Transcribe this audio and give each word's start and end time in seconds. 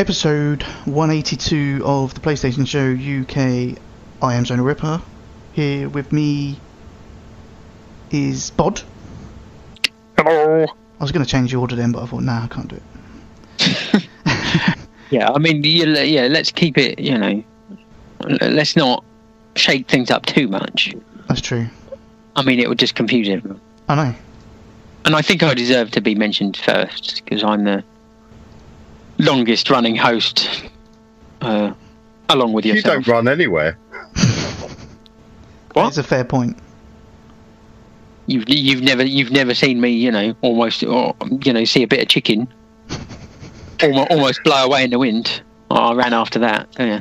episode 0.00 0.62
182 0.86 1.82
of 1.84 2.14
the 2.14 2.20
PlayStation 2.20 2.66
Show 2.66 2.92
UK. 2.94 3.76
I 4.22 4.34
am 4.34 4.44
Zonal 4.44 4.64
Ripper. 4.64 5.02
Here 5.52 5.90
with 5.90 6.10
me 6.10 6.58
is 8.10 8.50
Bod. 8.50 8.80
Hello. 10.16 10.64
I 10.64 11.04
was 11.04 11.12
going 11.12 11.22
to 11.22 11.30
change 11.30 11.52
the 11.52 11.58
order 11.58 11.76
then, 11.76 11.92
but 11.92 12.02
I 12.02 12.06
thought, 12.06 12.22
nah, 12.22 12.44
I 12.44 12.46
can't 12.46 12.68
do 12.68 12.80
it. 13.58 14.06
Yeah, 15.10 15.28
I 15.32 15.38
mean, 15.38 15.62
yeah. 15.64 16.28
Let's 16.30 16.52
keep 16.52 16.78
it. 16.78 17.00
You 17.00 17.18
know, 17.18 17.44
let's 18.40 18.76
not 18.76 19.04
shake 19.56 19.88
things 19.88 20.10
up 20.10 20.24
too 20.24 20.46
much. 20.46 20.94
That's 21.28 21.40
true. 21.40 21.66
I 22.36 22.42
mean, 22.42 22.60
it 22.60 22.68
would 22.68 22.78
just 22.78 22.94
confuse 22.94 23.28
everyone. 23.28 23.60
I 23.88 23.94
know. 23.96 24.14
And 25.04 25.16
I 25.16 25.20
think 25.22 25.42
I 25.42 25.52
deserve 25.52 25.90
to 25.90 26.00
be 26.00 26.14
mentioned 26.14 26.56
first 26.56 27.22
because 27.24 27.42
I'm 27.42 27.64
the 27.64 27.82
longest 29.20 29.70
running 29.70 29.96
host, 29.96 30.64
uh, 31.40 31.72
along 32.28 32.52
with 32.52 32.64
yourself. 32.66 32.84
You 32.84 32.98
yourself. 33.00 33.04
don't 33.06 33.14
run 33.14 33.28
anywhere. 33.28 33.78
What? 35.72 35.86
It's 35.88 35.98
a 35.98 36.02
fair 36.02 36.24
point. 36.24 36.58
You've 38.26 38.48
you've 38.48 38.82
never 38.82 39.04
you've 39.04 39.30
never 39.30 39.54
seen 39.54 39.80
me, 39.80 39.90
you 39.90 40.10
know, 40.10 40.34
almost 40.40 40.82
or 40.82 41.14
you 41.44 41.52
know, 41.52 41.64
see 41.64 41.84
a 41.84 41.86
bit 41.86 42.00
of 42.02 42.08
chicken, 42.08 42.48
almost, 43.82 44.10
almost 44.10 44.42
blow 44.42 44.64
away 44.64 44.82
in 44.82 44.90
the 44.90 44.98
wind. 44.98 45.42
Oh, 45.70 45.76
I 45.76 45.94
ran 45.94 46.12
after 46.12 46.40
that. 46.40 46.68
Oh, 46.80 46.84
yeah. 46.84 47.00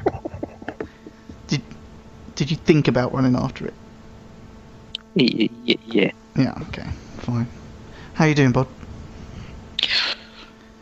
Did 1.47 2.51
you 2.51 2.55
think 2.55 2.87
about 2.87 3.11
running 3.13 3.35
after 3.35 3.65
it? 3.67 3.73
Y- 5.15 5.49
y- 5.67 5.75
yeah. 5.87 6.11
Yeah, 6.37 6.53
okay, 6.69 6.87
fine. 7.17 7.47
How 8.13 8.23
are 8.25 8.27
you 8.29 8.35
doing, 8.35 8.53
Bod? 8.53 8.67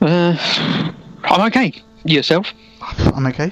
Uh, 0.01 0.91
I'm 1.27 1.41
okay. 1.47 1.73
Yourself? 2.05 2.53
I'm 3.13 3.25
okay. 3.27 3.51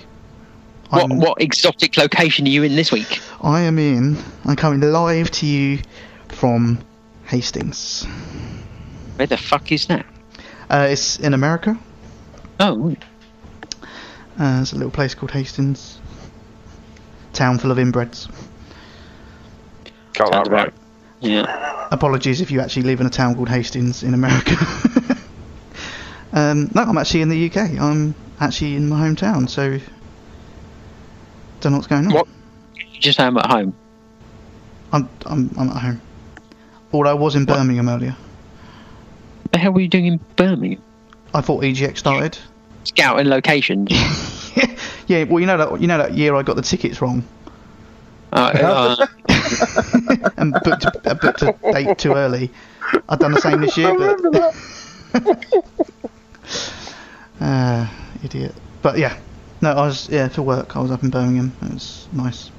What 0.90 1.04
I'm, 1.04 1.20
what 1.20 1.42
exotic 1.42 1.98
location 1.98 2.46
are 2.46 2.50
you 2.50 2.64
in 2.64 2.76
this 2.76 2.92
week? 2.92 3.20
I 3.42 3.62
am 3.62 3.80
in. 3.80 4.18
I'm 4.46 4.56
coming 4.56 4.80
live 4.82 5.32
to 5.32 5.46
you 5.46 5.80
from 6.30 6.80
Hastings. 7.26 8.06
Where 9.16 9.28
the 9.28 9.38
fuck 9.38 9.72
is 9.72 9.88
that? 9.88 10.06
Uh, 10.70 10.88
it's 10.90 11.20
in 11.20 11.34
America. 11.34 11.78
Oh, 12.60 12.96
Uh, 14.40 14.60
it's 14.62 14.74
a 14.74 14.76
little 14.76 14.92
place 14.92 15.16
called 15.16 15.32
Hastings. 15.32 16.00
Town 17.34 17.58
full 17.58 17.72
of 17.72 17.78
inbreds. 17.78 18.30
Got 20.14 20.32
sounds 20.34 20.48
that 20.50 20.54
right. 20.54 20.68
about- 20.70 20.80
yeah. 21.22 21.88
Apologies 21.92 22.42
if 22.42 22.52
you 22.52 22.60
actually 22.62 22.84
live 22.84 23.00
in 23.02 23.08
a 23.08 23.10
town 23.10 23.36
called 23.36 23.50
Hastings 23.50 24.04
in 24.04 24.14
America. 24.14 24.56
um, 26.36 26.70
no, 26.76 26.84
I'm 26.84 26.98
actually 26.98 27.22
in 27.22 27.30
the 27.30 27.46
UK. 27.48 27.80
I'm 27.80 28.14
actually 28.40 28.76
in 28.76 28.90
my 28.90 29.00
hometown, 29.00 29.50
so 29.50 29.80
don't 31.62 31.72
know 31.72 31.78
what's 31.78 31.88
going 31.88 32.08
on. 32.08 32.14
What? 32.14 32.28
You 32.76 33.00
just 33.00 33.18
home 33.20 33.38
at 33.38 33.50
home. 33.50 33.74
I'm 34.92 35.10
I'm 35.26 35.50
I'm 35.58 35.70
at 35.70 35.78
home. 35.82 36.02
Although 36.92 37.10
I 37.10 37.14
was 37.14 37.36
in 37.36 37.46
What? 37.46 37.58
Birmingham 37.58 37.90
earlier. 37.90 38.16
The 39.52 39.60
hell 39.60 39.72
were 39.72 39.80
you 39.80 39.88
doing 39.88 40.06
in 40.06 40.20
Birmingham? 40.36 40.82
I 41.34 41.42
thought 41.42 41.64
EGX 41.64 41.98
started. 41.98 42.38
Scouting 42.84 43.28
locations. 43.28 43.90
yeah, 45.08 45.24
well 45.24 45.40
you 45.40 45.46
know 45.46 45.58
that 45.58 45.82
you 45.82 45.88
know 45.88 45.98
that 45.98 46.16
year 46.16 46.36
I 46.36 46.44
got 46.44 46.58
the 46.58 46.62
tickets 46.62 47.02
wrong 47.02 47.24
Uh, 48.34 48.98
uh, 49.08 49.08
and 50.38 50.54
booked 50.64 50.86
booked 51.22 51.42
a 51.42 51.56
date 51.72 51.98
too 51.98 52.14
early. 52.14 52.52
I've 53.08 53.20
done 53.20 53.32
the 53.32 53.42
same 53.42 53.62
this 53.62 53.78
year, 53.78 53.98
but 53.98 54.54
uh, 57.40 57.88
idiot. 58.24 58.54
But 58.82 58.98
yeah, 58.98 59.18
no, 59.62 59.72
I 59.72 59.88
was 59.88 60.10
yeah 60.10 60.28
for 60.28 60.42
work. 60.42 60.76
I 60.76 60.82
was 60.82 60.92
up 60.92 61.04
in 61.04 61.10
Birmingham. 61.10 61.54
It 61.64 61.74
was 61.74 62.08
nice. 62.12 62.52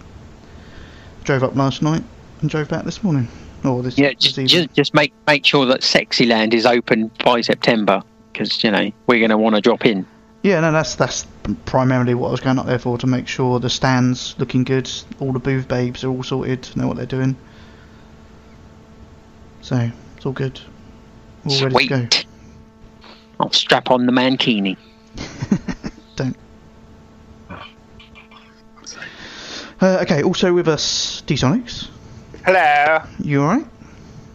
Drove 1.25 1.43
up 1.43 1.57
last 1.57 1.83
night 1.83 2.03
and 2.41 2.51
drove 2.51 2.69
back 2.69 2.85
this 2.85 3.03
morning. 3.03 3.29
Or 3.65 3.83
this, 3.83 3.99
yeah, 3.99 4.11
this 4.11 4.19
just, 4.19 4.39
evening. 4.39 4.69
just 4.75 4.95
make 4.95 5.13
make 5.27 5.45
sure 5.45 5.67
that 5.67 5.81
Sexyland 5.81 6.55
is 6.55 6.67
open 6.67 7.11
by 7.25 7.41
September 7.41 8.03
because 8.33 8.63
you 8.63 8.71
know 8.71 8.93
we're 9.07 9.19
going 9.19 9.31
to 9.31 9.39
want 9.39 9.57
to 9.57 9.61
drop 9.61 9.87
in. 9.87 10.07
Yeah, 10.43 10.61
no, 10.61 10.71
that's 10.71 10.95
that's 10.95 11.27
primarily 11.65 12.15
what 12.15 12.29
I 12.29 12.31
was 12.31 12.41
going 12.41 12.59
up 12.59 12.67
there 12.67 12.79
for 12.79 12.99
to 12.99 13.07
make 13.07 13.27
sure 13.27 13.59
the 13.59 13.71
stands 13.71 14.37
looking 14.39 14.63
good, 14.63 14.91
all 15.19 15.33
the 15.33 15.41
booth 15.41 15.67
babes 15.67 16.05
are 16.05 16.09
all 16.09 16.23
sorted, 16.23 16.69
know 16.77 16.87
what 16.87 16.97
they're 16.97 17.07
doing. 17.07 17.37
So 19.63 19.91
it's 20.17 20.27
all 20.27 20.33
good, 20.33 20.61
all 21.45 21.61
ready 21.65 21.89
to 21.89 22.09
go. 22.09 22.09
Sweet. 23.37 23.45
I'll 23.45 23.53
strap 23.53 23.91
on 23.91 24.07
the 24.07 24.13
mankini. 24.13 24.77
Don't. 26.17 26.37
Uh, 29.81 29.99
okay, 30.03 30.23
also 30.23 30.55
with 30.55 30.69
us, 30.69 31.23
D-Sonics. 31.27 31.89
Hello. 32.45 33.03
You 33.19 33.43
alright? 33.43 33.67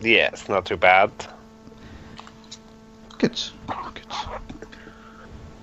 Yes, 0.01 0.47
not 0.47 0.65
too 0.65 0.77
bad. 0.77 1.11
Good. 3.17 3.39
Good. 3.67 4.05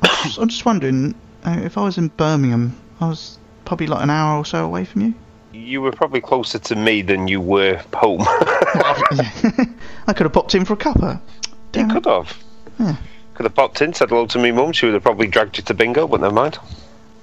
I 0.02 0.22
was, 0.24 0.38
I'm 0.38 0.48
just 0.48 0.64
wondering, 0.64 1.14
uh, 1.44 1.60
if 1.62 1.78
I 1.78 1.84
was 1.84 1.96
in 1.98 2.08
Birmingham, 2.08 2.76
I 3.00 3.08
was 3.08 3.38
probably 3.64 3.86
like 3.86 4.02
an 4.02 4.10
hour 4.10 4.38
or 4.38 4.44
so 4.44 4.64
away 4.64 4.84
from 4.84 5.02
you. 5.02 5.14
You 5.52 5.80
were 5.80 5.92
probably 5.92 6.20
closer 6.20 6.58
to 6.58 6.76
me 6.76 7.02
than 7.02 7.28
you 7.28 7.40
were 7.40 7.80
home. 7.94 8.22
I 8.26 9.72
could 10.08 10.20
have 10.24 10.32
popped 10.32 10.54
in 10.54 10.64
for 10.64 10.74
a 10.74 10.76
cuppa. 10.76 11.20
you 11.46 11.52
Damn 11.72 11.90
it. 11.90 11.94
could 11.94 12.06
have. 12.06 12.36
Yeah. 12.80 12.96
Could 13.38 13.44
have 13.44 13.54
popped 13.54 13.80
in, 13.82 13.94
said 13.94 14.08
hello 14.08 14.26
to 14.26 14.38
me 14.40 14.50
mum. 14.50 14.72
She 14.72 14.86
would 14.86 14.94
have 14.94 15.04
probably 15.04 15.28
dragged 15.28 15.58
you 15.58 15.62
to 15.62 15.72
bingo, 15.72 16.08
but 16.08 16.20
never 16.20 16.34
mind. 16.34 16.58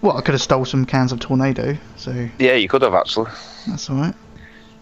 Well, 0.02 0.16
I 0.16 0.22
could 0.22 0.34
have 0.34 0.42
stole 0.42 0.64
some 0.64 0.86
cans 0.86 1.12
of 1.12 1.20
Tornado, 1.20 1.76
so 1.98 2.30
Yeah, 2.40 2.53
you 2.53 2.70
could 2.70 2.84
have 2.84 2.94
actually. 2.94 3.30
that's 3.68 3.90
alright. 3.90 4.16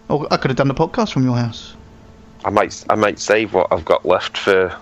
Or 0.08 0.28
I 0.32 0.36
could 0.36 0.52
have 0.52 0.56
done 0.56 0.68
the 0.68 0.74
podcast 0.74 1.12
from 1.12 1.24
your 1.24 1.36
house. 1.36 1.74
I 2.44 2.50
might, 2.50 2.84
I 2.88 2.94
might 2.94 3.18
save 3.18 3.52
what 3.52 3.66
I've 3.72 3.84
got 3.84 4.06
left 4.06 4.38
for 4.38 4.76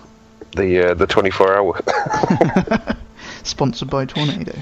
the 0.55 0.91
uh, 0.91 0.93
the 0.93 1.07
24 1.07 1.57
hour. 1.57 1.81
Sponsored 3.43 3.89
by 3.89 4.05
Tornado. 4.05 4.53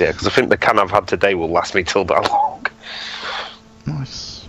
yeah, 0.00 0.12
because 0.12 0.26
I 0.26 0.30
think 0.30 0.48
the 0.48 0.56
can 0.56 0.78
I've 0.78 0.90
had 0.90 1.06
today 1.08 1.34
will 1.34 1.50
last 1.50 1.74
me 1.74 1.82
till 1.84 2.06
that 2.06 2.22
long. 2.30 2.64
Nice. 3.84 4.48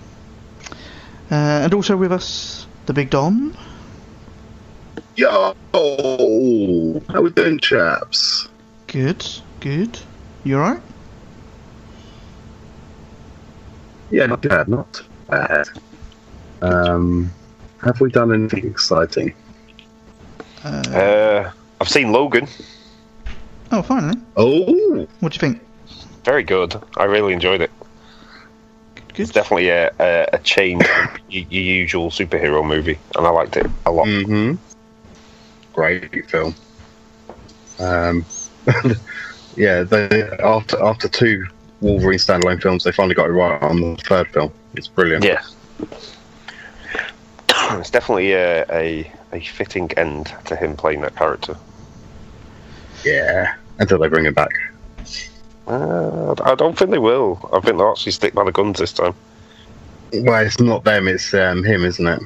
Uh, 1.30 1.36
and 1.66 1.74
also 1.74 1.98
with 1.98 2.14
us, 2.14 2.68
the 2.86 2.94
Big 2.94 3.10
Dom. 3.10 3.54
Yo! 5.16 5.56
How 7.10 7.22
we 7.22 7.30
doing, 7.32 7.60
chaps? 7.60 8.48
Good, 8.88 9.26
good. 9.60 10.00
You 10.44 10.58
alright? 10.58 10.82
Yeah, 14.10 14.26
not 14.26 14.42
bad, 14.42 14.68
not 14.68 15.02
bad. 15.30 15.68
Um, 16.62 17.32
have 17.82 18.00
we 18.02 18.10
done 18.12 18.34
anything 18.34 18.66
exciting? 18.66 19.34
Uh, 20.64 20.84
Uh, 20.90 21.52
I've 21.82 21.90
seen 21.90 22.12
Logan. 22.12 22.48
oh, 23.72 23.82
finally. 23.82 24.20
Oh! 24.38 25.08
What 25.20 25.34
do 25.34 25.36
you 25.36 25.40
think? 25.40 25.62
Very 26.24 26.44
good. 26.44 26.76
I 26.98 27.04
really 27.04 27.34
enjoyed 27.34 27.62
it. 27.62 27.72
Good. 28.96 29.20
It's 29.20 29.32
definitely 29.32 29.70
a, 29.70 29.92
a, 30.00 30.28
a 30.34 30.40
change 30.40 30.86
from 30.88 31.10
your, 31.30 31.46
your 31.50 31.64
usual 31.64 32.10
superhero 32.10 32.66
movie, 32.66 32.98
and 33.16 33.28
I 33.28 33.30
liked 33.30 33.58
it 33.58 33.68
a 33.86 33.92
lot. 33.92 34.08
Mm-hmm. 34.08 34.56
Great 35.74 36.30
film. 36.30 36.56
Um, 37.80 38.26
yeah, 39.56 39.84
they, 39.84 40.24
after 40.44 40.82
after 40.82 41.08
two 41.08 41.46
Wolverine 41.82 42.20
standalone 42.20 42.62
films, 42.62 42.84
they 42.84 42.92
finally 42.92 43.16
got 43.16 43.30
it 43.30 43.34
right 43.34 43.62
on 43.62 43.82
the 43.82 43.96
third 44.04 44.28
film. 44.30 44.52
It's 44.76 44.88
brilliant. 44.88 45.26
Yeah. 45.26 45.42
it's 47.80 47.90
definitely 47.90 48.34
a, 48.34 48.66
a, 48.72 49.12
a 49.34 49.40
fitting 49.42 49.92
end 49.98 50.34
to 50.46 50.56
him 50.56 50.78
playing 50.78 51.02
that 51.02 51.16
character. 51.16 51.58
Yeah. 53.04 53.56
Until 53.80 54.00
they 54.00 54.08
bring 54.08 54.26
him 54.26 54.34
back. 54.34 54.52
Uh, 55.68 56.36
I 56.44 56.56
don't 56.56 56.78
think 56.78 56.92
they 56.92 57.00
will. 57.00 57.50
I 57.54 57.60
think 57.60 57.78
they'll 57.78 57.92
actually 57.92 58.12
stick 58.12 58.34
by 58.34 58.44
the 58.44 58.52
guns 58.52 58.80
this 58.80 58.94
time. 58.94 59.14
Well, 60.14 60.46
it's 60.46 60.60
not 60.60 60.84
them, 60.84 61.08
it's 61.08 61.34
um, 61.34 61.64
him, 61.64 61.84
isn't 61.86 62.06
it? 62.06 62.22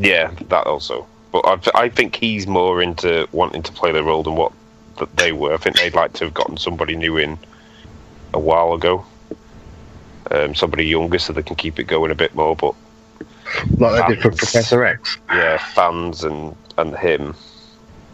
Yeah, 0.00 0.32
that 0.48 0.66
also. 0.66 1.06
But 1.32 1.40
I, 1.74 1.82
I 1.82 1.88
think 1.88 2.16
he's 2.16 2.46
more 2.46 2.80
into 2.82 3.28
wanting 3.32 3.62
to 3.62 3.72
play 3.72 3.92
the 3.92 4.02
role 4.02 4.22
than 4.22 4.34
what 4.36 4.52
that 4.98 5.14
they 5.16 5.32
were. 5.32 5.54
I 5.54 5.58
think 5.58 5.76
they'd 5.76 5.94
like 5.94 6.12
to 6.14 6.24
have 6.24 6.34
gotten 6.34 6.56
somebody 6.56 6.96
new 6.96 7.16
in 7.18 7.38
a 8.34 8.38
while 8.38 8.72
ago. 8.72 9.04
Um, 10.30 10.54
somebody 10.54 10.84
younger 10.86 11.18
so 11.18 11.32
they 11.32 11.42
can 11.42 11.56
keep 11.56 11.78
it 11.78 11.84
going 11.84 12.10
a 12.10 12.14
bit 12.14 12.34
more. 12.34 12.54
But 12.56 12.74
Like 13.78 14.06
they 14.08 14.14
did 14.14 14.22
for 14.22 14.30
Professor 14.30 14.84
X. 14.84 15.18
yeah, 15.30 15.58
fans 15.58 16.24
and, 16.24 16.54
and 16.76 16.96
him 16.96 17.34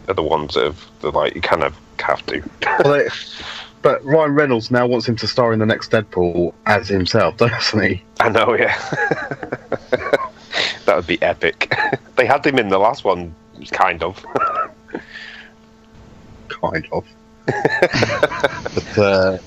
are 0.07 0.13
the 0.13 0.23
ones 0.23 0.53
that 0.53 0.63
have 0.65 0.85
that 1.01 1.11
like 1.11 1.35
you 1.35 1.41
kind 1.41 1.63
of 1.63 1.77
have 1.99 2.25
to. 2.27 2.41
Well, 2.83 2.93
they, 2.93 3.09
but 3.81 4.03
Ryan 4.05 4.33
Reynolds 4.33 4.71
now 4.71 4.87
wants 4.87 5.07
him 5.07 5.15
to 5.17 5.27
star 5.27 5.51
in 5.53 5.59
the 5.59 5.65
next 5.65 5.91
Deadpool 5.91 6.53
as 6.65 6.87
himself, 6.87 7.37
doesn't 7.37 7.81
he? 7.83 8.03
I 8.19 8.29
know, 8.29 8.55
yeah. 8.55 8.75
that 10.85 10.95
would 10.95 11.07
be 11.07 11.21
epic. 11.21 11.73
they 12.15 12.25
had 12.25 12.45
him 12.45 12.57
in 12.57 12.69
the 12.69 12.77
last 12.77 13.03
one, 13.03 13.33
kind 13.71 14.01
of. 14.03 14.23
Kind 16.47 16.87
of. 16.91 17.05
but, 17.45 18.97
uh, 18.97 19.37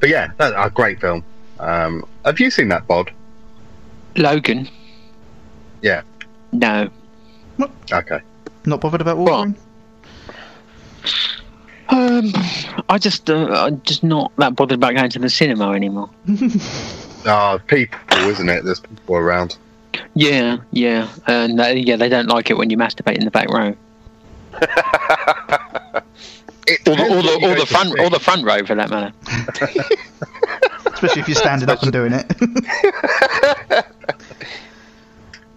but 0.00 0.08
yeah, 0.08 0.32
that, 0.38 0.52
a 0.56 0.70
great 0.70 1.00
film. 1.00 1.24
Um, 1.60 2.04
have 2.24 2.40
you 2.40 2.50
seen 2.50 2.68
that, 2.68 2.86
Bod? 2.86 3.12
Logan. 4.16 4.68
Yeah. 5.82 6.02
No. 6.52 6.88
Okay. 7.92 8.20
Not 8.64 8.80
bothered 8.80 9.00
about 9.00 9.18
Wolverine? 9.18 9.56
Um, 11.88 12.32
I 12.88 12.98
just 12.98 13.28
uh, 13.28 13.48
I'm 13.50 13.82
just 13.82 14.02
not 14.02 14.32
that 14.38 14.56
bothered 14.56 14.78
about 14.78 14.94
going 14.94 15.10
to 15.10 15.18
the 15.18 15.28
cinema 15.28 15.72
anymore. 15.72 16.10
Ah, 17.24 17.58
people, 17.68 17.98
isn't 18.18 18.48
it? 18.48 18.64
There's 18.64 18.80
people 18.80 19.14
around. 19.14 19.56
Yeah, 20.14 20.58
yeah, 20.70 21.08
and 21.26 21.60
uh, 21.60 21.66
yeah, 21.68 21.96
they 21.96 22.08
don't 22.08 22.28
like 22.28 22.50
it 22.50 22.56
when 22.56 22.70
you 22.70 22.76
masturbate 22.76 23.16
in 23.18 23.24
the 23.24 23.30
back 23.30 23.48
row, 23.48 23.74
It 26.66 26.80
or 26.88 26.94
the, 26.94 27.02
depends 27.02 27.14
or 27.14 27.22
the, 27.22 27.28
you 27.40 27.46
or 27.48 27.54
go 27.54 27.60
the 27.60 27.66
front, 27.66 27.92
see. 27.92 28.04
or 28.04 28.10
the 28.10 28.20
front 28.20 28.44
row 28.44 28.64
for 28.64 28.74
that 28.76 28.88
matter. 28.90 29.12
Especially 30.92 31.22
if 31.22 31.28
you're 31.28 31.34
standing 31.34 31.68
up 31.68 31.82
and 31.82 31.92
doing 31.92 32.12
it. 32.12 33.86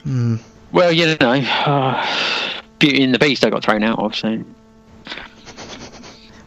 Hmm. 0.03 0.35
Well, 0.71 0.91
you 0.91 1.17
know, 1.19 1.31
uh, 1.31 2.05
Beauty 2.77 3.03
and 3.03 3.11
the 3.11 3.17
Beast 3.17 3.43
I 3.43 3.49
got 3.49 3.63
thrown 3.63 3.81
out 3.81 3.97
of. 3.97 4.15
So 4.15 4.43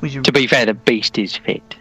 you, 0.02 0.22
to 0.22 0.30
be 0.30 0.46
fair, 0.46 0.64
the 0.64 0.74
Beast 0.74 1.18
is 1.18 1.36
fit. 1.36 1.74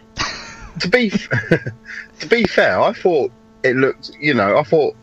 to 0.80 0.88
be 0.88 1.10
to 1.10 2.26
be 2.28 2.42
fair, 2.46 2.80
I 2.80 2.92
thought 2.92 3.30
it 3.62 3.76
looked. 3.76 4.10
You 4.18 4.34
know, 4.34 4.58
I 4.58 4.64
thought 4.64 4.96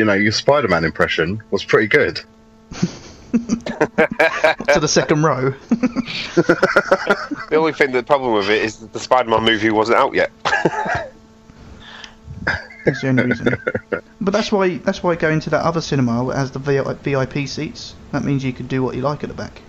you 0.00 0.06
know 0.06 0.14
your 0.14 0.32
Spider-Man 0.32 0.82
impression 0.82 1.42
was 1.50 1.62
pretty 1.62 1.86
good. 1.86 2.22
to 3.32 4.78
the 4.80 4.88
second 4.88 5.22
row? 5.22 5.50
The 7.50 7.56
only 7.56 7.74
thing, 7.74 7.92
the 7.92 8.02
problem 8.02 8.32
with 8.32 8.48
it 8.48 8.62
is 8.62 8.78
that 8.78 8.94
the 8.94 8.98
Spider-Man 8.98 9.44
movie 9.44 9.68
wasn't 9.68 9.98
out 9.98 10.14
yet. 10.14 10.30
That's 12.86 13.02
the 13.02 13.08
only 13.08 13.24
reason. 13.24 13.58
But 14.22 14.30
that's 14.32 14.50
why 14.50 14.78
that's 14.78 15.02
why 15.02 15.14
going 15.14 15.40
to 15.40 15.50
that 15.50 15.62
other 15.62 15.82
cinema 15.82 16.26
that 16.28 16.36
has 16.36 16.50
the 16.50 16.58
VIP 16.58 17.46
seats. 17.46 17.94
That 18.12 18.24
means 18.24 18.42
you 18.42 18.54
could 18.54 18.68
do 18.68 18.82
what 18.82 18.96
you 18.96 19.02
like 19.02 19.22
at 19.22 19.28
the 19.28 19.34
back. 19.34 19.60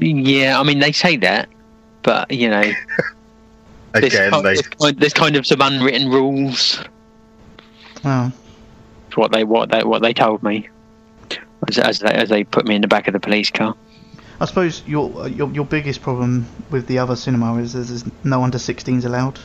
Yeah, 0.00 0.58
I 0.58 0.62
mean 0.62 0.78
they 0.78 0.92
say 0.92 1.18
that, 1.18 1.50
but 2.02 2.30
you 2.30 2.48
know, 2.48 2.62
there's, 3.92 4.14
Again, 4.14 4.30
kind, 4.30 4.46
they 4.46 4.54
there's 4.54 4.68
kind- 4.68 4.96
there's 4.96 5.12
kind 5.12 5.36
of 5.36 5.46
some 5.46 5.60
unwritten 5.60 6.08
rules. 6.08 6.82
Oh, 8.06 8.32
It's 9.12 9.16
what 9.18 9.30
they 9.30 9.44
what 9.44 9.68
they 9.70 9.84
what 9.84 10.00
they 10.00 10.14
told 10.14 10.42
me 10.42 10.70
as, 11.68 11.76
as 11.78 11.98
they 11.98 12.14
as 12.14 12.30
they 12.30 12.44
put 12.44 12.64
me 12.64 12.76
in 12.76 12.80
the 12.80 12.88
back 12.88 13.08
of 13.08 13.12
the 13.12 13.20
police 13.20 13.50
car. 13.50 13.76
I 14.40 14.46
suppose 14.46 14.82
your 14.86 15.24
uh, 15.24 15.26
your 15.26 15.50
your 15.50 15.66
biggest 15.66 16.00
problem 16.00 16.46
with 16.70 16.86
the 16.86 16.98
other 16.98 17.14
cinema 17.14 17.56
is 17.56 17.74
there's, 17.74 17.88
there's 17.88 18.10
no 18.24 18.42
under 18.42 18.56
16s 18.56 19.04
allowed. 19.04 19.38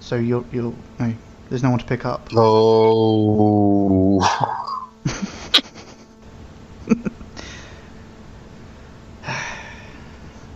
So 0.00 0.16
you're 0.16 0.44
you're 0.52 0.74
no, 0.98 1.14
there's 1.48 1.62
no 1.62 1.70
one 1.70 1.78
to 1.78 1.86
pick 1.86 2.04
up. 2.04 2.28
Oh, 2.36 4.20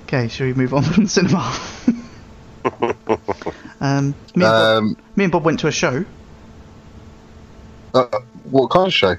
Okay, 0.02 0.28
shall 0.28 0.49
we 0.49 0.52
move 0.52 0.75
on 0.75 0.82
from 0.82 1.05
the 1.05 1.08
cinema? 1.08 1.58
um, 3.81 4.14
me, 4.37 4.44
and 4.44 4.52
Bob, 4.52 4.76
um, 4.76 4.96
me 5.16 5.25
and 5.25 5.32
Bob 5.32 5.46
went 5.46 5.61
to 5.61 5.66
a 5.66 5.72
show, 5.72 6.05
uh, 7.94 8.06
what 8.50 8.70
kind 8.70 8.87
of 8.87 8.93
show? 8.94 9.17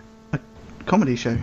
comedy 0.85 1.15
show. 1.15 1.35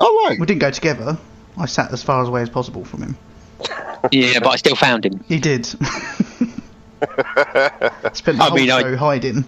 Oh 0.00 0.26
right, 0.28 0.38
We 0.40 0.46
didn't 0.46 0.60
go 0.60 0.70
together. 0.70 1.16
I 1.56 1.66
sat 1.66 1.92
as 1.92 2.02
far 2.02 2.24
away 2.24 2.42
as 2.42 2.50
possible 2.50 2.84
from 2.84 3.02
him. 3.02 3.16
Yeah, 4.10 4.40
but 4.40 4.48
I 4.48 4.56
still 4.56 4.74
found 4.76 5.06
him. 5.06 5.22
He 5.28 5.38
did. 5.38 5.64
Spent 5.66 5.80
the 7.04 8.38
I 8.40 8.48
whole 8.48 8.56
mean, 8.56 8.70
I- 8.70 8.82
show 8.82 8.96
hiding. 8.96 9.44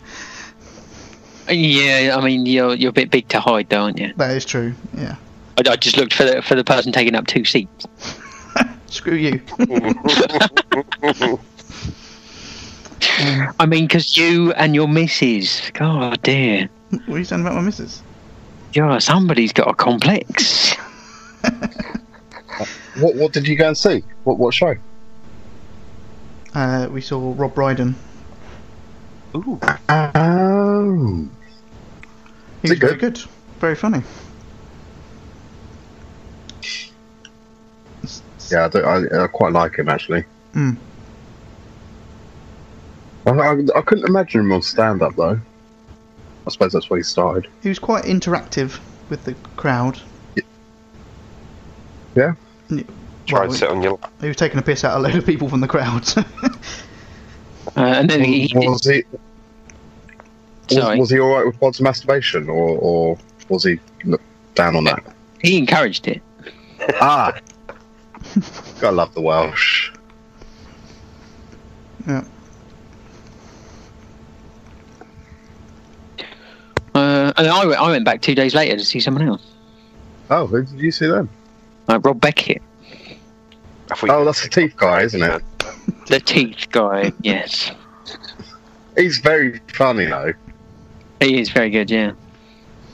Yeah, 1.48 2.16
I 2.18 2.24
mean 2.24 2.44
you're 2.46 2.74
you're 2.74 2.90
a 2.90 2.92
bit 2.92 3.10
big 3.10 3.28
to 3.28 3.38
hide, 3.40 3.68
though, 3.68 3.82
aren't 3.82 3.98
you? 3.98 4.12
That 4.16 4.36
is 4.36 4.44
true. 4.44 4.74
Yeah. 4.96 5.16
I, 5.58 5.70
I 5.70 5.76
just 5.76 5.96
looked 5.96 6.12
for 6.14 6.24
the 6.24 6.42
for 6.42 6.54
the 6.54 6.64
person 6.64 6.92
taking 6.92 7.14
up 7.14 7.26
two 7.26 7.44
seats. 7.44 7.86
Screw 8.86 9.14
you. 9.14 9.40
I 13.02 13.66
mean, 13.66 13.86
because 13.86 14.16
you 14.16 14.52
and 14.52 14.74
your 14.74 14.88
missus, 14.88 15.70
God 15.74 16.20
dear, 16.22 16.68
what 16.90 17.16
are 17.16 17.18
you 17.18 17.24
saying 17.24 17.42
about 17.42 17.54
my 17.54 17.60
missus? 17.62 18.02
yeah, 18.72 18.98
somebody's 18.98 19.52
got 19.52 19.68
a 19.68 19.74
complex. 19.74 20.74
what 22.98 23.14
what 23.16 23.32
did 23.32 23.46
you 23.48 23.56
go 23.56 23.68
and 23.68 23.78
see? 23.78 24.02
What 24.24 24.38
what 24.38 24.52
show? 24.54 24.74
Uh, 26.54 26.88
we 26.90 27.00
saw 27.00 27.34
Rob 27.36 27.54
Brydon. 27.54 27.94
Ooh. 29.34 29.60
Oh, 29.90 31.28
He 32.62 32.68
Is 32.68 32.70
was 32.70 32.70
it 32.72 32.78
very 32.80 32.92
good? 32.96 33.14
good. 33.14 33.18
Very 33.60 33.74
funny. 33.74 34.02
It's- 36.58 36.92
it's- 38.02 38.52
yeah, 38.52 38.64
I, 38.66 38.68
do, 38.68 38.82
I, 38.82 39.24
I 39.24 39.26
quite 39.26 39.52
like 39.52 39.76
him 39.76 39.88
actually. 39.88 40.24
Hmm. 40.52 40.72
I, 43.26 43.30
I, 43.30 43.52
I 43.76 43.80
couldn't 43.82 44.04
imagine 44.08 44.40
him 44.42 44.52
on 44.52 44.62
stand 44.62 45.02
up 45.02 45.16
though. 45.16 45.40
I 46.46 46.50
suppose 46.50 46.72
that's 46.72 46.88
where 46.88 46.98
he 46.98 47.02
started. 47.02 47.50
He 47.62 47.68
was 47.68 47.78
quite 47.78 48.04
interactive 48.04 48.78
with 49.10 49.24
the 49.24 49.34
crowd. 49.56 50.00
Yeah? 52.14 52.34
Yeah, 52.70 52.82
Try 53.26 53.40
well, 53.40 53.48
and 53.48 53.54
sit 53.58 53.68
on 53.68 53.82
your 53.82 53.98
lap. 54.00 54.12
he 54.20 54.28
was 54.28 54.36
taking 54.36 54.58
a 54.58 54.62
piss 54.62 54.84
out 54.84 54.92
of 54.92 55.00
a 55.00 55.08
load 55.08 55.16
of 55.16 55.26
people 55.26 55.48
from 55.48 55.60
the 55.60 55.68
crowd. 55.68 56.06
Uh, 57.76 57.80
and 57.80 58.08
then 58.08 58.22
he, 58.22 58.46
he 58.46 58.56
was 58.68 58.84
he 58.84 59.02
was, 60.70 60.78
sorry, 60.78 60.98
was 61.00 61.10
he 61.10 61.18
all 61.18 61.34
right 61.34 61.44
with 61.44 61.58
Bod's 61.58 61.80
masturbation, 61.80 62.48
or, 62.48 62.78
or 62.78 63.18
was 63.48 63.64
he 63.64 63.78
look 64.04 64.22
down 64.54 64.76
on 64.76 64.84
that? 64.84 65.04
he 65.42 65.58
encouraged 65.58 66.06
it. 66.06 66.22
ah, 67.00 67.38
gotta 68.80 68.96
love 68.96 69.12
the 69.14 69.20
Welsh. 69.20 69.90
yeah. 72.06 72.24
And 77.38 77.46
I 77.48 77.64
went, 77.66 77.80
I 77.80 77.90
went 77.90 78.04
back 78.04 78.22
two 78.22 78.34
days 78.34 78.54
later 78.54 78.76
to 78.76 78.84
see 78.84 79.00
someone 79.00 79.28
else, 79.28 79.42
Oh, 80.30 80.46
who 80.46 80.62
did 80.64 80.80
you 80.80 80.90
see 80.90 81.06
then? 81.06 81.28
like 81.88 82.04
Rob 82.04 82.20
Beckett, 82.20 82.62
I 83.90 83.94
Oh, 84.08 84.24
that's 84.24 84.42
the 84.42 84.48
teeth 84.48 84.74
guy, 84.76 85.02
isn't 85.02 85.22
it? 85.22 85.42
the 86.08 86.20
teeth 86.20 86.66
guy. 86.70 87.12
Yes, 87.22 87.70
He's 88.96 89.18
very 89.18 89.60
funny 89.74 90.06
though. 90.06 90.32
he 91.20 91.38
is 91.40 91.50
very 91.50 91.70
good. 91.70 91.90
Yeah. 91.90 92.12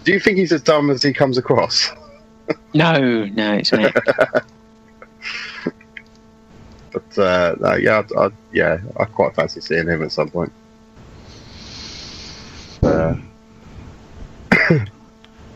Do 0.05 0.13
you 0.13 0.19
think 0.21 0.37
he's 0.39 0.51
as 0.53 0.63
dumb 0.63 0.91
as 0.91 1.03
he 1.03 1.13
comes 1.13 1.39
across? 1.39 1.91
No, 2.75 3.25
no, 3.27 3.53
it's 3.55 3.73
me. 3.73 3.87
But 6.93 7.19
uh, 7.19 7.55
no, 7.61 7.75
yeah, 7.77 8.03
I, 8.19 8.21
I, 8.27 8.29
yeah, 8.53 8.79
I 8.99 9.05
quite 9.07 9.35
fancy 9.35 9.61
seeing 9.61 9.87
him 9.89 10.03
at 10.03 10.13
some 10.13 10.29
point. 10.29 10.53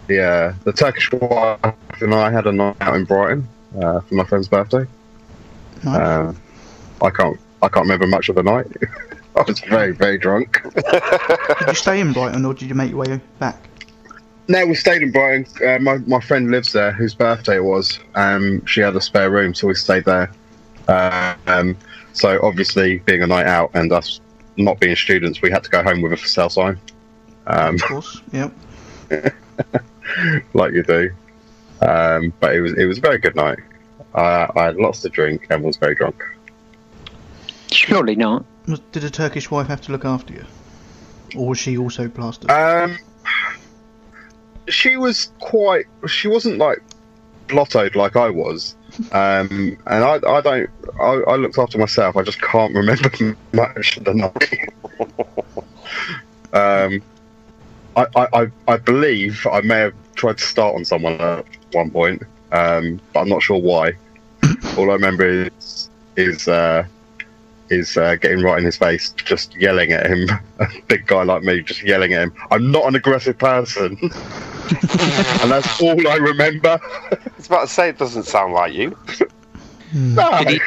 Yeah, 0.08 0.54
the 0.64 0.72
Turkish 0.72 1.10
wife 1.12 1.60
and 2.00 2.14
I 2.14 2.30
had 2.30 2.46
a 2.46 2.52
night 2.52 2.76
out 2.80 2.96
in 2.96 3.04
Brighton 3.04 3.48
uh, 3.80 4.00
for 4.00 4.14
my 4.14 4.25
friend's 4.25 4.48
birthday. 4.48 4.86
Nice. 5.84 6.00
Um, 6.00 6.40
I 7.02 7.10
can't, 7.10 7.38
I 7.62 7.68
can't 7.68 7.84
remember 7.84 8.06
much 8.06 8.28
of 8.28 8.36
the 8.36 8.42
night. 8.42 8.66
I 9.36 9.42
was 9.42 9.60
very, 9.60 9.92
very 9.92 10.16
drunk. 10.18 10.62
did 10.75 11.68
you 11.68 11.75
stay 11.75 12.00
in 12.00 12.12
Brighton 12.12 12.44
or 12.44 12.54
did 12.54 12.68
you 12.68 12.75
make 12.75 12.90
your 12.90 13.00
way 13.00 13.20
back? 13.38 13.68
No, 14.48 14.64
we 14.64 14.75
stayed 14.75 15.02
in 15.02 15.10
Brighton. 15.10 15.46
Uh, 15.66 15.78
my 15.80 15.98
my 15.98 16.20
friend 16.20 16.50
lives 16.50 16.72
there, 16.72 16.92
whose 16.92 17.14
birthday 17.14 17.56
it 17.56 17.64
was. 17.64 17.98
Um, 18.14 18.64
she 18.64 18.80
had 18.80 18.94
a 18.94 19.00
spare 19.00 19.30
room, 19.30 19.54
so 19.54 19.66
we 19.66 19.75
stayed 19.75 20.04
there. 20.04 20.30
Uh, 20.86 21.34
um, 21.48 21.76
so 22.12 22.38
obviously, 22.42 22.98
being 22.98 23.22
a 23.22 23.26
night 23.26 23.46
out 23.46 23.72
and 23.75 23.92
us 23.92 24.20
not 24.56 24.80
being 24.80 24.96
students, 24.96 25.42
we 25.42 25.50
had 25.50 25.64
to 25.64 25.70
go 25.70 25.82
home 25.82 26.00
with 26.00 26.12
a 26.12 26.16
for 26.16 26.28
sale 26.28 26.48
sign, 26.48 26.80
um, 27.46 27.75
Of 27.75 27.82
course. 27.82 28.22
Yep. 28.32 28.52
like 30.54 30.72
you 30.72 30.82
do. 30.82 31.10
Um, 31.80 32.32
but 32.40 32.54
it 32.54 32.60
was 32.60 32.72
it 32.75 32.86
was 32.86 32.98
a 32.98 33.00
very 33.00 33.18
good 33.18 33.36
night. 33.36 33.58
Uh, 34.14 34.46
I 34.56 34.64
had 34.64 34.76
lots 34.76 35.02
to 35.02 35.08
drink 35.08 35.46
and 35.50 35.62
was 35.62 35.76
very 35.76 35.94
drunk. 35.94 36.22
Surely 37.70 38.16
not. 38.16 38.44
Did 38.92 39.04
a 39.04 39.10
Turkish 39.10 39.50
wife 39.50 39.66
have 39.68 39.80
to 39.82 39.92
look 39.92 40.04
after 40.04 40.32
you? 40.32 40.44
Or 41.36 41.48
was 41.48 41.58
she 41.58 41.76
also 41.76 42.08
plastered? 42.08 42.50
Um, 42.50 42.98
she 44.68 44.96
was 44.96 45.30
quite. 45.38 45.86
She 46.06 46.28
wasn't 46.28 46.58
like 46.58 46.82
blottoed 47.48 47.94
like 47.94 48.16
I 48.16 48.30
was. 48.30 48.75
Um, 49.12 49.76
and 49.86 50.04
I, 50.04 50.14
I 50.26 50.40
don't. 50.40 50.70
I, 51.00 51.04
I 51.04 51.36
looked 51.36 51.58
after 51.58 51.78
myself. 51.78 52.16
I 52.16 52.22
just 52.22 52.40
can't 52.40 52.75
remember 52.75 53.10
much 53.52 53.96
of 53.98 54.04
the 54.04 54.14
night. 54.14 54.72
um, 56.52 57.02
I, 57.96 58.06
I, 58.14 58.28
I, 58.32 58.46
I 58.68 58.76
believe 58.76 59.46
I 59.50 59.60
may 59.62 59.78
have 59.78 59.94
tried 60.14 60.38
to 60.38 60.44
start 60.44 60.74
on 60.74 60.84
someone 60.84 61.20
at 61.20 61.44
one 61.72 61.90
point, 61.90 62.22
um, 62.52 63.00
but 63.12 63.20
I'm 63.20 63.28
not 63.28 63.42
sure 63.42 63.60
why. 63.60 63.94
All 64.76 64.90
I 64.90 64.94
remember 64.94 65.26
is 65.26 65.90
is 66.16 66.48
uh, 66.48 66.86
is 67.70 67.96
uh, 67.96 68.16
getting 68.16 68.42
right 68.42 68.58
in 68.58 68.64
his 68.64 68.76
face, 68.76 69.12
just 69.12 69.54
yelling 69.56 69.92
at 69.92 70.06
him. 70.06 70.28
A 70.60 70.68
big 70.88 71.06
guy 71.06 71.22
like 71.22 71.42
me, 71.42 71.62
just 71.62 71.82
yelling 71.82 72.12
at 72.12 72.22
him. 72.22 72.32
I'm 72.50 72.70
not 72.70 72.86
an 72.86 72.94
aggressive 72.94 73.38
person, 73.38 73.98
and 74.00 75.50
that's 75.50 75.80
all 75.80 76.08
I 76.08 76.16
remember. 76.16 76.78
I 76.82 77.18
was 77.36 77.46
about 77.46 77.62
to 77.62 77.68
say 77.68 77.88
it 77.88 77.98
doesn't 77.98 78.24
sound 78.24 78.52
like 78.52 78.72
you. 78.72 78.96
No, 79.94 80.38
Did 80.38 80.48
he, 80.48 80.60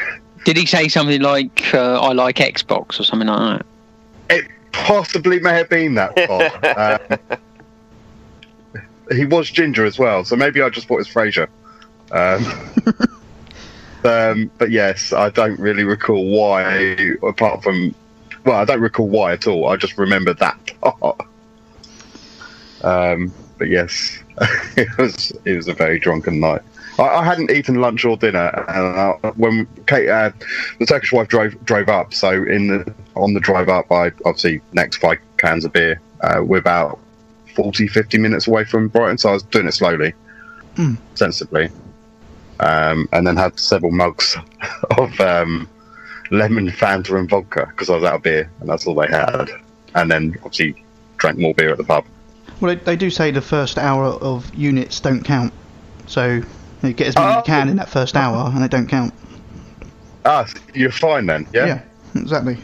did 0.45 0.57
he 0.57 0.65
say 0.65 0.87
something 0.87 1.21
like, 1.21 1.73
uh, 1.73 1.99
I 1.99 2.13
like 2.13 2.37
Xbox 2.37 2.99
or 2.99 3.03
something 3.03 3.27
like 3.27 3.59
that? 3.59 3.65
it 4.29 4.47
possibly 4.71 5.39
may 5.39 5.53
have 5.53 5.69
been 5.69 5.95
that. 5.95 6.15
Bob. 6.27 7.19
um, 8.75 8.81
he 9.11 9.25
was 9.25 9.49
ginger 9.49 9.85
as 9.85 9.97
well, 9.97 10.23
so 10.23 10.35
maybe 10.35 10.61
I 10.61 10.69
just 10.69 10.87
thought 10.87 10.95
it 10.95 10.99
was 10.99 11.07
Fraser. 11.07 11.49
Um, 12.11 12.45
um, 14.03 14.51
but 14.57 14.71
yes, 14.71 15.13
I 15.13 15.29
don't 15.29 15.59
really 15.59 15.83
recall 15.83 16.25
why, 16.25 17.15
apart 17.23 17.63
from, 17.63 17.93
well, 18.45 18.57
I 18.57 18.65
don't 18.65 18.81
recall 18.81 19.07
why 19.07 19.33
at 19.33 19.47
all. 19.47 19.67
I 19.67 19.77
just 19.77 19.97
remember 19.97 20.33
that 20.35 20.71
part. 20.81 21.21
Um, 22.81 23.33
but 23.57 23.67
yes, 23.67 24.19
it 24.77 24.87
was 24.97 25.31
it 25.45 25.55
was 25.55 25.67
a 25.67 25.73
very 25.73 25.99
drunken 25.99 26.39
night. 26.39 26.61
I, 26.99 27.19
I 27.19 27.23
hadn't 27.23 27.51
eaten 27.51 27.75
lunch 27.81 28.05
or 28.05 28.17
dinner, 28.17 28.47
and 28.67 28.99
I, 28.99 29.11
when 29.37 29.65
Kate, 29.87 30.09
uh, 30.09 30.31
the 30.79 30.85
Turkish 30.85 31.11
wife 31.11 31.27
drove 31.27 31.63
drove 31.65 31.89
up, 31.89 32.13
so 32.13 32.31
in 32.31 32.67
the 32.67 32.93
on 33.15 33.33
the 33.33 33.39
drive 33.39 33.69
up, 33.69 33.91
I 33.91 34.07
obviously 34.25 34.61
next 34.73 34.97
five 34.97 35.17
cans 35.37 35.65
of 35.65 35.73
beer. 35.73 35.99
Uh, 36.21 36.41
we're 36.43 36.57
about 36.57 36.99
40, 37.55 37.87
50 37.87 38.17
minutes 38.17 38.47
away 38.47 38.63
from 38.65 38.87
Brighton, 38.89 39.17
so 39.17 39.29
I 39.29 39.33
was 39.33 39.43
doing 39.43 39.67
it 39.67 39.73
slowly, 39.73 40.13
Mm. 40.75 40.97
sensibly, 41.15 41.69
um, 42.59 43.07
and 43.11 43.25
then 43.25 43.35
had 43.37 43.57
several 43.59 43.91
mugs 43.91 44.37
of 44.97 45.19
um, 45.19 45.67
lemon 46.31 46.67
Fanta 46.69 47.17
and 47.17 47.29
vodka 47.29 47.65
because 47.67 47.89
I 47.89 47.95
was 47.95 48.03
out 48.03 48.15
of 48.15 48.23
beer, 48.23 48.49
and 48.59 48.69
that's 48.69 48.85
all 48.85 48.95
they 48.95 49.07
had. 49.07 49.49
And 49.95 50.11
then 50.11 50.35
obviously 50.43 50.83
drank 51.17 51.37
more 51.39 51.53
beer 51.53 51.71
at 51.71 51.77
the 51.77 51.83
pub. 51.83 52.05
Well, 52.61 52.75
they, 52.75 52.81
they 52.83 52.95
do 52.95 53.09
say 53.09 53.31
the 53.31 53.41
first 53.41 53.77
hour 53.77 54.05
of 54.05 54.53
units 54.53 54.99
don't 54.99 55.23
count. 55.23 55.53
So 56.07 56.41
you 56.83 56.93
get 56.93 57.07
as 57.07 57.15
many 57.15 57.27
as 57.31 57.35
you 57.37 57.43
can 57.43 57.69
in 57.69 57.75
that 57.77 57.89
first 57.89 58.15
hour, 58.15 58.49
and 58.53 58.63
they 58.63 58.67
don't 58.67 58.87
count. 58.87 59.13
Ah, 60.25 60.45
so 60.45 60.57
you're 60.73 60.91
fine 60.91 61.25
then, 61.25 61.47
yeah. 61.53 61.65
Yeah. 61.65 61.81
Exactly. 62.21 62.57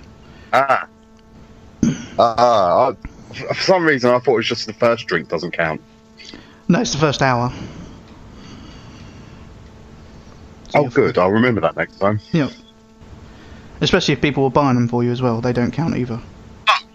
Ah. 0.54 0.88
Ah. 2.20 2.90
I- 2.90 2.96
for 3.34 3.54
some 3.56 3.84
reason, 3.84 4.12
I 4.12 4.20
thought 4.20 4.34
it 4.34 4.38
was 4.38 4.48
just 4.48 4.66
the 4.66 4.74
first 4.74 5.08
drink 5.08 5.28
doesn't 5.28 5.52
count. 5.52 5.82
No, 6.70 6.80
it's 6.80 6.94
the 6.94 6.98
first 6.98 7.22
hour. 7.22 7.52
So 10.70 10.80
Oh, 10.80 10.82
you're- 10.84 10.90
good. 10.94 11.18
I'll 11.18 11.32
remember 11.32 11.60
that 11.62 11.76
next 11.76 11.98
time. 12.00 12.22
Yeah. 12.32 12.50
Especially 13.82 14.14
if 14.14 14.22
people 14.22 14.44
were 14.44 14.50
buying 14.50 14.76
them 14.76 14.88
for 14.88 15.04
you 15.04 15.12
as 15.12 15.22
well, 15.22 15.42
they 15.42 15.52
don't 15.52 15.72
count 15.72 15.98
either. 15.98 16.20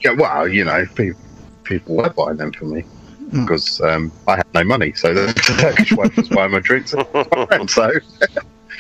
Yeah, 0.02 0.12
well, 0.12 0.48
you 0.48 0.64
know, 0.64 0.86
people, 0.94 1.20
people 1.64 1.96
were 1.96 2.08
buying 2.08 2.38
them 2.38 2.52
for 2.52 2.64
me 2.64 2.84
Mm. 3.30 3.46
because 3.46 3.80
um, 3.80 4.10
I 4.26 4.36
had 4.36 4.46
no 4.54 4.64
money, 4.64 4.92
so 4.92 5.14
the 5.14 5.32
Turkish 5.32 5.92
wife 5.92 6.16
was 6.16 6.28
buying 6.28 6.50
my 6.50 6.58
drinks. 6.58 6.92
and 6.92 7.06
my 7.14 7.22
friend, 7.22 7.70
so, 7.70 7.92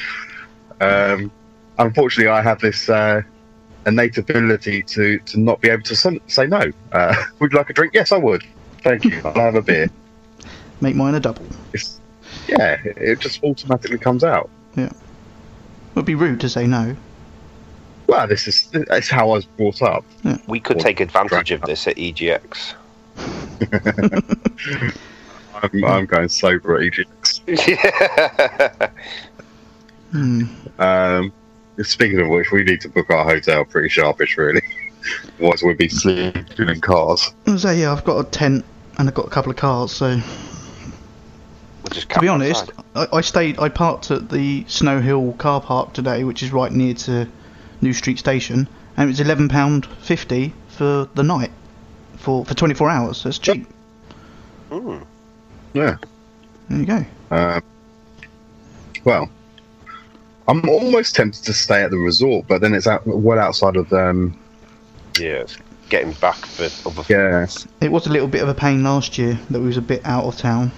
um, 0.80 1.30
unfortunately, 1.78 2.30
I 2.30 2.42
have 2.42 2.60
this 2.60 2.88
uh, 2.88 3.22
innate 3.86 4.18
ability 4.18 4.82
to, 4.82 5.20
to 5.20 5.38
not 5.38 5.60
be 5.60 5.68
able 5.68 5.84
to 5.84 5.94
say, 5.94 6.18
say 6.26 6.46
no. 6.46 6.72
Uh, 6.90 7.14
would 7.38 7.52
you 7.52 7.58
like 7.58 7.70
a 7.70 7.72
drink? 7.72 7.94
Yes, 7.94 8.10
I 8.10 8.18
would. 8.18 8.42
Thank 8.82 9.04
you. 9.04 9.20
I'll 9.24 9.34
have 9.34 9.54
a 9.54 9.62
beer. 9.62 9.88
Make 10.80 10.96
mine 10.96 11.14
a 11.14 11.20
double. 11.20 11.46
It's, 11.72 12.00
yeah, 12.48 12.76
it, 12.84 12.96
it 12.96 13.20
just 13.20 13.44
automatically 13.44 13.98
comes 13.98 14.24
out. 14.24 14.50
It 14.76 14.92
would 15.94 16.06
be 16.06 16.14
rude 16.14 16.40
to 16.40 16.48
say 16.48 16.66
no. 16.66 16.96
Well, 18.06 18.26
this 18.26 18.48
is 18.48 18.68
it's 18.72 19.08
how 19.08 19.30
I 19.30 19.34
was 19.34 19.44
brought 19.44 19.82
up. 19.82 20.04
We 20.48 20.58
could 20.58 20.80
take 20.80 20.98
advantage 20.98 21.52
of 21.52 21.60
this 21.62 21.86
at 21.86 21.96
EGX. 21.96 22.74
I'm, 25.62 25.84
I'm 25.84 26.06
going 26.06 26.28
sober 26.28 26.76
at 26.76 26.92
EGX. 26.92 28.90
Hmm. 30.10 30.42
Um, 30.80 31.32
speaking 31.82 32.20
of 32.20 32.28
which, 32.28 32.50
we 32.50 32.64
need 32.64 32.80
to 32.80 32.88
book 32.88 33.10
our 33.10 33.24
hotel 33.24 33.64
pretty 33.64 33.88
sharpish, 33.88 34.36
really. 34.36 34.62
Otherwise, 35.38 35.62
we'll 35.62 35.76
be 35.76 35.88
sleeping 35.88 36.68
in 36.68 36.80
cars. 36.80 37.32
I 37.46 37.52
was 37.52 37.62
say, 37.62 37.80
yeah, 37.80 37.92
I've 37.92 38.04
got 38.04 38.18
a 38.18 38.28
tent 38.28 38.64
and 38.98 39.08
I've 39.08 39.14
got 39.14 39.26
a 39.26 39.30
couple 39.30 39.50
of 39.50 39.56
cars, 39.56 39.92
so 39.92 40.08
We'll 41.82 41.90
just 41.92 42.10
to 42.10 42.20
be 42.20 42.28
honest. 42.28 42.70
I, 42.94 43.06
I 43.12 43.20
stayed. 43.22 43.58
I 43.58 43.68
parked 43.68 44.10
at 44.10 44.28
the 44.28 44.64
Snow 44.68 45.00
Hill 45.00 45.32
car 45.38 45.60
park 45.60 45.94
today, 45.94 46.24
which 46.24 46.42
is 46.42 46.52
right 46.52 46.70
near 46.70 46.92
to 46.94 47.26
New 47.80 47.92
Street 47.94 48.18
Station, 48.18 48.68
and 48.96 49.04
it 49.04 49.12
was 49.12 49.20
eleven 49.20 49.48
pound 49.48 49.86
fifty 49.86 50.52
for 50.68 51.08
the 51.14 51.22
night 51.22 51.50
for 52.20 52.44
for 52.44 52.54
twenty 52.54 52.74
four 52.74 52.88
hours. 52.88 53.18
So 53.18 53.28
it's 53.28 53.38
cheap. 53.38 53.66
Mm. 54.70 55.04
Yeah. 55.72 55.96
There 56.68 56.78
you 56.78 56.86
go. 56.86 57.04
Um, 57.30 57.62
well, 59.04 59.28
I'm 60.46 60.68
almost 60.68 61.14
tempted 61.14 61.44
to 61.44 61.52
stay 61.52 61.82
at 61.82 61.90
the 61.90 61.96
resort, 61.96 62.46
but 62.46 62.60
then 62.60 62.74
it's 62.74 62.86
out 62.86 63.06
well 63.06 63.38
outside 63.38 63.76
of 63.76 63.92
um. 63.92 64.38
Yeah, 65.18 65.42
it's 65.42 65.58
getting 65.88 66.12
back 66.14 66.36
for 66.36 66.68
other 66.88 67.02
Yeah. 67.08 67.46
It 67.80 67.90
was 67.90 68.06
a 68.06 68.10
little 68.10 68.28
bit 68.28 68.42
of 68.42 68.48
a 68.48 68.54
pain 68.54 68.82
last 68.82 69.18
year 69.18 69.38
that 69.50 69.60
we 69.60 69.66
was 69.66 69.76
a 69.76 69.82
bit 69.82 70.04
out 70.04 70.24
of 70.24 70.36
town. 70.36 70.70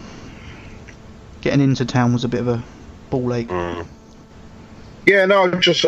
Getting 1.42 1.60
into 1.60 1.84
town 1.84 2.12
was 2.12 2.24
a 2.24 2.28
bit 2.28 2.40
of 2.40 2.48
a 2.48 2.62
ball 3.10 3.34
ache. 3.34 3.48
Mm. 3.48 3.86
Yeah. 5.06 5.26
No, 5.26 5.42
I'm 5.42 5.60
just 5.60 5.84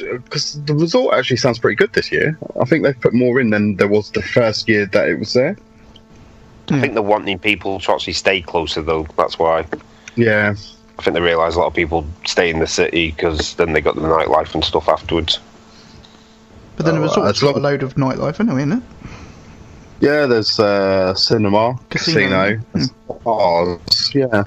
because 0.00 0.62
the 0.64 0.74
resort 0.74 1.14
actually 1.14 1.36
sounds 1.38 1.58
pretty 1.58 1.76
good 1.76 1.92
this 1.92 2.10
year. 2.12 2.38
I 2.60 2.64
think 2.64 2.84
they've 2.84 2.98
put 3.00 3.14
more 3.14 3.40
in 3.40 3.50
than 3.50 3.76
there 3.76 3.88
was 3.88 4.10
the 4.10 4.22
first 4.22 4.68
year 4.68 4.86
that 4.86 5.08
it 5.08 5.18
was 5.18 5.32
there. 5.32 5.56
I 6.70 6.80
think 6.80 6.94
they're 6.94 7.02
wanting 7.02 7.38
people 7.38 7.78
to 7.80 7.92
actually 7.92 8.14
stay 8.14 8.40
closer, 8.42 8.82
though. 8.82 9.06
That's 9.16 9.38
why. 9.38 9.64
Yeah. 10.16 10.54
I 10.98 11.02
think 11.02 11.14
they 11.14 11.20
realise 11.20 11.54
a 11.54 11.58
lot 11.60 11.66
of 11.68 11.74
people 11.74 12.06
stay 12.24 12.50
in 12.50 12.58
the 12.58 12.66
city 12.66 13.12
because 13.12 13.54
then 13.54 13.72
they 13.72 13.80
got 13.80 13.94
the 13.94 14.00
nightlife 14.00 14.52
and 14.54 14.64
stuff 14.64 14.88
afterwards. 14.88 15.38
But 16.76 16.86
then 16.86 16.96
the 16.96 17.00
Oh, 17.02 17.04
resort's 17.04 17.30
as 17.38 17.40
got 17.40 17.50
a 17.50 17.52
long- 17.54 17.62
load 17.62 17.82
of 17.82 17.94
nightlife 17.94 18.40
anyway, 18.40 18.62
isn't 18.62 18.72
it? 18.72 18.82
Yeah, 20.00 20.26
there's 20.26 20.58
uh, 20.58 21.14
cinema, 21.14 21.78
Casino. 21.90 22.60
casino, 22.72 22.94
bars. 23.24 24.14
Yeah. 24.14 24.44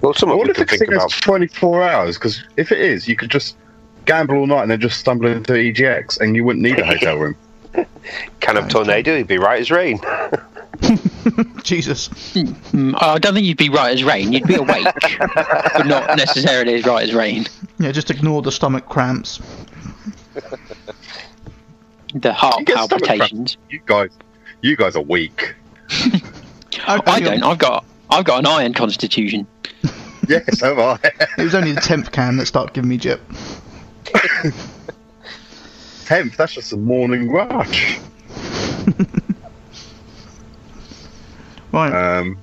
Well, 0.00 0.12
I 0.14 0.18
something 0.18 0.30
we 0.30 0.34
wonder 0.38 0.50
if 0.50 0.56
the 0.58 0.64
can 0.66 0.78
think 0.78 0.90
casino's 0.90 1.12
about. 1.14 1.22
24 1.22 1.82
hours, 1.88 2.18
because 2.18 2.42
if 2.56 2.72
it 2.72 2.80
is, 2.80 3.06
you 3.06 3.14
could 3.16 3.30
just 3.30 3.56
gamble 4.04 4.36
all 4.36 4.46
night 4.46 4.62
and 4.62 4.70
then 4.70 4.80
just 4.80 4.98
stumble 4.98 5.26
into 5.26 5.52
EGX 5.52 6.20
and 6.20 6.36
you 6.36 6.44
wouldn't 6.44 6.62
need 6.62 6.78
a 6.78 6.84
hotel 6.84 7.16
room. 7.16 7.36
Can 8.40 8.56
of 8.56 8.68
tornado, 8.68 9.12
it'd 9.12 9.26
be 9.26 9.38
right 9.38 9.60
as 9.60 9.70
rain. 9.70 9.98
Jesus. 11.62 12.08
Mm, 12.08 12.94
I 13.00 13.18
don't 13.18 13.34
think 13.34 13.46
you'd 13.46 13.56
be 13.56 13.68
right 13.68 13.92
as 13.92 14.04
rain. 14.04 14.32
You'd 14.32 14.46
be 14.46 14.56
awake, 14.56 14.86
but 15.18 15.86
not 15.86 16.16
necessarily 16.16 16.74
as 16.74 16.84
right 16.84 17.08
as 17.08 17.14
rain. 17.14 17.46
Yeah, 17.78 17.92
just 17.92 18.10
ignore 18.10 18.42
the 18.42 18.52
stomach 18.52 18.88
cramps. 18.88 19.40
The 22.14 22.32
heart 22.32 22.68
You 22.68 22.74
palpitations. 22.74 23.56
You 23.70 23.80
guys, 23.86 24.10
you 24.60 24.76
guys 24.76 24.96
are 24.96 25.02
weak. 25.02 25.54
I 26.86 27.20
don't. 27.20 27.42
I've 27.42 27.58
got. 27.58 27.84
I've 28.10 28.24
got 28.24 28.40
an 28.40 28.46
iron 28.46 28.74
constitution. 28.74 29.46
Yes, 30.28 30.58
so 30.58 30.74
have 30.74 30.78
I. 30.78 31.10
It 31.38 31.44
was 31.44 31.54
only 31.54 31.72
the 31.72 31.80
tenth 31.80 32.12
can 32.12 32.36
that 32.36 32.46
started 32.46 32.74
giving 32.74 32.90
me 32.90 32.96
jip. 32.96 33.20
Tenth, 36.04 36.36
that's 36.36 36.54
just 36.54 36.72
a 36.72 36.76
morning 36.76 37.30
rush. 37.30 37.98
Right. 41.72 42.18
Um, 42.18 42.38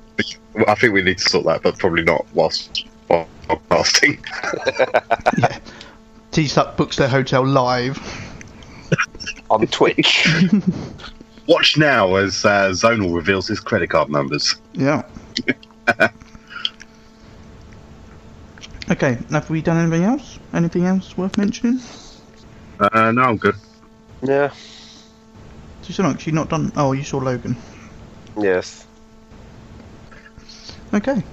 I 0.67 0.75
think 0.75 0.93
we 0.93 1.01
need 1.03 1.19
to 1.19 1.29
sort 1.29 1.45
that, 1.45 1.61
but 1.61 1.77
probably 1.77 2.03
not 2.03 2.25
whilst 2.33 2.85
while 3.07 3.27
podcasting. 3.47 4.19
T 6.31 6.47
Suck 6.47 6.75
books 6.75 6.97
their 6.97 7.07
hotel 7.07 7.45
live. 7.45 7.97
On 9.51 9.65
Twitch. 9.67 10.27
Watch 11.47 11.77
now 11.77 12.15
as 12.15 12.43
uh, 12.43 12.69
Zonal 12.69 13.15
reveals 13.15 13.47
his 13.47 13.59
credit 13.59 13.89
card 13.89 14.09
numbers. 14.09 14.55
Yeah. 14.73 15.03
Okay, 18.91 19.17
have 19.31 19.49
we 19.49 19.61
done 19.61 19.77
anything 19.77 20.03
else? 20.03 20.39
Anything 20.53 20.85
else 20.85 21.17
worth 21.17 21.37
mentioning? 21.37 21.79
Uh, 22.79 23.11
no, 23.11 23.21
I'm 23.23 23.37
good. 23.37 23.55
yeah. 24.23 24.51
So 25.81 25.93
you're 26.03 26.07
not 26.07 26.15
actually 26.15 26.33
not 26.33 26.49
done. 26.49 26.71
Oh, 26.75 26.91
you 26.91 27.03
saw 27.03 27.17
Logan. 27.17 27.55
Yes. 28.37 28.85
Okay. 30.93 31.23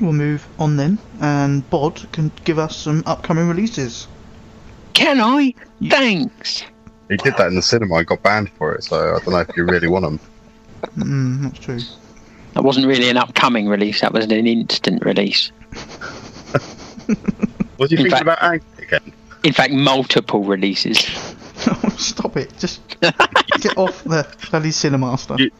We'll 0.00 0.12
move 0.12 0.46
on 0.58 0.76
then, 0.76 0.98
and 1.20 1.68
Bod 1.70 2.04
can 2.12 2.30
give 2.44 2.58
us 2.58 2.76
some 2.76 3.02
upcoming 3.06 3.48
releases. 3.48 4.06
Can 4.92 5.20
I? 5.20 5.54
You- 5.80 5.90
Thanks. 5.90 6.64
He 7.08 7.16
did 7.18 7.36
that 7.36 7.48
in 7.48 7.54
the 7.54 7.62
cinema 7.62 7.96
and 7.96 8.06
got 8.06 8.22
banned 8.22 8.50
for 8.52 8.74
it, 8.74 8.84
so 8.84 8.96
I 8.96 9.18
don't 9.20 9.28
know 9.28 9.38
if 9.40 9.56
you 9.56 9.64
really 9.64 9.88
want 9.88 10.04
him. 10.06 10.20
Mm, 10.96 11.42
that's 11.42 11.58
true. 11.58 11.78
That 12.54 12.64
wasn't 12.64 12.86
really 12.86 13.08
an 13.10 13.16
upcoming 13.18 13.68
release. 13.68 14.00
That 14.00 14.12
was 14.12 14.24
an 14.24 14.32
instant 14.46 15.04
release. 15.04 15.52
What 17.76 17.90
do 17.90 17.96
you 17.96 18.04
In 18.04 18.10
think 18.10 18.10
fact- 18.10 18.22
about 18.22 18.42
Ang 18.42 18.60
again? 18.78 19.12
In 19.42 19.52
fact, 19.52 19.72
multiple 19.72 20.44
releases. 20.44 21.04
Oh, 21.66 21.88
stop 21.96 22.36
it. 22.36 22.52
Just 22.58 22.82
get 23.00 23.78
off 23.78 24.04
the 24.04 24.26
bloody 24.50 24.68
Cinemaster. 24.70 25.38
You- 25.38 25.50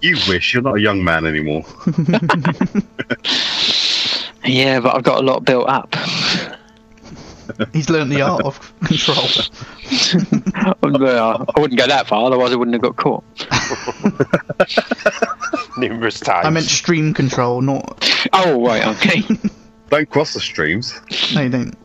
You 0.00 0.16
wish 0.28 0.54
you're 0.54 0.62
not 0.62 0.76
a 0.76 0.80
young 0.80 1.02
man 1.02 1.26
anymore. 1.26 1.64
Yeah, 4.44 4.80
but 4.80 4.94
I've 4.94 5.02
got 5.02 5.20
a 5.20 5.24
lot 5.24 5.44
built 5.44 5.68
up. 5.68 5.94
He's 7.72 7.90
learned 7.90 8.10
the 8.12 8.22
art 8.22 8.44
of 8.44 8.80
control. 8.80 9.26
Well, 10.82 11.46
I 11.56 11.60
wouldn't 11.60 11.78
go 11.78 11.86
that 11.86 12.06
far, 12.06 12.26
otherwise 12.26 12.52
I 12.52 12.56
wouldn't 12.56 12.74
have 12.74 12.82
got 12.82 12.96
caught. 12.96 13.24
Numerous 15.78 16.20
times. 16.20 16.46
I 16.46 16.50
meant 16.50 16.66
stream 16.66 17.12
control, 17.14 17.60
not. 17.60 18.08
Oh, 18.32 18.64
right, 18.64 18.86
okay. 18.96 19.22
Don't 19.90 20.08
cross 20.08 20.34
the 20.34 20.40
streams. 20.40 21.00
No, 21.34 21.42
you 21.42 21.48
don't. 21.50 21.76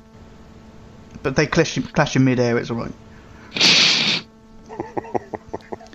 But 1.23 1.35
they 1.35 1.47
clash, 1.47 1.77
clash 1.93 2.15
in 2.15 2.23
mid-air. 2.23 2.57
It's 2.57 2.71
alright. 2.71 2.91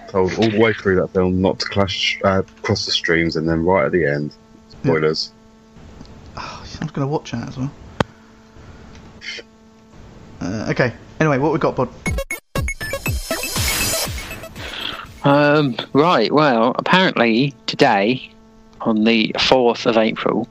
Told 0.09 0.35
all 0.35 0.51
the 0.51 0.61
way 0.61 0.73
through 0.73 0.97
that 0.97 1.09
film 1.09 1.41
not 1.41 1.59
to 1.61 1.67
clash, 1.67 2.21
uh, 2.25 2.43
cross 2.63 2.85
the 2.87 2.93
streams, 2.93 3.37
and 3.37 3.49
then 3.49 3.65
right 3.65 3.87
at 3.87 3.93
the 3.93 4.07
end, 4.07 4.35
spoilers. 4.71 5.33
Oh, 6.37 6.65
I 6.81 6.85
was 6.85 6.91
gonna 6.93 7.07
watch 7.07 7.33
that 7.33 7.49
as 7.49 7.57
well. 7.57 7.71
Uh, 10.45 10.67
okay. 10.71 10.93
Anyway, 11.21 11.39
what 11.39 11.53
we 11.53 11.59
got, 11.59 11.75
bud? 11.75 11.89
Um, 15.25 15.75
right, 15.95 16.31
well, 16.31 16.75
apparently 16.79 17.55
today, 17.67 18.31
on 18.83 19.05
the 19.05 19.33
4th 19.39 19.87
of 19.87 19.97
April, 19.97 20.47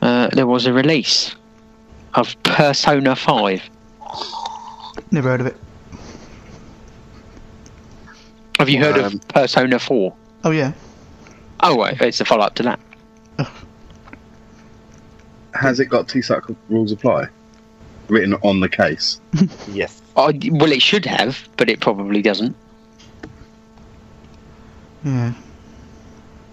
uh, 0.00 0.28
there 0.32 0.46
was 0.46 0.64
a 0.64 0.72
release 0.72 1.34
of 2.14 2.34
Persona 2.42 3.14
5. 3.14 3.62
Never 5.10 5.28
heard 5.28 5.40
of 5.42 5.46
it. 5.48 5.56
Have 8.58 8.70
you 8.70 8.80
heard 8.80 8.96
Um, 8.96 9.04
of 9.16 9.28
Persona 9.28 9.78
4? 9.78 10.14
Oh 10.44 10.50
yeah. 10.50 10.72
Oh, 11.60 11.76
right, 11.76 12.00
it's 12.00 12.20
a 12.20 12.24
follow 12.24 12.44
up 12.44 12.54
to 12.54 12.62
that. 12.62 12.80
Has 15.54 15.80
it 15.80 15.86
got 15.86 16.08
TSAC 16.08 16.54
rules 16.68 16.92
apply 16.92 17.28
written 18.08 18.34
on 18.42 18.60
the 18.60 18.68
case? 18.68 19.20
yes. 19.68 20.00
I, 20.16 20.38
well, 20.50 20.70
it 20.72 20.82
should 20.82 21.04
have, 21.06 21.48
but 21.56 21.68
it 21.68 21.80
probably 21.80 22.22
doesn't. 22.22 22.54
Yeah. 25.04 25.32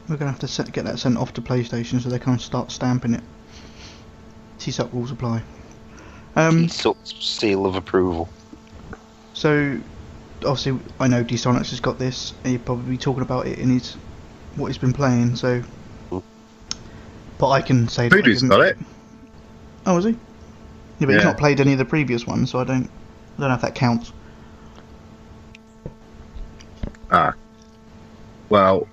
We're 0.09 0.17
gonna 0.17 0.31
have 0.31 0.39
to 0.41 0.47
set, 0.47 0.71
get 0.73 0.83
that 0.85 0.99
sent 0.99 1.17
off 1.17 1.33
to 1.33 1.41
PlayStation 1.41 2.01
so 2.01 2.09
they 2.09 2.19
can 2.19 2.37
start 2.39 2.71
stamping 2.71 3.13
it. 3.13 3.23
TSUP 4.59 4.91
rules 4.93 5.11
apply. 5.11 5.41
Um, 6.35 6.67
Sort 6.69 6.97
seal 7.07 7.65
of 7.65 7.75
approval. 7.75 8.29
so 9.33 9.77
obviously 10.45 10.79
I 10.99 11.07
know 11.07 11.23
Dsonics 11.23 11.69
has 11.69 11.79
got 11.79 11.97
this, 11.99 12.33
and 12.43 12.51
he'd 12.53 12.65
probably 12.65 12.91
be 12.91 12.97
talking 12.97 13.21
about 13.21 13.47
it 13.47 13.59
in 13.59 13.69
his 13.69 13.93
what 14.55 14.67
he's 14.67 14.77
been 14.77 14.93
playing. 14.93 15.35
So, 15.35 15.63
but 17.37 17.49
I 17.49 17.61
can 17.61 17.87
say 17.87 18.09
that 18.09 18.15
I 18.15 18.17
Voodoo's 18.21 18.41
didn't- 18.41 18.49
got 18.49 18.61
it. 18.61 18.77
Oh, 19.85 19.97
is 19.97 20.05
he? 20.05 20.15
Yeah, 21.01 21.07
but 21.07 21.15
he's 21.15 21.23
not 21.25 21.37
played 21.37 21.59
any 21.59 21.71
of 21.73 21.79
the 21.79 21.85
previous 21.85 22.25
ones, 22.27 22.51
so 22.51 22.59
I 22.59 22.63
don't. 22.63 22.85
I 23.37 23.39
don't 23.41 23.49
know 23.49 23.55
if 23.55 23.61
that 23.61 23.75
counts. 23.75 24.13
Ah. 27.11 27.33
Well, 28.49 28.87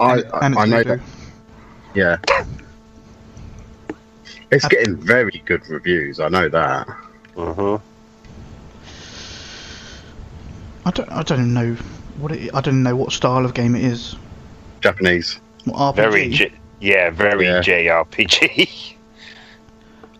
I 0.00 0.14
And- 0.14 0.24
I, 0.32 0.46
and 0.46 0.58
I 0.58 0.62
it's 0.62 0.70
know 0.70 0.76
Voodoo. 0.82 0.96
that. 0.96 1.00
Yeah. 1.94 2.44
It's 4.50 4.66
getting 4.68 4.96
very 4.96 5.42
good 5.44 5.66
reviews. 5.68 6.20
I 6.20 6.28
know 6.28 6.48
that. 6.48 6.86
hmm 7.36 7.76
I 10.84 10.90
don't. 10.90 11.08
I 11.12 11.22
don't 11.22 11.38
even 11.40 11.54
know 11.54 11.74
what 12.18 12.32
it. 12.32 12.54
I 12.54 12.60
don't 12.60 12.82
know 12.82 12.96
what 12.96 13.12
style 13.12 13.44
of 13.44 13.54
game 13.54 13.74
it 13.76 13.84
is. 13.84 14.16
Japanese. 14.80 15.38
What 15.64 15.94
RPG? 15.94 15.96
Very, 15.96 16.28
J- 16.30 16.52
yeah, 16.80 17.10
very 17.10 17.44
Yeah. 17.46 17.60
JRPG. 17.60 18.94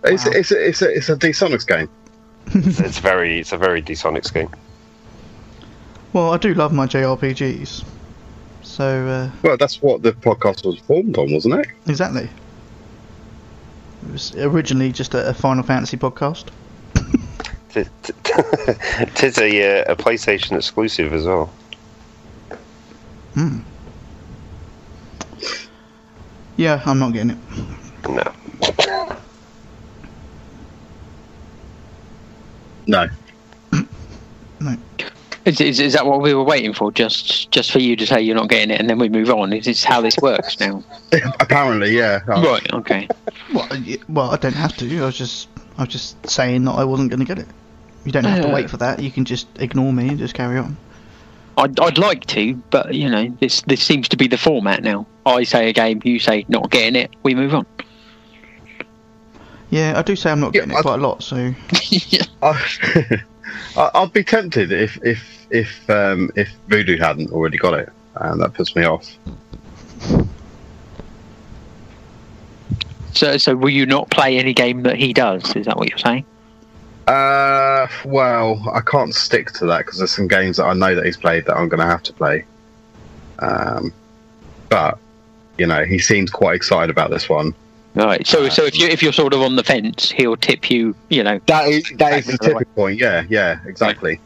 It's 0.04 0.24
Wow. 0.26 0.32
it's 0.34 0.50
a, 0.50 0.68
it's 0.68 0.82
a 0.82 0.88
it's 0.96 1.08
a 1.08 1.16
D-Sonics 1.16 1.66
game. 1.66 1.88
it's 2.54 2.98
very, 2.98 3.38
it's 3.40 3.52
a 3.52 3.56
very 3.58 3.80
Dsonics 3.82 4.32
game. 4.32 4.50
Well, 6.12 6.32
I 6.32 6.36
do 6.38 6.52
love 6.54 6.72
my 6.72 6.86
JRPGs. 6.86 7.84
So 8.62 9.06
uh, 9.06 9.30
Well, 9.42 9.56
that's 9.56 9.80
what 9.80 10.02
the 10.02 10.12
podcast 10.12 10.64
was 10.66 10.78
formed 10.80 11.16
on, 11.18 11.32
wasn't 11.32 11.54
it? 11.54 11.66
exactly. 11.86 12.28
It 14.06 14.12
was 14.12 14.34
originally 14.36 14.90
just 14.92 15.14
a, 15.14 15.28
a 15.28 15.34
Final 15.34 15.62
Fantasy 15.62 15.96
podcast. 15.96 16.46
T- 17.70 17.84
t- 18.02 18.12
Tis 19.14 19.38
a, 19.38 19.80
uh, 19.88 19.92
a 19.92 19.96
PlayStation 19.96 20.56
exclusive 20.56 21.12
as 21.14 21.24
well. 21.24 21.50
Hmm. 23.34 23.60
Yeah, 26.56 26.82
I'm 26.84 26.98
not 26.98 27.12
getting 27.12 27.30
it. 27.30 27.38
No. 28.08 29.16
No. 32.86 33.08
No. 34.60 34.76
Is, 35.44 35.60
is, 35.60 35.80
is 35.80 35.92
that 35.94 36.06
what 36.06 36.20
we 36.22 36.34
were 36.34 36.44
waiting 36.44 36.72
for? 36.72 36.92
Just 36.92 37.50
just 37.50 37.72
for 37.72 37.80
you 37.80 37.96
to 37.96 38.06
say 38.06 38.20
you're 38.20 38.36
not 38.36 38.48
getting 38.48 38.70
it, 38.70 38.80
and 38.80 38.88
then 38.88 38.98
we 38.98 39.08
move 39.08 39.28
on. 39.28 39.52
Is 39.52 39.64
this 39.64 39.82
how 39.82 40.00
this 40.00 40.16
works 40.18 40.60
now? 40.60 40.84
Apparently, 41.40 41.96
yeah. 41.96 42.20
Oh, 42.28 42.42
Right. 42.52 42.72
Okay. 42.72 43.08
Well, 43.52 43.68
well, 44.08 44.30
I 44.30 44.36
don't 44.36 44.54
have 44.54 44.76
to. 44.76 45.02
I 45.02 45.06
was 45.06 45.18
just, 45.18 45.48
I 45.78 45.82
was 45.82 45.88
just 45.88 46.30
saying 46.30 46.64
that 46.66 46.72
I 46.72 46.84
wasn't 46.84 47.10
going 47.10 47.18
to 47.18 47.26
get 47.26 47.40
it. 47.40 47.48
You 48.04 48.12
don't 48.12 48.22
have 48.24 48.42
to 48.42 48.50
Uh. 48.50 48.54
wait 48.54 48.70
for 48.70 48.76
that. 48.76 49.00
You 49.00 49.10
can 49.10 49.24
just 49.24 49.48
ignore 49.58 49.92
me 49.92 50.08
and 50.10 50.18
just 50.18 50.34
carry 50.34 50.58
on. 50.58 50.76
I'd, 51.58 51.78
I'd 51.80 51.98
like 51.98 52.24
to, 52.26 52.54
but 52.70 52.94
you 52.94 53.10
know, 53.10 53.28
this 53.40 53.62
this 53.62 53.82
seems 53.82 54.08
to 54.10 54.16
be 54.16 54.28
the 54.28 54.38
format 54.38 54.82
now. 54.84 55.06
I 55.26 55.42
say 55.42 55.68
a 55.68 55.72
game, 55.72 56.00
you 56.04 56.18
say 56.20 56.44
not 56.48 56.70
getting 56.70 56.94
it, 56.94 57.10
we 57.24 57.34
move 57.34 57.52
on. 57.54 57.66
Yeah, 59.72 59.94
I 59.96 60.02
do 60.02 60.14
say 60.14 60.30
I'm 60.30 60.38
not 60.38 60.54
Yeah, 60.54 60.60
getting 60.66 60.76
I- 60.76 60.80
it 60.80 60.82
quite 60.82 60.98
a 60.98 61.02
lot. 61.02 61.22
So 61.22 61.36
I, 62.42 63.16
I- 63.76 63.90
I'd 63.94 64.12
be 64.12 64.22
tempted 64.22 64.70
if 64.70 64.98
if 65.02 65.46
if 65.50 65.88
um, 65.90 66.30
if 66.36 66.50
Voodoo 66.68 66.98
hadn't 66.98 67.30
already 67.32 67.56
got 67.56 67.74
it, 67.74 67.88
and 68.16 68.40
that 68.42 68.52
puts 68.52 68.76
me 68.76 68.84
off. 68.84 69.10
so 73.14 73.36
so 73.38 73.56
will 73.56 73.70
you 73.70 73.86
not 73.86 74.10
play 74.10 74.38
any 74.38 74.52
game 74.52 74.82
that 74.82 74.96
he 74.96 75.12
does? 75.14 75.56
Is 75.56 75.64
that 75.66 75.76
what 75.78 75.88
you're 75.88 75.98
saying? 75.98 76.26
Uh, 77.06 77.88
well, 78.04 78.62
I 78.74 78.80
can't 78.80 79.14
stick 79.14 79.52
to 79.52 79.66
that 79.66 79.78
because 79.78 79.98
there's 79.98 80.12
some 80.12 80.28
games 80.28 80.58
that 80.58 80.64
I 80.64 80.74
know 80.74 80.94
that 80.94 81.04
he's 81.06 81.16
played 81.16 81.46
that 81.46 81.56
I'm 81.56 81.68
going 81.68 81.80
to 81.80 81.86
have 81.86 82.02
to 82.04 82.12
play. 82.12 82.44
Um, 83.40 83.92
but 84.68 84.98
you 85.58 85.66
know, 85.66 85.84
he 85.84 85.98
seems 85.98 86.30
quite 86.30 86.56
excited 86.56 86.90
about 86.90 87.10
this 87.10 87.28
one. 87.28 87.54
Right. 87.94 88.26
So 88.26 88.48
so 88.48 88.64
if 88.64 88.78
you 88.78 88.86
if 88.88 89.02
you're 89.02 89.12
sort 89.12 89.34
of 89.34 89.42
on 89.42 89.56
the 89.56 89.62
fence, 89.64 90.10
he'll 90.10 90.36
tip 90.36 90.70
you. 90.70 90.94
You 91.10 91.22
know. 91.24 91.38
That 91.46 91.68
is 91.68 91.84
that 91.98 92.14
is 92.18 92.26
the 92.26 92.32
Exactly 92.32 92.48
right. 92.54 92.58
tipping 92.60 92.74
point. 92.74 92.98
Yeah, 92.98 93.24
yeah, 93.28 93.58
exactly. 93.66 94.18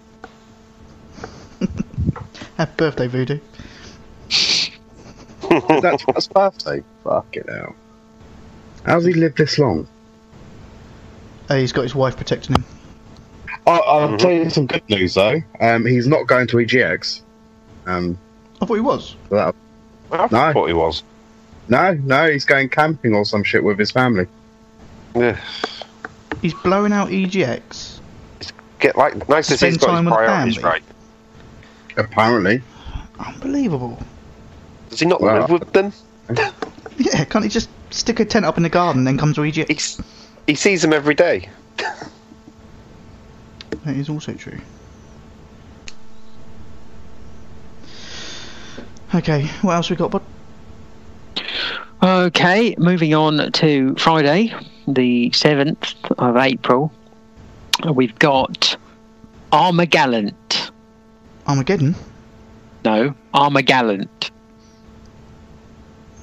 happy 2.57 2.73
birthday, 2.77 3.07
Voodoo. 3.09 3.41
That's 5.81 6.05
his 6.15 6.29
birthday. 6.29 6.83
Fuck 7.05 7.37
it 7.37 7.49
out. 7.49 7.75
How's 8.85 9.05
he 9.05 9.15
lived 9.15 9.39
this 9.39 9.59
long? 9.59 9.89
Uh, 11.49 11.57
he's 11.57 11.73
got 11.73 11.83
his 11.83 11.95
wife 11.95 12.17
protecting 12.17 12.57
him. 12.57 12.65
I, 13.67 13.79
I'll 13.79 14.17
tell 14.17 14.31
you 14.31 14.49
some 14.51 14.67
good 14.67 14.89
news 14.89 15.15
though. 15.15 15.41
Um, 15.61 15.85
he's 15.85 16.07
not 16.07 16.27
going 16.29 16.47
to 16.49 16.57
EGX. 16.59 17.23
Um, 17.87 18.17
I 18.61 18.67
thought 18.67 18.75
he 18.75 18.81
was. 18.81 19.17
that, 19.31 19.55
I 20.13 20.29
No. 20.31 20.53
thought 20.53 20.67
he 20.67 20.73
was. 20.73 21.03
No, 21.69 21.95
no, 21.95 22.31
he's 22.31 22.45
going 22.45 22.69
camping 22.69 23.15
or 23.15 23.25
some 23.25 23.43
shit 23.43 23.63
with 23.65 23.79
his 23.79 23.91
family. 23.91 24.27
Yeah. 25.15 25.39
He's 26.43 26.55
blowing 26.55 26.93
out 26.93 27.09
EGX. 27.09 28.01
Get 28.79 28.97
like 28.97 29.29
nice 29.29 29.49
to 29.49 29.57
see 29.57 29.67
he's 29.67 29.75
Spend 29.77 29.81
got 29.81 29.87
time 29.87 30.05
his 30.05 30.11
with 30.11 30.15
priorities 30.15 30.57
family. 30.57 30.71
right. 30.71 30.83
Apparently, 31.97 32.63
Unbelievable. 33.19 33.99
Does 34.91 35.01
he 35.01 35.07
not 35.07 35.21
Well, 35.21 35.41
live 35.41 35.51
with 35.51 35.73
them? 35.73 35.93
Yeah, 36.99 37.25
can't 37.25 37.45
he 37.45 37.51
just 37.51 37.69
stick 37.91 38.21
a 38.21 38.25
tent 38.25 38.47
up 38.47 38.57
in 38.57 38.63
the 38.63 38.71
garden 38.71 39.01
and 39.01 39.07
then 39.07 39.19
come 39.19 39.35
to 39.35 39.43
EGX? 39.43 39.69
He's, 39.69 40.01
he 40.47 40.55
sees 40.55 40.81
them 40.81 40.95
every 40.95 41.15
day. 41.15 41.51
That 43.85 43.97
is 43.97 44.09
also 44.09 44.33
true. 44.33 44.59
Okay, 49.15 49.47
what 49.63 49.75
else 49.75 49.91
we 49.91 49.97
got, 49.97 50.11
bud? 50.11 50.23
Okay. 52.07 52.77
Moving 52.79 53.15
on 53.15 53.51
to 53.51 53.97
Friday, 53.97 54.55
the 54.87 55.33
seventh 55.33 55.93
of 56.19 56.37
April. 56.37 56.93
We've 57.93 58.17
got 58.21 58.77
Armagallant. 59.51 60.71
Armageddon. 61.49 61.97
No, 62.85 63.13
Armagallant. 63.35 64.31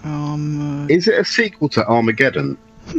Um, 0.06 0.84
uh, 0.84 0.88
is 0.88 1.10
it 1.10 1.20
a 1.20 1.26
sequel 1.26 1.68
to 1.70 1.86
Armageddon? 1.86 2.58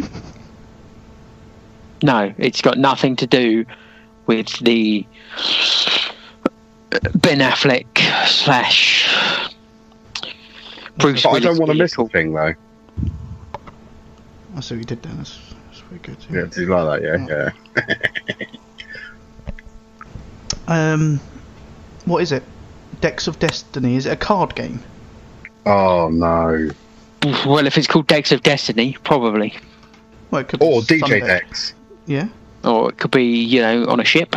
No, 2.02 2.34
it's 2.36 2.60
got 2.60 2.76
nothing 2.76 3.16
to 3.16 3.26
do 3.26 3.64
with 4.26 4.58
the 4.58 5.06
Ben 7.14 7.38
Affleck 7.38 7.86
slash 8.26 9.48
Bruce 10.98 11.22
But 11.22 11.30
I 11.30 11.38
don't 11.38 11.58
want 11.58 11.70
to 11.70 11.78
miss 11.78 11.92
vehicle. 11.92 12.04
the 12.04 12.10
thing 12.10 12.34
though. 12.34 12.52
I 14.56 14.60
see 14.60 14.74
what 14.74 14.78
you 14.80 14.84
did, 14.84 15.02
Dennis. 15.02 15.38
That's 15.66 15.80
very 15.80 16.00
good. 16.00 16.16
Yeah, 16.30 16.44
do 16.50 16.60
you 16.62 16.66
like 16.68 17.02
that? 17.02 17.28
Yeah, 17.28 17.52
yeah. 18.36 18.46
Um, 20.66 21.20
what 22.06 22.22
is 22.22 22.32
it? 22.32 22.42
Decks 23.00 23.26
of 23.26 23.38
Destiny. 23.38 23.96
Is 23.96 24.06
it 24.06 24.12
a 24.12 24.16
card 24.16 24.54
game? 24.54 24.82
Oh 25.66 26.08
no. 26.08 26.70
Well, 27.46 27.66
if 27.66 27.76
it's 27.78 27.86
called 27.86 28.06
Decks 28.06 28.32
of 28.32 28.42
Destiny, 28.42 28.96
probably. 29.04 29.54
Well, 30.30 30.40
it 30.42 30.48
could 30.48 30.60
be 30.60 30.66
Or 30.66 30.82
some 30.82 30.98
DJ 30.98 31.20
deck. 31.20 31.26
decks. 31.44 31.74
Yeah, 32.06 32.28
Or 32.64 32.90
it 32.90 32.98
could 32.98 33.10
be, 33.10 33.24
you 33.24 33.60
know, 33.60 33.86
on 33.86 34.00
a 34.00 34.04
ship. 34.04 34.36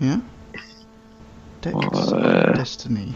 yeah. 0.00 0.20
Decks 1.62 1.76
Uh, 2.12 2.14
of 2.50 2.56
Destiny. 2.56 3.12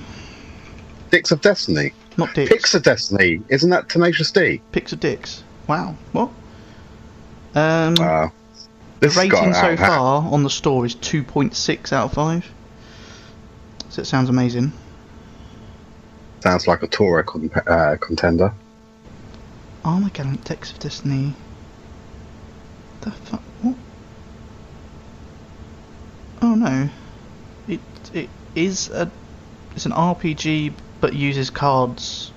Dicks 1.11 1.31
of 1.33 1.41
Destiny. 1.41 1.93
Not 2.19 2.35
dicks. 2.35 2.51
Picks 2.51 2.75
of 2.75 2.83
Destiny. 2.83 3.41
Isn't 3.49 3.71
that 3.71 3.89
Tenacious 3.89 4.31
D? 4.31 4.61
Picks 4.73 4.93
of 4.93 5.01
dicks. 5.01 5.43
Wow. 5.67 5.95
What? 6.13 6.31
Um, 7.55 7.95
Wow. 7.95 8.33
the 9.01 9.09
rating 9.11 9.55
so 9.55 9.77
far 9.77 10.23
on 10.31 10.43
the 10.43 10.51
store 10.51 10.85
is 10.85 10.95
2.6 10.95 11.93
out 11.93 12.07
of 12.07 12.13
5. 12.13 12.51
So 13.91 14.03
it 14.03 14.07
sounds 14.07 14.29
amazing. 14.29 14.73
Sounds 16.43 16.67
like 16.67 16.83
a 16.83 16.89
Torah 16.89 17.25
con- 17.25 17.51
uh, 17.67 17.97
contender. 18.01 18.53
Armageddon 19.85 20.37
Decks 20.45 20.73
of 20.73 20.79
Destiny. 20.79 21.33
The 23.03 23.11
fuck? 23.11 23.41
What? 23.63 23.77
Oh 26.43 26.55
no. 26.55 26.89
It 27.69 27.81
it 28.13 28.29
is 28.55 28.91
a 28.91 29.11
it's 29.75 29.87
an 29.87 29.93
RPG 29.93 30.73
but 31.01 31.15
uses 31.15 31.51
cards. 31.51 32.33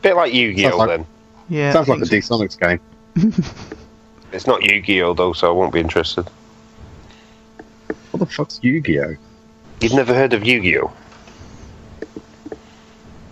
I 0.00 0.02
Bit 0.02 0.16
like 0.16 0.32
Yu-Gi-Oh! 0.32 0.76
Like- 0.76 0.88
then. 0.88 1.06
yeah. 1.48 1.72
Sounds 1.72 1.88
like 1.88 2.00
a 2.00 2.06
think 2.06 2.24
so. 2.24 2.38
D-Sonics 2.38 2.58
game. 2.58 2.80
It's 4.32 4.46
not 4.46 4.62
Yu-Gi-Oh! 4.62 5.14
though, 5.14 5.32
so 5.32 5.48
I 5.48 5.50
won't 5.50 5.72
be 5.72 5.80
interested. 5.80 6.24
What 8.12 8.20
the 8.20 8.26
fuck's 8.26 8.60
Yu-Gi-Oh? 8.62 9.16
You've 9.80 9.94
never 9.94 10.14
heard 10.14 10.32
of 10.32 10.46
Yu-Gi-Oh? 10.46 10.92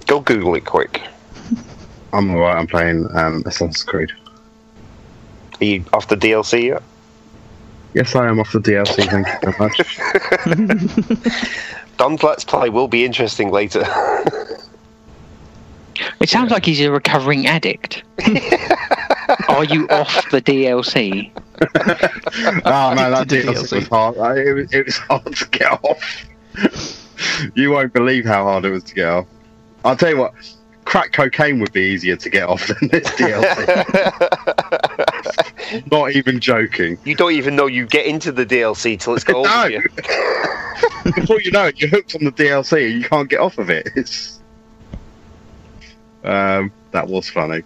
Go 0.08 0.20
Google 0.20 0.56
it 0.56 0.64
quick. 0.64 1.00
I'm 2.12 2.30
alright. 2.34 2.56
I'm 2.56 2.66
playing 2.66 3.06
um, 3.14 3.42
Assassin's 3.46 3.84
Creed. 3.84 4.10
Are 5.60 5.64
you 5.64 5.84
off 5.92 6.08
the 6.08 6.16
DLC 6.16 6.64
yet? 6.64 6.82
Yes, 7.94 8.16
I 8.16 8.26
am 8.28 8.40
off 8.40 8.52
the 8.52 8.58
DLC. 8.58 9.08
Thank 9.08 9.28
you 9.28 9.52
very 9.52 9.56
much. 11.28 11.68
Don's 11.96 12.22
Let's 12.24 12.44
Play 12.44 12.70
will 12.70 12.88
be 12.88 13.04
interesting 13.04 13.50
later. 13.50 13.84
It 16.20 16.28
sounds 16.28 16.50
like 16.50 16.64
he's 16.64 16.80
a 16.80 16.90
recovering 16.90 17.46
addict. 17.46 18.02
Are 19.48 19.64
you 19.64 19.88
off 19.88 20.30
the 20.30 20.40
DLC? 20.40 21.30
oh 22.64 22.94
no, 22.94 23.10
that 23.10 23.26
DLC 23.28 23.44
DLC. 23.54 23.72
was 23.72 23.88
hard. 23.88 24.38
It 24.38 24.52
was, 24.54 24.72
it 24.72 24.86
was 24.86 24.96
hard 24.96 25.34
to 25.36 25.48
get 25.48 25.72
off. 25.84 26.26
you 27.54 27.70
won't 27.70 27.92
believe 27.92 28.24
how 28.24 28.44
hard 28.44 28.64
it 28.64 28.70
was 28.70 28.84
to 28.84 28.94
get 28.94 29.08
off. 29.08 29.26
I'll 29.84 29.96
tell 29.96 30.10
you 30.10 30.18
what. 30.18 30.34
Crack 30.84 31.12
cocaine 31.12 31.60
would 31.60 31.72
be 31.72 31.82
easier 31.82 32.16
to 32.16 32.30
get 32.30 32.48
off 32.48 32.66
than 32.66 32.88
this 32.88 33.06
DLC. 33.08 33.42
Not 35.92 36.12
even 36.12 36.40
joking. 36.40 36.96
you 37.04 37.14
don't 37.14 37.32
even 37.32 37.54
know 37.56 37.66
you 37.66 37.84
get 37.86 38.06
into 38.06 38.32
the 38.32 38.46
DLC 38.46 38.98
till 38.98 39.14
it's 39.14 39.22
got 39.24 39.44
No. 39.44 39.64
you. 39.66 39.82
Before 41.14 41.42
you 41.42 41.50
know 41.50 41.66
it, 41.66 41.78
you're 41.78 41.90
hooked 41.90 42.14
on 42.14 42.24
the 42.24 42.32
DLC 42.32 42.86
and 42.90 43.02
you 43.02 43.06
can't 43.06 43.28
get 43.28 43.38
off 43.40 43.58
of 43.58 43.68
it. 43.68 43.90
It's 43.96 44.37
um, 46.28 46.70
that 46.92 47.08
was 47.08 47.28
funny. 47.28 47.62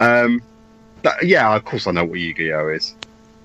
Um, 0.00 0.42
that, 1.02 1.24
yeah, 1.24 1.54
of 1.54 1.64
course 1.64 1.86
I 1.86 1.90
know 1.92 2.04
what 2.04 2.18
Yu-Gi-Oh 2.20 2.68
is. 2.68 2.94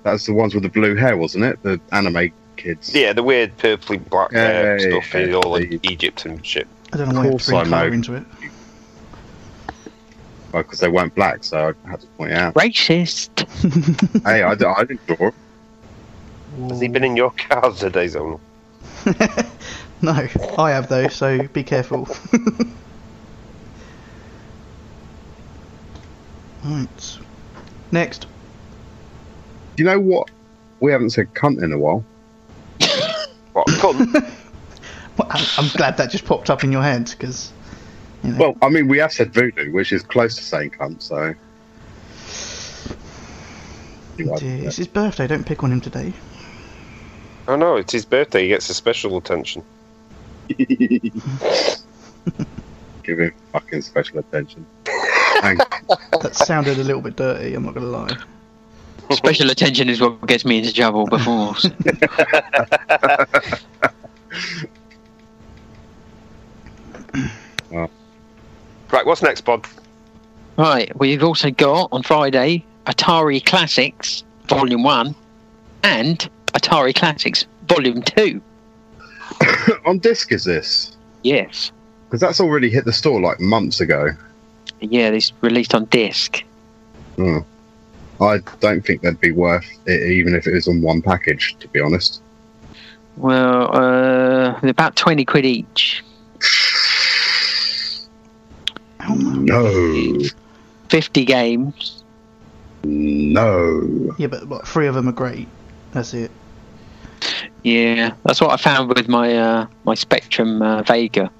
That's 0.03 0.25
the 0.25 0.33
ones 0.33 0.53
with 0.53 0.63
the 0.63 0.69
blue 0.69 0.95
hair, 0.95 1.17
wasn't 1.17 1.45
it? 1.45 1.61
The 1.63 1.79
anime 1.91 2.31
kids. 2.57 2.93
Yeah, 2.93 3.13
the 3.13 3.23
weird 3.23 3.57
purpley 3.57 3.97
black 4.09 4.31
Yeah, 4.31 4.39
hair 4.43 4.77
yeah, 4.79 4.89
stuff 4.89 5.13
yeah, 5.13 5.19
in 5.21 5.33
all 5.35 5.53
the- 5.53 5.75
of 5.75 5.79
Egypt 5.85 6.25
and 6.25 6.45
shit. 6.45 6.67
I 6.93 6.97
don't 6.97 7.09
know 7.09 7.15
why 7.15 7.25
you 7.25 7.31
have 7.31 7.31
course 7.31 7.45
to 7.47 7.51
bring 7.51 7.65
colour 7.65 7.87
into 7.93 8.13
it. 8.15 8.23
because 10.51 10.79
they 10.79 10.87
weren't 10.87 11.13
black, 11.15 11.43
so 11.43 11.73
I 11.85 11.89
had 11.89 11.99
to 12.01 12.07
point 12.07 12.31
out. 12.31 12.53
Racist. 12.53 13.43
hey, 14.25 14.43
I 14.43 14.55
didn't 14.55 15.05
draw. 15.07 15.27
it. 15.27 15.33
Has 16.69 16.79
he 16.79 16.87
been 16.87 17.03
in 17.03 17.17
your 17.17 17.31
cars 17.31 17.79
today, 17.79 18.05
Zonal? 18.05 18.39
no, 20.01 20.27
I 20.57 20.71
have 20.71 20.87
though, 20.87 21.09
so 21.09 21.45
be 21.49 21.63
careful. 21.63 22.07
right. 26.65 27.17
Next. 27.91 28.27
Do 29.75 29.83
you 29.83 29.85
know 29.85 29.99
what? 29.99 30.29
We 30.79 30.91
haven't 30.91 31.11
said 31.11 31.33
cunt 31.33 31.61
in 31.63 31.71
a 31.73 31.77
while. 31.77 32.03
What, 33.53 33.67
cunt? 33.67 34.31
Well, 35.17 35.29
I'm, 35.31 35.45
I'm 35.57 35.69
glad 35.69 35.95
that 35.95 36.11
just 36.11 36.25
popped 36.25 36.49
up 36.49 36.65
in 36.65 36.73
your 36.73 36.83
head 36.83 37.09
because. 37.09 37.49
You 38.21 38.31
know, 38.31 38.37
Well, 38.37 38.57
I 38.61 38.67
mean, 38.67 38.89
we 38.89 38.97
have 38.97 39.13
said 39.13 39.33
voodoo, 39.33 39.71
which 39.71 39.93
is 39.93 40.03
close 40.03 40.35
to 40.35 40.43
saying 40.43 40.71
cunt, 40.71 41.01
so. 41.01 41.33
You 44.17 44.33
are- 44.33 44.37
dear, 44.39 44.65
it's 44.65 44.75
his 44.75 44.87
birthday. 44.87 45.25
Don't 45.27 45.45
pick 45.45 45.63
on 45.63 45.71
him 45.71 45.79
today. 45.79 46.11
oh 47.47 47.55
no, 47.55 47.77
it's 47.77 47.93
his 47.93 48.05
birthday. 48.05 48.41
He 48.43 48.49
gets 48.49 48.69
a 48.69 48.73
special 48.73 49.15
attention. 49.17 49.63
Give 50.49 51.13
him 53.05 53.31
fucking 53.53 53.81
special 53.83 54.19
attention. 54.19 54.67
Thank 55.41 55.59
That 56.21 56.35
sounded 56.35 56.77
a 56.79 56.83
little 56.83 57.01
bit 57.01 57.15
dirty. 57.15 57.53
I'm 57.53 57.65
not 57.65 57.73
gonna 57.73 57.87
lie. 57.87 58.17
Special 59.11 59.51
attention 59.51 59.89
is 59.89 60.01
what 60.01 60.25
gets 60.25 60.45
me 60.45 60.57
into 60.57 60.73
trouble 60.73 61.05
before. 61.05 61.55
Right, 68.95 69.05
what's 69.05 69.21
next, 69.21 69.41
Bob? 69.41 69.67
right, 70.57 70.89
we've 70.97 71.21
also 71.21 71.51
got 71.51 71.89
on 71.91 72.01
Friday 72.01 72.63
Atari 72.85 73.45
Classics 73.45 74.23
Volume 74.47 74.83
1 74.83 75.13
and 75.83 76.29
Atari 76.53 76.95
Classics 76.95 77.45
Volume 77.67 78.01
2. 78.01 78.41
On 79.85 79.99
disc, 79.99 80.31
is 80.31 80.45
this? 80.45 80.95
Yes. 81.23 81.73
Because 82.07 82.21
that's 82.21 82.39
already 82.39 82.69
hit 82.69 82.85
the 82.85 82.93
store 82.93 83.19
like 83.19 83.41
months 83.41 83.81
ago. 83.81 84.11
Yeah, 84.81 85.11
this 85.11 85.31
released 85.41 85.73
on 85.73 85.85
disc. 85.85 86.43
Hmm. 87.15 87.39
I 88.21 88.39
don't 88.59 88.85
think 88.85 89.01
that'd 89.01 89.19
be 89.19 89.31
worth 89.31 89.65
it, 89.85 90.09
even 90.09 90.35
if 90.35 90.47
it 90.47 90.53
was 90.53 90.67
on 90.67 90.81
one 90.81 91.01
package, 91.01 91.55
to 91.59 91.67
be 91.67 91.81
honest. 91.81 92.21
Well, 93.17 93.75
uh, 93.75 94.59
about 94.61 94.95
20 94.95 95.25
quid 95.25 95.45
each. 95.45 96.03
How? 98.99 99.15
No. 99.15 100.19
50 100.89 101.25
games. 101.25 102.03
No. 102.83 104.15
Yeah, 104.17 104.27
but 104.27 104.47
what, 104.47 104.67
three 104.67 104.87
of 104.87 104.95
them 104.95 105.07
are 105.09 105.13
great. 105.13 105.47
That's 105.91 106.13
it. 106.13 106.31
Yeah, 107.63 108.13
that's 108.23 108.41
what 108.41 108.51
I 108.51 108.57
found 108.57 108.89
with 108.89 109.07
my 109.07 109.35
uh, 109.35 109.67
my 109.85 109.95
Spectrum 109.95 110.61
uh, 110.61 110.83
Vega. 110.83 111.31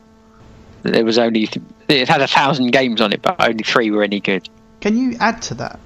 There 0.81 1.05
was 1.05 1.19
only 1.19 1.47
it 1.87 2.07
had 2.09 2.21
a 2.21 2.27
thousand 2.27 2.71
games 2.71 3.01
on 3.01 3.13
it, 3.13 3.21
but 3.21 3.35
only 3.39 3.63
three 3.63 3.91
were 3.91 4.03
any 4.03 4.19
good. 4.19 4.47
Can 4.81 4.97
you 4.97 5.15
add 5.19 5.41
to 5.43 5.53
that? 5.55 5.79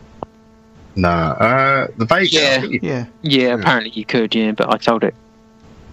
No. 0.96 1.10
Uh, 1.10 1.88
the 1.98 2.06
Vega. 2.06 2.28
Yeah. 2.30 2.60
I 2.62 2.66
you- 2.66 2.80
Yeah. 2.82 3.06
Yeah, 3.22 3.54
apparently 3.54 3.92
you 3.92 4.06
could. 4.06 4.34
Yeah, 4.36 4.52
but 4.52 4.74
I 4.74 4.78
sold 4.80 5.04
it. 5.04 5.14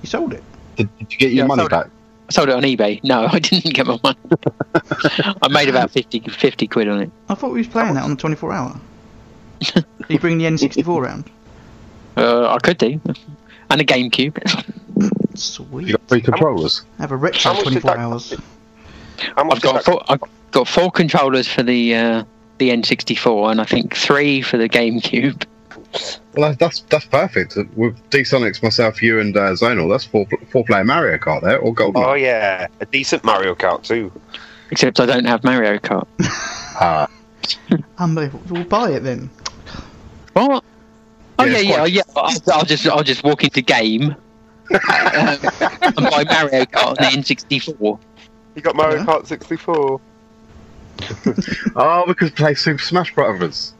You 0.03 0.09
sold 0.09 0.33
it. 0.35 0.43
Did, 0.77 0.89
did 0.99 1.13
you 1.13 1.19
get 1.19 1.31
your 1.33 1.39
Yeah, 1.39 1.45
I 1.45 1.47
money 1.47 1.61
sold 1.61 1.73
it. 1.73 1.77
back? 1.77 1.87
I 2.29 2.33
sold 2.33 2.49
it 2.49 2.55
on 2.57 2.63
eBay. 2.63 3.03
No, 3.05 3.27
I 3.33 3.39
didn't 3.39 3.75
get 3.75 3.87
my 3.87 3.99
money. 4.03 4.19
I 5.43 5.49
made 5.49 5.69
about 5.69 5.91
50, 5.91 6.21
50 6.21 6.67
quid 6.67 6.89
on 6.89 7.03
it. 7.03 7.11
I 7.29 7.35
thought 7.35 7.53
we 7.53 7.59
was 7.61 7.69
playing 7.69 7.95
that 7.95 8.03
on 8.05 8.11
the 8.11 8.17
24 8.17 8.53
hour. 8.53 8.81
Are 9.77 9.85
you 10.09 10.19
bringing 10.19 10.39
the 10.39 10.45
N64 10.67 11.03
round? 11.03 11.31
Uh, 12.17 12.49
I 12.53 12.59
could 12.59 12.79
do. 12.79 13.01
And 13.71 13.81
a 13.81 13.85
GameCube. 13.85 14.37
Sweet. 15.37 15.87
You 15.89 15.93
got 15.97 16.09
three 16.09 16.21
controllers. 16.21 16.83
Have 16.99 17.13
a 17.13 17.17
retro 17.17 17.53
How 17.53 17.55
much 17.55 17.65
did 17.73 17.83
24 17.83 17.99
hours. 17.99 18.31
How 18.31 18.37
much 18.37 18.45
I've 19.37 19.61
got 19.61 19.75
that- 19.75 19.85
four, 19.85 20.03
I've 20.09 20.21
got 20.53 20.69
four 20.69 20.91
controllers 20.91 21.49
for 21.49 21.63
the 21.63 21.95
uh, 21.95 22.25
the 22.59 22.71
N64, 22.71 23.51
and 23.51 23.61
I 23.61 23.65
think 23.65 23.95
three 23.97 24.43
for 24.43 24.57
the 24.57 24.69
GameCube. 24.69 25.45
Well, 26.35 26.55
that's 26.59 26.81
that's 26.91 27.07
perfect. 27.07 27.57
With 27.75 27.97
D 28.11 28.21
Sonics, 28.21 28.63
myself, 28.63 29.03
you, 29.03 29.19
and 29.21 29.37
uh, 29.37 29.53
Zonal, 29.53 29.91
that's 29.91 30.05
four 30.05 30.27
four 30.51 30.65
player 30.65 30.85
Mario 30.85 31.17
Kart 31.19 31.43
there, 31.43 31.59
or 31.59 31.73
Golden. 31.73 32.03
Oh 32.03 32.15
yeah, 32.15 32.67
a 32.81 32.87
decent 32.87 33.25
Mario 33.25 33.55
Kart 33.55 33.83
too. 33.83 34.13
Except 34.71 34.99
I 35.01 35.07
don't 35.07 35.25
have 35.27 35.45
Mario 35.45 35.79
Kart. 35.79 36.07
Ah, 36.21 37.09
Unbelievable. 37.99 38.43
We'll 38.51 38.65
buy 38.65 38.91
it 38.93 39.01
then. 39.05 39.31
What? 40.33 40.65
Oh 41.39 41.45
Yeah, 41.45 41.59
yeah, 41.59 41.61
yeah, 41.61 41.75
quite- 41.77 41.93
yeah. 41.93 42.03
I'll, 42.17 42.59
I'll 42.59 42.65
just 42.65 42.87
I'll 42.87 43.03
just 43.05 43.23
walk 43.25 43.45
into 43.45 43.63
game 43.63 44.11
um, 44.11 44.17
and 44.81 45.95
buy 45.97 46.25
Mario 46.29 46.65
Kart 46.65 46.87
on 46.89 46.95
the 46.95 47.03
N64. 47.17 47.99
You 48.57 48.63
got 48.63 48.75
Mario 48.75 48.99
Yeah. 48.99 49.05
Kart 49.05 49.27
64. 49.27 50.01
Oh, 51.77 52.05
we 52.09 52.15
could 52.15 52.35
play 52.35 52.55
Super 52.55 52.83
Smash 52.83 53.15
Brothers. 53.15 53.75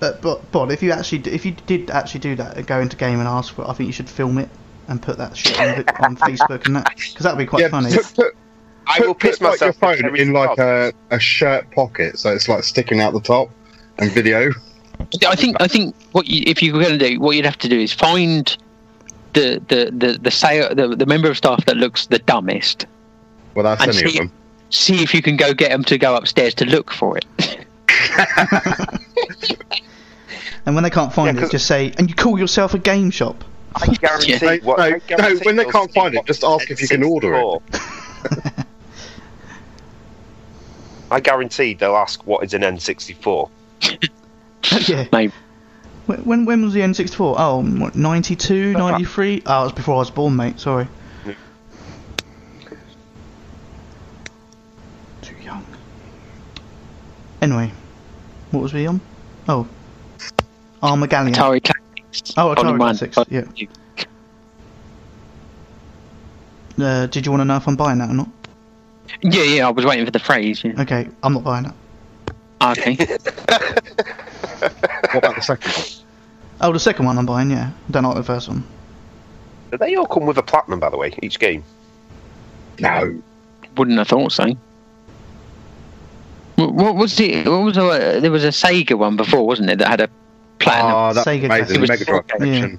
But, 0.00 0.20
but, 0.20 0.50
Bod, 0.50 0.72
if 0.72 0.82
you 0.82 0.90
actually, 0.90 1.18
if 1.30 1.46
you 1.46 1.52
did 1.66 1.90
actually 1.90 2.20
do 2.20 2.34
that, 2.36 2.66
go 2.66 2.80
into 2.80 2.96
game 2.96 3.20
and 3.20 3.28
ask 3.28 3.54
for 3.54 3.62
it, 3.62 3.68
I 3.68 3.72
think 3.72 3.86
you 3.86 3.92
should 3.92 4.10
film 4.10 4.38
it 4.38 4.48
and 4.88 5.00
put 5.00 5.16
that 5.18 5.36
shit 5.36 5.60
on, 5.60 5.68
on 6.04 6.16
Facebook 6.16 6.66
and 6.66 6.76
that, 6.76 6.96
because 6.96 7.22
that'd 7.22 7.38
be 7.38 7.46
quite 7.46 7.62
yeah, 7.62 7.68
funny. 7.68 7.94
put, 7.94 8.14
put, 8.14 8.36
I 8.88 8.98
put, 8.98 9.06
will 9.06 9.14
piss 9.14 9.38
put, 9.38 9.50
like, 9.50 9.60
your 9.60 9.72
phone 9.74 10.16
in 10.16 10.32
like 10.32 10.58
a, 10.58 10.92
a 11.10 11.20
shirt 11.20 11.70
pocket, 11.70 12.18
so 12.18 12.32
it's 12.32 12.48
like 12.48 12.64
sticking 12.64 13.00
out 13.00 13.12
the 13.12 13.20
top, 13.20 13.50
and 13.98 14.10
video. 14.10 14.50
I 15.26 15.36
think 15.36 15.56
I 15.60 15.68
think 15.68 15.94
what 16.12 16.26
you, 16.26 16.42
if 16.46 16.62
you 16.62 16.72
were 16.72 16.80
going 16.80 16.98
to 16.98 17.10
do, 17.10 17.20
what 17.20 17.36
you'd 17.36 17.44
have 17.44 17.58
to 17.58 17.68
do 17.68 17.78
is 17.78 17.92
find 17.92 18.56
the 19.34 19.60
the 19.68 19.90
the 19.96 20.18
the, 20.20 20.30
sale, 20.30 20.74
the 20.74 20.88
the 20.96 21.06
member 21.06 21.30
of 21.30 21.36
staff 21.36 21.64
that 21.66 21.76
looks 21.76 22.06
the 22.06 22.18
dumbest. 22.20 22.86
Well, 23.54 23.64
that's 23.64 23.82
And 23.82 23.90
any 23.92 24.04
of 24.04 24.10
see- 24.10 24.18
them. 24.18 24.32
See 24.72 25.02
if 25.02 25.12
you 25.14 25.20
can 25.22 25.36
go 25.36 25.52
get 25.52 25.70
them 25.70 25.82
to 25.84 25.98
go 25.98 26.14
upstairs 26.14 26.54
to 26.54 26.64
look 26.64 26.92
for 26.92 27.18
it. 27.18 27.26
And 30.66 30.74
when 30.74 30.84
they 30.84 30.90
can't 30.90 31.12
find 31.12 31.26
Yeah, 31.26 31.32
it, 31.40 31.44
'cause- 31.44 31.50
just 31.52 31.66
say, 31.66 31.92
and 31.98 32.08
you 32.08 32.14
call 32.14 32.38
yourself 32.38 32.74
a 32.74 32.78
game 32.78 33.10
shop. 33.10 33.44
I 33.76 33.86
guarantee. 33.86 34.32
Yeah. 34.32 34.38
No, 34.42 34.56
what, 34.58 34.78
no, 34.78 34.84
I 34.84 35.00
no, 35.30 35.36
when 35.44 35.56
they 35.56 35.64
can't 35.64 35.92
find 35.94 36.14
it, 36.14 36.26
just 36.26 36.44
ask 36.44 36.70
if 36.70 36.82
you 36.82 36.88
can 36.88 37.02
order 37.02 37.34
it. 37.34 37.60
I 41.10 41.18
guarantee 41.20 41.74
they'll 41.74 41.96
ask 41.96 42.24
what 42.26 42.44
is 42.44 42.52
an 42.54 42.62
N64. 42.62 43.48
yeah. 44.88 45.06
Maybe. 45.12 45.32
When, 46.10 46.24
when 46.24 46.44
when 46.44 46.62
was 46.64 46.74
the 46.74 46.80
N64? 46.80 47.36
Oh, 47.38 47.62
what, 47.62 47.94
92, 47.94 48.72
93? 48.72 49.42
Oh, 49.46 49.60
it 49.60 49.64
was 49.64 49.72
before 49.72 49.94
I 49.94 49.98
was 49.98 50.10
born, 50.10 50.34
mate. 50.34 50.58
Sorry. 50.58 50.88
Yeah. 51.24 51.34
Too 55.22 55.36
young. 55.36 55.64
Anyway, 57.40 57.70
what 58.50 58.60
was 58.60 58.74
we 58.74 58.88
on? 58.88 59.00
Oh, 59.48 59.68
Armagallion. 60.82 61.32
Atari 61.32 61.62
Classics. 61.62 62.34
Oh, 62.36 62.48
Atari 62.48 62.56
Volume 62.56 62.78
one. 62.78 62.96
Classics, 62.96 63.16
yeah. 63.30 63.44
Uh, 66.84 67.06
did 67.06 67.24
you 67.24 67.30
want 67.30 67.42
to 67.42 67.44
know 67.44 67.56
if 67.56 67.68
I'm 67.68 67.76
buying 67.76 67.98
that 67.98 68.10
or 68.10 68.14
not? 68.14 68.28
Yeah, 69.22 69.42
yeah. 69.44 69.68
I 69.68 69.70
was 69.70 69.84
waiting 69.84 70.06
for 70.06 70.10
the 70.10 70.18
phrase. 70.18 70.64
Yeah. 70.64 70.80
Okay, 70.80 71.08
I'm 71.22 71.34
not 71.34 71.44
buying 71.44 71.66
it. 71.66 71.74
Okay. 72.62 72.96
What 74.60 75.24
about 75.24 75.34
the 75.34 75.40
second 75.40 75.72
one? 75.72 75.99
Oh, 76.60 76.72
the 76.72 76.80
second 76.80 77.06
one 77.06 77.16
I'm 77.18 77.26
buying. 77.26 77.50
Yeah, 77.50 77.70
don't 77.90 78.04
like 78.04 78.16
the 78.16 78.22
first 78.22 78.48
one. 78.48 78.64
Do 79.70 79.78
they 79.78 79.94
all 79.94 80.06
come 80.06 80.26
with 80.26 80.36
a 80.36 80.42
platinum, 80.42 80.80
by 80.80 80.90
the 80.90 80.96
way, 80.96 81.14
each 81.22 81.38
game? 81.38 81.62
No. 82.80 83.22
Wouldn't 83.76 83.98
have 83.98 84.08
thought 84.08 84.32
so. 84.32 84.56
What, 86.56 86.74
what 86.74 86.96
was 86.96 87.16
the? 87.16 87.44
What 87.44 87.62
was 87.62 87.74
the? 87.76 87.84
Uh, 87.84 88.20
there 88.20 88.30
was 88.30 88.44
a 88.44 88.48
Sega 88.48 88.98
one 88.98 89.16
before, 89.16 89.46
wasn't 89.46 89.70
it? 89.70 89.78
That 89.78 89.88
had 89.88 90.00
a 90.02 90.10
platinum. 90.58 90.92
Oh, 90.94 91.12
that's 91.14 91.26
Sega 91.26 91.44
amazing. 91.46 91.80
Mega 91.80 92.04
Drive 92.04 92.24
Yeah. 92.40 92.76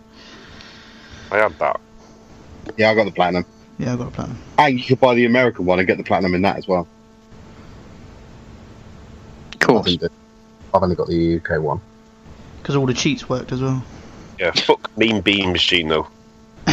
I 1.31 1.37
had 1.37 1.57
that. 1.59 1.79
Yeah, 2.77 2.91
I 2.91 2.95
got 2.95 3.05
the 3.05 3.11
platinum. 3.11 3.45
Yeah, 3.79 3.93
I 3.93 3.95
got 3.95 4.07
a 4.09 4.11
platinum. 4.11 4.37
And 4.59 4.79
you 4.79 4.85
could 4.85 4.99
buy 4.99 5.15
the 5.15 5.25
American 5.25 5.65
one 5.65 5.79
and 5.79 5.87
get 5.87 5.97
the 5.97 6.03
platinum 6.03 6.35
in 6.35 6.41
that 6.43 6.57
as 6.57 6.67
well. 6.67 6.87
of 9.53 9.59
course. 9.59 9.97
I've 10.73 10.83
only 10.83 10.95
got 10.95 11.07
the 11.07 11.37
UK 11.37 11.61
one. 11.61 11.81
Because 12.61 12.75
all 12.75 12.85
the 12.85 12.93
cheats 12.93 13.27
worked 13.27 13.51
as 13.51 13.61
well. 13.61 13.83
Yeah, 14.39 14.51
fuck 14.51 14.95
Mean 14.97 15.21
Bean 15.21 15.51
Machine, 15.51 15.87
though. 15.87 16.07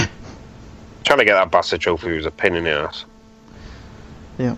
Trying 1.04 1.18
to 1.18 1.24
get 1.24 1.34
that 1.34 1.50
bastard 1.50 1.80
trophy 1.80 2.12
was 2.12 2.26
a 2.26 2.30
pain 2.30 2.54
in 2.54 2.64
the 2.64 2.70
ass. 2.70 3.04
Yeah. 4.38 4.56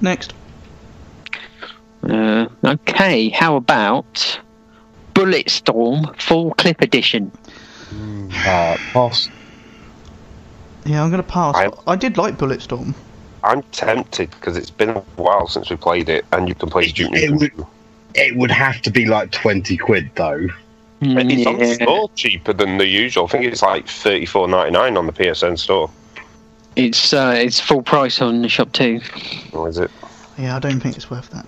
Next. 0.00 0.32
Uh, 2.02 2.46
okay. 2.64 3.28
How 3.30 3.56
about 3.56 4.40
Bulletstorm 5.14 6.20
Full 6.20 6.54
Clip 6.54 6.80
Edition? 6.80 7.32
Uh, 7.92 8.76
pass. 8.92 9.28
Yeah, 10.84 11.02
I'm 11.02 11.10
gonna 11.10 11.22
pass. 11.22 11.54
I- 11.56 11.70
I, 11.86 11.96
did 11.96 12.16
like 12.16 12.36
Bulletstorm. 12.36 12.94
I'm 13.42 13.62
tempted 13.64 14.30
because 14.30 14.56
it's 14.56 14.70
been 14.70 14.90
a 14.90 15.00
while 15.16 15.48
since 15.48 15.70
we 15.70 15.76
played 15.76 16.08
it, 16.08 16.24
and 16.32 16.48
you 16.48 16.54
can 16.54 16.68
play 16.68 16.88
Duke 16.88 17.12
It 17.12 17.30
Nukem. 17.30 17.66
Would- 18.16 18.26
It 18.26 18.36
would 18.36 18.50
have 18.50 18.80
to 18.82 18.90
be 18.90 19.06
like 19.06 19.30
20 19.30 19.76
quid 19.76 20.10
though. 20.14 20.46
And 21.02 21.30
It's 21.30 21.46
on 21.46 21.60
Yeah. 21.60 21.74
store 21.74 22.10
cheaper 22.14 22.52
than 22.54 22.78
the 22.78 22.86
usual. 22.86 23.24
I 23.24 23.28
think 23.28 23.44
it's 23.44 23.60
like 23.62 23.86
thirty 23.86 24.24
four 24.24 24.48
ninety 24.48 24.70
nine 24.72 24.96
on 24.96 25.06
the 25.06 25.12
PSN 25.12 25.58
store. 25.58 25.90
It's 26.74 27.12
uh, 27.12 27.34
it's 27.36 27.60
full 27.60 27.82
price 27.82 28.22
on 28.22 28.40
the 28.42 28.48
shop 28.48 28.72
too. 28.72 29.00
Or 29.52 29.68
is 29.68 29.76
it? 29.78 29.90
Yeah, 30.38 30.56
I 30.56 30.58
don't 30.58 30.80
think 30.80 30.96
it's 30.96 31.10
worth 31.10 31.28
that. 31.30 31.44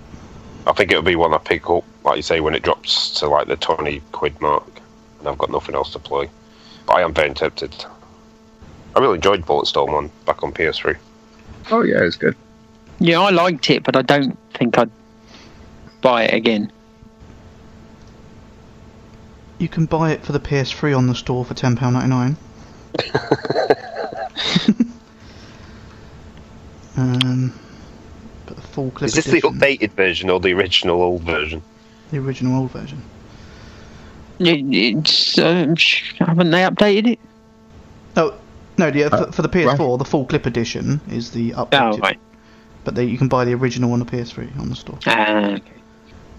I 0.67 0.73
think 0.73 0.91
it'll 0.91 1.03
be 1.03 1.17
one 1.17 1.33
I 1.33 1.39
pick 1.39 1.69
up, 1.71 1.83
like 2.05 2.17
you 2.17 2.23
say, 2.23 2.41
when 2.41 2.55
it 2.55 2.63
drops 2.63 3.11
to 3.21 3.27
like 3.29 3.47
the 3.47 3.57
twenty 3.57 4.03
quid 4.13 4.39
mark, 4.43 4.69
and 5.19 5.29
I've 5.29 5.39
got 5.39 5.51
nothing 5.51 5.75
else 5.75 5.93
to 5.95 5.99
play. 5.99 6.29
But 6.87 6.95
I 6.97 7.03
am 7.03 7.15
very 7.15 7.33
tempted. 7.33 7.75
I 8.95 9.01
really 9.01 9.15
enjoyed 9.17 9.47
Bulletstorm 9.47 9.91
one 9.93 10.11
back 10.27 10.43
on 10.43 10.53
PS3. 10.53 10.95
Oh 11.71 11.83
yeah, 11.83 12.03
it's 12.03 12.17
good. 12.17 12.37
Yeah, 13.01 13.21
I 13.21 13.31
liked 13.31 13.71
it, 13.71 13.83
but 13.83 13.97
I 13.97 14.03
don't 14.03 14.37
think 14.55 14.77
I'd 14.77 14.91
buy 16.01 16.25
it 16.25 16.35
again. 16.35 16.73
You 19.59 19.69
can 19.69 19.87
buy 19.87 20.13
it 20.13 20.25
for 20.25 20.33
the 20.33 20.41
PS3 20.41 20.97
on 20.97 21.07
the 21.07 21.15
store 21.15 21.45
for 21.45 21.55
ten 21.55 21.77
pound 21.77 21.95
ninety 21.95 22.09
nine. 22.11 22.37
um, 26.97 27.53
but 28.47 28.57
the 28.57 28.63
full 28.63 28.91
clip 28.91 29.09
Is 29.09 29.15
this 29.15 29.27
edition, 29.27 29.59
the 29.59 29.67
updated 29.67 29.93
version 29.93 30.31
or 30.31 30.41
the 30.41 30.53
original 30.53 31.03
old 31.03 31.23
version? 31.23 31.63
the 32.11 32.19
original 32.19 32.61
old 32.61 32.71
version. 32.71 33.03
It's 34.41 35.39
um, 35.39 35.75
haven't 36.19 36.51
they 36.51 36.63
updated 36.63 37.13
it? 37.13 37.19
Oh 38.17 38.35
no, 38.79 38.91
the, 38.91 39.05
Uh, 39.05 39.27
for, 39.27 39.33
for 39.33 39.43
the 39.43 39.49
PS4, 39.49 39.99
the 39.99 40.05
full 40.05 40.25
clip 40.25 40.47
edition 40.47 41.01
is 41.11 41.33
the 41.33 41.51
updated. 41.53 41.97
Oh 41.97 41.99
right. 41.99 42.19
But 42.85 42.95
they, 42.95 43.05
you 43.05 43.19
can 43.19 43.29
buy 43.29 43.45
the 43.45 43.55
original 43.55 43.93
on 43.93 43.99
the 43.99 44.05
PS3 44.05 44.59
on 44.59 44.69
the 44.71 44.77
store. 44.77 44.99
Ah, 45.07 45.51
okay. 45.55 45.78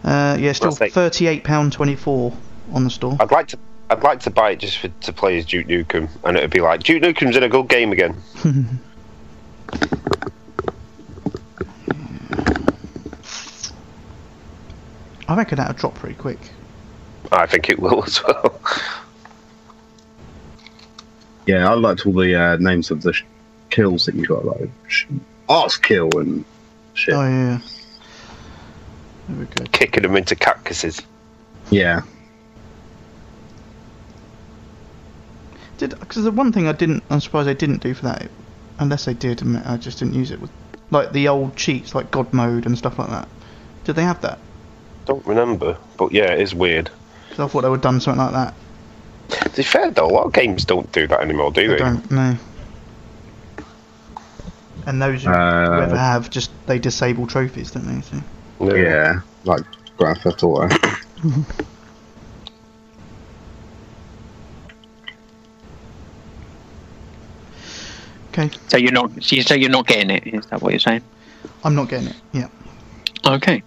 Uh, 0.03 0.37
yeah, 0.39 0.53
still 0.53 0.71
thirty 0.71 1.27
eight 1.27 1.43
pound 1.43 1.73
twenty 1.73 1.95
four 1.95 2.35
on 2.71 2.83
the 2.83 2.89
store. 2.89 3.17
I'd 3.19 3.31
like 3.31 3.47
to. 3.49 3.59
I'd 3.89 4.03
like 4.03 4.19
to 4.21 4.29
buy 4.29 4.51
it 4.51 4.59
just 4.59 4.77
for, 4.77 4.87
to 4.87 5.13
play 5.13 5.39
as 5.39 5.45
Duke 5.45 5.67
Nukem, 5.67 6.09
and 6.23 6.37
it'd 6.37 6.51
be 6.51 6.61
like 6.61 6.83
Duke 6.83 7.01
Nukem's 7.01 7.35
in 7.35 7.43
a 7.43 7.49
good 7.49 7.67
game 7.67 7.91
again. 7.91 8.15
I 15.27 15.35
reckon 15.35 15.57
that'll 15.57 15.75
drop 15.75 15.95
pretty 15.95 16.15
quick. 16.15 16.39
I 17.31 17.45
think 17.45 17.69
it 17.69 17.79
will 17.79 18.03
as 18.07 18.21
well. 18.23 18.59
Yeah, 21.45 21.69
I 21.69 21.73
liked 21.73 22.05
all 22.05 22.13
the 22.13 22.35
uh, 22.35 22.57
names 22.57 22.91
of 22.91 23.01
the 23.01 23.13
sh- 23.13 23.25
kills 23.69 24.05
that 24.05 24.15
you 24.15 24.25
got, 24.25 24.45
like 24.45 24.69
sh- 24.87 25.05
arse 25.47 25.77
kill 25.77 26.09
and 26.19 26.45
shit. 26.93 27.13
Oh 27.13 27.21
yeah. 27.27 27.59
Very. 29.29 29.67
Kicking 29.69 30.03
them 30.03 30.15
into 30.15 30.35
cactuses. 30.35 31.01
Yeah, 31.71 32.01
Did 35.77 35.97
because 35.99 36.23
the 36.23 36.31
one 36.31 36.51
thing 36.51 36.67
I 36.67 36.71
didn't, 36.73 37.03
I'm 37.09 37.19
surprised 37.21 37.47
they 37.47 37.53
didn't 37.53 37.81
do 37.83 37.93
for 37.93 38.03
that, 38.05 38.29
unless 38.79 39.05
they 39.05 39.13
did, 39.13 39.41
and 39.41 39.57
I 39.59 39.77
just 39.77 39.99
didn't 39.99 40.15
use 40.15 40.31
it. 40.31 40.41
Was 40.41 40.49
like 40.91 41.11
the 41.13 41.27
old 41.27 41.55
cheats, 41.55 41.93
like 41.95 42.09
God 42.11 42.33
mode 42.33 42.65
and 42.65 42.77
stuff 42.77 42.97
like 42.97 43.09
that. 43.09 43.27
Did 43.85 43.95
they 43.95 44.01
have 44.03 44.19
that? 44.21 44.39
Don't 45.05 45.25
remember, 45.25 45.77
but 45.97 46.11
yeah, 46.11 46.33
it 46.33 46.41
is 46.41 46.53
weird. 46.55 46.89
I 47.31 47.47
thought 47.47 47.61
they 47.61 47.69
would 47.69 47.75
have 47.77 47.81
done 47.81 48.01
something 48.01 48.21
like 48.21 48.33
that. 48.33 48.53
To 49.51 49.57
be 49.57 49.63
fair 49.63 49.91
though, 49.91 50.07
a 50.07 50.11
lot 50.11 50.25
of 50.25 50.33
games 50.33 50.65
don't 50.65 50.91
do 50.91 51.07
that 51.07 51.21
anymore, 51.21 51.51
do 51.51 51.61
I 51.61 51.67
they? 51.67 51.77
don't 51.77 52.11
know. 52.11 52.35
And 54.85 55.01
those 55.01 55.23
who 55.23 55.29
Uh, 55.29 55.81
ever 55.83 55.97
have, 55.97 56.29
just 56.29 56.49
they 56.65 56.79
disable 56.79 57.27
trophies, 57.27 57.71
don't 57.71 57.85
they? 57.85 58.01
So. 58.01 58.21
No. 58.59 58.75
yeah, 58.75 59.21
like 59.45 59.61
Grand 59.97 60.17
Theft 60.19 60.43
Auto. 60.43 60.67
Okay, 68.31 68.49
So 68.67 68.77
you're 68.77 68.91
not. 68.91 69.11
So 69.23 69.35
you 69.35 69.41
say 69.41 69.57
you're 69.57 69.69
not 69.69 69.87
getting 69.87 70.09
it. 70.11 70.27
Is 70.27 70.45
that 70.47 70.61
what 70.61 70.71
you're 70.71 70.79
saying? 70.79 71.01
I'm 71.63 71.75
not 71.75 71.89
getting 71.89 72.07
it. 72.09 72.15
Yeah. 72.31 72.47
Okay. 73.25 73.63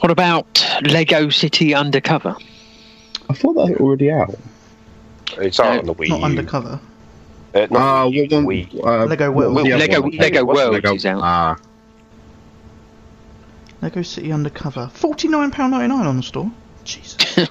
What 0.00 0.10
about 0.10 0.64
Lego 0.82 1.28
City 1.30 1.74
Undercover? 1.74 2.36
I 3.28 3.34
thought 3.34 3.54
that 3.54 3.70
was 3.70 3.80
already 3.80 4.10
out. 4.10 4.34
It's 5.38 5.58
out 5.60 5.72
No, 5.74 5.78
on 5.80 5.86
the 5.86 5.94
Wii 5.94 6.08
Not 6.08 6.18
U. 6.20 6.24
undercover. 6.24 6.80
Uh, 7.54 7.66
not 7.70 7.72
Ah, 7.82 8.06
Wii. 8.06 8.28
Wii. 8.28 8.84
Uh, 8.86 9.04
Lego 9.06 9.30
what 9.32 9.52
World. 9.52 9.66
the 9.66 9.72
other 9.72 9.78
Lego 9.86 10.02
one? 10.02 10.10
Lego 10.12 10.44
What's 10.44 10.56
World 10.58 10.72
Lego- 10.74 10.94
is 10.94 11.06
out. 11.06 11.20
Ah, 11.22 11.56
Lego 13.86 14.02
City 14.02 14.32
Undercover. 14.32 14.90
£49.99 14.94 15.90
on 15.92 16.16
the 16.16 16.22
store. 16.24 16.50
Jesus. 16.82 17.16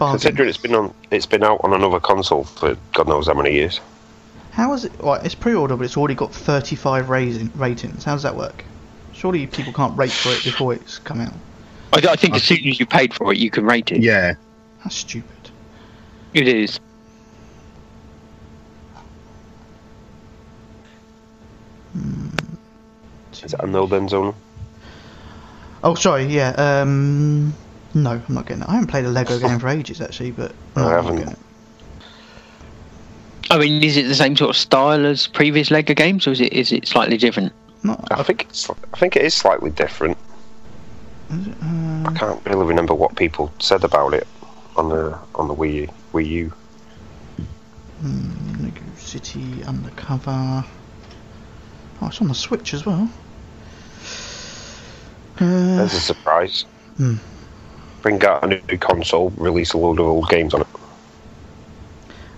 Considering 0.00 0.48
it's 0.48 0.58
been 0.58 0.74
on, 0.74 0.92
it's 1.12 1.26
been 1.26 1.44
out 1.44 1.60
on 1.62 1.72
another 1.72 2.00
console 2.00 2.42
for 2.42 2.76
God 2.94 3.06
knows 3.06 3.28
how 3.28 3.34
many 3.34 3.52
years. 3.52 3.80
How 4.50 4.72
is 4.72 4.86
it? 4.86 4.92
Right, 5.00 5.24
it's 5.24 5.36
pre-order, 5.36 5.76
but 5.76 5.84
it's 5.84 5.96
already 5.96 6.16
got 6.16 6.34
35 6.34 7.10
rating, 7.10 7.52
ratings. 7.54 8.02
How 8.02 8.14
does 8.14 8.24
that 8.24 8.34
work? 8.34 8.64
Surely 9.12 9.46
people 9.46 9.72
can't 9.72 9.96
rate 9.96 10.10
for 10.10 10.30
it 10.32 10.42
before 10.42 10.74
it's 10.74 10.98
come 10.98 11.20
out. 11.20 11.34
I, 11.92 11.98
I 12.08 12.16
think 12.16 12.34
as 12.34 12.42
soon 12.42 12.66
as 12.66 12.80
you 12.80 12.86
paid 12.86 13.14
for 13.14 13.32
it, 13.32 13.38
you 13.38 13.52
can 13.52 13.64
rate 13.64 13.92
it. 13.92 14.00
yeah. 14.00 14.34
That's 14.82 14.96
stupid. 14.96 15.50
It 16.34 16.48
is. 16.48 16.80
Hmm. 21.92 22.26
Is 23.44 23.52
that 23.52 23.62
a 23.62 23.66
no 23.68 23.86
then 23.86 24.08
zone? 24.08 24.34
Oh, 25.82 25.94
sorry. 25.94 26.24
Yeah. 26.24 26.50
Um. 26.50 27.54
No, 27.94 28.10
I'm 28.26 28.34
not 28.34 28.46
getting 28.46 28.62
it. 28.62 28.68
I 28.68 28.72
haven't 28.74 28.88
played 28.88 29.04
a 29.04 29.08
Lego 29.10 29.38
game 29.38 29.58
for 29.58 29.68
ages, 29.68 30.00
actually, 30.00 30.30
but 30.30 30.54
no, 30.76 30.82
I 30.82 30.84
I'm 30.84 30.90
not 30.90 31.04
haven't. 31.04 31.16
getting 31.16 31.32
it. 31.32 31.38
I 33.50 33.58
mean, 33.58 33.82
is 33.82 33.96
it 33.96 34.06
the 34.06 34.14
same 34.14 34.36
sort 34.36 34.50
of 34.50 34.56
style 34.56 35.04
as 35.06 35.26
previous 35.26 35.70
Lego 35.72 35.92
games, 35.94 36.26
or 36.26 36.30
is 36.32 36.40
it 36.40 36.52
is 36.52 36.70
it 36.72 36.86
slightly 36.86 37.16
different? 37.16 37.52
Not. 37.82 38.06
I 38.12 38.22
think 38.22 38.42
it's. 38.44 38.68
I 38.70 38.96
think 38.96 39.16
it 39.16 39.22
is 39.22 39.34
slightly 39.34 39.70
different. 39.70 40.16
Is 41.30 41.46
it, 41.48 41.54
uh, 41.62 42.08
I 42.10 42.14
can't 42.16 42.44
really 42.46 42.66
remember 42.66 42.94
what 42.94 43.16
people 43.16 43.52
said 43.58 43.82
about 43.82 44.14
it 44.14 44.26
on 44.76 44.88
the 44.88 45.18
on 45.34 45.48
the 45.48 45.54
Wii 45.54 45.90
Wii 46.12 46.26
U. 46.28 46.52
hmm, 48.00 48.64
Lego 48.64 48.82
City 48.98 49.64
Undercover. 49.64 50.64
Oh, 52.02 52.06
it's 52.06 52.20
on 52.20 52.28
the 52.28 52.34
Switch 52.34 52.72
as 52.72 52.86
well. 52.86 53.08
Uh, 55.40 55.76
There's 55.76 55.94
a 55.94 56.00
surprise. 56.00 56.66
Hmm. 56.98 57.14
Bring 58.02 58.22
out 58.24 58.44
a 58.44 58.46
new 58.46 58.78
console, 58.78 59.30
release 59.30 59.72
a 59.72 59.78
load 59.78 59.98
of 59.98 60.06
old 60.06 60.28
games 60.28 60.52
on 60.52 60.60
it. 60.60 60.66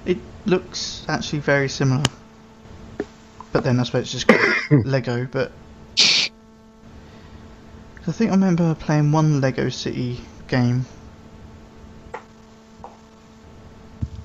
It 0.06 0.18
looks 0.46 1.04
actually 1.08 1.40
very 1.40 1.68
similar. 1.68 2.04
But 3.52 3.64
then 3.64 3.80
I 3.80 3.82
suppose 3.82 4.14
it's 4.14 4.24
just 4.24 4.30
Lego, 4.86 5.26
but. 5.30 5.52
I 8.04 8.10
think 8.10 8.30
I 8.30 8.34
remember 8.34 8.74
playing 8.74 9.12
one 9.12 9.40
Lego 9.40 9.68
City 9.68 10.20
game. 10.48 10.86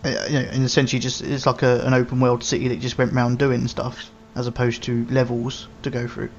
You 0.04 0.12
know, 0.12 0.48
and 0.52 0.64
essentially 0.64 1.00
just 1.00 1.22
it's 1.22 1.46
like 1.46 1.64
a, 1.64 1.82
an 1.82 1.94
open 1.94 2.20
world 2.20 2.44
city 2.44 2.68
that 2.70 2.80
just 2.80 2.98
went 2.98 3.12
round 3.14 3.40
doing 3.40 3.68
stuff 3.68 4.10
as 4.36 4.48
opposed 4.48 4.84
to 4.84 5.06
levels 5.08 5.68
to 5.82 5.90
go 5.90 6.08
through. 6.08 6.30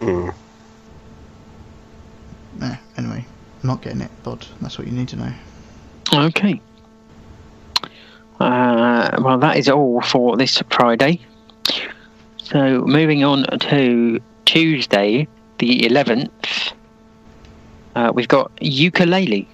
Mm. 0.00 0.34
Nah, 2.58 2.76
anyway, 2.96 3.24
I'm 3.62 3.66
not 3.66 3.82
getting 3.82 4.00
it, 4.00 4.10
but 4.22 4.48
that's 4.60 4.78
what 4.78 4.86
you 4.86 4.92
need 4.92 5.08
to 5.08 5.16
know. 5.16 5.32
Okay. 6.14 6.60
Uh, 8.40 9.16
well, 9.22 9.38
that 9.38 9.56
is 9.56 9.68
all 9.68 10.00
for 10.02 10.36
this 10.36 10.62
Friday. 10.70 11.20
So, 12.38 12.82
moving 12.82 13.24
on 13.24 13.44
to 13.44 14.20
Tuesday, 14.44 15.28
the 15.58 15.80
11th, 15.80 16.72
uh, 17.94 18.12
we've 18.14 18.28
got 18.28 18.54
Yooka-Laylee. 18.56 19.46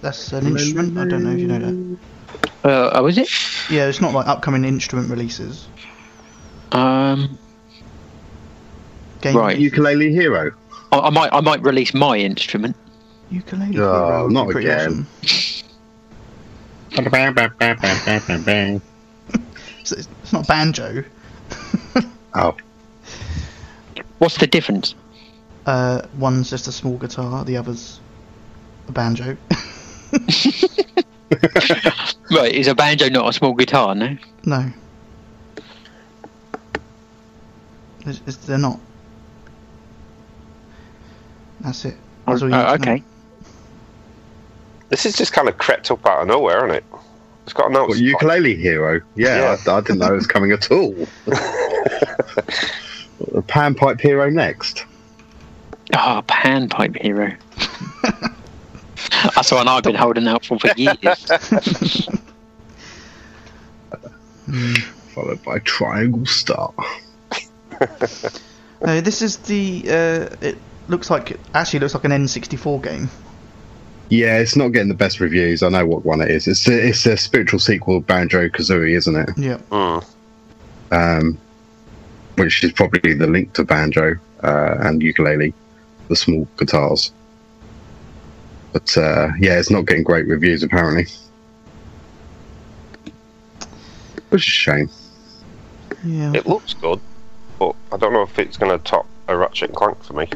That's 0.00 0.32
an 0.32 0.46
instrument. 0.46 0.98
I 0.98 1.08
don't 1.08 1.24
know 1.24 1.32
if 1.32 1.38
you 1.38 1.46
know 1.46 1.58
that. 1.58 1.98
Uh, 2.62 2.90
oh, 2.94 3.06
is 3.06 3.18
it? 3.18 3.28
Yeah, 3.70 3.86
it's 3.86 4.00
not 4.00 4.12
like 4.12 4.26
upcoming 4.26 4.64
instrument 4.64 5.10
releases. 5.10 5.66
Um, 6.72 7.38
Game 9.20 9.36
Right. 9.36 9.58
Ukulele 9.58 10.12
Hero. 10.12 10.52
I, 10.92 10.98
I 10.98 11.10
might, 11.10 11.32
I 11.32 11.40
might 11.40 11.62
release 11.62 11.94
my 11.94 12.16
instrument. 12.16 12.76
Ukulele. 13.30 13.78
Oh, 13.78 13.82
Hero 13.82 14.22
would 14.22 14.28
be 14.28 14.34
not 14.34 14.48
pretty 14.48 14.68
again. 14.68 15.06
awesome. 15.22 15.66
It's, 19.80 19.92
it's 19.92 20.32
not 20.32 20.46
banjo. 20.46 21.04
oh, 22.34 22.56
What's 24.18 24.36
the 24.38 24.46
difference? 24.46 24.94
Uh, 25.66 26.02
one's 26.18 26.50
just 26.50 26.66
a 26.68 26.72
small 26.72 26.98
guitar, 26.98 27.44
the 27.44 27.56
other's 27.56 28.00
a 28.88 28.92
banjo. 28.92 29.36
Right, 32.30 32.52
is 32.52 32.66
a 32.68 32.74
banjo 32.74 33.08
not 33.08 33.28
a 33.28 33.32
small 33.32 33.54
guitar? 33.54 33.94
No. 33.94 34.16
no. 34.44 34.70
Is, 38.06 38.20
is 38.26 38.36
they're 38.38 38.58
not. 38.58 38.78
That's 41.60 41.84
it. 41.84 41.94
That's 42.26 42.42
all 42.42 42.48
you 42.48 42.54
Uh, 42.54 42.58
need 42.58 42.82
to 42.82 42.86
know. 42.86 42.92
okay. 42.92 43.04
This 44.88 45.06
is 45.06 45.16
just 45.16 45.32
kind 45.32 45.48
of 45.48 45.56
crept 45.58 45.90
up 45.90 46.04
out 46.06 46.22
of 46.22 46.28
nowhere, 46.28 46.58
isn't 46.66 46.76
it? 46.78 46.84
It's 47.44 47.52
got 47.52 47.66
an 47.66 47.74
what, 47.74 47.96
Ukulele 47.98 48.54
Hero? 48.56 49.00
Yeah, 49.16 49.56
I, 49.66 49.70
I 49.70 49.80
didn't 49.80 49.98
know 49.98 50.12
it 50.12 50.16
was 50.16 50.26
coming 50.26 50.52
at 50.52 50.70
all. 50.70 50.94
The 53.32 53.42
Panpipe 53.42 54.00
Hero 54.00 54.30
next. 54.30 54.86
Ah, 55.92 56.22
panpipe 56.22 56.96
hero. 57.02 57.30
That's 59.34 59.52
one 59.52 59.68
I've 59.68 59.82
been 59.82 59.94
holding 59.94 60.26
out 60.26 60.46
for 60.46 60.58
for 60.58 60.70
years. 60.74 60.96
Followed 65.14 65.42
by 65.42 65.58
Triangle 65.60 66.24
Star. 66.26 66.72
No, 68.82 69.00
this 69.02 69.20
is 69.22 69.36
the. 69.38 69.82
Uh, 69.86 70.36
it 70.40 70.56
looks 70.88 71.10
like 71.10 71.38
actually 71.54 71.80
looks 71.80 71.94
like 71.94 72.04
an 72.04 72.12
N64 72.12 72.82
game. 72.82 73.08
Yeah, 74.08 74.38
it's 74.38 74.56
not 74.56 74.68
getting 74.68 74.88
the 74.88 74.94
best 74.94 75.20
reviews. 75.20 75.62
I 75.62 75.68
know 75.68 75.86
what 75.86 76.04
one 76.04 76.20
it 76.20 76.30
is. 76.30 76.48
It's 76.48 76.66
a, 76.66 76.88
it's 76.88 77.06
a 77.06 77.16
spiritual 77.16 77.60
sequel 77.60 77.98
of 77.98 78.06
Banjo 78.06 78.48
Kazooie, 78.48 78.96
isn't 78.96 79.16
it? 79.16 79.30
Yeah. 79.36 79.58
Mm. 79.70 80.04
Um, 80.90 81.38
which 82.36 82.64
is 82.64 82.72
probably 82.72 83.14
the 83.14 83.26
link 83.26 83.52
to 83.52 83.64
banjo 83.64 84.16
uh, 84.42 84.76
and 84.80 85.02
ukulele, 85.02 85.54
the 86.08 86.16
small 86.16 86.48
guitars. 86.56 87.12
But 88.72 88.96
uh, 88.96 89.28
yeah, 89.38 89.58
it's 89.58 89.70
not 89.70 89.86
getting 89.86 90.04
great 90.04 90.26
reviews 90.26 90.62
apparently, 90.62 91.06
which 94.30 94.46
is 94.46 94.48
a 94.48 94.50
shame. 94.50 94.90
Yeah. 96.04 96.32
It 96.34 96.46
looks 96.46 96.74
good, 96.74 97.00
but 97.58 97.74
I 97.92 97.96
don't 97.96 98.12
know 98.12 98.22
if 98.22 98.38
it's 98.38 98.56
going 98.56 98.76
to 98.76 98.82
top 98.82 99.06
a 99.30 99.36
Ratchet 99.36 99.70
and 99.70 99.76
Clank 99.76 100.02
for 100.02 100.14
me. 100.14 100.28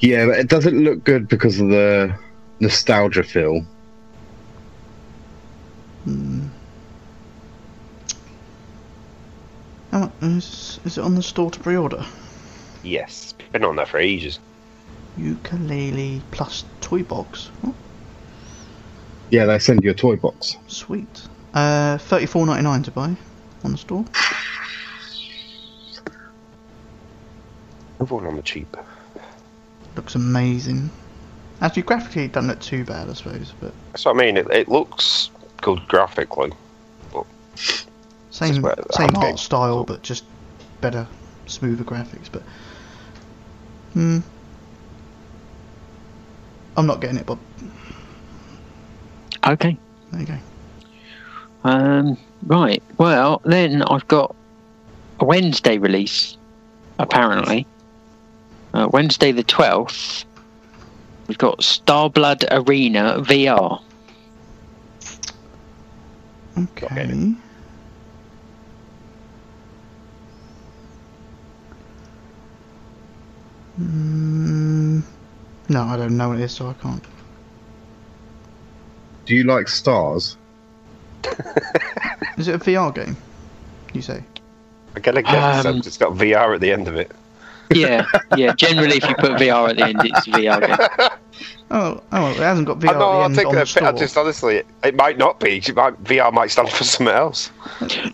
Yeah, 0.00 0.26
but 0.26 0.38
it 0.38 0.48
doesn't 0.48 0.82
look 0.82 1.04
good 1.04 1.28
because 1.28 1.60
of 1.60 1.68
the 1.68 2.16
nostalgia 2.60 3.22
feel. 3.22 3.60
Hmm. 6.04 6.46
How 9.92 10.12
mu- 10.20 10.36
is, 10.36 10.80
is 10.84 10.98
it 10.98 11.04
on 11.04 11.14
the 11.14 11.22
store 11.22 11.50
to 11.50 11.60
pre-order? 11.60 12.04
Yes, 12.82 13.32
it's 13.38 13.48
been 13.50 13.64
on 13.64 13.76
there 13.76 13.86
for 13.86 13.98
ages. 13.98 14.38
Yooka-Laylee 15.18 16.22
plus 16.32 16.64
toy 16.80 17.02
box. 17.02 17.50
Oh, 17.64 17.74
Yeah, 19.30 19.46
they 19.46 19.58
send 19.58 19.84
you 19.84 19.90
a 19.92 19.94
toy 19.94 20.16
box. 20.16 20.54
sweet. 20.66 21.26
Uh, 21.54 21.98
thirty-four 21.98 22.44
ninety-nine 22.46 22.82
to 22.82 22.90
buy 22.90 23.16
on 23.62 23.72
the 23.72 23.78
store. 23.78 24.04
Another 28.04 28.16
one 28.16 28.26
on 28.26 28.36
the 28.36 28.42
cheap. 28.42 28.76
Looks 29.96 30.14
amazing. 30.14 30.90
Actually, 31.62 31.84
graphically, 31.84 32.24
it 32.24 32.32
doesn't 32.32 32.50
look 32.50 32.60
too 32.60 32.84
bad, 32.84 33.08
I 33.08 33.14
suppose, 33.14 33.54
but 33.60 33.72
That's 33.92 34.04
what 34.04 34.16
I 34.16 34.18
mean. 34.18 34.36
It, 34.36 34.46
it 34.50 34.68
looks 34.68 35.30
good 35.62 35.80
graphically. 35.88 36.52
same 38.30 38.60
where- 38.60 38.76
same 38.90 39.16
art 39.16 39.38
style, 39.38 39.84
but 39.84 40.02
just 40.02 40.24
better, 40.82 41.06
smoother 41.46 41.82
graphics. 41.82 42.28
But 42.30 42.42
hmm, 43.94 44.18
I'm 46.76 46.86
not 46.86 47.00
getting 47.00 47.16
it, 47.16 47.24
but 47.24 47.38
okay. 49.46 49.78
there 50.12 50.20
you 50.20 50.26
go. 50.26 50.38
Um, 51.64 52.18
right. 52.44 52.82
Well, 52.98 53.40
then 53.46 53.80
I've 53.80 54.06
got 54.08 54.36
a 55.20 55.24
Wednesday 55.24 55.78
release, 55.78 56.36
apparently. 56.98 57.66
Uh, 58.74 58.88
Wednesday 58.92 59.30
the 59.30 59.44
12th. 59.44 60.24
We've 61.28 61.38
got 61.38 61.58
Starblood 61.60 62.44
Arena 62.50 63.20
VR. 63.20 63.80
Okay. 66.58 67.34
Mm, 73.80 75.02
no, 75.68 75.82
I 75.82 75.96
don't 75.96 76.16
know 76.16 76.28
what 76.30 76.38
it 76.40 76.44
is, 76.44 76.52
so 76.52 76.68
I 76.68 76.74
can't. 76.74 77.04
Do 79.26 79.34
you 79.34 79.44
like 79.44 79.68
stars? 79.68 80.36
Is 82.36 82.48
it 82.48 82.54
a 82.56 82.58
VR 82.58 82.94
game? 82.94 83.16
You 83.92 84.02
say? 84.02 84.22
I 84.96 85.00
gotta 85.00 85.22
guess 85.22 85.62
so, 85.62 85.70
Um, 85.70 85.76
'cause 85.78 85.86
it's 85.86 85.96
got 85.96 86.12
VR 86.14 86.54
at 86.54 86.60
the 86.60 86.70
end 86.72 86.86
of 86.88 86.94
it. 86.96 87.10
Yeah, 87.72 88.06
yeah. 88.36 88.54
Generally, 88.54 88.96
if 88.98 89.08
you 89.08 89.14
put 89.16 89.32
VR 89.32 89.70
at 89.70 89.76
the 89.76 89.84
end, 89.84 90.00
it's 90.04 90.26
a 90.26 90.30
VR 90.30 90.66
game. 90.66 91.08
Oh, 91.70 92.02
oh, 92.12 92.30
it 92.30 92.36
hasn't 92.36 92.66
got 92.68 92.78
VR 92.78 92.90
I 92.90 92.92
know. 92.98 93.12
at 93.12 93.14
I 93.14 93.18
the 93.18 93.24
end 93.24 93.36
think 93.36 93.48
on 93.48 93.54
the 93.54 93.64
that. 93.64 93.82
I 93.82 93.92
just 93.98 94.16
honestly, 94.16 94.56
it, 94.56 94.66
it 94.84 94.94
might 94.94 95.18
not 95.18 95.40
be. 95.40 95.56
It 95.56 95.74
might, 95.74 96.02
VR 96.04 96.32
might 96.32 96.50
stand 96.50 96.68
for 96.70 96.84
something 96.84 97.14
else. 97.14 97.50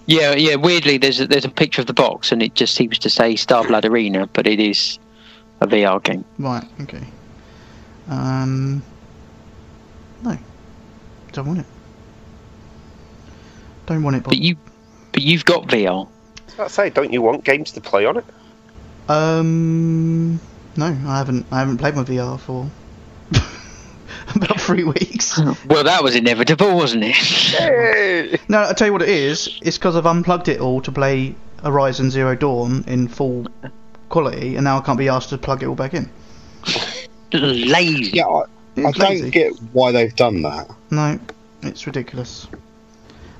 Yeah, 0.06 0.34
yeah. 0.34 0.54
Weirdly, 0.54 0.96
there's 0.98 1.20
a, 1.20 1.26
there's 1.26 1.44
a 1.44 1.50
picture 1.50 1.80
of 1.82 1.86
the 1.86 1.92
box, 1.92 2.32
and 2.32 2.42
it 2.42 2.54
just 2.54 2.74
seems 2.74 2.98
to 3.00 3.10
say 3.10 3.34
Starblood 3.34 3.84
Arena, 3.84 4.28
but 4.32 4.46
it 4.46 4.60
is 4.60 4.98
a 5.60 5.66
VR 5.66 6.02
game. 6.02 6.24
Right. 6.38 6.64
Okay. 6.82 7.04
Um. 8.08 8.82
No. 10.22 10.38
Don't 11.32 11.46
want 11.46 11.60
it. 11.60 11.66
Don't 13.86 14.02
want 14.02 14.16
it. 14.16 14.22
Bob. 14.22 14.30
But 14.30 14.38
you, 14.38 14.56
but 15.12 15.22
you've 15.22 15.44
got 15.44 15.66
VR. 15.66 16.08
I 16.58 16.68
say, 16.68 16.90
don't 16.90 17.12
you 17.12 17.20
want 17.22 17.44
games 17.44 17.72
to 17.72 17.80
play 17.80 18.04
on 18.06 18.16
it? 18.16 18.24
Um. 19.10 20.40
No, 20.76 20.86
I 20.86 21.18
haven't. 21.18 21.46
I 21.50 21.58
haven't 21.58 21.78
played 21.78 21.94
my 21.96 22.04
VR 22.04 22.38
for 22.38 22.70
about 24.36 24.60
three 24.60 24.84
weeks. 24.84 25.38
Well, 25.66 25.84
that 25.84 26.02
was 26.02 26.14
inevitable, 26.14 26.76
wasn't 26.76 27.04
it? 27.06 28.40
No, 28.48 28.62
I 28.62 28.72
tell 28.72 28.86
you 28.86 28.92
what 28.92 29.02
it 29.02 29.08
is. 29.08 29.58
It's 29.62 29.78
because 29.78 29.96
I've 29.96 30.06
unplugged 30.06 30.48
it 30.48 30.60
all 30.60 30.80
to 30.82 30.92
play 30.92 31.34
Horizon 31.62 32.10
Zero 32.10 32.36
Dawn 32.36 32.84
in 32.86 33.08
full 33.08 33.46
quality, 34.08 34.54
and 34.56 34.64
now 34.64 34.78
I 34.78 34.80
can't 34.80 34.98
be 34.98 35.08
asked 35.08 35.30
to 35.30 35.38
plug 35.38 35.62
it 35.62 35.66
all 35.66 35.74
back 35.74 35.94
in. 35.94 36.08
Lazy. 37.32 38.10
Yeah, 38.12 38.26
I, 38.26 38.40
I 38.40 38.44
It's 38.76 38.98
don't 38.98 39.30
get 39.30 39.52
why 39.72 39.92
they've 39.92 40.14
done 40.14 40.42
that. 40.42 40.70
No, 40.90 41.18
it's 41.62 41.86
ridiculous. 41.86 42.46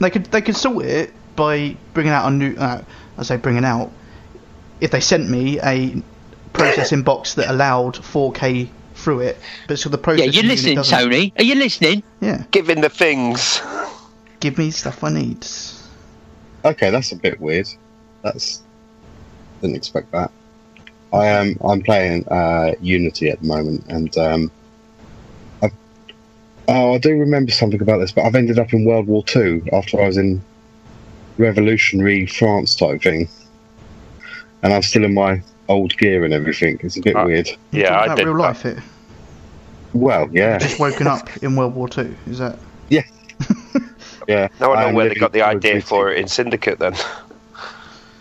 They 0.01 0.11
could 0.11 0.27
they 0.27 0.41
could 0.43 0.57
sort 0.57 0.85
it 0.87 1.13
by 1.37 1.77
bringing 1.95 2.13
out 2.13 2.27
a 2.27 2.31
new. 2.31 2.57
Uh, 2.57 2.83
I 3.19 3.23
say 3.23 3.37
bringing 3.37 3.65
out. 3.65 3.93
If 4.81 4.91
they 4.91 5.01
sent 5.01 5.29
me 5.29 5.61
a 5.61 6.03
processing 6.53 7.03
box 7.03 7.35
that 7.35 7.51
allowed 7.51 7.95
4K 7.97 8.69
through 8.95 9.21
it, 9.21 9.39
but 9.69 9.79
so 9.79 9.89
the 9.89 9.99
processing 9.99 10.33
Yeah, 10.33 10.33
processing 10.33 10.35
you're 10.35 10.43
unit 10.45 10.57
listening, 10.57 10.75
doesn't- 10.77 10.99
Tony. 10.99 11.33
Are 11.39 11.45
you 11.45 11.55
listening? 11.55 12.03
Yeah, 12.21 12.45
giving 12.51 12.81
the 12.81 12.89
things. 12.91 13.61
give 14.41 14.57
me 14.59 14.71
stuff 14.71 15.05
I 15.05 15.11
need. 15.11 15.47
Okay, 16.65 16.91
that's 16.91 17.13
a 17.13 17.17
bit 17.17 17.41
weird. 17.41 17.69
That's 18.23 18.63
didn't 19.61 19.77
expect 19.77 20.11
that. 20.13 20.31
I 21.13 21.27
am 21.27 21.59
I'm 21.63 21.83
playing 21.83 22.27
uh, 22.29 22.73
Unity 22.81 23.29
at 23.31 23.41
the 23.41 23.47
moment, 23.47 23.85
and 23.89 24.17
um, 24.17 24.51
I've, 25.63 25.73
oh, 26.69 26.95
I 26.95 26.99
do 26.99 27.11
remember 27.19 27.53
something 27.53 27.81
about 27.83 27.99
this, 27.99 28.13
but 28.13 28.25
I've 28.25 28.35
ended 28.35 28.59
up 28.59 28.73
in 28.73 28.85
World 28.85 29.07
War 29.09 29.23
Two 29.25 29.63
after 29.73 30.01
I 30.01 30.07
was 30.07 30.17
in 30.17 30.43
revolutionary 31.39 32.27
France 32.27 32.75
type 32.75 33.03
thing, 33.03 33.29
and 34.63 34.73
I'm 34.73 34.83
still 34.83 35.05
in 35.05 35.15
my 35.15 35.43
old 35.69 35.97
gear 35.99 36.25
and 36.25 36.35
everything. 36.35 36.79
It's 36.83 36.97
a 36.97 37.01
bit 37.01 37.17
Ah. 37.17 37.25
weird. 37.25 37.49
Yeah, 37.71 37.95
I 37.99 38.05
about 38.07 38.17
did. 38.19 38.27
real 38.27 38.35
that. 38.37 38.41
life. 38.43 38.67
It 38.67 38.79
Well, 39.93 40.29
yeah, 40.33 40.59
just 40.59 40.79
woken 40.81 41.07
up 41.07 41.29
in 41.43 41.57
World 41.57 41.75
War 41.75 41.89
Two. 41.89 42.15
Is 42.27 42.39
that? 42.39 42.59
yeah. 42.89 43.03
Yeah. 44.29 44.47
Now 44.61 44.73
I 44.75 44.83
know 44.83 44.89
I'm 44.89 44.95
where 44.95 45.09
they 45.09 45.15
got 45.17 45.33
the 45.33 45.43
idea 45.43 45.73
Duty. 45.75 45.87
for 45.87 46.13
it 46.13 46.19
in 46.19 46.29
Syndicate. 46.29 46.79
Then, 46.79 46.95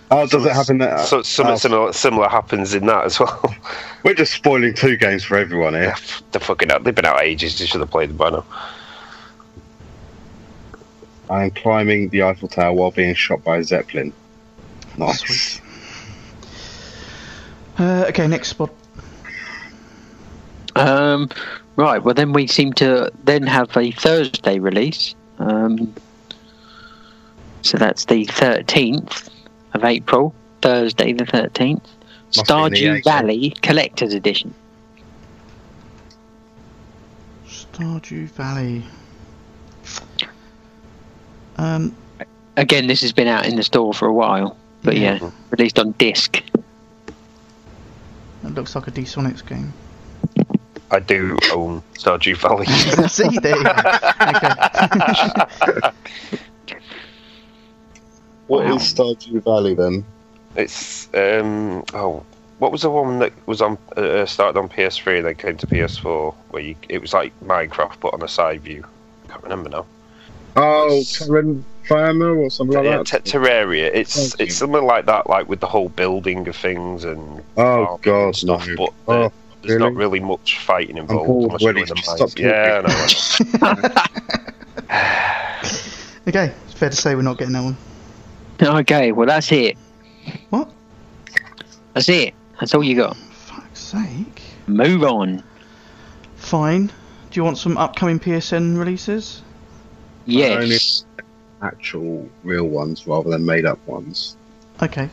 Oh, 0.10 0.26
does 0.26 0.44
it 0.44 0.54
happen 0.54 0.80
that? 0.80 1.02
so 1.02 1.22
something 1.22 1.54
oh, 1.54 1.58
similar, 1.58 1.94
similar 1.94 2.28
happens 2.30 2.74
in 2.74 2.88
that 2.88 3.04
as 3.06 3.20
well. 3.20 3.54
We're 4.04 4.16
just 4.16 4.34
spoiling 4.34 4.74
two 4.74 4.98
games 4.98 5.24
for 5.24 5.38
everyone 5.38 5.74
here. 5.76 5.84
yeah, 5.84 5.96
they're 6.32 6.40
fucking 6.42 6.72
out. 6.72 6.84
They've 6.84 6.96
been 6.96 7.06
out 7.06 7.22
ages. 7.22 7.60
They 7.60 7.68
should 7.68 7.82
have 7.82 7.92
played 7.92 8.10
them 8.10 8.18
by 8.18 8.32
now. 8.32 8.46
I 11.30 11.44
am 11.44 11.52
climbing 11.52 12.10
the 12.10 12.24
Eiffel 12.24 12.48
Tower 12.48 12.74
while 12.74 12.90
being 12.92 13.14
shot 13.14 13.44
by 13.44 13.58
a 13.58 13.64
Zeppelin. 13.64 14.12
Nice. 14.98 15.20
Sweet. 15.20 15.62
Uh, 17.80 18.06
okay, 18.10 18.28
next 18.28 18.50
spot. 18.50 18.70
Um, 20.76 21.30
right. 21.78 22.04
Well, 22.04 22.14
then 22.14 22.34
we 22.34 22.46
seem 22.46 22.74
to 22.74 23.12
then 23.24 23.44
have 23.44 23.76
a 23.76 23.92
Thursday 23.92 24.60
release. 24.60 25.16
Um, 25.40 25.94
so 27.62 27.78
that's 27.78 28.06
the 28.06 28.26
13th 28.26 29.30
of 29.74 29.84
April, 29.84 30.34
Thursday 30.62 31.14
the 31.14 31.24
13th. 31.26 31.82
Must 31.82 32.36
the 32.36 32.44
Stardew 32.44 33.04
Valley 33.04 33.52
Collector's 33.62 34.14
Edition. 34.14 34.54
Stardew 37.48 38.28
Valley. 38.30 38.84
Um, 41.58 41.96
Again, 42.58 42.88
this 42.88 43.02
has 43.02 43.14
been 43.14 43.28
out 43.28 43.46
in 43.46 43.56
the 43.56 43.64
store 43.64 43.94
for 43.94 44.06
a 44.08 44.14
while, 44.14 44.58
but 44.84 44.98
Yeah. 44.98 45.18
yeah, 45.22 45.32
released 45.50 45.80
on 45.80 45.92
disc. 45.94 46.42
That 48.44 48.54
looks 48.56 48.76
like 48.76 48.88
a 48.88 48.92
D-Sonics 48.92 49.46
game. 49.46 49.74
I 50.92 51.00
do 51.00 51.38
own 51.54 51.84
Stardew 51.94 52.36
Valley. 52.38 52.66
See, 53.08 53.38
there 53.40 53.58
you 53.58 53.64
go. 53.64 53.70
Okay. 56.64 56.80
What 58.48 58.66
Wow. 58.66 58.76
is 58.76 58.82
Stardew 58.94 59.44
Valley 59.44 59.76
then? 59.76 60.04
it's 60.56 61.08
um 61.14 61.84
oh, 61.94 62.24
what 62.58 62.72
was 62.72 62.82
the 62.82 62.90
one 62.90 63.20
that 63.20 63.32
was 63.48 63.62
on 63.62 63.78
uh, 63.96 64.26
started 64.26 64.58
on 64.60 64.68
PS3 64.68 65.18
and 65.20 65.28
then 65.28 65.36
came 65.36 65.56
to 65.58 65.68
PS4 65.68 66.34
where 66.50 66.64
you 66.64 66.76
it 66.90 67.00
was 67.00 67.14
like 67.14 67.32
Minecraft 67.42 68.00
but 68.00 68.14
on 68.16 68.24
a 68.24 68.28
side 68.28 68.62
view. 68.62 68.84
I 69.26 69.32
can't 69.32 69.44
remember 69.44 69.70
now. 69.70 69.86
Oh, 70.56 71.04
Terran 71.14 71.64
Firma 71.88 72.34
or 72.34 72.50
something 72.50 72.78
like 72.78 72.86
yeah, 72.86 72.98
that. 72.98 73.24
Te- 73.26 73.32
Terraria. 73.32 73.90
It's 73.94 74.16
Thank 74.30 74.40
you. 74.40 74.46
it's 74.46 74.56
something 74.56 74.84
like 74.84 75.06
that, 75.08 75.30
like 75.30 75.48
with 75.50 75.60
the 75.60 75.68
whole 75.68 75.90
building 75.90 76.48
of 76.48 76.56
things 76.56 77.04
and 77.04 77.44
oh 77.58 78.00
God, 78.02 78.26
and 78.28 78.36
stuff. 78.36 78.68
no. 78.68 78.76
But 78.76 78.94
Oh, 79.08 79.22
uh, 79.26 79.30
there's 79.64 79.80
not 79.80 79.94
really? 79.94 80.20
really 80.20 80.20
much 80.22 80.60
fighting 80.60 80.98
involved 80.98 81.28
bored 81.28 81.44
unless 81.46 81.62
you're 81.62 81.68
already, 81.70 81.82
in 81.82 81.88
the 81.88 81.96
just 81.96 82.08
mines. 82.20 82.32
stop 82.32 82.40
Yeah, 82.40 82.82
I 82.86 83.90
know. 83.90 84.00
okay, 86.28 86.54
it's 86.66 86.74
fair 86.74 86.90
to 86.90 86.96
say 86.96 87.16
we're 87.16 87.22
not 87.22 87.38
getting 87.38 87.54
that 87.54 87.64
one. 87.64 87.78
Okay, 88.62 89.12
well 89.12 89.28
that's 89.28 89.52
it. 89.52 89.78
What? 90.50 90.72
That's 91.94 92.10
it. 92.10 92.34
That's 92.60 92.74
all 92.76 92.84
you 92.84 92.96
got. 92.96 93.16
Fuck's 93.18 93.80
sake. 93.80 94.42
Move 94.68 95.04
on. 95.04 95.44
Fine. 96.36 96.88
Do 96.88 96.94
you 97.40 97.44
want 97.44 97.58
some 97.58 97.78
upcoming 97.78 98.20
PSN 98.20 98.78
releases? 98.78 99.42
Yes. 100.32 101.06
Actual 101.62 102.30
real 102.44 102.66
ones 102.66 103.06
rather 103.06 103.30
than 103.30 103.46
made 103.46 103.66
up 103.66 103.86
ones. 103.88 104.38
Okay. 104.82 105.10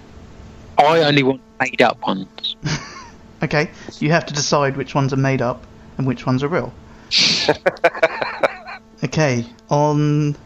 I 0.78 1.00
only 1.00 1.22
want 1.22 1.40
made 1.60 1.82
up 1.82 2.00
ones. 2.06 2.56
Okay. 3.42 3.70
You 3.98 4.10
have 4.12 4.26
to 4.26 4.34
decide 4.34 4.76
which 4.76 4.94
ones 4.94 5.12
are 5.12 5.18
made 5.18 5.42
up 5.42 5.66
and 5.98 6.06
which 6.06 6.26
ones 6.26 6.42
are 6.42 6.48
real. 6.48 6.72
okay. 9.04 9.44
On. 9.68 10.36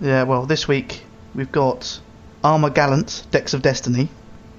Yeah, 0.00 0.24
well, 0.24 0.46
this 0.46 0.66
week 0.66 1.02
we've 1.34 1.52
got 1.52 2.00
Armour 2.42 2.70
Gallant, 2.70 3.24
Decks 3.30 3.54
of 3.54 3.62
Destiny. 3.62 4.08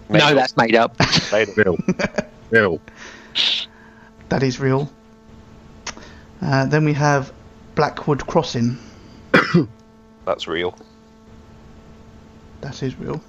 Made 0.10 0.20
no, 0.20 0.28
up. 0.28 0.36
that's 0.36 0.58
made 0.58 0.76
up. 0.76 0.96
Made 1.32 1.50
up. 1.50 1.58
Real. 1.58 1.78
real. 2.52 2.82
That 4.30 4.44
is 4.44 4.60
real. 4.60 4.92
Uh, 6.42 6.66
then 6.66 6.86
we 6.86 6.94
have 6.94 7.34
Blackwood 7.76 8.28
Crossing. 8.28 8.78
That's 10.26 10.48
real. 10.48 10.78
That 12.62 12.82
is 12.82 12.98
real. 12.98 13.22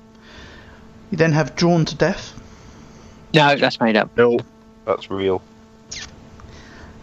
You 1.11 1.19
then 1.19 1.33
have 1.33 1.55
Drawn 1.57 1.85
to 1.87 1.95
Death, 1.95 2.33
no, 3.35 3.57
that's 3.57 3.81
made 3.81 3.97
up. 3.97 4.17
No, 4.17 4.39
That's 4.85 5.11
real. 5.11 5.43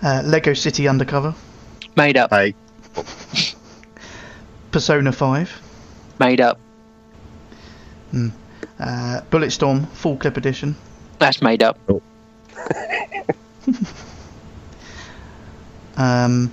uh, 0.02 0.22
Lego 0.24 0.54
City 0.54 0.88
Undercover, 0.88 1.36
Made 1.98 2.16
up. 2.16 2.30
Hey. 2.30 2.56
Persona 4.72 5.12
5, 5.12 5.62
Made 6.20 6.40
up. 6.40 6.58
uh, 8.14 9.22
Bulletstorm 9.30 9.88
Full 9.90 10.16
Clip 10.18 10.38
Edition, 10.38 10.76
That's 11.20 11.42
made 11.42 11.62
up. 11.64 11.78
um, 15.98 16.50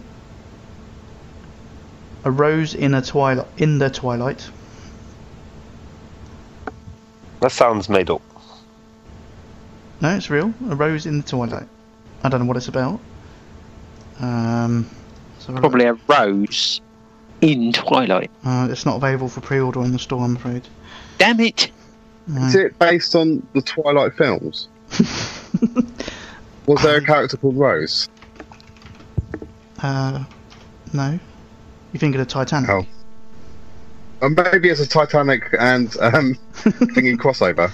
A 2.29 2.31
Rose 2.31 2.75
in 2.75 2.93
a 2.93 3.01
Twilight 3.01 3.47
in 3.57 3.79
the 3.79 3.89
Twilight, 3.89 4.51
That 7.41 7.51
sounds 7.51 7.89
made 7.89 8.11
up. 8.11 8.21
No, 10.03 10.15
it's 10.15 10.29
real. 10.29 10.53
A 10.69 10.77
Rose 10.77 11.07
in 11.07 11.23
the 11.23 11.27
Twilight. 11.27 11.67
I 12.23 12.29
don't 12.29 12.41
know 12.41 12.47
what 12.47 12.59
it's 12.59 12.69
about. 12.69 13.01
Um, 14.21 14.91
so 15.39 15.55
Probably 15.55 15.87
a 15.87 15.95
rose 16.07 16.83
in 17.41 17.73
Twilight. 17.73 18.31
Uh, 18.45 18.69
it's 18.71 18.85
not 18.85 18.97
available 18.97 19.31
for 19.31 19.41
pre-order 19.41 19.83
in 19.83 19.93
the 19.93 19.99
store, 19.99 20.23
I'm 20.23 20.37
afraid. 20.37 20.69
Damn 21.17 21.41
it. 21.41 21.71
Is 22.29 22.55
it 22.55 22.79
based 22.79 23.17
on 23.17 23.47
the 23.55 23.63
Twilight 23.63 24.13
films? 24.19 24.69
Was 26.67 26.83
there 26.83 26.99
a 26.99 27.03
character 27.03 27.39
called 27.39 27.57
Rose? 27.57 28.07
Uh, 29.79 30.25
no. 30.93 31.19
You 31.99 32.01
think 32.01 32.15
of 32.15 32.29
Titanic? 32.29 32.71
Oh. 32.71 32.87
And 34.23 34.37
maybe 34.37 34.69
it's 34.69 34.79
a 34.79 34.87
Titanic 34.87 35.53
and 35.59 35.89
um, 35.99 36.39
thingy 36.63 37.17
crossover. 37.17 37.73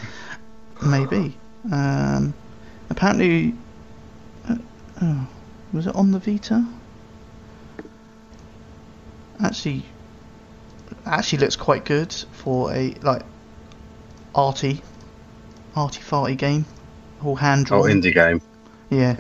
Maybe. 0.82 1.36
Um, 1.70 2.32
apparently, 2.88 3.54
uh, 4.48 4.56
oh, 5.02 5.28
was 5.74 5.86
it 5.88 5.94
on 5.94 6.10
the 6.12 6.18
Vita? 6.18 6.66
Actually, 9.42 9.84
actually 11.04 11.40
looks 11.40 11.56
quite 11.56 11.84
good 11.84 12.10
for 12.32 12.72
a 12.72 12.94
like 13.02 13.24
arty, 14.34 14.80
arty 15.76 16.00
farty 16.00 16.34
game, 16.38 16.64
all 17.22 17.36
hand 17.36 17.66
Oh, 17.70 17.82
drawn. 17.86 18.00
indie 18.00 18.14
game. 18.14 18.40
Yeah. 18.88 19.16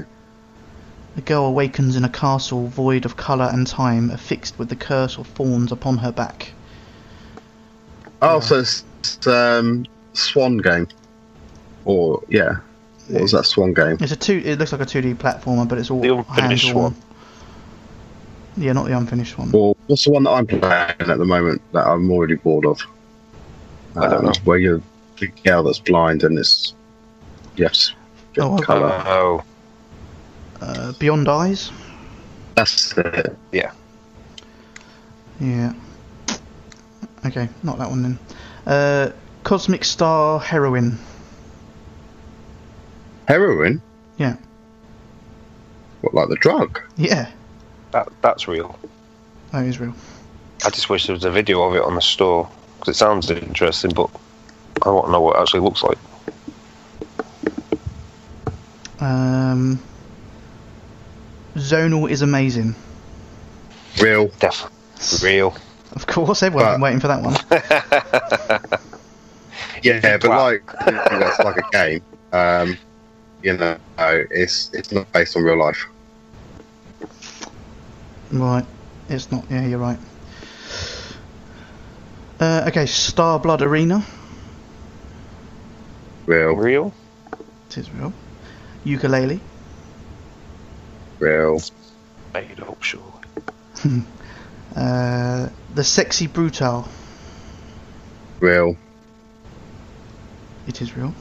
The 1.14 1.20
girl 1.22 1.44
awakens 1.46 1.94
in 1.96 2.04
a 2.04 2.08
castle 2.08 2.66
void 2.66 3.04
of 3.04 3.16
colour 3.16 3.48
and 3.52 3.66
time, 3.66 4.10
affixed 4.10 4.58
with 4.58 4.68
the 4.68 4.76
curse 4.76 5.16
of 5.16 5.26
thorns 5.28 5.70
upon 5.70 5.98
her 5.98 6.10
back. 6.10 6.52
Oh, 8.20 8.34
Yeah. 8.34 8.40
so 8.40 8.58
it's, 8.58 8.84
it's 9.00 9.26
um, 9.26 9.86
Swan 10.12 10.58
game. 10.58 10.88
Or 11.84 12.22
yeah, 12.28 12.56
what 13.08 13.22
was 13.22 13.32
that 13.32 13.44
Swan 13.44 13.74
game? 13.74 13.98
It's 14.00 14.10
a 14.12 14.16
two. 14.16 14.42
It 14.44 14.58
looks 14.58 14.72
like 14.72 14.80
a 14.80 14.86
2D 14.86 15.16
platformer, 15.16 15.68
but 15.68 15.78
it's 15.78 15.90
all 15.90 16.00
The 16.00 16.16
unfinished 16.16 16.64
hand-drawn. 16.66 16.92
one. 16.94 16.96
Yeah, 18.56 18.72
not 18.72 18.86
the 18.86 18.96
unfinished 18.96 19.36
one. 19.38 19.50
Or 19.52 19.76
what's 19.86 20.04
the 20.04 20.12
one 20.12 20.22
that 20.24 20.30
I'm 20.30 20.46
playing 20.46 20.62
at 20.62 21.18
the 21.18 21.24
moment 21.24 21.60
that 21.72 21.86
I'm 21.86 22.10
already 22.10 22.36
bored 22.36 22.64
of? 22.64 22.80
I 23.96 24.08
don't 24.08 24.14
Um, 24.20 24.24
know. 24.26 24.32
Where 24.44 24.58
you're 24.58 24.80
the 25.18 25.26
girl 25.44 25.62
that's 25.64 25.78
blind 25.80 26.22
and 26.24 26.38
it's 26.38 26.74
yes, 27.56 27.92
Oh, 28.38 28.56
colour. 28.58 29.02
Oh, 29.06 29.42
Uh, 30.64 30.92
Beyond 30.92 31.28
Eyes. 31.28 31.70
That's 32.54 32.96
it. 32.96 33.36
Yeah. 33.52 33.72
Yeah. 35.38 35.74
Okay, 37.26 37.50
not 37.62 37.76
that 37.78 37.90
one 37.90 38.02
then. 38.02 38.18
Uh, 38.66 39.10
Cosmic 39.42 39.84
Star 39.84 40.40
Heroine. 40.40 40.98
Heroin. 43.28 43.82
Yeah. 44.16 44.36
What 46.00 46.14
like 46.14 46.28
the 46.30 46.36
drug? 46.36 46.80
Yeah, 46.96 47.30
that 47.90 48.08
that's 48.22 48.48
real. 48.48 48.78
that 49.52 49.66
is 49.66 49.78
real. 49.78 49.94
I 50.64 50.70
just 50.70 50.88
wish 50.88 51.06
there 51.06 51.14
was 51.14 51.24
a 51.24 51.30
video 51.30 51.62
of 51.62 51.74
it 51.74 51.82
on 51.82 51.94
the 51.94 52.00
store 52.00 52.48
because 52.78 52.96
it 52.96 52.98
sounds 52.98 53.30
interesting, 53.30 53.90
but 53.90 54.08
I 54.82 54.88
want 54.90 55.06
to 55.06 55.12
know 55.12 55.20
what 55.20 55.36
it 55.36 55.40
actually 55.42 55.60
looks 55.60 55.82
like. 55.82 55.98
Um, 59.00 59.78
Zonal 61.56 62.10
is 62.10 62.22
amazing. 62.22 62.74
Real. 64.00 64.28
Definitely 64.40 64.72
real. 65.22 65.56
Of 65.92 66.06
course, 66.06 66.42
everyone's 66.42 66.74
been 66.74 66.80
waiting 66.80 67.00
for 67.00 67.08
that 67.08 67.22
one. 67.22 67.36
Yeah, 69.82 70.16
but 70.16 70.30
Wow. 70.30 70.44
like 70.44 70.62
I 70.80 70.84
think 70.84 71.04
that's 71.10 71.38
like 71.40 71.56
a 71.58 71.70
game. 71.70 72.02
Um, 72.32 72.78
you 73.42 73.54
know, 73.56 73.76
it's 73.98 74.70
it's 74.72 74.90
not 74.92 75.10
based 75.12 75.36
on 75.36 75.42
real 75.42 75.58
life. 75.58 75.86
Right, 78.32 78.64
it's 79.10 79.30
not. 79.30 79.44
Yeah, 79.50 79.66
you're 79.66 79.78
right. 79.78 79.98
Uh, 82.40 82.64
okay, 82.68 82.84
Starblood 82.84 83.60
Arena. 83.60 84.04
Real, 86.26 86.52
real? 86.54 86.94
It 87.68 87.78
is 87.78 87.90
real. 87.92 88.12
Yooka-Laylee. 88.86 89.40
Real. 91.18 91.60
Made 92.32 92.60
up, 92.60 92.82
sure. 92.82 93.02
Uh, 94.76 95.48
the 95.76 95.84
Sexy 95.84 96.26
Brutal. 96.26 96.88
Real. 98.40 98.76
It 100.66 100.82
is 100.82 100.96
real. 100.96 101.14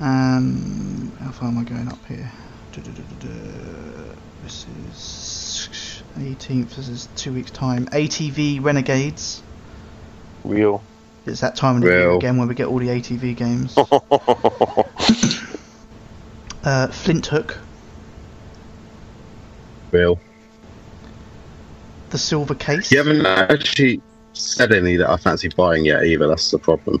Um, 0.00 1.12
how 1.20 1.30
far 1.30 1.48
am 1.48 1.58
I 1.58 1.62
going 1.62 1.86
up 1.86 2.04
here? 2.06 2.32
This 4.42 4.66
is 4.90 6.02
18th. 6.16 6.74
This 6.74 6.88
is 6.88 7.08
two 7.14 7.32
weeks' 7.32 7.52
time. 7.52 7.86
ATV 7.86 8.62
Renegades. 8.62 9.42
Real. 10.42 10.82
It's 11.26 11.40
that 11.40 11.56
time 11.56 11.76
of 11.76 11.82
the 11.82 11.88
year 11.88 12.12
again 12.12 12.38
where 12.38 12.46
we 12.46 12.54
get 12.54 12.68
all 12.68 12.78
the 12.78 12.88
ATV 12.88 13.36
games. 13.36 13.76
uh, 16.64 16.88
Flinthook. 16.88 17.58
Real. 19.90 20.18
The 22.10 22.18
Silver 22.18 22.54
Case. 22.54 22.90
You 22.90 22.98
haven't 22.98 23.26
actually 23.26 24.00
said 24.32 24.72
any 24.72 24.96
that 24.96 25.10
I 25.10 25.16
fancy 25.16 25.48
buying 25.48 25.84
yet 25.84 26.04
either. 26.04 26.26
That's 26.28 26.50
the 26.50 26.58
problem. 26.58 27.00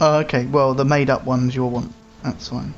Oh, 0.00 0.18
okay. 0.20 0.46
Well, 0.46 0.74
the 0.74 0.84
made-up 0.84 1.24
one's 1.24 1.54
you'll 1.54 1.70
want. 1.70 1.92
That's 2.22 2.48
fine. 2.48 2.74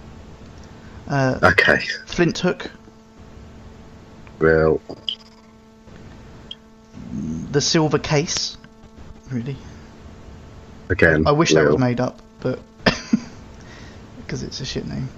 Uh, 1.09 1.39
Okay. 1.43 1.79
Flinthook. 2.07 2.71
Real. 4.39 4.81
The 7.51 7.61
Silver 7.61 7.99
Case. 7.99 8.57
Really? 9.31 9.57
Again. 10.89 11.27
I 11.27 11.33
wish 11.33 11.53
that 11.55 11.67
was 11.67 11.79
made 11.79 12.01
up, 12.01 12.21
but 12.41 12.59
because 14.19 14.43
it's 14.43 14.61
a 14.61 14.65
shit 14.65 14.87
name. 14.87 15.09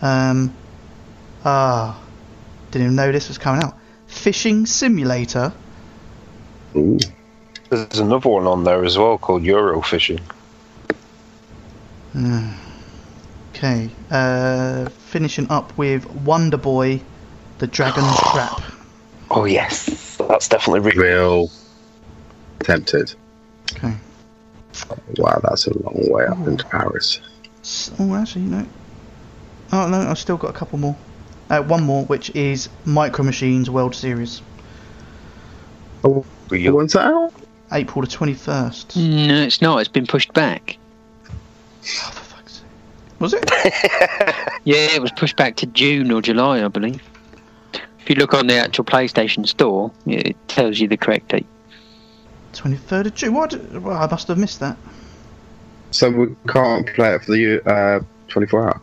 Um, 0.00 0.54
ah, 1.44 2.00
didn't 2.72 2.86
even 2.86 2.96
know 2.96 3.12
this 3.12 3.28
was 3.28 3.38
coming 3.38 3.62
out. 3.62 3.78
Fishing 4.06 4.66
Simulator. 4.66 5.52
Ooh. 6.74 6.98
There's 7.68 7.98
another 7.98 8.28
one 8.28 8.46
on 8.46 8.64
there 8.64 8.84
as 8.84 8.98
well 8.98 9.18
called 9.18 9.42
Eurofishing. 9.42 10.20
Hmm. 12.12 12.48
Okay. 13.50 13.90
Uh, 14.10 14.88
finishing 14.88 15.50
up 15.50 15.76
with 15.78 16.06
Wonder 16.10 16.56
Boy, 16.56 17.00
The 17.58 17.66
Dragon's 17.66 18.18
Trap. 18.32 18.62
Oh 19.30 19.44
yes, 19.44 20.16
that's 20.28 20.48
definitely 20.48 20.80
real. 20.80 21.02
Real. 21.02 21.50
Tempted. 22.60 23.14
Okay. 23.76 23.94
Wow, 25.18 25.40
that's 25.42 25.66
a 25.66 25.78
long 25.78 26.10
way 26.10 26.26
up 26.26 26.46
into 26.46 26.64
Paris. 26.66 27.20
Oh, 27.98 28.14
actually, 28.14 28.42
no. 28.42 28.66
Oh 29.72 29.88
no, 29.88 30.00
I've 30.00 30.18
still 30.18 30.36
got 30.36 30.50
a 30.50 30.52
couple 30.52 30.78
more. 30.78 30.96
Uh, 31.52 31.62
one 31.62 31.82
more, 31.82 32.04
which 32.06 32.30
is 32.34 32.70
Micro 32.86 33.22
Machines 33.24 33.68
World 33.68 33.94
Series, 33.94 34.40
Oh, 36.02 36.24
Real. 36.48 36.74
when's 36.76 36.94
that 36.94 37.04
out? 37.06 37.32
April 37.72 38.00
the 38.00 38.08
twenty 38.10 38.32
first. 38.34 38.96
No, 38.96 39.42
it's 39.42 39.60
not. 39.60 39.78
It's 39.80 39.88
been 39.88 40.06
pushed 40.06 40.32
back. 40.32 40.78
Oh, 41.28 41.30
for 42.10 42.24
fuck's 42.24 42.52
sake. 42.54 43.20
Was 43.20 43.34
it? 43.34 43.50
Yeah, 44.64 44.94
it 44.94 45.02
was 45.02 45.10
pushed 45.12 45.36
back 45.36 45.56
to 45.56 45.66
June 45.66 46.10
or 46.12 46.22
July, 46.22 46.64
I 46.64 46.68
believe. 46.68 47.02
If 48.00 48.08
you 48.08 48.14
look 48.14 48.32
on 48.32 48.46
the 48.46 48.54
actual 48.54 48.84
PlayStation 48.84 49.46
Store, 49.46 49.90
it 50.06 50.36
tells 50.48 50.78
you 50.78 50.86
the 50.88 50.96
correct 50.96 51.28
date. 51.28 51.46
23rd 52.52 53.06
of 53.06 53.14
June. 53.14 53.34
What? 53.34 53.54
Well, 53.72 53.96
I 53.96 54.06
must 54.06 54.28
have 54.28 54.38
missed 54.38 54.60
that. 54.60 54.76
So 55.90 56.10
we 56.10 56.28
can't 56.48 56.86
play 56.94 57.14
it 57.16 57.24
for 57.24 57.32
the 57.32 57.60
uh, 57.68 58.00
24 58.28 58.62
hour. 58.68 58.80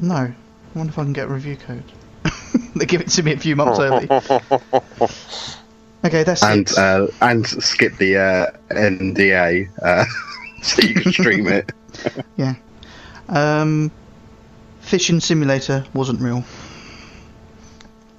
No. 0.00 0.32
I 0.78 0.80
wonder 0.80 0.92
if 0.92 0.98
I 1.00 1.02
can 1.02 1.12
get 1.12 1.26
a 1.26 1.32
review 1.32 1.56
code. 1.56 1.82
they 2.76 2.86
give 2.86 3.00
it 3.00 3.08
to 3.08 3.22
me 3.24 3.32
a 3.32 3.36
few 3.36 3.56
months 3.56 3.80
early. 3.80 4.08
Okay, 6.04 6.22
that's 6.22 6.44
and 6.44 6.70
it. 6.70 6.78
uh, 6.78 7.08
and 7.20 7.44
skip 7.44 7.96
the 7.96 8.16
uh, 8.16 8.46
NDA 8.70 9.68
uh, 9.82 10.04
so 10.62 10.80
you 10.82 10.94
can 10.94 11.10
stream 11.10 11.48
it. 11.48 11.72
Yeah, 12.36 12.54
um, 13.28 13.90
Fishing 14.78 15.18
Simulator 15.18 15.84
wasn't 15.94 16.20
real. 16.20 16.44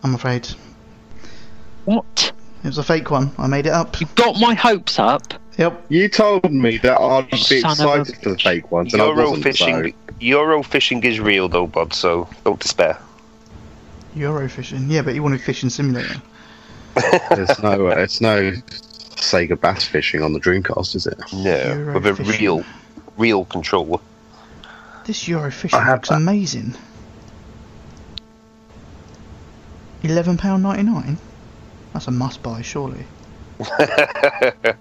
I'm 0.04 0.14
afraid. 0.14 0.50
What? 1.86 2.34
It 2.66 2.68
was 2.68 2.78
a 2.80 2.84
fake 2.84 3.12
one. 3.12 3.32
I 3.38 3.48
made 3.48 3.66
it 3.66 3.72
up. 3.72 4.02
You 4.02 4.08
got 4.16 4.38
my 4.42 4.56
hopes 4.56 5.00
up. 5.00 5.36
Yep. 5.58 5.86
You 5.88 6.10
told 6.10 6.52
me 6.52 6.80
that 6.80 7.00
I'd 7.00 7.32
be 7.32 7.62
Son 7.62 7.72
of 7.72 7.80
a- 7.80 8.02
excited 8.02 8.22
for 8.22 8.30
the 8.32 8.38
fake 8.40 8.70
ones, 8.74 8.92
and 8.92 9.02
I 9.02 9.08
wasn't. 9.08 9.46
Eurofishing. 9.46 9.94
Eurofishing 10.22 11.04
is 11.06 11.20
real 11.20 11.48
though, 11.50 11.68
bud. 11.68 11.94
So 11.94 12.30
don't 12.44 12.60
despair. 12.60 12.98
Eurofishing. 14.16 14.90
Yeah, 14.90 15.02
but 15.02 15.16
you 15.16 15.24
wanted 15.24 15.42
Fishing 15.42 15.70
Simulator. 15.70 16.22
There's 17.30 17.60
no, 17.62 17.88
uh, 17.88 17.96
it's 17.98 18.20
no 18.20 18.52
Sega 18.52 19.60
Bass 19.60 19.86
fishing 19.86 20.22
on 20.24 20.34
the 20.34 20.40
Dreamcast, 20.40 20.96
is 20.96 21.06
it? 21.08 21.18
No, 21.32 21.92
with 21.94 22.06
a 22.06 22.12
Eurofishing. 22.12 22.40
real, 22.40 22.64
real 23.18 23.46
controller. 23.46 24.00
This 25.06 25.26
Eurofishing 25.26 25.74
I 25.74 25.84
have 25.84 26.00
looks 26.00 26.10
that. 26.10 26.16
amazing. 26.16 26.76
Eleven 30.04 30.38
pound 30.38 30.64
ninety 30.64 30.84
nine. 30.84 31.18
That's 31.94 32.08
a 32.08 32.12
must 32.12 32.42
buy, 32.42 32.62
surely. 32.62 33.06
I 33.62 34.76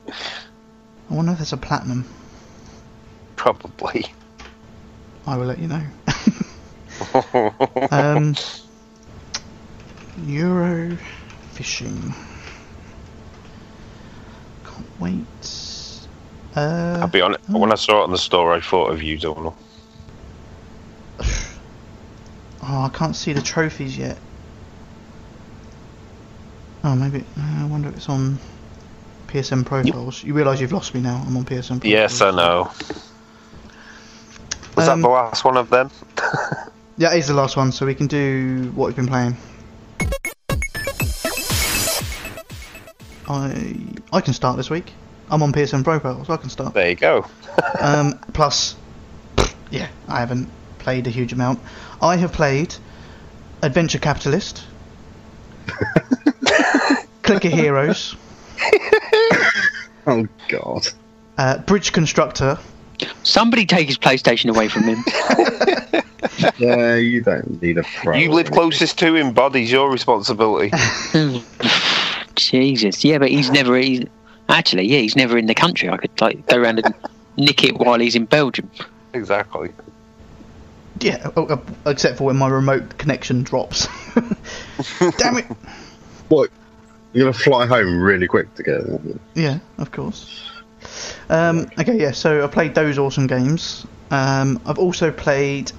wonder 1.10 1.32
if 1.32 1.38
there's 1.38 1.52
a 1.52 1.56
platinum. 1.56 2.04
Probably. 3.36 4.04
I 5.28 5.36
will 5.36 5.46
let 5.46 5.58
you 5.58 5.68
know. 5.68 5.82
um, 7.90 8.34
Euro 10.26 10.96
fishing. 11.52 12.14
Can't 14.64 14.86
wait. 14.98 15.26
Uh, 16.56 16.98
I'll 17.02 17.08
be 17.08 17.20
honest. 17.20 17.40
oh. 17.50 17.58
When 17.58 17.72
I 17.72 17.74
saw 17.74 18.00
it 18.00 18.04
on 18.04 18.10
the 18.10 18.18
store, 18.18 18.52
I 18.54 18.60
thought 18.60 18.90
of 18.90 19.02
you, 19.02 19.18
Donald. 19.18 19.54
Oh, 22.60 22.82
I 22.82 22.88
can't 22.88 23.14
see 23.14 23.32
the 23.32 23.40
trophies 23.40 23.96
yet. 23.96 24.18
Oh, 26.84 26.96
maybe. 26.96 27.20
uh, 27.38 27.62
I 27.62 27.66
wonder 27.66 27.88
if 27.88 27.96
it's 27.96 28.08
on 28.08 28.38
PSN 29.28 29.64
profiles. 29.64 30.22
You 30.24 30.34
realise 30.34 30.60
you've 30.60 30.72
lost 30.72 30.92
me 30.92 31.00
now. 31.00 31.22
I'm 31.24 31.36
on 31.36 31.44
PSN 31.44 31.80
profiles. 31.80 31.84
Yes, 31.84 32.20
I 32.20 32.30
know. 32.32 32.70
Was 34.78 34.86
Um, 34.88 35.02
that 35.02 35.08
the 35.08 35.12
last 35.12 35.44
one 35.44 35.56
of 35.56 35.70
them? 35.70 35.90
Yeah, 37.00 37.12
it 37.14 37.18
is 37.18 37.28
the 37.28 37.34
last 37.34 37.56
one, 37.56 37.70
so 37.70 37.86
we 37.86 37.94
can 37.94 38.08
do 38.08 38.72
what 38.74 38.86
we've 38.86 38.96
been 38.96 39.06
playing. 39.06 39.36
I 43.28 43.76
I 44.12 44.20
can 44.20 44.32
start 44.34 44.56
this 44.56 44.68
week. 44.70 44.92
I'm 45.30 45.42
on 45.42 45.52
PSN 45.52 45.84
profiles, 45.84 46.26
so 46.26 46.32
I 46.32 46.36
can 46.38 46.50
start. 46.50 46.74
There 46.74 46.88
you 46.88 46.96
go. 46.96 47.26
Um, 47.80 48.18
plus, 48.34 48.76
yeah, 49.70 49.88
I 50.08 50.20
haven't 50.20 50.48
played 50.78 51.06
a 51.08 51.10
huge 51.10 51.32
amount. 51.32 51.58
I 52.00 52.16
have 52.16 52.32
played 52.32 52.74
Adventure 53.62 53.98
Capitalist, 53.98 54.62
Clicker 57.24 57.48
Heroes, 57.48 58.14
Oh 60.06 60.26
God. 60.48 60.86
uh, 61.36 61.58
Bridge 61.58 61.92
Constructor, 61.92 62.58
Somebody 63.22 63.66
take 63.66 63.86
his 63.86 63.98
PlayStation 63.98 64.50
away 64.50 64.68
from 64.68 64.84
him. 64.84 65.04
Yeah, 66.58 66.96
you 66.96 67.20
don't 67.20 67.62
need 67.62 67.78
a 67.78 67.82
pro. 67.84 68.16
You 68.16 68.30
live 68.32 68.50
closest 68.50 68.98
to 69.00 69.14
him, 69.14 69.32
bud. 69.32 69.54
He's 69.54 69.70
your 69.70 69.90
responsibility. 69.90 70.72
Jesus, 72.36 73.04
yeah, 73.04 73.18
but 73.18 73.28
he's 73.28 73.50
never. 73.50 73.76
He's, 73.76 74.04
actually, 74.48 74.86
yeah, 74.86 74.98
he's 74.98 75.16
never 75.16 75.38
in 75.38 75.46
the 75.46 75.54
country. 75.54 75.88
I 75.88 75.96
could 75.96 76.20
like 76.20 76.46
go 76.46 76.56
around 76.56 76.80
and 76.84 76.94
nick 77.36 77.64
it 77.64 77.76
while 77.78 77.98
he's 77.98 78.14
in 78.16 78.24
Belgium. 78.24 78.70
exactly. 79.14 79.70
yeah, 81.00 81.30
oh, 81.36 81.46
uh, 81.46 81.60
except 81.86 82.18
for 82.18 82.24
when 82.24 82.36
my 82.36 82.48
remote 82.48 82.98
connection 82.98 83.42
drops. 83.42 83.86
Damn 85.18 85.38
it! 85.38 85.46
What? 86.28 86.50
You're 87.12 87.26
gonna 87.26 87.32
fly 87.32 87.66
home 87.66 88.00
really 88.00 88.26
quick 88.26 88.52
to 88.56 88.62
get 88.62 88.80
it. 88.80 89.00
Yeah, 89.34 89.58
of 89.78 89.90
course. 89.92 90.50
Um, 91.30 91.70
okay, 91.78 91.98
yeah. 91.98 92.12
So 92.12 92.44
I 92.44 92.46
played 92.46 92.74
those 92.74 92.98
awesome 92.98 93.26
games. 93.26 93.86
Um, 94.10 94.60
I've 94.64 94.78
also 94.78 95.10
played 95.12 95.72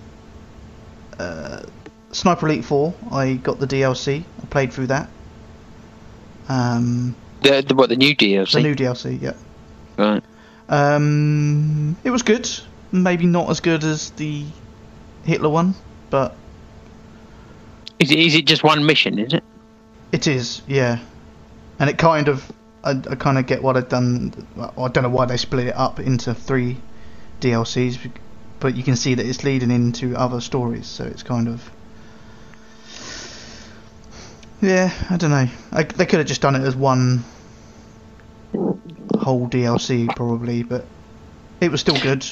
uh, 1.17 1.63
Sniper 2.11 2.47
Elite 2.47 2.65
Four. 2.65 2.93
I 3.11 3.33
got 3.35 3.59
the 3.59 3.67
DLC. 3.67 4.23
I 4.41 4.45
played 4.47 4.71
through 4.73 4.87
that. 4.87 5.09
Um, 6.47 7.15
The, 7.41 7.61
the 7.67 7.75
what 7.75 7.89
the 7.89 7.95
new 7.95 8.15
DLC? 8.15 8.51
the 8.53 8.61
new 8.61 8.75
DLC, 8.75 9.21
yeah. 9.21 9.33
right. 9.97 10.23
Um, 10.67 11.95
it 12.03 12.11
was 12.11 12.21
good. 12.23 12.47
Maybe 12.91 13.25
not 13.25 13.49
as 13.49 13.59
good 13.59 13.83
as 13.83 14.11
the 14.11 14.45
Hitler 15.23 15.49
one, 15.49 15.75
but 16.09 16.35
Is 17.99 18.11
it, 18.11 18.19
is 18.19 18.35
it 18.35 18.45
just 18.45 18.63
one 18.63 18.85
mission? 18.85 19.19
Is 19.19 19.33
it? 19.33 19.43
it 20.11 20.27
is, 20.27 20.61
yeah. 20.67 20.99
And 21.79 21.89
it 21.89 21.97
kind 21.97 22.27
of, 22.27 22.51
I, 22.83 22.91
I 22.91 23.15
kind 23.15 23.37
of 23.37 23.45
get 23.45 23.61
what 23.61 23.75
I've 23.77 23.89
done. 23.89 24.33
well, 24.55 24.73
I 24.77 24.87
don't 24.87 25.03
know 25.03 25.09
why 25.09 25.25
they 25.25 25.37
split 25.37 25.67
it 25.67 25.75
up 25.75 25.99
into 25.99 26.33
three 26.33 26.77
DLCs, 27.41 28.11
but 28.59 28.75
you 28.75 28.83
can 28.83 28.95
see 28.95 29.15
that 29.15 29.25
it's 29.25 29.43
leading 29.43 29.71
into 29.71 30.15
other 30.15 30.39
stories, 30.41 30.87
so 30.87 31.03
it's 31.05 31.23
kind 31.23 31.47
of. 31.47 31.69
Yeah, 34.61 34.91
I 35.09 35.17
don't 35.17 35.31
know. 35.31 35.47
I, 35.71 35.83
they 35.83 36.05
could 36.05 36.19
have 36.19 36.27
just 36.27 36.41
done 36.41 36.55
it 36.55 36.63
as 36.63 36.75
one 36.75 37.23
whole 39.17 39.47
DLC, 39.47 40.13
probably, 40.15 40.63
but 40.63 40.85
it 41.61 41.71
was 41.71 41.79
still 41.81 41.97
good. 41.99 42.25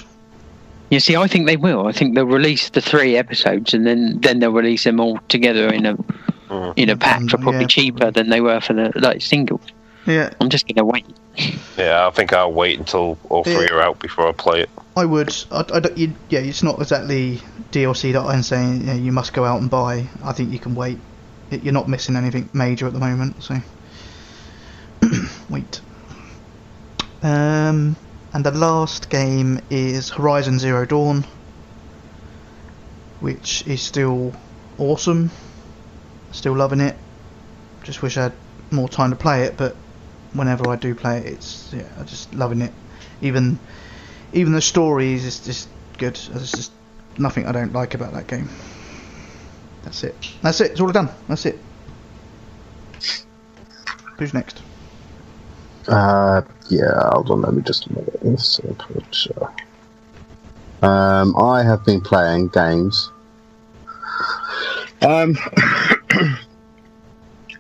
You 0.90 1.00
See, 1.02 1.16
I 1.18 1.28
think 1.28 1.48
they 1.48 1.58
will. 1.58 1.86
I 1.88 1.92
think 1.92 2.16
they'll 2.16 2.26
release 2.26 2.70
the 2.70 2.80
three 2.82 3.18
episodes 3.18 3.74
and 3.74 3.86
then 3.86 4.20
then 4.22 4.40
they'll 4.40 4.54
release 4.54 4.86
them 4.86 5.00
all 5.02 5.20
together 5.28 5.68
in 5.74 5.86
a 5.86 5.98
Mm. 6.48 6.74
in 6.78 6.90
a 6.90 6.96
pack 6.96 7.20
for 7.30 7.38
Mm, 7.38 7.42
probably 7.42 7.60
yeah, 7.62 7.68
cheaper 7.68 7.98
probably. 7.98 8.22
than 8.22 8.30
they 8.30 8.40
were 8.40 8.62
for 8.62 8.72
the 8.74 8.94
like 8.96 9.22
singles. 9.22 9.60
Yeah, 10.08 10.34
I'm 10.40 10.50
just 10.50 10.68
gonna 10.68 10.86
wait. 10.86 11.06
Yeah, 11.78 12.08
I 12.08 12.12
think 12.12 12.32
I'll 12.34 12.52
wait 12.54 12.80
until 12.80 13.18
all 13.30 13.44
three 13.44 13.54
Yeah. 13.66 13.74
are 13.74 13.82
out 13.82 14.00
before 14.00 14.28
I 14.28 14.32
play 14.32 14.62
it. 14.62 14.70
I 14.96 15.06
would. 15.06 15.36
I, 15.52 15.60
I 15.74 15.80
don't- 15.82 15.98
you, 15.98 16.14
yeah, 16.30 16.40
it's 16.40 16.64
not 16.64 16.80
exactly 16.82 17.42
DLC 17.72 18.14
that 18.14 18.22
I'm 18.22 18.42
saying 18.42 18.80
you, 18.82 18.88
know, 18.88 18.94
you 18.94 19.12
must 19.12 19.34
go 19.34 19.44
out 19.46 19.60
and 19.62 19.70
buy. 19.70 20.08
I 20.24 20.32
think 20.32 20.52
you 20.52 20.60
can 20.60 20.74
wait. 20.76 20.98
It, 21.52 21.64
you're 21.64 21.74
not 21.74 21.88
missing 21.88 22.16
anything 22.16 22.50
major 22.54 22.88
at 22.88 22.94
the 22.94 23.00
moment, 23.00 23.44
so 23.44 23.58
wait. 25.50 25.82
Um, 27.22 27.96
and 28.34 28.46
the 28.46 28.52
last 28.52 29.10
game 29.10 29.60
is 29.70 30.10
Horizon 30.10 30.58
Zero 30.60 30.86
Dawn, 30.86 31.26
which 33.20 33.66
is 33.68 33.82
still 33.82 34.34
awesome. 34.78 35.32
Still 36.32 36.56
loving 36.56 36.80
it. 36.80 36.96
Just 37.84 38.02
wish 38.02 38.18
I 38.18 38.24
had 38.24 38.34
more 38.72 38.88
time 38.90 39.10
to 39.12 39.16
play 39.16 39.44
it, 39.44 39.58
but 39.58 39.76
whenever 40.34 40.70
I 40.70 40.76
do 40.76 40.94
play 40.96 41.20
it, 41.20 41.26
it's 41.26 41.72
yeah, 41.74 41.88
I'm 41.98 42.06
just 42.06 42.34
loving 42.34 42.62
it. 42.62 42.72
Even 43.22 43.60
even 44.34 44.54
the 44.54 44.62
stories 44.62 45.26
is 45.26 45.40
just 45.40 45.70
good. 45.98 46.16
There's 46.16 46.52
just 46.52 46.72
nothing 47.18 47.46
I 47.46 47.52
don't 47.52 47.74
like 47.74 47.94
about 47.94 48.14
that 48.14 48.28
game. 48.28 48.50
That's 49.84 50.04
it. 50.04 50.16
That's 50.42 50.62
it. 50.62 50.72
It's 50.72 50.82
all 50.82 50.92
done. 50.92 51.10
That's 51.28 51.46
it. 51.46 51.60
Who's 54.18 54.34
next? 54.34 54.62
Uh, 55.88 56.42
yeah, 56.70 57.10
hold 57.14 57.32
on, 57.32 57.42
let 57.42 57.54
me 57.54 57.62
just 57.62 57.90
look 57.92 58.08
at 58.08 58.20
this. 58.22 58.60
uh, 58.60 59.46
uh, 60.82 60.86
Um, 60.86 61.36
I 61.38 61.64
have 61.64 61.86
been 61.86 62.02
playing 62.02 62.50
games. 62.50 63.10
Um, 65.02 65.38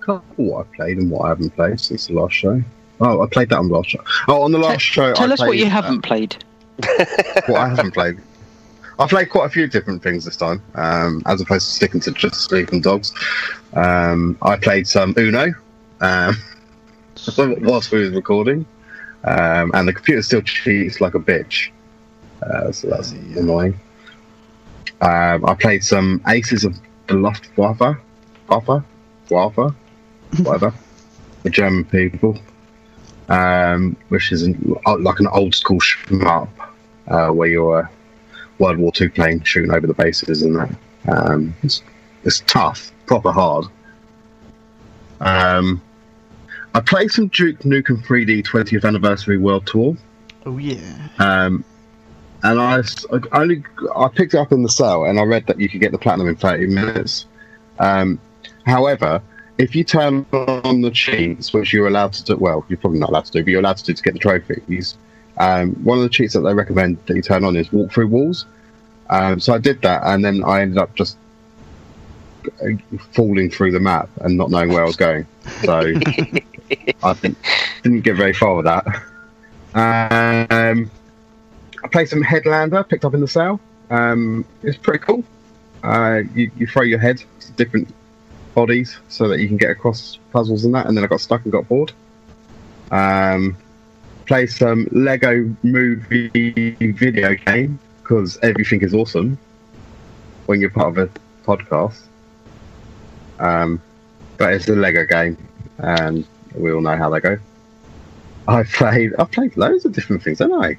can't 0.07 0.23
what 0.37 0.65
I 0.65 0.75
played 0.75 0.97
and 0.97 1.11
what 1.11 1.25
I 1.25 1.29
haven't 1.29 1.51
played 1.51 1.79
since 1.79 2.07
the 2.07 2.13
last 2.13 2.33
show. 2.33 2.61
Oh, 2.99 3.21
I 3.21 3.27
played 3.27 3.49
that 3.49 3.59
on 3.59 3.67
the 3.67 3.75
last 3.75 3.89
show. 3.89 3.99
Oh, 4.27 4.41
on 4.41 4.51
the 4.51 4.57
last 4.57 4.81
show, 4.81 5.13
Tell 5.13 5.29
I 5.29 5.33
us 5.33 5.39
what 5.39 5.57
you 5.57 5.65
uh, 5.65 5.69
haven't 5.69 6.01
played. 6.01 6.35
what 7.45 7.59
I 7.59 7.67
haven't 7.69 7.91
played. 7.91 8.19
I've 8.99 9.09
played 9.09 9.29
quite 9.29 9.45
a 9.45 9.49
few 9.49 9.67
different 9.67 10.01
things 10.01 10.25
this 10.25 10.35
time, 10.37 10.63
um, 10.73 11.21
as 11.27 11.39
opposed 11.41 11.67
to 11.67 11.73
sticking 11.75 11.99
to 12.01 12.11
just 12.11 12.35
sleeping 12.49 12.81
dogs. 12.81 13.13
Um, 13.73 14.35
I 14.41 14.55
played 14.57 14.87
some 14.87 15.13
Uno 15.17 15.53
um, 16.01 16.35
whilst 17.37 17.91
we 17.91 18.09
were 18.09 18.15
recording, 18.15 18.65
um, 19.25 19.71
and 19.75 19.87
the 19.87 19.93
computer 19.93 20.23
still 20.23 20.41
cheats 20.41 20.99
like 20.99 21.13
a 21.13 21.19
bitch, 21.19 21.69
uh, 22.41 22.71
so 22.71 22.87
that's 22.89 23.13
Yeah. 23.13 23.41
annoying. 23.41 23.79
Um, 25.01 25.45
I 25.45 25.53
played 25.53 25.83
some 25.83 26.19
Aces 26.27 26.63
of 26.63 26.75
the 27.07 27.13
Lost 27.15 27.43
Waffer, 27.55 27.99
Waffer, 28.49 28.83
Waffer, 29.29 29.75
whatever, 30.43 30.73
the 31.43 31.49
German 31.49 31.85
people, 31.85 32.37
um, 33.29 33.95
which 34.09 34.31
is 34.31 34.43
an, 34.43 34.75
like 34.99 35.19
an 35.19 35.27
old 35.27 35.55
school 35.55 35.79
shmup 35.79 36.49
uh, 37.07 37.29
where 37.29 37.47
you're 37.49 37.83
uh, 37.83 37.87
World 38.59 38.77
War 38.77 38.91
Two 38.91 39.09
playing, 39.09 39.43
shooting 39.43 39.71
over 39.71 39.87
the 39.87 39.93
bases 39.93 40.41
and 40.41 40.55
that. 40.55 40.69
Um, 41.07 41.55
it's, 41.63 41.81
it's 42.23 42.41
tough, 42.47 42.91
proper 43.05 43.31
hard. 43.31 43.65
Um, 45.19 45.81
I 46.73 46.79
played 46.79 47.11
some 47.11 47.27
Duke 47.27 47.59
Nukem 47.59 48.05
3D 48.05 48.43
20th 48.45 48.85
Anniversary 48.85 49.37
World 49.37 49.65
Tour, 49.65 49.95
Oh 50.45 50.57
yeah. 50.57 51.07
um, 51.19 51.63
and 52.43 52.59
I 52.59 52.81
only 53.31 53.63
I 53.95 54.07
picked 54.09 54.33
it 54.35 54.37
up 54.37 54.51
in 54.51 54.61
the 54.63 54.69
sale, 54.69 55.05
and 55.05 55.19
I 55.19 55.23
read 55.23 55.47
that 55.47 55.59
you 55.59 55.67
could 55.69 55.81
get 55.81 55.91
the 55.91 55.97
platinum 55.97 56.27
in 56.27 56.35
30 56.35 56.67
minutes. 56.67 57.25
Um, 57.79 58.19
however, 58.65 59.21
if 59.57 59.75
you 59.75 59.83
turn 59.83 60.25
on 60.31 60.81
the 60.81 60.91
cheats, 60.91 61.53
which 61.53 61.73
you're 61.73 61.87
allowed 61.87 62.13
to 62.13 62.23
do, 62.23 62.37
well, 62.37 62.65
you're 62.69 62.77
probably 62.77 62.99
not 62.99 63.09
allowed 63.09 63.25
to 63.25 63.31
do, 63.31 63.43
but 63.43 63.49
you're 63.49 63.59
allowed 63.59 63.77
to 63.77 63.83
do 63.83 63.93
to 63.93 64.03
get 64.03 64.13
the 64.13 64.19
trophies. 64.19 64.97
Um, 65.37 65.73
one 65.83 65.97
of 65.97 66.03
the 66.03 66.09
cheats 66.09 66.33
that 66.33 66.41
they 66.41 66.53
recommend 66.53 66.97
that 67.05 67.15
you 67.15 67.21
turn 67.21 67.43
on 67.43 67.55
is 67.55 67.71
walk 67.71 67.91
through 67.91 68.07
walls. 68.07 68.45
Um, 69.09 69.39
so 69.39 69.53
I 69.53 69.57
did 69.57 69.81
that, 69.81 70.03
and 70.05 70.23
then 70.23 70.43
I 70.43 70.61
ended 70.61 70.77
up 70.77 70.93
just 70.95 71.17
falling 73.11 73.49
through 73.49 73.71
the 73.71 73.79
map 73.79 74.09
and 74.21 74.37
not 74.37 74.49
knowing 74.49 74.69
where 74.69 74.81
I 74.81 74.85
was 74.85 74.95
going. 74.95 75.25
So 75.63 75.79
I 77.03 77.13
didn't, 77.13 77.37
didn't 77.83 78.01
get 78.01 78.15
very 78.15 78.33
far 78.33 78.55
with 78.55 78.65
that. 78.65 78.85
Um, 79.73 80.89
I 81.83 81.87
played 81.89 82.09
some 82.09 82.23
Headlander, 82.23 82.87
picked 82.87 83.05
up 83.05 83.13
in 83.13 83.21
the 83.21 83.27
sale. 83.27 83.59
Um, 83.89 84.45
it's 84.63 84.77
pretty 84.77 84.99
cool. 84.99 85.23
Uh, 85.83 86.21
you, 86.33 86.51
you 86.57 86.67
throw 86.67 86.83
your 86.83 86.99
head 86.99 87.23
different 87.55 87.93
bodies 88.57 88.97
so 89.07 89.27
that 89.27 89.39
you 89.39 89.47
can 89.47 89.55
get 89.55 89.69
across 89.69 90.17
puzzles 90.33 90.65
and 90.65 90.73
that, 90.73 90.87
and 90.87 90.97
then 90.97 91.03
I 91.03 91.07
got 91.07 91.21
stuck 91.21 91.43
and 91.43 91.51
got 91.51 91.67
bored. 91.67 91.93
Um, 92.89 93.55
play 94.25 94.47
some 94.47 94.87
Lego 94.91 95.55
movie 95.61 96.75
video 96.81 97.35
game 97.35 97.77
because 98.01 98.39
everything 98.41 98.81
is 98.81 98.95
awesome 98.95 99.37
when 100.47 100.59
you're 100.59 100.71
part 100.71 100.87
of 100.87 100.97
a 100.97 101.09
podcast. 101.45 102.01
Um, 103.37 103.79
but 104.37 104.53
it's 104.53 104.67
a 104.67 104.75
Lego 104.75 105.05
game, 105.05 105.37
and 105.77 106.25
we 106.55 106.71
all 106.73 106.81
know 106.81 106.97
how 106.97 107.11
they 107.11 107.19
go. 107.19 107.37
I 108.47 108.63
played. 108.63 109.13
I 109.19 109.25
played 109.25 109.55
loads 109.55 109.85
of 109.85 109.93
different 109.93 110.23
things, 110.23 110.39
haven't 110.39 110.63
I? 110.63 110.77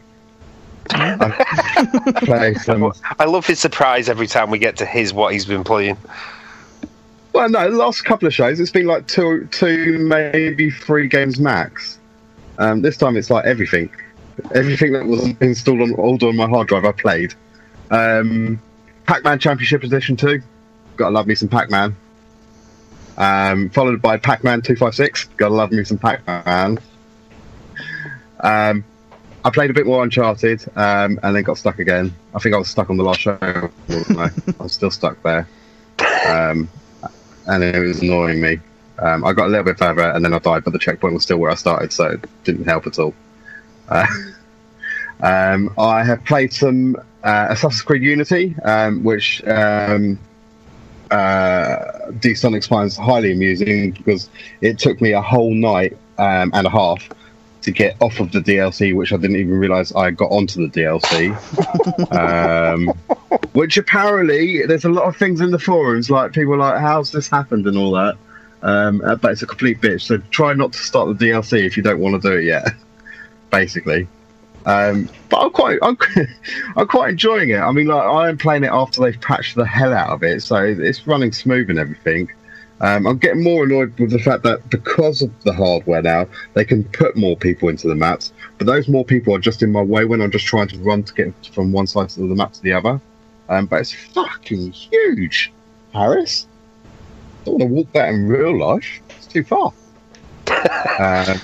I 0.91 2.55
some. 2.55 2.93
I 3.21 3.27
love 3.27 3.47
his 3.47 3.61
surprise 3.61 4.09
every 4.09 4.27
time 4.27 4.51
we 4.51 4.59
get 4.59 4.79
to 4.79 4.85
his 4.85 5.13
what 5.13 5.33
he's 5.33 5.45
been 5.45 5.63
playing. 5.63 5.97
Well, 7.33 7.49
no, 7.49 7.71
the 7.71 7.77
last 7.77 8.05
couple 8.05 8.27
of 8.27 8.35
shows, 8.35 8.59
it's 8.59 8.71
been 8.71 8.87
like 8.87 9.07
two, 9.07 9.47
two, 9.51 9.99
maybe 9.99 10.71
three 10.71 11.09
games 11.09 11.39
max. 11.39 11.99
Um, 12.59 12.83
this 12.83 12.97
time, 12.97 13.17
it's 13.17 13.31
like 13.31 13.45
everything, 13.45 13.91
everything 14.55 14.93
that 14.93 15.07
was 15.07 15.29
installed 15.41 15.81
on 15.81 15.95
all 15.95 16.19
on 16.23 16.37
my 16.37 16.49
hard 16.49 16.69
drive. 16.69 16.85
I 16.85 16.93
played. 16.93 17.35
Um, 17.91 18.61
Pac-Man 19.07 19.39
Championship 19.39 19.85
Edition 19.85 20.17
two. 20.17 20.43
Gotta 20.97 21.15
love 21.15 21.27
me 21.27 21.35
some 21.35 21.49
Pac-Man. 21.49 21.95
Um, 23.17 23.71
followed 23.71 24.03
by 24.03 24.17
Pac-Man 24.17 24.63
two 24.63 24.77
five 24.77 24.95
six. 24.95 25.25
Gotta 25.37 25.55
love 25.55 25.71
me 25.71 25.85
some 25.85 25.99
Pac-Man. 25.99 26.79
Um, 28.41 28.85
I 29.45 29.51
played 29.51 29.71
a 29.71 29.73
bit 29.75 29.87
more 29.87 30.03
Uncharted, 30.03 30.65
um, 30.77 31.21
and 31.23 31.37
then 31.37 31.43
got 31.43 31.59
stuck 31.59 31.79
again. 31.79 32.13
I 32.35 32.39
think 32.39 32.55
I 32.55 32.59
was 32.59 32.69
stuck 32.69 32.91
on 32.91 32.97
the 32.97 33.05
last 33.05 33.21
show. 33.21 33.39
I? 33.41 34.31
am 34.61 34.69
still 34.69 34.91
stuck 34.91 35.23
there. 35.23 35.49
Um, 36.29 36.69
and 37.49 37.65
it 37.65 37.79
was 37.79 38.01
annoying 38.01 38.41
me. 38.41 38.61
Um, 38.99 39.25
I 39.25 39.33
got 39.33 39.47
a 39.47 39.49
little 39.49 39.65
bit 39.65 39.79
further 39.79 40.11
and 40.11 40.25
then 40.25 40.35
I 40.35 40.39
died, 40.39 40.65
but 40.65 40.73
the 40.73 40.79
checkpoint 40.79 41.15
was 41.15 41.23
still 41.23 41.39
where 41.39 41.51
I 41.51 41.55
started, 41.55 41.93
so 41.93 42.07
it 42.11 42.25
didn't 42.45 42.65
help 42.65 42.87
at 42.87 42.99
all. 42.99 43.15
Uh, 43.89 44.07
um, 45.21 45.73
I 45.79 46.05
have 46.05 46.25
played 46.25 46.53
some 46.53 46.97
uh, 47.23 47.47
Assassin's 47.51 47.83
Creed 47.83 48.03
Unity, 48.03 48.55
um, 48.65 49.03
which 49.05 49.43
um, 49.47 50.19
uh, 51.11 52.11
D-Sonic 52.19 52.65
finds 52.65 52.97
highly 52.97 53.33
amusing 53.33 53.93
because 53.93 54.29
it 54.61 54.79
took 54.79 55.01
me 55.01 55.13
a 55.13 55.23
whole 55.23 55.55
night 55.55 55.97
um, 56.19 56.51
and 56.55 56.67
a 56.67 56.71
half 56.71 57.09
to 57.63 57.71
get 57.71 57.97
off 58.01 58.21
of 58.21 58.33
the 58.33 58.41
DLC, 58.41 58.95
which 58.95 59.13
I 59.13 59.17
didn't 59.17 59.37
even 59.37 59.59
realize 59.59 59.93
I 59.93 60.11
got 60.11 60.31
onto 60.31 60.69
the 60.69 60.81
DLC. 60.81 61.35
um, 62.13 62.89
which 63.53 63.77
apparently 63.77 64.65
there's 64.67 64.85
a 64.85 64.89
lot 64.89 65.05
of 65.05 65.17
things 65.17 65.41
in 65.41 65.51
the 65.51 65.59
forums 65.59 66.11
like 66.11 66.33
people 66.33 66.55
are 66.55 66.59
like, 66.59 66.81
"How's 66.81 67.13
this 67.13 67.29
happened?" 67.29 67.67
and 67.67 67.77
all 67.77 67.93
that. 67.93 68.17
Um, 68.63 69.03
uh, 69.05 69.17
but 69.17 69.33
it's 69.33 69.43
a 69.43 69.47
complete 69.47 69.81
bitch. 69.81 70.03
So 70.03 70.19
try 70.31 70.53
not 70.53 70.73
to 70.73 70.79
start 70.79 71.17
the 71.19 71.27
DLC 71.27 71.65
if 71.65 71.77
you 71.77 71.83
don't 71.83 72.01
want 72.01 72.21
to 72.21 72.29
do 72.29 72.37
it 72.37 72.45
yet. 72.45 72.69
Basically. 73.51 74.09
Um, 74.67 75.09
but 75.31 75.39
I'm 75.39 75.51
quite, 75.51 75.79
I'm, 75.83 75.97
I'm 76.77 76.87
quite 76.87 77.11
enjoying 77.11 77.51
it. 77.51 77.59
I 77.59 77.73
mean, 77.73 77.87
like 77.87 78.05
I 78.05 78.29
am 78.29 78.37
playing 78.37 78.65
it 78.65 78.71
after 78.71 79.01
they've 79.01 79.21
patched 79.21 79.55
the 79.55 79.65
hell 79.65 79.95
out 79.95 80.11
of 80.11 80.23
it, 80.23 80.43
so 80.43 80.57
it's 80.57 81.07
running 81.07 81.33
smooth 81.33 81.71
and 81.71 81.79
everything. 81.79 82.31
Um, 82.81 83.07
I'm 83.07 83.19
getting 83.19 83.43
more 83.43 83.65
annoyed 83.65 83.99
with 83.99 84.11
the 84.13 84.19
fact 84.21 84.45
that 84.45 84.71
because 84.71 85.21
of 85.23 85.31
the 85.43 85.53
hardware 85.53 86.01
now, 86.01 86.29
they 86.55 86.65
can 86.65 86.85
put 86.85 87.17
more 87.17 87.37
people 87.37 87.69
into 87.69 87.89
the 87.89 87.95
maps, 87.97 88.33
but 88.57 88.67
those 88.69 88.89
more 88.89 89.05
people 89.05 89.35
are 89.35 89.41
just 89.41 89.63
in 89.63 89.73
my 89.73 89.83
way 89.83 90.05
when 90.05 90.21
I'm 90.21 90.31
just 90.31 90.47
trying 90.47 90.69
to 90.69 90.79
run 90.79 91.03
to 91.03 91.15
get 91.15 91.33
from 91.53 91.73
one 91.73 91.89
side 91.89 92.05
of 92.05 92.15
the 92.17 92.35
map 92.37 92.53
to 92.53 92.63
the 92.63 92.73
other. 92.73 93.01
Um, 93.49 93.67
but 93.67 93.81
it's 93.81 93.93
fucking 93.93 94.71
huge, 94.73 95.53
Harris. 95.93 96.47
I 97.43 97.45
don't 97.47 97.59
want 97.59 97.63
to 97.63 97.75
walk 97.75 97.93
that 97.95 98.11
in 98.11 98.29
real 98.29 98.57
life. 98.57 99.01
It's 99.17 99.27
too 99.27 99.43
far. 99.43 99.73
uh, 100.49 101.37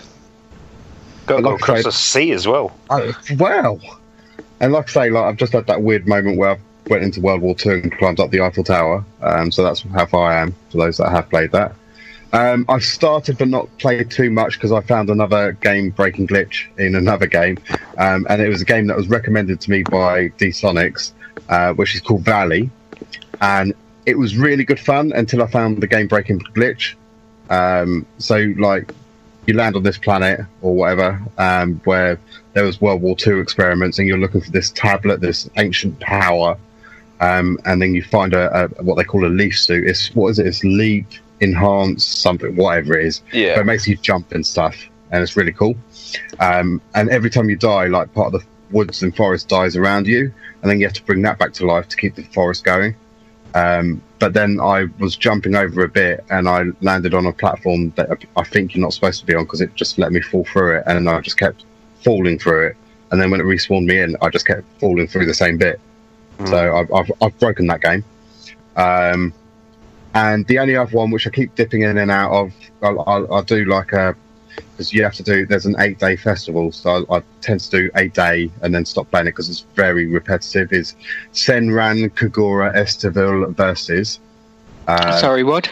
Got 1.27 1.37
to 1.37 1.43
go 1.43 1.51
Like 1.51 1.61
across 1.61 1.79
said- 1.79 1.85
the 1.87 1.93
sea 1.93 2.33
as 2.33 2.47
well. 2.47 2.77
Oh, 2.91 3.13
wow. 3.39 3.81
And 4.61 4.73
like 4.73 4.89
I 4.91 4.93
say, 4.93 5.11
like 5.11 5.25
I've 5.25 5.37
just 5.37 5.53
had 5.53 5.67
that 5.67 5.83
weird 5.83 6.07
moment 6.07 6.39
where 6.39 6.51
I 6.51 6.59
went 6.89 7.03
into 7.03 7.21
World 7.21 7.41
War 7.41 7.55
Two 7.55 7.73
and 7.83 7.97
climbed 7.97 8.21
up 8.21 8.31
the 8.31 8.41
Eiffel 8.41 8.65
Tower. 8.65 9.05
Um, 9.23 9.51
so 9.51 9.63
that's 9.63 9.81
how 9.81 10.07
far 10.07 10.31
I 10.31 10.41
am 10.41 10.55
for 10.71 10.79
those 10.79 10.99
that 10.99 11.11
have 11.11 11.29
played 11.31 11.53
that. 11.53 11.75
Um, 12.33 12.67
I've 12.69 12.85
started 12.85 13.39
but 13.39 13.47
not 13.47 13.69
played 13.79 14.11
too 14.11 14.29
much 14.29 14.55
because 14.55 14.73
I 14.73 14.81
found 14.81 15.09
another 15.09 15.53
game-breaking 15.53 16.27
glitch 16.27 16.67
in 16.79 16.97
another 16.97 17.29
game, 17.29 17.59
um, 17.97 18.27
and 18.29 18.43
it 18.43 18.49
was 18.49 18.61
a 18.61 18.65
game 18.65 18.89
that 18.89 18.97
was 18.97 19.09
recommended 19.09 19.61
to 19.61 19.71
me 19.71 19.85
by 19.85 20.29
D-Sonics, 20.37 21.13
uh, 21.49 21.75
which 21.75 21.95
is 21.95 22.01
called 22.01 22.23
Valley, 22.23 22.71
and 23.41 23.73
it 24.05 24.19
was 24.19 24.37
really 24.37 24.65
good 24.65 24.81
fun 24.81 25.13
until 25.13 25.45
I 25.45 25.47
found 25.47 25.81
the 25.81 25.87
game-breaking 25.87 26.41
glitch. 26.41 26.95
Um, 27.51 28.05
so 28.19 28.53
like 28.59 28.93
you 29.47 29.55
land 29.55 29.77
on 29.77 29.85
this 29.85 29.99
planet 29.99 30.41
or 30.61 30.75
whatever, 30.75 31.23
um, 31.39 31.81
where 31.85 32.19
there 32.55 32.65
was 32.65 32.81
World 32.81 33.03
War 33.03 33.15
II 33.25 33.39
experiments, 33.41 33.99
and 33.99 34.09
you're 34.09 34.19
looking 34.19 34.41
for 34.41 34.51
this 34.51 34.71
tablet, 34.71 35.21
this 35.21 35.49
ancient 35.57 36.01
power, 36.01 36.57
um, 37.21 37.59
and 37.65 37.81
then 37.81 37.95
you 37.95 38.03
find 38.03 38.35
a, 38.35 38.65
a 38.65 38.83
what 38.83 38.97
they 38.97 39.05
call 39.05 39.25
a 39.27 39.29
leaf 39.29 39.59
suit. 39.59 39.87
It's 39.87 40.15
what 40.15 40.29
is 40.29 40.39
it? 40.39 40.47
It's 40.47 40.65
leap 40.65 41.07
enhanced 41.41 42.21
something, 42.23 42.57
whatever 42.57 42.99
it 42.99 43.07
is. 43.07 43.21
But 43.31 43.39
Yeah. 43.39 43.61
it 43.61 43.67
makes 43.67 43.87
you 43.87 43.97
jump 43.97 44.33
and 44.33 44.47
stuff, 44.47 44.77
and 45.11 45.23
it's 45.23 45.37
really 45.37 45.53
cool. 45.53 45.75
Um, 46.41 46.81
and 46.95 47.11
every 47.11 47.31
time 47.31 47.51
you 47.51 47.57
die, 47.57 47.87
like 47.87 48.13
part 48.15 48.35
of 48.35 48.41
the 48.41 48.47
woods 48.71 49.03
and 49.03 49.15
forest 49.15 49.49
dies 49.49 49.77
around 49.77 50.07
you, 50.07 50.33
and 50.63 50.71
then 50.71 50.81
you 50.81 50.87
have 50.87 50.95
to 50.95 51.05
bring 51.05 51.23
that 51.23 51.39
back 51.39 51.53
to 51.55 51.67
life 51.67 51.89
to 51.89 51.97
keep 51.97 52.15
the 52.15 52.23
forest 52.25 52.65
going. 52.65 52.95
Um, 53.55 54.03
but 54.19 54.33
then 54.33 54.59
I 54.61 54.87
was 54.99 55.17
jumping 55.17 55.55
over 55.55 55.85
a 55.85 55.89
bit, 55.89 56.25
and 56.31 56.49
I 56.49 56.65
landed 56.81 57.15
on 57.15 57.27
a 57.27 57.33
platform 57.33 57.93
that 57.97 58.25
I 58.37 58.45
think 58.45 58.75
you're 58.75 58.83
not 58.83 58.93
supposed 58.93 59.21
to 59.21 59.27
be 59.27 59.35
on 59.35 59.45
because 59.45 59.61
it 59.61 59.75
just 59.75 59.99
let 59.99 60.13
me 60.13 60.21
fall 60.21 60.45
through 60.45 60.79
it, 60.79 60.85
and 60.87 61.09
I 61.09 61.21
just 61.21 61.39
kept 61.39 61.65
falling 62.03 62.39
through 62.39 62.69
it. 62.69 62.77
And 63.11 63.21
then 63.21 63.31
when 63.31 63.41
it 63.41 63.45
respawned 63.45 63.85
me 63.87 64.01
in, 64.01 64.17
I 64.23 64.29
just 64.31 64.47
kept 64.47 64.65
falling 64.81 65.07
through 65.07 65.27
the 65.27 65.35
same 65.35 65.57
bit. 65.59 65.81
So 66.47 66.77
I've, 66.77 66.93
I've, 66.93 67.13
I've 67.23 67.39
broken 67.39 67.67
that 67.69 67.81
game. 67.81 68.05
Um, 68.77 69.33
and 70.15 70.47
the 70.47 70.59
only 70.59 70.77
other 70.77 70.97
one 70.97 71.11
which 71.11 71.27
I 71.27 71.31
keep 71.31 71.55
dipping 71.55 71.83
in 71.83 71.99
and 71.99 72.11
out 72.11 72.33
of, 72.33 72.53
I'll, 72.83 73.01
I'll, 73.07 73.35
I'll 73.35 73.43
do 73.43 73.65
like 73.65 73.93
a 73.93 74.17
because 74.57 74.93
you 74.93 75.03
have 75.03 75.15
to 75.15 75.23
do. 75.23 75.47
There's 75.47 75.67
an 75.67 75.77
eight 75.79 75.99
day 75.99 76.17
festival, 76.17 76.73
so 76.73 77.05
I, 77.11 77.17
I 77.17 77.23
tend 77.41 77.61
to 77.61 77.71
do 77.71 77.91
eight 77.97 78.15
day 78.15 78.51
and 78.63 78.75
then 78.75 78.85
stop 78.85 79.11
playing 79.11 79.27
it 79.27 79.31
because 79.31 79.49
it's 79.49 79.67
very 79.75 80.07
repetitive. 80.07 80.73
Is 80.73 80.95
Senran 81.33 82.11
Kagura 82.11 82.75
Estival 82.75 83.51
versus 83.53 84.21
uh, 84.87 85.19
Sorry, 85.21 85.43
what? 85.43 85.71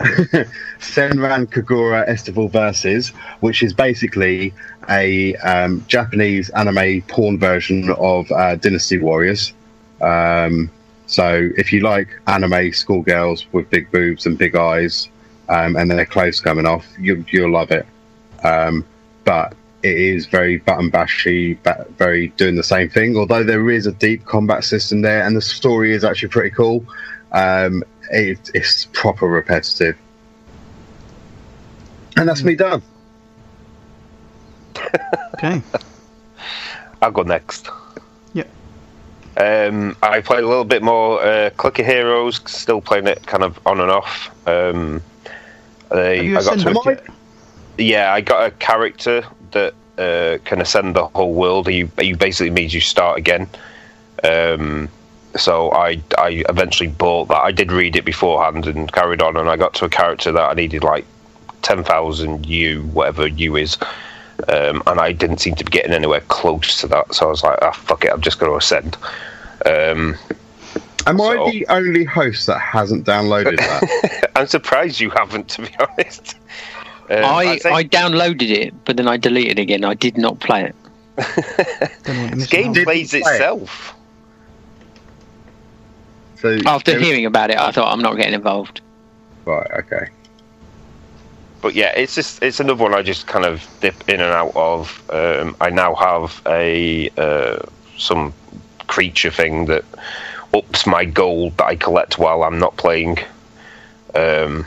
Senran 0.80 1.46
Kagura 1.46 2.08
Estival 2.08 2.48
versus, 2.48 3.08
which 3.40 3.62
is 3.62 3.74
basically 3.74 4.54
a 4.88 5.34
um, 5.36 5.84
Japanese 5.88 6.48
anime 6.50 7.02
porn 7.02 7.38
version 7.38 7.90
of 7.90 8.30
uh, 8.32 8.56
Dynasty 8.56 8.98
Warriors. 8.98 9.52
Um, 10.00 10.70
so 11.06 11.50
if 11.58 11.70
you 11.70 11.80
like 11.80 12.08
anime 12.26 12.72
schoolgirls 12.72 13.46
with 13.52 13.68
big 13.68 13.90
boobs 13.90 14.24
and 14.24 14.38
big 14.38 14.56
eyes, 14.56 15.10
um, 15.50 15.76
and 15.76 15.90
their 15.90 16.06
clothes 16.06 16.40
coming 16.40 16.64
off, 16.64 16.86
you, 16.98 17.22
you'll 17.30 17.52
love 17.52 17.70
it. 17.70 17.84
Um, 18.42 18.86
but 19.24 19.54
it 19.82 19.96
is 19.96 20.26
very 20.26 20.58
button 20.58 20.90
bashy, 20.90 21.54
ba- 21.62 21.86
very 21.98 22.28
doing 22.38 22.54
the 22.54 22.62
same 22.62 22.88
thing. 22.88 23.16
Although 23.16 23.44
there 23.44 23.68
is 23.68 23.86
a 23.86 23.92
deep 23.92 24.24
combat 24.24 24.64
system 24.64 25.02
there, 25.02 25.26
and 25.26 25.36
the 25.36 25.42
story 25.42 25.92
is 25.92 26.04
actually 26.04 26.28
pretty 26.28 26.50
cool. 26.50 26.86
Um, 27.32 27.84
it, 28.10 28.50
it's 28.54 28.86
proper 28.92 29.26
repetitive. 29.26 29.96
And 32.16 32.28
that's 32.28 32.42
me 32.42 32.54
done. 32.54 32.82
Okay. 35.34 35.62
I'll 37.00 37.12
go 37.12 37.22
next. 37.22 37.70
Yeah. 38.34 38.44
Um, 39.38 39.96
I 40.02 40.20
played 40.20 40.44
a 40.44 40.46
little 40.46 40.66
bit 40.66 40.82
more 40.82 41.22
uh, 41.22 41.48
Clicker 41.56 41.82
Heroes, 41.82 42.40
still 42.46 42.82
playing 42.82 43.06
it 43.06 43.26
kind 43.26 43.42
of 43.42 43.58
on 43.66 43.80
and 43.80 43.90
off. 43.90 44.28
Um, 44.46 45.02
they, 45.90 46.16
Have 46.16 46.24
you 46.26 46.38
I 46.38 46.42
got 46.42 46.58
to 46.58 46.68
ascended 46.68 46.76
Am 46.86 46.92
yet? 46.92 47.06
yeah, 47.78 48.12
I 48.12 48.20
got 48.20 48.46
a 48.46 48.50
character 48.50 49.24
that 49.52 49.74
uh, 49.96 50.38
can 50.44 50.60
ascend 50.60 50.94
the 50.94 51.06
whole 51.06 51.32
world. 51.32 51.68
You, 51.68 51.90
you 51.98 52.16
basically 52.16 52.50
means 52.50 52.74
you 52.74 52.80
start 52.82 53.18
again. 53.18 53.48
Um, 54.22 54.90
so 55.36 55.70
I, 55.72 56.02
I 56.18 56.44
eventually 56.48 56.88
bought 56.88 57.28
that. 57.28 57.38
I 57.38 57.52
did 57.52 57.70
read 57.72 57.96
it 57.96 58.04
beforehand 58.04 58.66
and 58.66 58.90
carried 58.92 59.22
on, 59.22 59.36
and 59.36 59.48
I 59.48 59.56
got 59.56 59.74
to 59.74 59.84
a 59.84 59.88
character 59.88 60.32
that 60.32 60.50
I 60.50 60.54
needed 60.54 60.82
like 60.84 61.04
ten 61.62 61.84
thousand 61.84 62.46
U, 62.46 62.82
whatever 62.92 63.26
U 63.26 63.56
is, 63.56 63.78
um, 64.48 64.82
and 64.86 65.00
I 65.00 65.12
didn't 65.12 65.38
seem 65.38 65.54
to 65.56 65.64
be 65.64 65.70
getting 65.70 65.92
anywhere 65.92 66.20
close 66.28 66.80
to 66.80 66.86
that. 66.88 67.14
So 67.14 67.26
I 67.26 67.30
was 67.30 67.42
like, 67.42 67.58
ah, 67.62 67.72
fuck 67.72 68.04
it, 68.04 68.12
I'm 68.12 68.20
just 68.20 68.38
going 68.38 68.50
to 68.52 68.56
ascend. 68.56 68.96
Um, 69.66 70.16
Am 71.06 71.18
So- 71.18 71.46
I 71.46 71.50
the 71.50 71.66
only 71.68 72.04
host 72.04 72.46
that 72.46 72.58
hasn't 72.60 73.06
downloaded 73.06 73.56
that? 73.58 74.30
I'm 74.36 74.46
surprised 74.46 75.00
you 75.00 75.10
haven't, 75.10 75.48
to 75.50 75.62
be 75.62 75.70
honest. 75.80 76.36
Um, 77.08 77.24
I, 77.24 77.58
I'd 77.64 77.66
I 77.66 77.84
downloaded 77.84 78.50
it, 78.50 78.74
but 78.84 78.96
then 78.96 79.08
I 79.08 79.16
deleted 79.16 79.58
it 79.58 79.62
again. 79.62 79.84
I 79.84 79.94
did 79.94 80.16
not 80.16 80.38
play 80.40 80.64
it. 80.64 80.74
Don't 82.04 82.16
know 82.16 82.22
what 82.22 82.30
you're 82.30 82.36
the 82.36 82.46
game 82.46 82.74
plays 82.84 83.12
you 83.12 83.22
play 83.22 83.36
it? 83.36 83.68
Itself. 86.44 86.62
so 86.64 86.70
After 86.70 86.90
there- 86.92 87.00
hearing 87.00 87.26
about 87.26 87.50
it, 87.50 87.58
I 87.58 87.70
thought 87.72 87.92
I'm 87.92 88.00
not 88.02 88.16
getting 88.16 88.34
involved. 88.34 88.80
right, 89.44 89.66
okay. 89.80 90.08
but 91.62 91.74
yeah, 91.74 91.92
it's 91.96 92.14
just 92.14 92.42
it's 92.42 92.60
another 92.60 92.82
one 92.82 92.94
I 92.94 93.02
just 93.02 93.26
kind 93.26 93.44
of 93.44 93.66
dip 93.80 94.08
in 94.08 94.20
and 94.20 94.32
out 94.32 94.52
of. 94.56 95.02
Um, 95.10 95.56
I 95.60 95.70
now 95.70 95.94
have 95.94 96.40
a 96.46 97.10
uh, 97.18 97.58
some 97.98 98.32
creature 98.88 99.30
thing 99.30 99.66
that 99.66 99.84
ups 100.54 100.86
my 100.86 101.04
gold 101.04 101.56
that 101.58 101.66
I 101.66 101.76
collect 101.76 102.18
while 102.18 102.42
I'm 102.42 102.58
not 102.58 102.76
playing. 102.76 103.18
Um, 104.14 104.66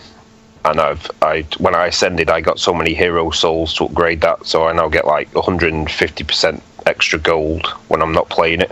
and 0.65 0.79
I've 0.79 1.09
I 1.21 1.45
when 1.57 1.75
I 1.75 1.87
ascended, 1.87 2.29
I 2.29 2.39
got 2.41 2.59
so 2.59 2.73
many 2.73 2.93
hero 2.93 3.31
souls 3.31 3.73
to 3.75 3.85
upgrade 3.85 4.21
that, 4.21 4.45
so 4.45 4.67
I 4.67 4.71
now 4.73 4.87
get 4.87 5.05
like 5.05 5.33
150 5.35 6.23
percent 6.23 6.63
extra 6.85 7.19
gold 7.19 7.65
when 7.87 8.01
I'm 8.01 8.13
not 8.13 8.29
playing 8.29 8.61
it. 8.61 8.71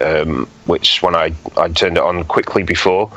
Um, 0.00 0.48
which 0.64 1.02
when 1.02 1.14
I 1.14 1.34
I 1.56 1.68
turned 1.68 1.98
it 1.98 2.02
on 2.02 2.24
quickly 2.24 2.62
before, 2.62 3.10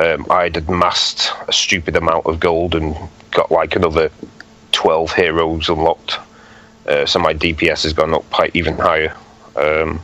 um, 0.00 0.26
I'd 0.30 0.56
amassed 0.56 1.30
a 1.46 1.52
stupid 1.52 1.96
amount 1.96 2.26
of 2.26 2.40
gold 2.40 2.74
and 2.74 2.96
got 3.32 3.50
like 3.50 3.76
another 3.76 4.10
12 4.72 5.12
heroes 5.12 5.68
unlocked. 5.68 6.18
Uh, 6.86 7.04
so 7.04 7.18
my 7.18 7.34
DPS 7.34 7.82
has 7.82 7.92
gone 7.92 8.14
up 8.14 8.28
quite 8.30 8.54
even 8.54 8.76
higher. 8.76 9.14
Um, 9.56 10.00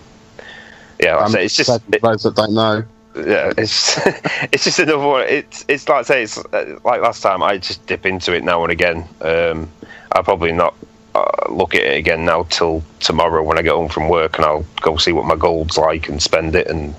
yeah, 1.00 1.16
like 1.16 1.24
I 1.24 1.28
say, 1.30 1.44
it's 1.44 1.56
just 1.56 1.70
for 1.70 1.98
those 2.00 2.22
that 2.22 2.34
don't 2.34 2.54
know. 2.54 2.84
yeah, 3.16 3.52
it's 3.58 3.98
it's 4.52 4.64
just 4.64 4.78
another 4.78 5.06
one. 5.06 5.26
It's 5.28 5.64
it's 5.68 5.88
like 5.88 5.98
I 5.98 6.02
say, 6.02 6.22
it's 6.22 6.38
uh, 6.38 6.78
like 6.84 7.02
last 7.02 7.22
time. 7.22 7.42
I 7.42 7.58
just 7.58 7.84
dip 7.86 8.06
into 8.06 8.34
it 8.34 8.44
now 8.44 8.62
and 8.62 8.72
again. 8.72 9.04
Um, 9.20 9.68
I'll 10.12 10.24
probably 10.24 10.52
not 10.52 10.74
uh, 11.14 11.50
look 11.50 11.74
at 11.74 11.82
it 11.82 11.96
again 11.96 12.24
now 12.24 12.44
till 12.44 12.82
tomorrow 13.00 13.42
when 13.42 13.58
I 13.58 13.62
get 13.62 13.72
home 13.72 13.88
from 13.88 14.08
work, 14.08 14.36
and 14.36 14.44
I'll 14.44 14.66
go 14.80 14.96
see 14.96 15.12
what 15.12 15.26
my 15.26 15.36
gold's 15.36 15.76
like 15.76 16.08
and 16.08 16.22
spend 16.22 16.54
it 16.54 16.66
and 16.68 16.94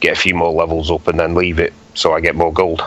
get 0.00 0.16
a 0.16 0.20
few 0.20 0.34
more 0.34 0.52
levels 0.52 0.90
up, 0.90 1.08
and 1.08 1.18
then 1.18 1.34
leave 1.34 1.58
it 1.58 1.72
so 1.94 2.12
I 2.12 2.20
get 2.20 2.34
more 2.34 2.52
gold. 2.52 2.82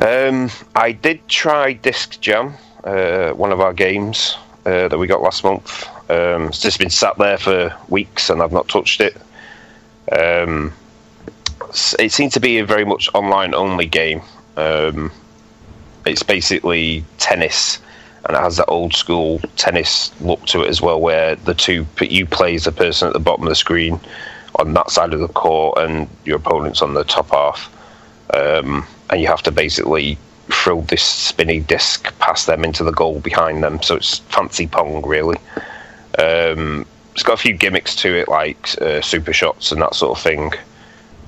Um, 0.00 0.50
I 0.74 0.92
did 0.92 1.26
try 1.28 1.72
Disc 1.72 2.20
Jam, 2.20 2.54
uh, 2.84 3.30
one 3.30 3.52
of 3.52 3.60
our 3.60 3.72
games 3.72 4.36
uh, 4.64 4.88
that 4.88 4.98
we 4.98 5.06
got 5.06 5.22
last 5.22 5.44
month. 5.44 5.86
Um, 6.10 6.48
it's 6.48 6.60
just 6.60 6.78
been 6.78 6.90
sat 6.90 7.18
there 7.18 7.38
for 7.38 7.74
weeks, 7.88 8.30
and 8.30 8.42
I've 8.42 8.52
not 8.52 8.68
touched 8.68 9.00
it. 9.00 9.16
Um, 10.12 10.72
it 11.98 12.12
seems 12.12 12.32
to 12.34 12.40
be 12.40 12.58
a 12.58 12.64
very 12.64 12.84
much 12.84 13.08
online 13.14 13.54
only 13.54 13.86
game. 13.86 14.22
Um, 14.56 15.12
it's 16.06 16.22
basically 16.22 17.04
tennis, 17.18 17.78
and 18.26 18.36
it 18.36 18.40
has 18.40 18.56
that 18.56 18.68
old 18.68 18.94
school 18.94 19.40
tennis 19.56 20.12
look 20.20 20.44
to 20.46 20.62
it 20.62 20.68
as 20.68 20.80
well, 20.82 21.00
where 21.00 21.36
the 21.36 21.54
two 21.54 21.86
you 22.00 22.26
play 22.26 22.54
as 22.54 22.64
the 22.64 22.72
person 22.72 23.08
at 23.08 23.14
the 23.14 23.20
bottom 23.20 23.44
of 23.44 23.48
the 23.48 23.54
screen 23.54 23.98
on 24.56 24.74
that 24.74 24.90
side 24.90 25.12
of 25.12 25.20
the 25.20 25.28
court, 25.28 25.78
and 25.78 26.08
your 26.24 26.36
opponent's 26.36 26.82
on 26.82 26.94
the 26.94 27.04
top 27.04 27.30
half, 27.30 27.72
um, 28.34 28.86
and 29.10 29.20
you 29.20 29.26
have 29.26 29.42
to 29.42 29.50
basically 29.50 30.18
throw 30.48 30.80
this 30.82 31.02
spinny 31.02 31.60
disc 31.60 32.12
past 32.18 32.46
them 32.46 32.64
into 32.64 32.84
the 32.84 32.92
goal 32.92 33.20
behind 33.20 33.62
them. 33.62 33.80
So 33.82 33.96
it's 33.96 34.18
fancy 34.18 34.66
pong, 34.66 35.06
really. 35.06 35.38
Um, 36.18 36.84
it's 37.14 37.22
got 37.22 37.34
a 37.34 37.42
few 37.42 37.54
gimmicks 37.54 37.94
to 37.96 38.14
it, 38.14 38.28
like 38.28 38.80
uh, 38.82 39.00
super 39.00 39.32
shots 39.32 39.72
and 39.72 39.80
that 39.80 39.94
sort 39.94 40.18
of 40.18 40.22
thing. 40.22 40.52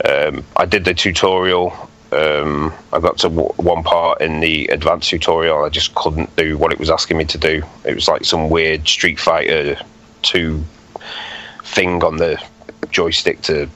Um, 0.08 0.44
I 0.56 0.64
did 0.66 0.84
the 0.84 0.94
tutorial. 0.94 1.88
Um, 2.12 2.72
I 2.92 3.00
got 3.00 3.18
to 3.18 3.28
w- 3.28 3.52
one 3.56 3.82
part 3.82 4.20
in 4.20 4.40
the 4.40 4.66
advanced 4.66 5.08
tutorial. 5.10 5.64
I 5.64 5.70
just 5.70 5.94
couldn't 5.94 6.34
do 6.36 6.58
what 6.58 6.72
it 6.72 6.78
was 6.78 6.90
asking 6.90 7.16
me 7.16 7.24
to 7.26 7.38
do. 7.38 7.62
It 7.84 7.94
was 7.94 8.08
like 8.08 8.24
some 8.24 8.50
weird 8.50 8.86
Street 8.86 9.18
Fighter 9.18 9.78
2 10.22 10.62
thing 11.64 12.04
on 12.04 12.18
the 12.18 12.42
joystick 12.90 13.40
to 13.42 13.68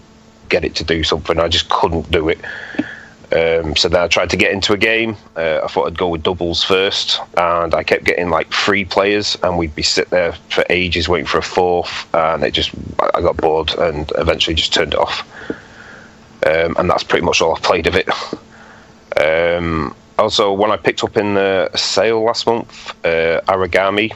get 0.49 0.65
it 0.65 0.75
to 0.77 0.85
do 0.85 1.03
something. 1.03 1.39
I 1.39 1.49
just 1.49 1.69
couldn't 1.71 2.11
do 2.11 2.29
it. 2.29 2.39
Um, 3.33 3.75
so 3.75 3.89
then 3.89 4.01
I 4.03 4.07
tried 4.07 4.31
to 4.31 4.37
get 4.37 4.53
into 4.53 4.73
a 4.73 4.79
game. 4.79 5.17
Uh, 5.35 5.61
I 5.65 5.67
thought 5.67 5.87
I'd 5.87 5.99
go 5.99 6.09
with 6.09 6.23
doubles 6.23 6.63
first, 6.63 7.21
and 7.37 7.75
I 7.75 7.83
kept 7.83 8.05
getting 8.05 8.31
like 8.31 8.53
three 8.53 8.85
players, 8.85 9.37
and 9.43 9.59
we'd 9.59 9.75
be 9.75 9.83
sitting 9.83 10.11
there 10.11 10.33
for 10.51 10.65
ages 10.71 11.09
waiting 11.09 11.27
for 11.27 11.39
a 11.39 11.43
fourth, 11.43 12.07
and 12.15 12.45
it 12.45 12.53
just 12.53 12.71
I 13.15 13.21
got 13.21 13.37
bored 13.37 13.75
and 13.79 14.13
eventually 14.17 14.55
just 14.55 14.73
turned 14.73 14.93
it 14.95 15.01
off. 15.01 15.27
Um, 16.45 16.77
and 16.79 16.91
that's 16.91 17.03
pretty 17.03 17.25
much 17.25 17.41
all 17.41 17.55
I've 17.55 17.63
played 17.63 17.87
of 17.87 17.95
it. 17.97 18.09
Um, 19.17 19.95
also, 20.19 20.53
one 20.53 20.71
I 20.71 20.77
picked 20.77 21.05
up 21.05 21.17
in 21.17 21.35
the 21.35 21.71
sale 21.75 22.23
last 22.23 22.47
month, 22.47 22.91
uh, 23.05 23.41
Aragami. 23.49 24.13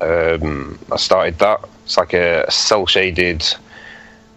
Um, 0.00 0.78
I 0.90 0.96
started 0.96 1.38
that. 1.38 1.60
It's 1.84 1.96
like 1.96 2.12
a 2.12 2.50
cell 2.50 2.86
shaded 2.86 3.42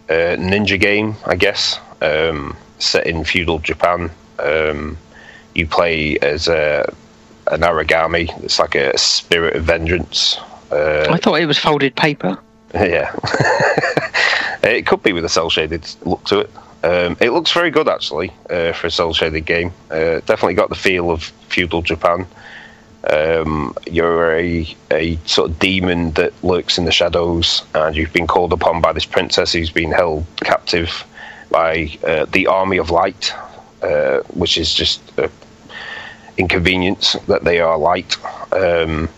uh, 0.08 0.36
ninja 0.38 0.80
game, 0.80 1.16
I 1.26 1.36
guess, 1.36 1.78
um, 2.00 2.56
set 2.78 3.06
in 3.06 3.24
feudal 3.24 3.58
Japan. 3.58 4.10
Um, 4.38 4.96
you 5.54 5.66
play 5.66 6.18
as 6.18 6.48
a, 6.48 6.92
an 7.50 7.60
Aragami. 7.60 8.30
It's 8.44 8.58
like 8.58 8.74
a 8.74 8.96
spirit 8.96 9.56
of 9.56 9.64
vengeance. 9.64 10.38
Uh, 10.70 11.06
I 11.10 11.18
thought 11.18 11.40
it 11.40 11.46
was 11.46 11.58
folded 11.58 11.94
paper. 11.96 12.38
yeah. 12.74 13.14
it 14.62 14.86
could 14.86 15.02
be 15.02 15.12
with 15.12 15.24
a 15.24 15.28
cell 15.28 15.50
shaded 15.50 15.86
look 16.04 16.24
to 16.24 16.40
it. 16.40 16.50
Um, 16.86 17.16
it 17.20 17.30
looks 17.30 17.50
very 17.50 17.70
good 17.72 17.88
actually 17.88 18.30
uh, 18.48 18.72
for 18.72 18.86
a 18.86 18.90
cell 18.92 19.12
shaded 19.12 19.44
game. 19.44 19.72
Uh, 19.90 20.20
definitely 20.20 20.54
got 20.54 20.68
the 20.68 20.76
feel 20.76 21.10
of 21.10 21.24
feudal 21.48 21.82
Japan. 21.82 22.26
Um, 23.10 23.74
you're 23.90 24.36
a, 24.36 24.76
a 24.92 25.16
sort 25.24 25.50
of 25.50 25.58
demon 25.58 26.12
that 26.12 26.32
lurks 26.44 26.78
in 26.78 26.84
the 26.84 26.92
shadows, 26.92 27.64
and 27.74 27.96
you've 27.96 28.12
been 28.12 28.28
called 28.28 28.52
upon 28.52 28.80
by 28.80 28.92
this 28.92 29.04
princess 29.04 29.52
who's 29.52 29.70
been 29.70 29.90
held 29.90 30.26
captive 30.44 31.04
by 31.50 31.90
uh, 32.04 32.26
the 32.26 32.46
army 32.46 32.76
of 32.76 32.90
light, 32.90 33.32
uh, 33.82 34.20
which 34.34 34.56
is 34.56 34.72
just 34.72 35.00
uh, 35.18 35.28
inconvenience 36.36 37.14
that 37.26 37.42
they 37.42 37.58
are 37.58 37.78
light. 37.78 38.16
Um, 38.52 39.08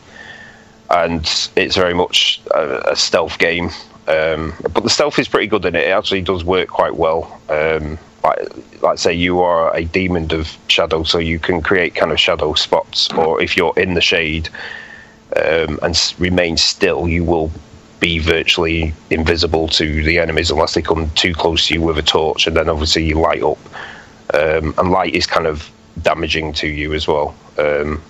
and 0.91 1.51
it's 1.55 1.77
very 1.77 1.95
much 1.95 2.41
a, 2.55 2.93
a 2.93 2.97
stealth 2.97 3.39
game. 3.39 3.71
Um, 4.09 4.55
but 4.63 4.83
the 4.83 4.91
stealth 4.91 5.19
is 5.19 5.29
pretty 5.29 5.47
good 5.47 5.65
in 5.67 5.77
it. 5.77 5.87
It 5.87 5.91
actually 5.91 6.23
does 6.23 6.43
work 6.43 6.69
quite 6.69 6.97
well. 6.97 7.41
Um, 7.49 7.99
like, 8.25 8.83
like 8.83 8.99
say 8.99 9.13
you 9.13 9.41
are 9.41 9.75
a 9.77 9.85
demon 9.85 10.33
of 10.33 10.57
shadow, 10.69 11.03
so 11.03 11.19
you 11.19 11.39
can 11.39 11.61
create 11.63 11.95
kind 11.95 12.11
of 12.11 12.19
shadow 12.19 12.55
spots, 12.55 13.13
or 13.13 13.41
if 13.41 13.57
you're 13.57 13.75
in 13.77 13.95
the 13.95 14.01
shade 14.01 14.49
um, 15.37 15.79
and 15.83 15.95
s- 15.95 16.19
remain 16.19 16.57
still, 16.57 17.07
you 17.07 17.23
will 17.23 17.53
be 18.01 18.19
virtually 18.19 18.95
invisible 19.11 19.69
to 19.69 20.03
the 20.05 20.19
enemies 20.19 20.51
unless 20.51 20.75
they 20.75 20.83
come 20.83 21.11
too 21.11 21.35
close 21.35 21.67
to 21.67 21.75
you 21.75 21.83
with 21.83 21.99
a 21.99 22.03
torch, 22.03 22.47
and 22.47 22.57
then 22.57 22.69
obviously 22.69 23.05
you 23.05 23.21
light 23.21 23.43
up. 23.43 23.59
Um, 24.35 24.75
and 24.79 24.91
light 24.91 25.15
is 25.15 25.27
kind 25.27 25.47
of 25.47 25.71
damaging 26.03 26.53
to 26.55 26.67
you 26.69 26.95
as 26.95 27.07
well. 27.09 27.35
Um, 27.59 28.03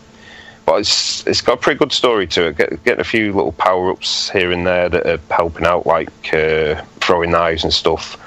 but 0.68 0.80
it's 0.80 1.26
it's 1.26 1.40
got 1.40 1.54
a 1.54 1.56
pretty 1.56 1.78
good 1.78 1.92
story 1.92 2.26
to 2.26 2.48
it. 2.48 2.58
Get, 2.58 2.84
getting 2.84 3.00
a 3.00 3.04
few 3.04 3.32
little 3.32 3.52
power 3.52 3.90
ups 3.90 4.28
here 4.28 4.52
and 4.52 4.66
there 4.66 4.90
that 4.90 5.06
are 5.06 5.20
helping 5.30 5.64
out, 5.64 5.86
like 5.86 6.34
uh, 6.34 6.82
throwing 7.00 7.30
knives 7.30 7.64
and 7.64 7.72
stuff. 7.72 8.20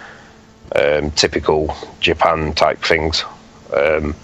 Um, 0.75 1.11
typical 1.11 1.75
Japan 1.99 2.53
type 2.53 2.79
things. 2.79 3.23
Um, 3.75 4.15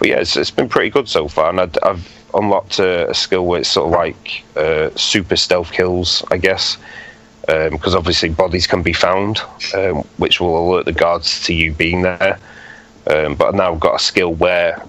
but 0.00 0.08
yeah, 0.08 0.16
it's, 0.16 0.36
it's 0.36 0.50
been 0.50 0.68
pretty 0.68 0.90
good 0.90 1.08
so 1.08 1.28
far, 1.28 1.50
and 1.50 1.60
I'd, 1.60 1.78
I've 1.84 2.08
unlocked 2.34 2.80
a, 2.80 3.08
a 3.10 3.14
skill 3.14 3.46
where 3.46 3.60
it's 3.60 3.68
sort 3.70 3.86
of 3.86 3.92
like 3.92 4.44
uh, 4.56 4.90
super 4.96 5.36
stealth 5.36 5.70
kills, 5.70 6.24
I 6.32 6.38
guess. 6.38 6.78
Because 7.46 7.94
obviously 7.94 8.30
bodies 8.30 8.66
can 8.66 8.82
be 8.82 8.92
found, 8.92 9.40
um, 9.74 9.98
which 10.16 10.40
will 10.40 10.58
alert 10.58 10.86
the 10.86 10.92
guards 10.92 11.44
to 11.44 11.54
you 11.54 11.72
being 11.72 12.02
there. 12.02 12.38
Um, 13.06 13.36
but 13.36 13.48
I've 13.48 13.54
now 13.54 13.74
got 13.76 13.96
a 13.96 13.98
skill 13.98 14.34
where 14.34 14.82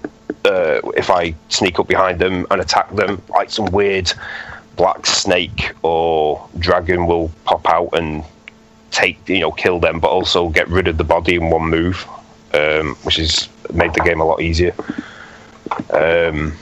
uh, 0.44 0.80
if 0.96 1.10
I 1.10 1.34
sneak 1.48 1.78
up 1.78 1.88
behind 1.88 2.18
them 2.18 2.46
and 2.50 2.60
attack 2.60 2.94
them, 2.94 3.20
like 3.28 3.50
some 3.50 3.66
weird 3.66 4.12
black 4.76 5.06
snake 5.06 5.72
or 5.82 6.48
dragon 6.58 7.06
will 7.06 7.30
pop 7.44 7.68
out 7.68 7.90
and 7.92 8.24
take, 8.90 9.28
you 9.28 9.40
know, 9.40 9.52
kill 9.52 9.80
them, 9.80 10.00
but 10.00 10.08
also 10.08 10.48
get 10.48 10.68
rid 10.68 10.88
of 10.88 10.98
the 10.98 11.04
body 11.04 11.36
in 11.36 11.50
one 11.50 11.68
move, 11.68 12.06
um, 12.52 12.94
which 13.02 13.16
has 13.16 13.48
made 13.72 13.92
the 13.94 14.00
game 14.00 14.20
a 14.20 14.24
lot 14.24 14.40
easier. 14.40 14.74
Um, 15.90 16.52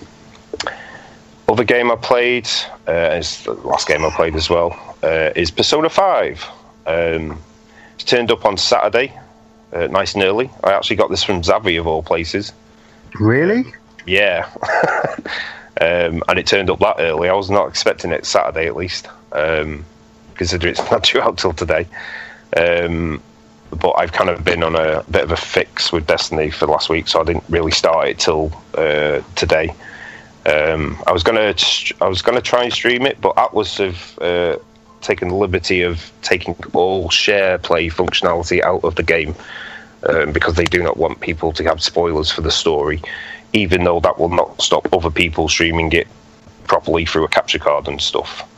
other 1.48 1.64
game 1.64 1.90
I 1.90 1.96
played, 1.96 2.48
uh, 2.88 3.16
is 3.18 3.42
the 3.44 3.52
last 3.52 3.88
game 3.88 4.04
I 4.04 4.10
played 4.10 4.34
as 4.36 4.48
well, 4.48 4.96
uh, 5.02 5.30
is 5.36 5.50
Persona 5.50 5.90
5. 5.90 6.46
Um, 6.86 7.38
it's 7.94 8.04
turned 8.04 8.30
up 8.30 8.46
on 8.46 8.56
Saturday, 8.56 9.12
uh, 9.72 9.88
nice 9.88 10.14
and 10.14 10.22
early. 10.22 10.50
I 10.64 10.72
actually 10.72 10.96
got 10.96 11.10
this 11.10 11.22
from 11.22 11.42
Zavvi 11.42 11.78
of 11.78 11.86
all 11.86 12.02
places. 12.02 12.52
Really? 13.18 13.64
Yeah. 14.06 14.48
um, 15.80 16.22
and 16.28 16.38
it 16.38 16.46
turned 16.46 16.70
up 16.70 16.78
that 16.80 16.96
early. 16.98 17.28
I 17.28 17.34
was 17.34 17.50
not 17.50 17.68
expecting 17.68 18.12
it 18.12 18.26
Saturday 18.26 18.66
at 18.66 18.76
least, 18.76 19.08
um, 19.32 19.84
considering 20.34 20.72
it's 20.74 20.90
not 20.90 21.02
due 21.12 21.20
out 21.20 21.38
till 21.38 21.52
today. 21.52 21.86
Um, 22.56 23.22
but 23.70 23.92
I've 23.92 24.12
kind 24.12 24.28
of 24.28 24.44
been 24.44 24.62
on 24.62 24.76
a 24.76 25.02
bit 25.10 25.22
of 25.22 25.32
a 25.32 25.36
fix 25.36 25.92
with 25.92 26.06
Destiny 26.06 26.50
for 26.50 26.66
the 26.66 26.72
last 26.72 26.90
week, 26.90 27.08
so 27.08 27.20
I 27.20 27.24
didn't 27.24 27.44
really 27.48 27.72
start 27.72 28.08
it 28.08 28.18
till 28.18 28.52
uh, 28.74 29.22
today. 29.34 29.74
Um, 30.44 31.00
I 31.06 31.12
was 31.12 31.22
gonna 31.22 31.54
I 32.00 32.08
was 32.08 32.20
gonna 32.20 32.42
try 32.42 32.64
and 32.64 32.72
stream 32.72 33.06
it, 33.06 33.20
but 33.20 33.34
Atlus 33.36 33.78
have 33.78 34.18
uh, 34.20 34.58
taken 35.00 35.28
the 35.28 35.36
liberty 35.36 35.82
of 35.82 36.12
taking 36.20 36.54
all 36.74 37.08
share 37.10 37.58
play 37.58 37.88
functionality 37.88 38.60
out 38.60 38.84
of 38.84 38.96
the 38.96 39.02
game 39.02 39.34
um, 40.08 40.32
because 40.32 40.54
they 40.54 40.64
do 40.64 40.82
not 40.82 40.96
want 40.96 41.20
people 41.20 41.52
to 41.52 41.64
have 41.64 41.82
spoilers 41.82 42.30
for 42.30 42.40
the 42.40 42.50
story, 42.50 43.02
even 43.52 43.84
though 43.84 44.00
that 44.00 44.18
will 44.18 44.28
not 44.28 44.60
stop 44.60 44.92
other 44.92 45.10
people 45.10 45.48
streaming 45.48 45.92
it 45.92 46.08
properly 46.64 47.04
through 47.04 47.24
a 47.24 47.28
capture 47.28 47.58
card 47.58 47.88
and 47.88 48.00
stuff. 48.00 48.48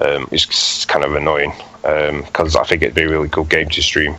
Um, 0.00 0.28
it's 0.32 0.84
kind 0.86 1.04
of 1.04 1.14
annoying 1.14 1.52
because 1.82 2.56
I 2.56 2.64
think 2.64 2.82
it'd 2.82 2.94
be 2.94 3.02
a 3.02 3.08
really 3.08 3.28
good 3.28 3.48
game 3.48 3.68
to 3.68 3.82
stream. 3.82 4.16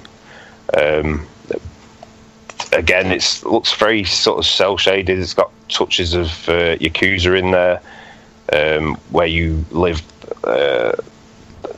Um, 0.78 1.28
again, 2.72 3.12
it 3.12 3.42
looks 3.44 3.74
very 3.74 4.04
sort 4.04 4.40
of 4.40 4.46
cell 4.46 4.78
shaded. 4.78 5.20
It's 5.20 5.34
got 5.34 5.52
touches 5.70 6.14
of 6.14 6.28
uh, 6.48 6.78
Yakuza 6.78 7.38
in 7.38 7.52
there, 7.52 7.82
um, 8.54 8.96
where 9.10 9.28
you 9.28 9.66
live 9.72 10.02
uh, 10.44 10.94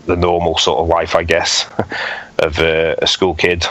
the 0.05 0.15
normal 0.15 0.57
sort 0.57 0.79
of 0.79 0.87
life, 0.87 1.15
I 1.15 1.23
guess, 1.23 1.65
of 2.39 2.59
uh, 2.59 2.95
a 2.99 3.07
school 3.07 3.33
kid 3.33 3.65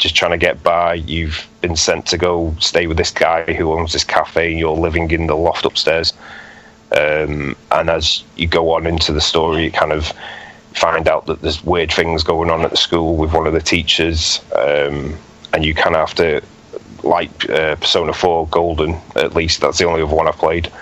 just 0.00 0.16
trying 0.16 0.32
to 0.32 0.38
get 0.38 0.62
by. 0.62 0.94
You've 0.94 1.46
been 1.60 1.76
sent 1.76 2.06
to 2.06 2.18
go 2.18 2.56
stay 2.58 2.86
with 2.86 2.96
this 2.96 3.10
guy 3.10 3.52
who 3.52 3.72
owns 3.72 3.92
this 3.92 4.02
cafe, 4.02 4.52
you're 4.52 4.76
living 4.76 5.10
in 5.10 5.26
the 5.26 5.36
loft 5.36 5.64
upstairs. 5.64 6.12
Um, 6.98 7.54
and 7.70 7.88
as 7.88 8.24
you 8.36 8.48
go 8.48 8.72
on 8.72 8.86
into 8.86 9.12
the 9.12 9.20
story, 9.20 9.64
you 9.64 9.70
kind 9.70 9.92
of 9.92 10.12
find 10.74 11.06
out 11.06 11.26
that 11.26 11.42
there's 11.42 11.62
weird 11.62 11.92
things 11.92 12.24
going 12.24 12.50
on 12.50 12.62
at 12.62 12.70
the 12.70 12.76
school 12.76 13.16
with 13.16 13.32
one 13.32 13.46
of 13.46 13.52
the 13.52 13.60
teachers, 13.60 14.40
um, 14.56 15.16
and 15.52 15.64
you 15.64 15.74
kind 15.74 15.94
of 15.94 16.08
have 16.08 16.16
to, 16.16 16.42
like 17.04 17.48
uh, 17.50 17.76
Persona 17.76 18.12
4 18.12 18.48
Golden, 18.48 18.94
at 19.16 19.34
least 19.36 19.60
that's 19.60 19.78
the 19.78 19.84
only 19.84 20.02
other 20.02 20.14
one 20.14 20.26
I've 20.26 20.36
played. 20.36 20.72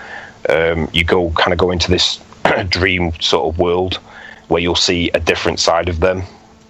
Um, 0.47 0.89
you 0.93 1.03
go 1.03 1.29
kind 1.31 1.51
of 1.51 1.59
go 1.59 1.71
into 1.71 1.91
this 1.91 2.19
dream 2.69 3.11
sort 3.19 3.53
of 3.53 3.59
world 3.59 3.95
where 4.47 4.61
you'll 4.61 4.75
see 4.75 5.11
a 5.13 5.19
different 5.19 5.59
side 5.59 5.89
of 5.89 5.99
them 5.99 6.23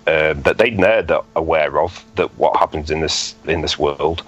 uh, 0.10 0.34
that 0.34 0.58
they're 0.58 1.22
aware 1.36 1.80
of 1.80 2.04
that 2.16 2.36
what 2.40 2.58
happens 2.58 2.90
in 2.90 3.00
this 3.02 3.36
in 3.46 3.62
this 3.62 3.78
world. 3.78 4.24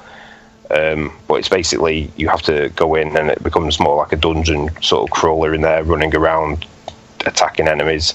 Um, 0.69 1.11
but 1.27 1.35
it's 1.35 1.49
basically 1.49 2.11
you 2.15 2.29
have 2.29 2.43
to 2.43 2.69
go 2.75 2.95
in 2.95 3.17
and 3.17 3.29
it 3.29 3.43
becomes 3.43 3.79
more 3.79 3.97
like 3.97 4.13
a 4.13 4.15
dungeon 4.15 4.69
sort 4.81 5.03
of 5.03 5.09
crawler 5.11 5.53
in 5.53 5.61
there, 5.61 5.83
running 5.83 6.15
around, 6.15 6.65
attacking 7.25 7.67
enemies 7.67 8.13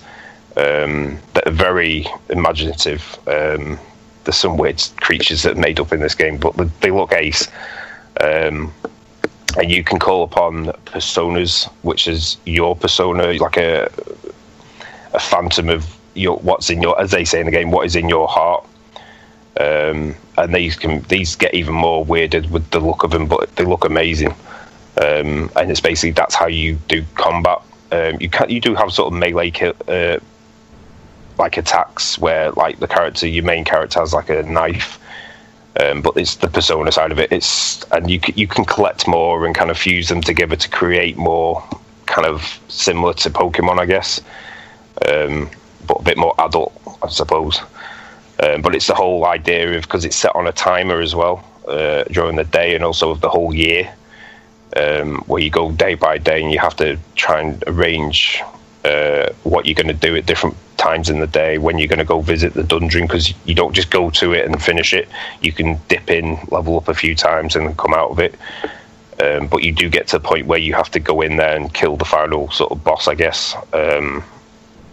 um, 0.56 1.18
that 1.34 1.46
are 1.46 1.50
very 1.50 2.06
imaginative. 2.30 3.18
Um, 3.26 3.78
there's 4.24 4.36
some 4.36 4.56
weird 4.56 4.82
creatures 4.98 5.42
that 5.42 5.56
are 5.56 5.60
made 5.60 5.80
up 5.80 5.92
in 5.92 6.00
this 6.00 6.14
game, 6.14 6.38
but 6.38 6.54
they 6.80 6.90
look 6.90 7.12
ace. 7.12 7.48
Um, 8.20 8.72
and 9.58 9.70
you 9.70 9.82
can 9.82 9.98
call 9.98 10.22
upon 10.22 10.66
personas, 10.86 11.64
which 11.82 12.06
is 12.06 12.36
your 12.46 12.76
persona, 12.76 13.32
like 13.34 13.56
a 13.56 13.90
a 15.14 15.20
phantom 15.20 15.68
of 15.68 15.95
your 16.16 16.38
what's 16.38 16.70
in 16.70 16.82
your, 16.82 17.00
as 17.00 17.10
they 17.10 17.24
say 17.24 17.40
in 17.40 17.46
the 17.46 17.52
game, 17.52 17.70
what 17.70 17.86
is 17.86 17.96
in 17.96 18.08
your 18.08 18.28
heart. 18.28 18.66
Um, 19.58 20.14
and 20.36 20.54
these 20.54 20.76
can 20.76 21.00
these 21.02 21.34
get 21.34 21.54
even 21.54 21.74
more 21.74 22.04
weirded 22.04 22.50
with 22.50 22.70
the 22.70 22.80
look 22.80 23.04
of 23.04 23.10
them, 23.10 23.26
but 23.26 23.54
they 23.56 23.64
look 23.64 23.84
amazing. 23.84 24.34
Um, 24.98 25.50
and 25.56 25.70
it's 25.70 25.80
basically 25.80 26.12
that's 26.12 26.34
how 26.34 26.46
you 26.46 26.74
do 26.88 27.04
combat. 27.14 27.60
Um, 27.92 28.16
you 28.20 28.28
can 28.28 28.50
you 28.50 28.60
do 28.60 28.74
have 28.74 28.92
sort 28.92 29.12
of 29.12 29.18
melee 29.18 29.52
uh, 29.88 30.18
like 31.38 31.56
attacks 31.56 32.18
where 32.18 32.50
like 32.52 32.78
the 32.80 32.88
character, 32.88 33.26
your 33.26 33.44
main 33.44 33.64
character 33.64 34.00
has 34.00 34.12
like 34.12 34.30
a 34.30 34.42
knife, 34.42 34.98
um, 35.80 36.02
but 36.02 36.16
it's 36.16 36.36
the 36.36 36.48
persona 36.48 36.90
side 36.92 37.12
of 37.12 37.18
it. 37.18 37.30
It's 37.32 37.82
and 37.92 38.10
you 38.10 38.20
you 38.34 38.46
can 38.46 38.64
collect 38.64 39.06
more 39.06 39.46
and 39.46 39.54
kind 39.54 39.70
of 39.70 39.78
fuse 39.78 40.08
them 40.08 40.22
together 40.22 40.56
to 40.56 40.68
create 40.68 41.16
more 41.16 41.62
kind 42.06 42.26
of 42.26 42.60
similar 42.68 43.12
to 43.14 43.30
Pokemon, 43.30 43.78
I 43.78 43.86
guess, 43.86 44.20
um, 45.06 45.50
but 45.86 46.00
a 46.00 46.02
bit 46.02 46.16
more 46.16 46.34
adult, 46.38 46.72
I 47.02 47.08
suppose. 47.08 47.60
Um, 48.42 48.60
but 48.62 48.74
it's 48.74 48.86
the 48.86 48.94
whole 48.94 49.24
idea 49.24 49.76
of 49.76 49.82
because 49.82 50.04
it's 50.04 50.16
set 50.16 50.34
on 50.34 50.46
a 50.46 50.52
timer 50.52 51.00
as 51.00 51.14
well 51.14 51.44
uh, 51.66 52.04
during 52.04 52.36
the 52.36 52.44
day 52.44 52.74
and 52.74 52.84
also 52.84 53.10
of 53.10 53.20
the 53.20 53.28
whole 53.28 53.54
year, 53.54 53.92
um, 54.76 55.16
where 55.26 55.42
you 55.42 55.50
go 55.50 55.72
day 55.72 55.94
by 55.94 56.18
day 56.18 56.42
and 56.42 56.52
you 56.52 56.58
have 56.58 56.76
to 56.76 56.98
try 57.14 57.40
and 57.40 57.64
arrange 57.66 58.42
uh, 58.84 59.32
what 59.42 59.66
you're 59.66 59.74
going 59.74 59.86
to 59.88 59.94
do 59.94 60.14
at 60.16 60.26
different 60.26 60.56
times 60.76 61.08
in 61.08 61.18
the 61.18 61.26
day 61.26 61.58
when 61.58 61.78
you're 61.78 61.88
going 61.88 61.98
to 61.98 62.04
go 62.04 62.20
visit 62.20 62.54
the 62.54 62.62
dungeon 62.62 63.02
because 63.02 63.34
you 63.44 63.54
don't 63.54 63.74
just 63.74 63.90
go 63.90 64.10
to 64.10 64.32
it 64.32 64.46
and 64.46 64.62
finish 64.62 64.92
it. 64.92 65.08
You 65.40 65.52
can 65.52 65.80
dip 65.88 66.10
in, 66.10 66.38
level 66.50 66.76
up 66.76 66.88
a 66.88 66.94
few 66.94 67.14
times, 67.14 67.56
and 67.56 67.76
come 67.76 67.94
out 67.94 68.10
of 68.10 68.20
it. 68.20 68.34
Um, 69.20 69.48
but 69.48 69.62
you 69.62 69.72
do 69.72 69.88
get 69.88 70.08
to 70.08 70.16
a 70.16 70.20
point 70.20 70.46
where 70.46 70.58
you 70.58 70.74
have 70.74 70.90
to 70.90 71.00
go 71.00 71.22
in 71.22 71.36
there 71.36 71.56
and 71.56 71.72
kill 71.72 71.96
the 71.96 72.04
final 72.04 72.50
sort 72.50 72.70
of 72.70 72.84
boss, 72.84 73.08
I 73.08 73.14
guess, 73.14 73.56
um, 73.72 74.22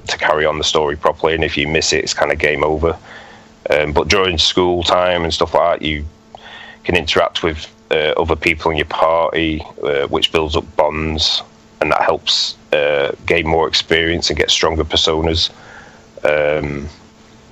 to 0.07 0.17
carry 0.17 0.45
on 0.45 0.57
the 0.57 0.63
story 0.63 0.95
properly. 0.95 1.33
And 1.35 1.43
if 1.43 1.57
you 1.57 1.67
miss 1.67 1.93
it, 1.93 2.03
it's 2.03 2.13
kind 2.13 2.31
of 2.31 2.39
game 2.39 2.63
over. 2.63 2.97
Um, 3.69 3.93
but 3.93 4.07
during 4.07 4.37
school 4.37 4.83
time 4.83 5.23
and 5.23 5.33
stuff 5.33 5.53
like 5.53 5.79
that, 5.79 5.85
you 5.85 6.05
can 6.83 6.95
interact 6.95 7.43
with 7.43 7.67
uh, 7.91 8.13
other 8.17 8.35
people 8.35 8.71
in 8.71 8.77
your 8.77 8.85
party, 8.85 9.63
uh, 9.83 10.07
which 10.07 10.31
builds 10.31 10.55
up 10.55 10.75
bonds, 10.75 11.41
and 11.79 11.91
that 11.91 12.01
helps 12.01 12.57
uh, 12.73 13.11
gain 13.25 13.47
more 13.47 13.67
experience 13.67 14.29
and 14.29 14.37
get 14.37 14.49
stronger 14.49 14.83
personas. 14.83 15.49
Um, 16.23 16.89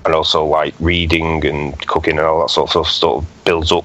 and 0.04 0.14
also, 0.14 0.44
like 0.44 0.74
reading 0.80 1.46
and 1.46 1.78
cooking 1.86 2.18
and 2.18 2.26
all 2.26 2.40
that 2.40 2.50
sort 2.50 2.74
of 2.74 2.86
stuff, 2.86 2.88
sort 2.88 3.22
of 3.22 3.44
builds 3.44 3.70
up 3.70 3.84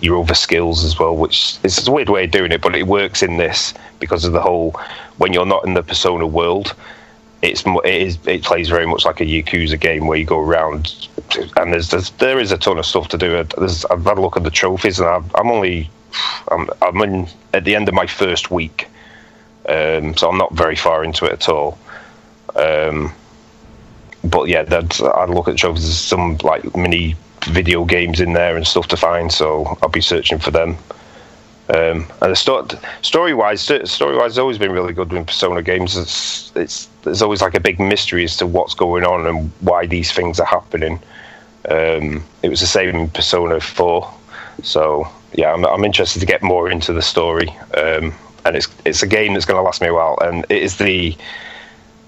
your 0.00 0.20
other 0.20 0.34
skills 0.34 0.84
as 0.84 0.98
well. 0.98 1.16
Which 1.16 1.56
is 1.62 1.86
a 1.86 1.92
weird 1.92 2.08
way 2.08 2.24
of 2.24 2.30
doing 2.32 2.52
it, 2.52 2.60
but 2.60 2.74
it 2.74 2.86
works 2.86 3.22
in 3.22 3.36
this 3.36 3.72
because 4.00 4.24
of 4.24 4.32
the 4.32 4.40
whole 4.40 4.74
when 5.18 5.32
you're 5.32 5.46
not 5.46 5.64
in 5.64 5.74
the 5.74 5.82
persona 5.82 6.26
world 6.26 6.74
it's 7.42 7.64
it 7.66 7.94
is 8.02 8.18
it 8.26 8.44
plays 8.44 8.68
very 8.68 8.86
much 8.86 9.04
like 9.04 9.20
a 9.20 9.24
Yakuza 9.24 9.78
game 9.78 10.06
where 10.06 10.16
you 10.16 10.24
go 10.24 10.40
around 10.40 11.08
and 11.56 11.72
there's, 11.72 11.90
there's 11.90 12.10
there 12.12 12.38
is 12.38 12.52
a 12.52 12.58
ton 12.58 12.78
of 12.78 12.86
stuff 12.86 13.08
to 13.08 13.18
do. 13.18 13.44
There's, 13.58 13.84
I've 13.86 14.04
had 14.04 14.18
a 14.18 14.20
look 14.20 14.36
at 14.36 14.44
the 14.44 14.50
trophies 14.50 15.00
and 15.00 15.08
i 15.08 15.40
am 15.40 15.50
only 15.50 15.90
I'm, 16.50 16.68
I'm 16.80 17.00
in 17.02 17.28
at 17.52 17.64
the 17.64 17.74
end 17.74 17.88
of 17.88 17.94
my 17.94 18.06
first 18.06 18.50
week, 18.50 18.88
um, 19.68 20.16
so 20.16 20.28
I'm 20.30 20.38
not 20.38 20.54
very 20.54 20.76
far 20.76 21.04
into 21.04 21.24
it 21.26 21.32
at 21.32 21.48
all. 21.48 21.78
Um, 22.54 23.12
but 24.24 24.48
yeah, 24.48 24.62
that 24.62 25.00
I 25.00 25.24
look 25.24 25.48
at 25.48 25.52
the 25.52 25.58
trophies. 25.58 25.84
There's 25.84 25.98
some 25.98 26.38
like 26.44 26.76
mini 26.76 27.16
video 27.46 27.84
games 27.84 28.20
in 28.20 28.34
there 28.34 28.56
and 28.56 28.66
stuff 28.66 28.86
to 28.88 28.96
find, 28.96 29.32
so 29.32 29.76
I'll 29.82 29.88
be 29.88 30.00
searching 30.00 30.38
for 30.38 30.52
them. 30.52 30.76
Um, 31.72 32.06
and 32.20 32.32
the 32.32 32.36
sto- 32.36 32.68
story 33.00 33.32
wise, 33.32 33.62
story 33.62 34.16
wise, 34.16 34.32
has 34.32 34.38
always 34.38 34.58
been 34.58 34.72
really 34.72 34.92
good 34.92 35.10
in 35.12 35.24
Persona 35.24 35.62
games. 35.62 35.96
It's, 35.96 36.52
it's 36.54 36.88
there's 37.02 37.22
always 37.22 37.40
like 37.40 37.54
a 37.54 37.60
big 37.60 37.80
mystery 37.80 38.24
as 38.24 38.36
to 38.38 38.46
what's 38.46 38.74
going 38.74 39.04
on 39.04 39.26
and 39.26 39.50
why 39.60 39.86
these 39.86 40.12
things 40.12 40.38
are 40.38 40.46
happening. 40.46 41.00
Um, 41.70 42.24
it 42.42 42.50
was 42.50 42.60
the 42.60 42.66
same 42.66 42.94
in 42.94 43.08
Persona 43.08 43.58
Four, 43.58 44.12
so 44.62 45.08
yeah, 45.32 45.52
I'm, 45.52 45.64
I'm 45.64 45.84
interested 45.84 46.20
to 46.20 46.26
get 46.26 46.42
more 46.42 46.68
into 46.68 46.92
the 46.92 47.00
story. 47.02 47.48
Um, 47.74 48.12
and 48.44 48.56
it's 48.56 48.68
it's 48.84 49.02
a 49.02 49.06
game 49.06 49.32
that's 49.32 49.46
going 49.46 49.58
to 49.58 49.62
last 49.62 49.80
me 49.80 49.88
a 49.88 49.94
while, 49.94 50.18
and 50.20 50.44
it 50.50 50.62
is 50.62 50.76
the 50.76 51.16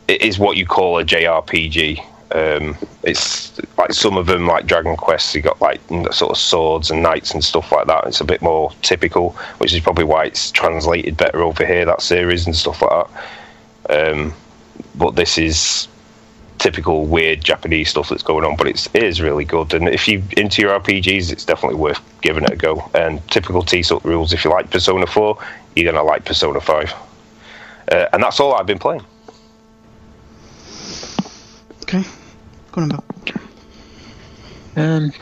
it 0.08 0.20
is 0.20 0.38
what 0.38 0.56
you 0.58 0.66
call 0.66 0.98
a 0.98 1.04
JRPG. 1.04 2.04
Um, 2.33 2.77
it's 3.03 3.61
like 3.77 3.93
some 3.93 4.16
of 4.16 4.27
them, 4.27 4.47
like 4.47 4.66
Dragon 4.66 4.97
Quest, 4.97 5.35
you 5.35 5.43
got 5.43 5.61
like 5.61 5.81
sort 6.12 6.31
of 6.31 6.39
swords 6.39 6.91
and 6.91 7.03
knights 7.03 7.33
and 7.33 7.45
stuff 7.45 7.70
like 7.70 7.87
that. 7.87 8.07
It's 8.07 8.20
a 8.20 8.25
bit 8.25 8.43
more 8.43 8.72
typical, 8.83 9.31
which 9.59 9.72
is 9.72 9.81
probably 9.81 10.05
why 10.05 10.25
it's 10.25 10.51
translated 10.51 11.16
better 11.16 11.43
over 11.43 11.64
here, 11.64 11.85
that 11.85 12.03
series 12.03 12.47
and 12.47 12.57
stuff 12.57 12.83
like 12.83 13.07
that. 13.89 14.12
Um, 14.12 14.35
but 14.95 15.14
this 15.14 15.39
is 15.39 15.89
typical 16.59 17.05
weird 17.05 17.45
Japanese 17.45 17.91
stuff 17.91 18.09
that's 18.09 18.22
going 18.22 18.45
on, 18.45 18.57
but 18.57 18.66
it's, 18.66 18.89
it 18.95 19.03
is 19.03 19.20
really 19.20 19.45
good. 19.45 19.75
And 19.75 19.89
if 19.89 20.09
you 20.09 20.22
into 20.37 20.62
your 20.62 20.81
RPGs, 20.81 21.31
it's 21.31 21.45
definitely 21.45 21.79
worth 21.79 22.01
giving 22.22 22.45
it 22.45 22.53
a 22.53 22.57
go. 22.57 22.91
And 22.95 23.27
typical 23.29 23.62
TPSUK 23.62 24.03
rules, 24.05 24.33
if 24.33 24.45
you 24.45 24.51
like 24.51 24.70
Persona 24.70 25.07
4, 25.07 25.39
you're 25.77 25.93
going 25.93 26.03
to 26.03 26.03
like 26.03 26.25
Persona 26.25 26.61
5. 26.61 26.95
Uh, 27.93 28.07
and 28.12 28.22
that's 28.22 28.41
all 28.41 28.55
I've 28.55 28.66
been 28.66 28.79
playing. 28.79 29.05
Okay. 31.85 32.03
Go 32.72 32.80
on, 32.80 32.89
Bill. 32.89 33.05
Um, 34.76 35.12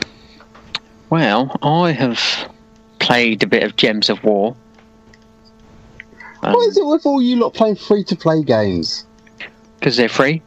well, 1.09 1.55
I 1.61 1.91
have 1.91 2.49
played 2.99 3.43
a 3.43 3.47
bit 3.47 3.63
of 3.63 3.75
Gems 3.75 4.09
of 4.09 4.23
War. 4.23 4.55
Um, 6.41 6.53
what 6.53 6.67
is 6.69 6.77
it 6.77 6.85
with 6.85 7.05
all 7.05 7.21
you 7.21 7.35
lot 7.35 7.53
playing 7.53 7.75
free 7.75 8.05
to 8.05 8.15
play 8.15 8.43
games? 8.43 9.05
Because 9.77 9.97
they're 9.97 10.07
free. 10.07 10.41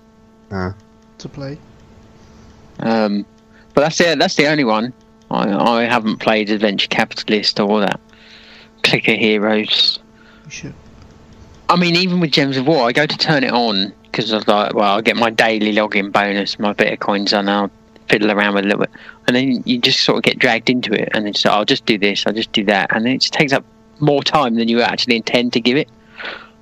Uh. 0.51 0.73
To 1.19 1.29
play. 1.29 1.59
Um, 2.81 3.27
but 3.75 3.83
that's 3.83 3.99
the 3.99 4.17
that's 4.19 4.37
the 4.37 4.47
only 4.47 4.65
one. 4.65 4.95
I 5.31 5.53
I 5.53 5.85
haven't 5.85 6.17
played 6.19 6.49
Adventure 6.49 6.89
Capitalist 6.89 7.61
or 7.61 7.81
that 7.81 8.01
Clicker 8.83 9.15
Heroes. 9.15 9.99
You 10.47 10.51
should. 10.51 10.75
I 11.69 11.77
mean, 11.77 11.97
even 11.97 12.21
with 12.21 12.31
Gems 12.31 12.57
of 12.57 12.67
War, 12.67 12.87
I 12.87 12.93
go 12.93 13.07
to 13.07 13.19
turn 13.19 13.43
it 13.43 13.53
on 13.53 13.93
because 14.05 14.33
I 14.33 14.37
was 14.37 14.49
like, 14.49 14.75
well, 14.75 14.95
I'll 14.95 15.03
get 15.03 15.17
my 15.17 15.31
daily 15.31 15.75
login 15.75 16.13
bonus, 16.13 16.59
my 16.59 16.73
Bitcoins, 16.73 17.37
and 17.37 17.51
I'll 17.51 17.71
fiddle 18.09 18.31
around 18.31 18.55
with 18.55 18.65
a 18.65 18.69
little 18.69 18.81
bit. 18.81 18.91
And 19.27 19.35
then 19.35 19.63
you 19.67 19.79
just 19.79 20.01
sort 20.01 20.19
of 20.19 20.23
get 20.23 20.39
dragged 20.39 20.71
into 20.71 20.93
it, 20.93 21.09
and 21.13 21.27
it's 21.27 21.45
like, 21.45 21.53
I'll 21.53 21.65
just 21.65 21.85
do 21.87 21.99
this, 21.99 22.27
I'll 22.27 22.33
just 22.33 22.53
do 22.53 22.65
that, 22.65 22.95
and 22.95 23.05
then 23.05 23.15
it 23.15 23.21
just 23.21 23.33
takes 23.33 23.53
up 23.53 23.65
more 23.99 24.23
time 24.23 24.55
than 24.55 24.69
you 24.69 24.81
actually 24.81 25.17
intend 25.17 25.53
to 25.55 25.61
give 25.61 25.77
it. 25.77 25.89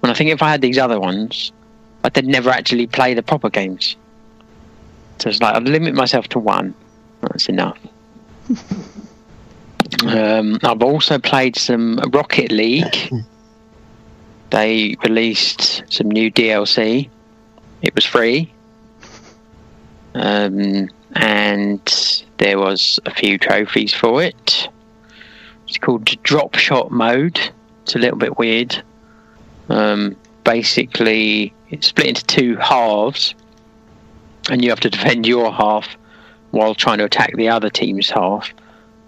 And 0.03 0.11
I 0.11 0.15
think 0.15 0.31
if 0.31 0.43
I 0.43 0.51
had 0.51 0.63
these 0.63 0.79
other 0.79 0.99
ones, 0.99 1.53
I'd 2.03 2.15
then 2.15 2.27
never 2.27 2.51
actually 2.51 2.87
play 2.87 3.15
the 3.15 3.23
proper 3.23 3.51
games. 3.51 3.97
So 5.19 5.29
it's 5.29 5.41
like 5.41 5.55
I'd 5.55 5.69
limit 5.69 5.95
myself 5.95 6.29
to 6.29 6.39
one. 6.39 6.75
That's 7.21 7.49
enough. 7.49 7.79
um, 10.07 10.59
I've 10.63 10.83
also 10.83 11.19
played 11.19 11.57
some 11.57 11.99
Rocket 12.13 12.51
League. 12.51 13.11
They 14.55 14.97
released 15.03 15.83
some 15.93 16.09
new 16.09 16.31
DLC 16.31 17.11
it 17.85 17.95
was 17.95 18.05
free. 18.05 18.51
Um, 20.15 20.89
and 21.15 22.23
there 22.39 22.59
was 22.59 22.99
a 23.05 23.11
few 23.11 23.37
trophies 23.37 23.93
for 23.93 24.23
it. 24.23 24.69
It's 25.69 25.77
called 25.79 26.05
Drop 26.23 26.55
Shot 26.55 26.91
Mode. 26.91 27.39
It's 27.83 27.95
a 27.95 27.99
little 27.99 28.17
bit 28.17 28.39
weird. 28.39 28.83
Um, 29.69 30.17
basically, 30.45 31.53
it's 31.69 31.89
split 31.89 32.07
into 32.07 32.25
two 32.25 32.57
halves, 32.57 33.35
and 34.49 34.65
you 34.65 34.71
have 34.71 34.81
to 34.81 34.91
defend 34.91 35.27
your 35.27 35.53
half 35.53 35.99
while 36.53 36.75
trying 36.75 36.99
to 36.99 37.05
attack 37.05 37.35
the 37.37 37.49
other 37.51 37.69
team's 37.69 38.09
half. 38.09 38.55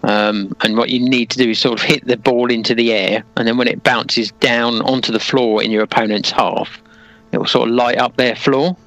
Um, 0.07 0.55
and 0.61 0.77
what 0.77 0.89
you 0.89 1.01
need 1.01 1.29
to 1.31 1.37
do 1.37 1.49
is 1.49 1.59
sort 1.59 1.77
of 1.77 1.85
hit 1.85 2.07
the 2.07 2.15
ball 2.15 2.49
into 2.49 2.73
the 2.73 2.93
air, 2.93 3.25
and 3.35 3.45
then 3.45 3.57
when 3.57 3.67
it 3.67 3.83
bounces 3.83 4.31
down 4.39 4.81
onto 4.83 5.11
the 5.11 5.19
floor 5.19 5.61
in 5.61 5.69
your 5.69 5.83
opponent's 5.83 6.31
half, 6.31 6.81
it 7.33 7.37
will 7.37 7.45
sort 7.45 7.67
of 7.67 7.75
light 7.75 7.97
up 7.97 8.15
their 8.15 8.33
floor 8.33 8.77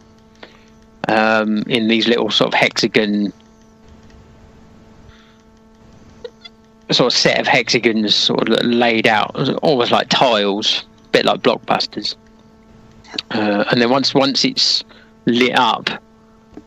um, 1.08 1.58
in 1.66 1.88
these 1.88 2.08
little 2.08 2.30
sort 2.30 2.48
of 2.48 2.54
hexagon 2.54 3.34
sort 6.90 7.12
of 7.12 7.16
set 7.16 7.38
of 7.38 7.46
hexagons 7.46 8.14
sort 8.14 8.48
of 8.48 8.64
laid 8.64 9.06
out 9.06 9.30
almost 9.62 9.92
like 9.92 10.08
tiles 10.08 10.84
a 11.04 11.08
bit 11.10 11.24
like 11.24 11.40
blockbusters. 11.40 12.16
Uh, 13.30 13.64
and 13.70 13.80
then 13.80 13.90
once 13.90 14.14
once 14.14 14.44
it's 14.44 14.82
lit 15.26 15.56
up 15.56 15.90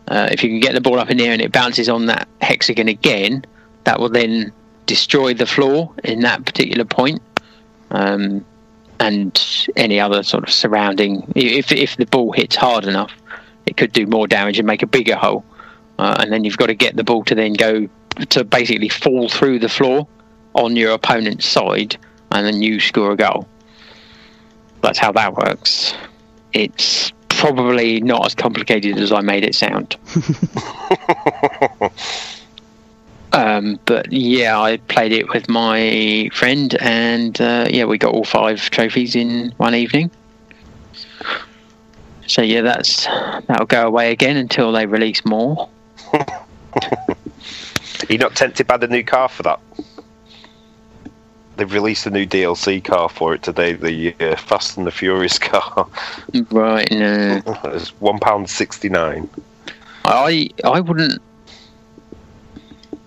uh, 0.09 0.29
if 0.31 0.43
you 0.43 0.49
can 0.49 0.59
get 0.59 0.73
the 0.73 0.81
ball 0.81 0.99
up 0.99 1.09
in 1.09 1.17
the 1.17 1.25
air 1.25 1.33
and 1.33 1.41
it 1.41 1.51
bounces 1.51 1.89
on 1.89 2.05
that 2.05 2.27
hexagon 2.41 2.87
again 2.87 3.43
that 3.83 3.99
will 3.99 4.09
then 4.09 4.51
destroy 4.85 5.33
the 5.33 5.45
floor 5.45 5.93
in 6.03 6.21
that 6.21 6.45
particular 6.45 6.85
point 6.85 7.21
um, 7.91 8.45
and 8.99 9.67
any 9.75 9.99
other 9.99 10.23
sort 10.23 10.43
of 10.43 10.53
surrounding 10.53 11.31
if, 11.35 11.71
if 11.71 11.97
the 11.97 12.05
ball 12.05 12.31
hits 12.31 12.55
hard 12.55 12.85
enough 12.85 13.11
it 13.65 13.77
could 13.77 13.93
do 13.93 14.05
more 14.05 14.27
damage 14.27 14.59
and 14.59 14.67
make 14.67 14.83
a 14.83 14.87
bigger 14.87 15.15
hole. 15.15 15.43
Uh, 15.99 16.15
and 16.19 16.31
then 16.31 16.43
you've 16.43 16.57
got 16.57 16.67
to 16.67 16.73
get 16.73 16.95
the 16.95 17.03
ball 17.03 17.23
to 17.25 17.35
then 17.35 17.53
go 17.53 17.87
to 18.29 18.43
basically 18.43 18.89
fall 18.89 19.29
through 19.29 19.59
the 19.59 19.69
floor 19.69 20.07
on 20.53 20.75
your 20.75 20.91
opponent's 20.91 21.47
side, 21.47 21.97
and 22.31 22.45
then 22.45 22.61
you 22.61 22.79
score 22.79 23.11
a 23.11 23.15
goal. 23.15 23.47
That's 24.81 24.99
how 24.99 25.11
that 25.13 25.35
works. 25.35 25.93
It's 26.51 27.11
probably 27.29 28.01
not 28.01 28.25
as 28.25 28.35
complicated 28.35 28.97
as 28.97 29.11
I 29.11 29.21
made 29.21 29.43
it 29.43 29.55
sound. 29.55 29.97
um, 33.33 33.79
but 33.85 34.11
yeah, 34.11 34.59
I 34.59 34.77
played 34.77 35.11
it 35.11 35.27
with 35.29 35.49
my 35.49 36.29
friend, 36.33 36.75
and 36.79 37.39
uh, 37.41 37.67
yeah, 37.69 37.85
we 37.85 37.97
got 37.97 38.13
all 38.13 38.23
five 38.23 38.69
trophies 38.69 39.15
in 39.15 39.51
one 39.57 39.73
evening. 39.73 40.11
So 42.27 42.41
yeah, 42.41 42.61
that's 42.61 43.05
that'll 43.47 43.65
go 43.65 43.87
away 43.87 44.11
again 44.11 44.37
until 44.37 44.71
they 44.71 44.85
release 44.85 45.25
more. 45.25 45.67
You're 48.09 48.19
not 48.19 48.35
tempted 48.35 48.67
by 48.67 48.77
the 48.77 48.87
new 48.87 49.03
car 49.03 49.29
for 49.29 49.43
that? 49.43 49.59
They've 51.55 51.71
released 51.71 52.05
a 52.05 52.09
new 52.09 52.25
DLC 52.25 52.83
car 52.83 53.09
for 53.09 53.33
it 53.33 53.43
today, 53.43 53.73
the 53.73 54.15
uh, 54.19 54.35
Fast 54.35 54.77
and 54.77 54.87
the 54.87 54.91
Furious 54.91 55.37
car. 55.39 55.87
Right, 56.51 56.89
no. 56.91 57.41
it's 57.65 57.89
one 57.99 58.19
pound 58.19 58.49
sixty 58.49 58.89
nine. 58.89 59.27
I 60.05 60.49
I 60.63 60.79
wouldn't 60.79 61.21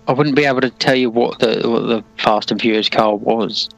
I 0.07 0.13
wouldn't 0.13 0.35
be 0.35 0.45
able 0.45 0.61
to 0.61 0.69
tell 0.69 0.95
you 0.95 1.09
what 1.09 1.39
the 1.39 1.67
what 1.69 1.81
the 1.87 2.03
Fast 2.17 2.51
and 2.51 2.61
Furious 2.61 2.89
car 2.89 3.15
was. 3.15 3.69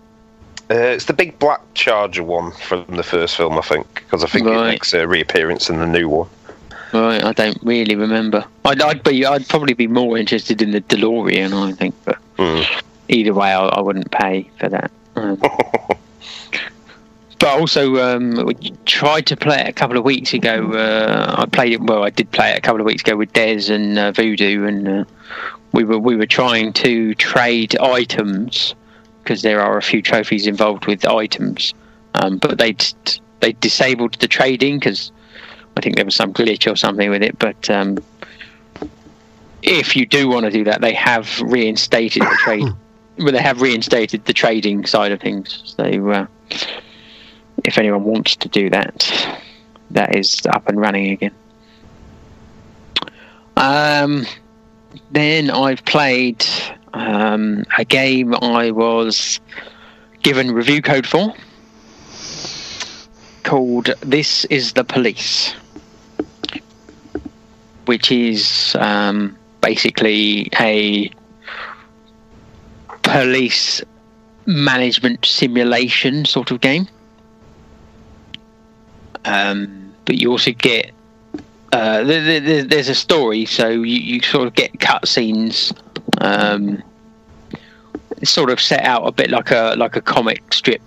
Uh, 0.71 0.75
it's 0.75 1.05
the 1.05 1.13
big 1.13 1.38
black 1.39 1.61
Charger 1.73 2.23
one 2.23 2.51
from 2.51 2.86
the 2.89 3.01
first 3.03 3.36
film, 3.36 3.57
I 3.57 3.61
think, 3.61 3.88
because 3.95 4.23
I 4.23 4.27
think 4.27 4.45
it 4.45 4.53
makes 4.53 4.93
a 4.93 5.07
reappearance 5.07 5.67
in 5.69 5.80
the 5.80 5.88
new 5.88 6.07
one. 6.07 6.30
Right, 6.93 7.23
I 7.23 7.34
don't 7.34 7.57
really 7.63 7.95
remember. 7.95 8.45
I'd, 8.65 8.82
I'd 8.82 9.03
be 9.03 9.25
I'd 9.25 9.47
probably 9.47 9.73
be 9.73 9.88
more 9.88 10.17
interested 10.17 10.61
in 10.61 10.71
the 10.71 10.82
DeLorean, 10.82 11.53
I 11.53 11.71
think, 11.73 11.95
but 12.05 12.17
Hmm. 12.38 12.61
either 13.09 13.34
way, 13.34 13.51
I, 13.51 13.65
I 13.65 13.82
wouldn't 13.82 14.11
pay 14.11 14.49
for 14.59 14.69
that. 14.69 14.91
Um, 15.15 15.36
but 17.39 17.47
also, 17.59 17.97
um, 17.97 18.45
we 18.45 18.53
tried 18.86 19.25
to 19.27 19.36
play 19.38 19.61
it 19.61 19.67
a 19.67 19.73
couple 19.73 19.97
of 19.97 20.03
weeks 20.03 20.34
ago. 20.34 20.71
Uh, 20.71 21.36
I 21.38 21.45
played 21.47 21.73
it. 21.73 21.82
Well, 21.82 22.03
I 22.03 22.11
did 22.11 22.30
play 22.32 22.51
it 22.51 22.57
a 22.57 22.61
couple 22.61 22.80
of 22.80 22.86
weeks 22.86 23.01
ago 23.01 23.15
with 23.17 23.34
Des 23.34 23.73
and 23.73 23.97
uh, 23.97 24.11
Voodoo, 24.11 24.65
and 24.65 24.88
uh, 24.88 25.03
we 25.72 25.84
were 25.84 25.99
we 25.99 26.15
were 26.15 26.26
trying 26.26 26.74
to 26.74 27.13
trade 27.15 27.78
items 27.80 28.76
because 29.24 29.41
there 29.41 29.61
are 29.61 29.78
a 29.78 29.82
few 29.82 30.01
trophies 30.01 30.47
involved 30.47 30.88
with 30.88 31.05
items. 31.05 31.74
Um, 32.15 32.38
but 32.38 32.57
they 32.57 32.76
they 33.39 33.53
disabled 33.53 34.15
the 34.15 34.28
trading 34.28 34.80
because 34.80 35.11
I 35.78 35.82
think 35.82 35.95
there 35.95 36.05
was 36.05 36.15
some 36.15 36.34
glitch 36.34 36.72
or 36.72 36.76
something 36.76 37.09
with 37.09 37.24
it. 37.24 37.38
But 37.38 37.70
um, 37.70 37.97
if 39.61 39.95
you 39.95 40.05
do 40.05 40.30
want 40.30 40.45
to 40.45 40.51
do 40.51 40.63
that, 40.65 40.82
they 40.82 40.93
have 40.93 41.39
reinstated 41.41 42.24
the 42.24 42.38
trade. 42.39 42.65
well, 43.17 43.32
they 43.32 43.41
have 43.41 43.61
reinstated 43.61 44.26
the 44.26 44.34
trading 44.34 44.86
side 44.86 45.11
of 45.11 45.22
things. 45.22 45.76
So 45.78 46.09
uh, 46.09 46.26
if 47.63 47.78
anyone 47.78 48.03
wants 48.03 48.36
to 48.38 48.49
do 48.49 48.70
that, 48.72 49.38
that 49.91 50.15
is 50.15 50.41
up 50.47 50.67
and 50.67 50.80
running 50.80 51.11
again. 51.11 51.36
Um, 53.55 54.26
then 55.12 55.50
I've 55.50 55.84
played 55.86 56.45
um, 56.93 57.66
a 57.78 57.86
game 57.86 58.34
I 58.36 58.72
was 58.72 59.39
given 60.22 60.52
review 60.52 60.82
code 60.82 61.08
for 61.08 61.34
called 63.43 63.89
This 64.02 64.45
is 64.45 64.74
the 64.74 64.84
Police, 64.84 65.54
which 67.86 68.12
is 68.12 68.76
um, 68.80 69.36
basically 69.62 70.50
a 70.60 71.10
police 73.02 73.82
management 74.45 75.26
simulation 75.26 76.26
sort 76.26 76.52
of 76.52 76.62
game. 76.62 76.88
Um, 79.26 79.93
but 80.06 80.18
you 80.18 80.32
also 80.32 80.52
get 80.52 80.91
uh, 81.72 82.03
there, 82.03 82.39
there, 82.39 82.63
there's 82.63 82.89
a 82.89 82.95
story, 82.95 83.45
so 83.45 83.70
you, 83.70 83.84
you 83.84 84.22
sort 84.22 84.47
of 84.47 84.55
get 84.55 84.74
cutscenes. 84.74 85.76
Um, 86.20 86.82
it's 88.17 88.32
sort 88.32 88.49
of 88.49 88.59
set 88.59 88.84
out 88.84 89.07
a 89.07 89.11
bit 89.11 89.30
like 89.30 89.51
a 89.51 89.76
like 89.78 89.95
a 89.95 90.01
comic 90.01 90.53
strip 90.53 90.82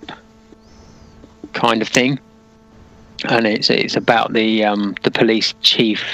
kind 1.52 1.82
of 1.82 1.88
thing, 1.88 2.18
and 3.28 3.46
it's 3.46 3.70
it's 3.70 3.96
about 3.96 4.32
the 4.32 4.64
um, 4.64 4.96
the 5.02 5.10
police 5.10 5.54
chief. 5.62 6.04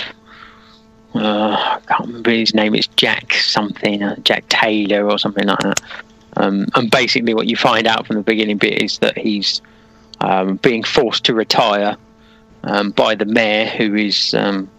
Uh, 1.14 1.56
I 1.56 1.80
can't 1.88 2.06
remember 2.06 2.30
his 2.30 2.54
name. 2.54 2.74
It's 2.74 2.88
Jack 2.88 3.32
something, 3.32 4.02
uh, 4.02 4.16
Jack 4.16 4.48
Taylor 4.48 5.10
or 5.10 5.18
something 5.18 5.46
like 5.46 5.58
that. 5.60 5.80
Um, 6.36 6.66
and 6.74 6.90
basically, 6.90 7.32
what 7.32 7.46
you 7.46 7.56
find 7.56 7.86
out 7.86 8.06
from 8.06 8.16
the 8.16 8.22
beginning 8.22 8.58
bit 8.58 8.82
is 8.82 8.98
that 8.98 9.16
he's 9.16 9.62
um, 10.20 10.56
being 10.56 10.84
forced 10.84 11.24
to 11.24 11.34
retire 11.34 11.96
um, 12.64 12.90
by 12.90 13.14
the 13.14 13.24
mayor, 13.24 13.66
who 13.66 13.94
is 13.94 14.34
um, 14.34 14.70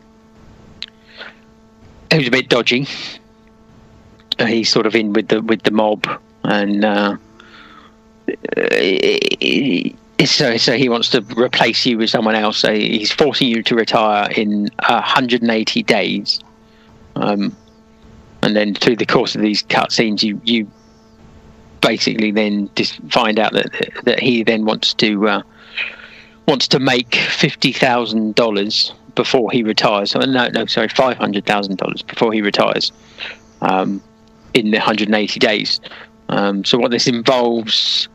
who's 2.13 2.27
a 2.27 2.31
bit 2.31 2.49
dodgy. 2.49 2.87
Uh, 4.37 4.45
he's 4.45 4.69
sort 4.69 4.85
of 4.85 4.95
in 4.95 5.13
with 5.13 5.27
the 5.27 5.41
with 5.41 5.63
the 5.63 5.71
mob, 5.71 6.07
and 6.43 6.85
uh, 6.85 7.17
so 10.25 10.57
so 10.57 10.77
he 10.77 10.89
wants 10.89 11.09
to 11.09 11.21
replace 11.37 11.85
you 11.85 11.97
with 11.97 12.09
someone 12.09 12.35
else. 12.35 12.57
So 12.57 12.73
he's 12.73 13.11
forcing 13.11 13.47
you 13.47 13.63
to 13.63 13.75
retire 13.75 14.29
in 14.31 14.69
180 14.87 15.83
days. 15.83 16.39
Um, 17.15 17.55
and 18.41 18.55
then 18.55 18.73
through 18.73 18.95
the 18.95 19.05
course 19.05 19.35
of 19.35 19.41
these 19.41 19.63
cutscenes, 19.63 20.23
you 20.23 20.39
you 20.43 20.69
basically 21.81 22.31
then 22.31 22.69
just 22.75 22.99
find 23.09 23.39
out 23.39 23.53
that 23.53 23.67
that 24.03 24.19
he 24.19 24.43
then 24.43 24.65
wants 24.65 24.93
to 24.95 25.27
uh, 25.27 25.41
wants 26.49 26.67
to 26.69 26.79
make 26.79 27.15
fifty 27.15 27.71
thousand 27.71 28.35
dollars 28.35 28.93
before 29.15 29.51
he 29.51 29.63
retires. 29.63 30.15
Oh, 30.15 30.19
no, 30.19 30.47
no, 30.49 30.65
sorry, 30.65 30.89
five 30.89 31.17
hundred 31.17 31.45
thousand 31.45 31.77
dollars 31.77 32.01
before 32.01 32.33
he 32.33 32.41
retires. 32.41 32.91
Um, 33.61 34.01
in 34.53 34.71
the 34.71 34.77
180 34.77 35.39
days. 35.39 35.79
Um, 36.29 36.63
so 36.63 36.77
what 36.77 36.91
this 36.91 37.07
involves, 37.07 38.07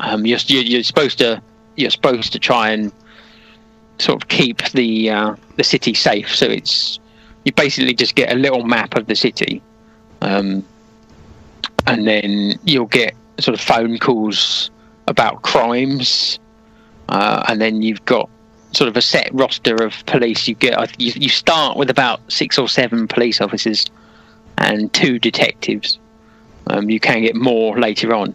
um, 0.00 0.26
you're, 0.26 0.38
you're 0.48 0.82
supposed 0.82 1.18
to 1.18 1.42
you're 1.76 1.90
supposed 1.90 2.32
to 2.32 2.38
try 2.38 2.70
and 2.70 2.92
sort 3.98 4.22
of 4.22 4.28
keep 4.28 4.62
the 4.70 5.10
uh, 5.10 5.34
the 5.56 5.64
city 5.64 5.94
safe. 5.94 6.34
So 6.34 6.46
it's 6.46 6.98
you 7.44 7.52
basically 7.52 7.94
just 7.94 8.14
get 8.14 8.32
a 8.32 8.36
little 8.36 8.64
map 8.64 8.96
of 8.96 9.06
the 9.06 9.16
city, 9.16 9.62
um, 10.20 10.64
and 11.86 12.06
then 12.06 12.58
you'll 12.64 12.86
get 12.86 13.14
sort 13.40 13.58
of 13.58 13.64
phone 13.64 13.98
calls 13.98 14.70
about 15.08 15.42
crimes, 15.42 16.38
uh, 17.08 17.44
and 17.48 17.60
then 17.60 17.82
you've 17.82 18.04
got 18.04 18.28
sort 18.72 18.88
of 18.88 18.96
a 18.96 19.02
set 19.02 19.32
roster 19.32 19.76
of 19.76 20.04
police. 20.06 20.48
You 20.48 20.54
get 20.54 21.00
you, 21.00 21.12
you 21.14 21.28
start 21.28 21.76
with 21.76 21.90
about 21.90 22.20
six 22.30 22.58
or 22.58 22.68
seven 22.68 23.06
police 23.08 23.40
officers 23.40 23.86
and 24.58 24.92
two 24.92 25.18
detectives. 25.18 25.98
Um, 26.66 26.88
you 26.88 27.00
can 27.00 27.22
get 27.22 27.36
more 27.36 27.78
later 27.78 28.14
on, 28.14 28.34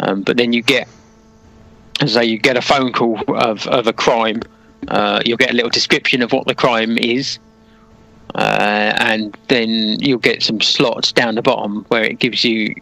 um, 0.00 0.22
but 0.22 0.36
then 0.36 0.52
you 0.52 0.62
get, 0.62 0.88
say, 2.06 2.24
you 2.24 2.38
get 2.38 2.56
a 2.56 2.62
phone 2.62 2.92
call 2.92 3.20
of, 3.28 3.66
of 3.66 3.86
a 3.86 3.92
crime. 3.92 4.40
Uh, 4.88 5.20
you'll 5.24 5.36
get 5.36 5.50
a 5.50 5.54
little 5.54 5.70
description 5.70 6.22
of 6.22 6.32
what 6.32 6.46
the 6.46 6.54
crime 6.54 6.96
is, 6.96 7.40
uh, 8.36 8.94
and 8.98 9.36
then 9.48 9.98
you'll 10.00 10.18
get 10.18 10.42
some 10.42 10.60
slots 10.60 11.10
down 11.10 11.34
the 11.34 11.42
bottom 11.42 11.84
where 11.88 12.04
it 12.04 12.20
gives 12.20 12.44
you 12.44 12.74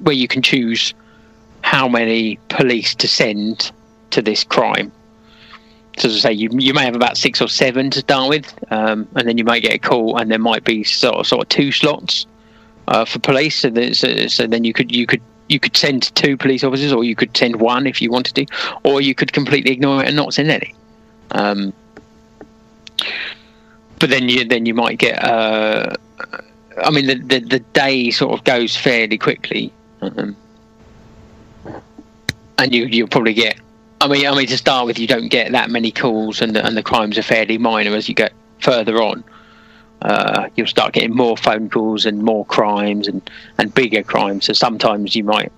where 0.00 0.14
you 0.14 0.26
can 0.26 0.40
choose 0.40 0.94
how 1.60 1.88
many 1.88 2.38
police 2.48 2.94
to 2.94 3.06
send 3.06 3.70
to 4.12 4.22
this 4.22 4.44
crime. 4.44 4.92
So 5.98 6.08
as 6.08 6.16
I 6.16 6.30
say, 6.30 6.32
you 6.32 6.48
you 6.52 6.72
may 6.72 6.84
have 6.84 6.96
about 6.96 7.16
six 7.16 7.42
or 7.42 7.48
seven 7.48 7.90
to 7.90 8.00
start 8.00 8.28
with, 8.30 8.72
um, 8.72 9.06
and 9.14 9.28
then 9.28 9.36
you 9.36 9.44
might 9.44 9.62
get 9.62 9.74
a 9.74 9.78
call, 9.78 10.16
and 10.16 10.30
there 10.30 10.38
might 10.38 10.64
be 10.64 10.84
sort 10.84 11.16
of, 11.16 11.26
sort 11.26 11.42
of 11.42 11.48
two 11.48 11.70
slots 11.70 12.26
uh, 12.88 13.04
for 13.04 13.18
police. 13.18 13.56
So, 13.56 13.70
so, 13.92 14.26
so 14.26 14.46
then 14.46 14.64
you 14.64 14.72
could 14.72 14.94
you 14.94 15.06
could 15.06 15.20
you 15.48 15.60
could 15.60 15.76
send 15.76 16.14
two 16.14 16.36
police 16.36 16.64
officers, 16.64 16.92
or 16.92 17.04
you 17.04 17.14
could 17.14 17.36
send 17.36 17.56
one 17.56 17.86
if 17.86 18.00
you 18.00 18.10
wanted 18.10 18.34
to, 18.36 18.46
or 18.84 19.02
you 19.02 19.14
could 19.14 19.32
completely 19.32 19.70
ignore 19.72 20.02
it 20.02 20.08
and 20.08 20.16
not 20.16 20.32
send 20.32 20.50
any. 20.50 20.74
Um, 21.32 21.74
but 23.98 24.08
then 24.10 24.28
you 24.28 24.44
then 24.44 24.64
you 24.66 24.74
might 24.74 24.98
get. 24.98 25.22
Uh, 25.22 25.94
I 26.82 26.90
mean, 26.90 27.06
the, 27.06 27.16
the 27.16 27.40
the 27.40 27.58
day 27.58 28.10
sort 28.10 28.32
of 28.32 28.44
goes 28.44 28.74
fairly 28.76 29.18
quickly, 29.18 29.72
um, 30.00 30.34
and 32.58 32.74
you 32.74 32.86
you'll 32.86 33.08
probably 33.08 33.34
get. 33.34 33.58
I 34.02 34.08
mean, 34.08 34.26
I 34.26 34.34
mean 34.34 34.48
to 34.48 34.58
start 34.58 34.86
with, 34.86 34.98
you 34.98 35.06
don't 35.06 35.28
get 35.28 35.52
that 35.52 35.70
many 35.70 35.92
calls, 35.92 36.42
and 36.42 36.56
the, 36.56 36.66
and 36.66 36.76
the 36.76 36.82
crimes 36.82 37.16
are 37.18 37.22
fairly 37.22 37.56
minor 37.56 37.94
as 37.94 38.08
you 38.08 38.16
get 38.16 38.32
further 38.58 39.00
on. 39.00 39.22
Uh, 40.02 40.48
you'll 40.56 40.66
start 40.66 40.92
getting 40.92 41.14
more 41.14 41.36
phone 41.36 41.70
calls 41.70 42.04
and 42.04 42.20
more 42.20 42.44
crimes 42.46 43.06
and, 43.06 43.30
and 43.58 43.72
bigger 43.72 44.02
crimes. 44.02 44.46
So 44.46 44.54
sometimes 44.54 45.14
you 45.14 45.22
might 45.22 45.52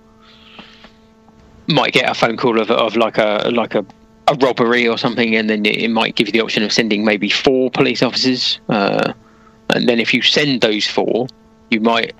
might 1.69 1.95
get 1.95 2.11
a 2.11 2.13
phone 2.13 2.37
call 2.37 2.61
of, 2.61 2.71
of 2.71 2.95
like 2.95 3.17
a 3.17 3.51
like 3.51 3.75
a, 3.75 3.87
a 4.29 4.35
robbery 4.35 4.87
or 4.87 4.99
something, 4.99 5.35
and 5.35 5.49
then 5.49 5.65
it 5.65 5.89
might 5.89 6.15
give 6.15 6.29
you 6.29 6.33
the 6.33 6.43
option 6.43 6.63
of 6.63 6.71
sending 6.71 7.03
maybe 7.03 7.31
four 7.31 7.71
police 7.71 8.03
officers. 8.03 8.61
Uh, 8.69 9.15
and 9.71 9.89
then 9.89 9.99
if 9.99 10.13
you 10.13 10.21
send 10.21 10.61
those 10.61 10.87
four, 10.87 11.29
you 11.71 11.81
might 11.81 12.15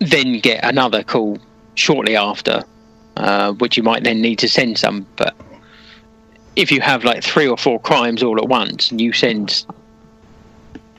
then 0.00 0.40
get 0.40 0.62
another 0.62 1.02
call 1.02 1.38
shortly 1.74 2.16
after, 2.16 2.62
uh, 3.16 3.52
which 3.52 3.76
you 3.76 3.82
might 3.82 4.04
then 4.04 4.20
need 4.20 4.38
to 4.40 4.48
send 4.48 4.78
some. 4.78 5.06
But 5.16 5.34
if 6.56 6.70
you 6.70 6.80
have 6.80 7.04
like 7.04 7.22
three 7.22 7.48
or 7.48 7.56
four 7.56 7.80
crimes 7.80 8.22
all 8.22 8.38
at 8.38 8.48
once 8.48 8.90
and 8.90 9.00
you 9.00 9.12
send 9.12 9.64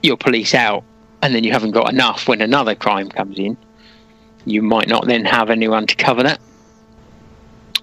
your 0.01 0.17
police 0.17 0.53
out 0.53 0.83
and 1.21 1.33
then 1.33 1.43
you 1.43 1.51
haven't 1.51 1.71
got 1.71 1.91
enough 1.91 2.27
when 2.27 2.41
another 2.41 2.75
crime 2.75 3.09
comes 3.09 3.39
in, 3.39 3.57
you 4.45 4.61
might 4.61 4.87
not 4.87 5.05
then 5.05 5.23
have 5.25 5.49
anyone 5.49 5.87
to 5.87 5.95
cover 5.95 6.23
that. 6.23 6.39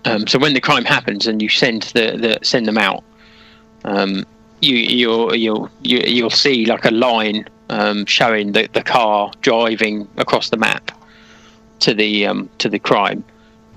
Um, 0.04 0.26
so 0.26 0.38
when 0.38 0.54
the 0.54 0.60
crime 0.60 0.84
happens 0.84 1.26
and 1.26 1.40
you 1.42 1.48
send 1.48 1.82
the, 1.94 2.16
the 2.16 2.38
send 2.42 2.66
them 2.66 2.78
out, 2.78 3.04
um, 3.84 4.24
you 4.60 4.76
you'll 4.76 5.34
you'll 5.34 5.70
you, 5.82 6.22
will 6.22 6.30
see 6.30 6.66
like 6.66 6.84
a 6.84 6.90
line 6.90 7.46
um, 7.68 8.06
showing 8.06 8.52
the, 8.52 8.68
the 8.72 8.82
car 8.82 9.32
driving 9.42 10.08
across 10.16 10.50
the 10.50 10.56
map 10.56 10.90
to 11.80 11.94
the 11.94 12.26
um, 12.26 12.48
to 12.58 12.68
the 12.68 12.78
crime, 12.78 13.24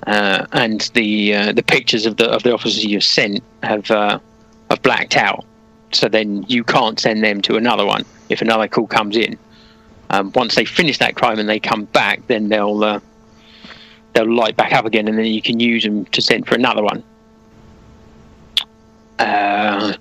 uh, 0.08 0.46
and 0.52 0.82
the 0.94 1.34
uh, 1.34 1.52
the 1.54 1.64
pictures 1.64 2.06
of 2.06 2.18
the 2.18 2.30
of 2.30 2.44
the 2.44 2.54
officers 2.54 2.84
you've 2.84 3.04
sent 3.04 3.44
have 3.64 3.90
uh, 3.92 4.20
have 4.70 4.82
blacked 4.82 5.16
out. 5.16 5.46
So 5.92 6.10
then 6.10 6.44
you 6.48 6.64
can't 6.64 7.00
send 7.00 7.24
them 7.24 7.42
to 7.44 7.56
another 7.56 7.86
one 7.86 8.04
if 8.30 8.42
another 8.42 8.68
call 8.68 8.88
comes 8.88 9.16
in. 9.16 9.38
Um, 10.10 10.32
once 10.34 10.56
they 10.56 10.66
finish 10.66 10.98
that 10.98 11.16
crime 11.16 11.40
and 11.40 11.48
they 11.48 11.60
come 11.60 11.86
back, 11.86 12.26
then 12.28 12.50
they'll 12.50 12.84
uh, 12.84 13.00
they'll 14.14 14.34
light 14.34 14.58
back 14.58 14.74
up 14.74 14.86
again, 14.86 15.08
and 15.08 15.18
then 15.18 15.26
you 15.26 15.42
can 15.42 15.60
use 15.60 15.84
them 15.84 16.06
to 16.06 16.22
send 16.22 16.48
for 16.48 16.56
another 16.56 16.84
one. 16.84 17.04
Uh, 19.20 19.94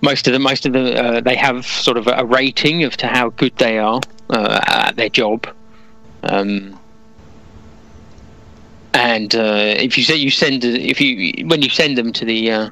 most 0.00 0.26
of 0.26 0.32
the 0.32 0.38
most 0.38 0.66
of 0.66 0.72
the 0.72 1.02
uh, 1.02 1.20
they 1.20 1.36
have 1.36 1.64
sort 1.66 1.96
of 1.96 2.08
a 2.08 2.24
rating 2.24 2.84
of 2.84 2.96
to 2.96 3.06
how 3.06 3.28
good 3.30 3.54
they 3.56 3.78
are 3.78 4.00
at 4.30 4.96
their 4.96 5.08
job. 5.08 5.46
Um, 6.24 6.78
and 8.96 9.34
uh, 9.34 9.74
if 9.76 9.98
you 9.98 10.04
say 10.04 10.16
you 10.16 10.30
send 10.30 10.64
if 10.64 11.02
you 11.02 11.46
when 11.46 11.60
you 11.60 11.68
send 11.68 11.98
them 11.98 12.14
to 12.14 12.24
the 12.24 12.50
uh, 12.50 12.70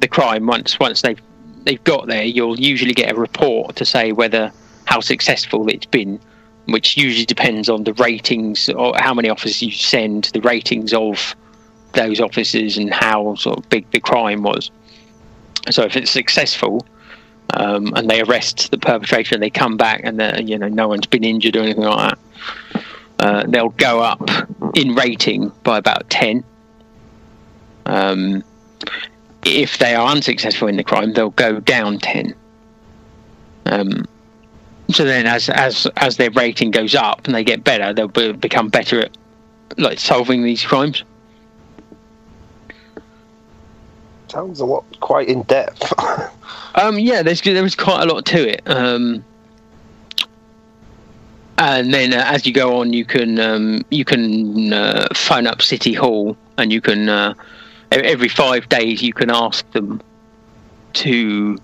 the 0.00 0.08
crime 0.08 0.46
once 0.46 0.80
once 0.80 1.02
they've 1.02 1.20
they've 1.62 1.82
got 1.84 2.08
there, 2.08 2.24
you'll 2.24 2.58
usually 2.58 2.92
get 2.92 3.12
a 3.12 3.14
report 3.14 3.76
to 3.76 3.84
say 3.84 4.10
whether 4.10 4.52
how 4.86 4.98
successful 4.98 5.68
it's 5.68 5.86
been, 5.86 6.18
which 6.66 6.96
usually 6.96 7.24
depends 7.24 7.68
on 7.68 7.84
the 7.84 7.92
ratings 7.94 8.68
or 8.70 8.94
how 8.96 9.14
many 9.14 9.28
officers 9.28 9.62
you 9.62 9.70
send, 9.70 10.24
the 10.34 10.40
ratings 10.40 10.92
of 10.92 11.36
those 11.92 12.20
officers, 12.20 12.76
and 12.76 12.92
how 12.92 13.36
sort 13.36 13.58
of 13.58 13.68
big 13.68 13.88
the 13.92 14.00
crime 14.00 14.42
was. 14.42 14.72
So 15.70 15.84
if 15.84 15.96
it's 15.96 16.10
successful. 16.10 16.84
Um, 17.54 17.94
and 17.96 18.10
they 18.10 18.20
arrest 18.20 18.70
the 18.72 18.76
perpetrator, 18.76 19.34
and 19.34 19.42
they 19.42 19.48
come 19.48 19.78
back, 19.78 20.02
and 20.04 20.46
you 20.46 20.58
know 20.58 20.68
no 20.68 20.86
one's 20.86 21.06
been 21.06 21.24
injured 21.24 21.56
or 21.56 21.60
anything 21.60 21.82
like 21.82 22.10
that 22.10 22.18
uh, 23.20 23.44
they'll 23.48 23.70
go 23.70 24.00
up 24.00 24.20
in 24.78 24.94
rating 24.94 25.48
by 25.64 25.76
about 25.76 26.08
10. 26.08 26.44
Um, 27.86 28.44
if 29.44 29.78
they 29.78 29.96
are 29.96 30.08
unsuccessful 30.08 30.68
in 30.68 30.76
the 30.76 30.84
crime, 30.84 31.14
they'll 31.14 31.30
go 31.30 31.58
down 31.58 31.98
10. 31.98 32.32
Um, 33.66 34.04
so 34.90 35.04
then, 35.04 35.26
as 35.26 35.50
as 35.50 35.86
as 35.96 36.16
their 36.16 36.30
rating 36.30 36.70
goes 36.70 36.94
up 36.94 37.26
and 37.26 37.34
they 37.34 37.44
get 37.44 37.62
better, 37.62 37.92
they'll 37.92 38.08
be, 38.08 38.32
become 38.32 38.68
better 38.68 39.00
at 39.00 39.18
like 39.76 39.98
solving 39.98 40.42
these 40.42 40.64
crimes. 40.64 41.02
Sounds 44.28 44.60
a 44.60 44.64
lot 44.64 44.84
quite 45.00 45.28
in 45.28 45.42
depth. 45.42 45.92
um, 46.76 46.98
yeah, 46.98 47.22
there's 47.22 47.42
there's 47.42 47.74
quite 47.74 48.08
a 48.08 48.12
lot 48.12 48.24
to 48.26 48.48
it. 48.48 48.62
Um, 48.66 49.22
and 51.58 51.92
then 51.92 52.14
uh, 52.14 52.22
as 52.26 52.46
you 52.46 52.52
go 52.52 52.78
on, 52.78 52.92
you 52.92 53.04
can 53.04 53.38
um, 53.40 53.84
you 53.90 54.04
can 54.04 54.72
uh, 54.72 55.08
phone 55.14 55.46
up 55.46 55.60
City 55.60 55.92
Hall, 55.92 56.36
and 56.56 56.72
you 56.72 56.80
can 56.80 57.08
uh, 57.08 57.34
every 57.90 58.28
five 58.28 58.68
days 58.68 59.02
you 59.02 59.12
can 59.12 59.30
ask 59.30 59.68
them 59.72 60.00
to 60.94 61.58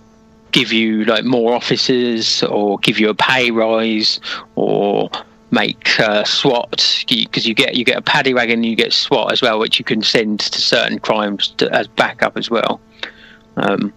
give 0.51 0.73
you 0.73 1.05
like 1.05 1.25
more 1.25 1.55
officers, 1.55 2.43
or 2.43 2.79
give 2.79 2.99
you 2.99 3.09
a 3.09 3.15
pay 3.15 3.53
rise, 3.53 4.21
or 4.57 5.11
make 5.53 6.01
uh, 6.01 6.25
SWAT 6.25 7.05
because 7.09 7.47
you 7.47 7.55
get 7.55 7.77
you 7.77 7.85
get 7.85 7.97
a 7.97 8.03
paddy 8.03 8.35
wagon, 8.35 8.55
and 8.55 8.67
you 8.67 8.77
get 8.77 8.93
SWAT 8.93 9.33
as 9.33 9.43
well, 9.43 9.61
which 9.61 9.79
you 9.79 9.85
can 9.85 10.03
send 10.03 10.41
to 10.41 10.61
certain 10.61 10.99
crimes 10.99 11.49
to, 11.59 11.73
as 11.73 11.87
backup 11.87 12.37
as 12.37 12.51
well. 12.51 12.81
Um, 13.57 13.93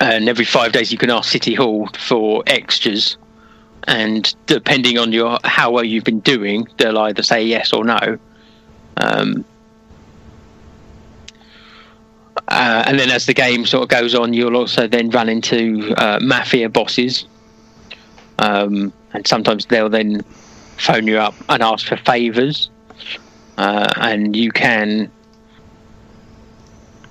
and 0.00 0.30
every 0.30 0.46
five 0.46 0.72
days 0.72 0.90
you 0.90 0.96
can 0.96 1.10
ask 1.10 1.30
City 1.30 1.54
Hall 1.54 1.86
for 1.98 2.42
extras 2.46 3.18
and 3.88 4.34
depending 4.46 4.98
on 4.98 5.12
your 5.12 5.38
how 5.44 5.70
well 5.70 5.84
you've 5.84 6.04
been 6.04 6.20
doing, 6.20 6.68
they'll 6.78 6.98
either 6.98 7.22
say 7.22 7.42
yes 7.44 7.72
or 7.72 7.84
no. 7.84 8.18
Um, 8.96 9.44
uh, 12.48 12.84
and 12.86 12.98
then 12.98 13.10
as 13.10 13.26
the 13.26 13.34
game 13.34 13.66
sort 13.66 13.82
of 13.84 13.88
goes 13.88 14.14
on, 14.14 14.32
you'll 14.32 14.56
also 14.56 14.86
then 14.86 15.10
run 15.10 15.28
into 15.28 15.94
uh, 15.96 16.18
mafia 16.20 16.68
bosses, 16.68 17.26
um, 18.38 18.92
and 19.12 19.26
sometimes 19.26 19.66
they'll 19.66 19.88
then 19.88 20.22
phone 20.76 21.06
you 21.06 21.18
up 21.18 21.34
and 21.48 21.62
ask 21.62 21.86
for 21.86 21.96
favors, 21.96 22.70
uh, 23.58 23.88
and 23.96 24.36
you 24.36 24.50
can 24.50 25.10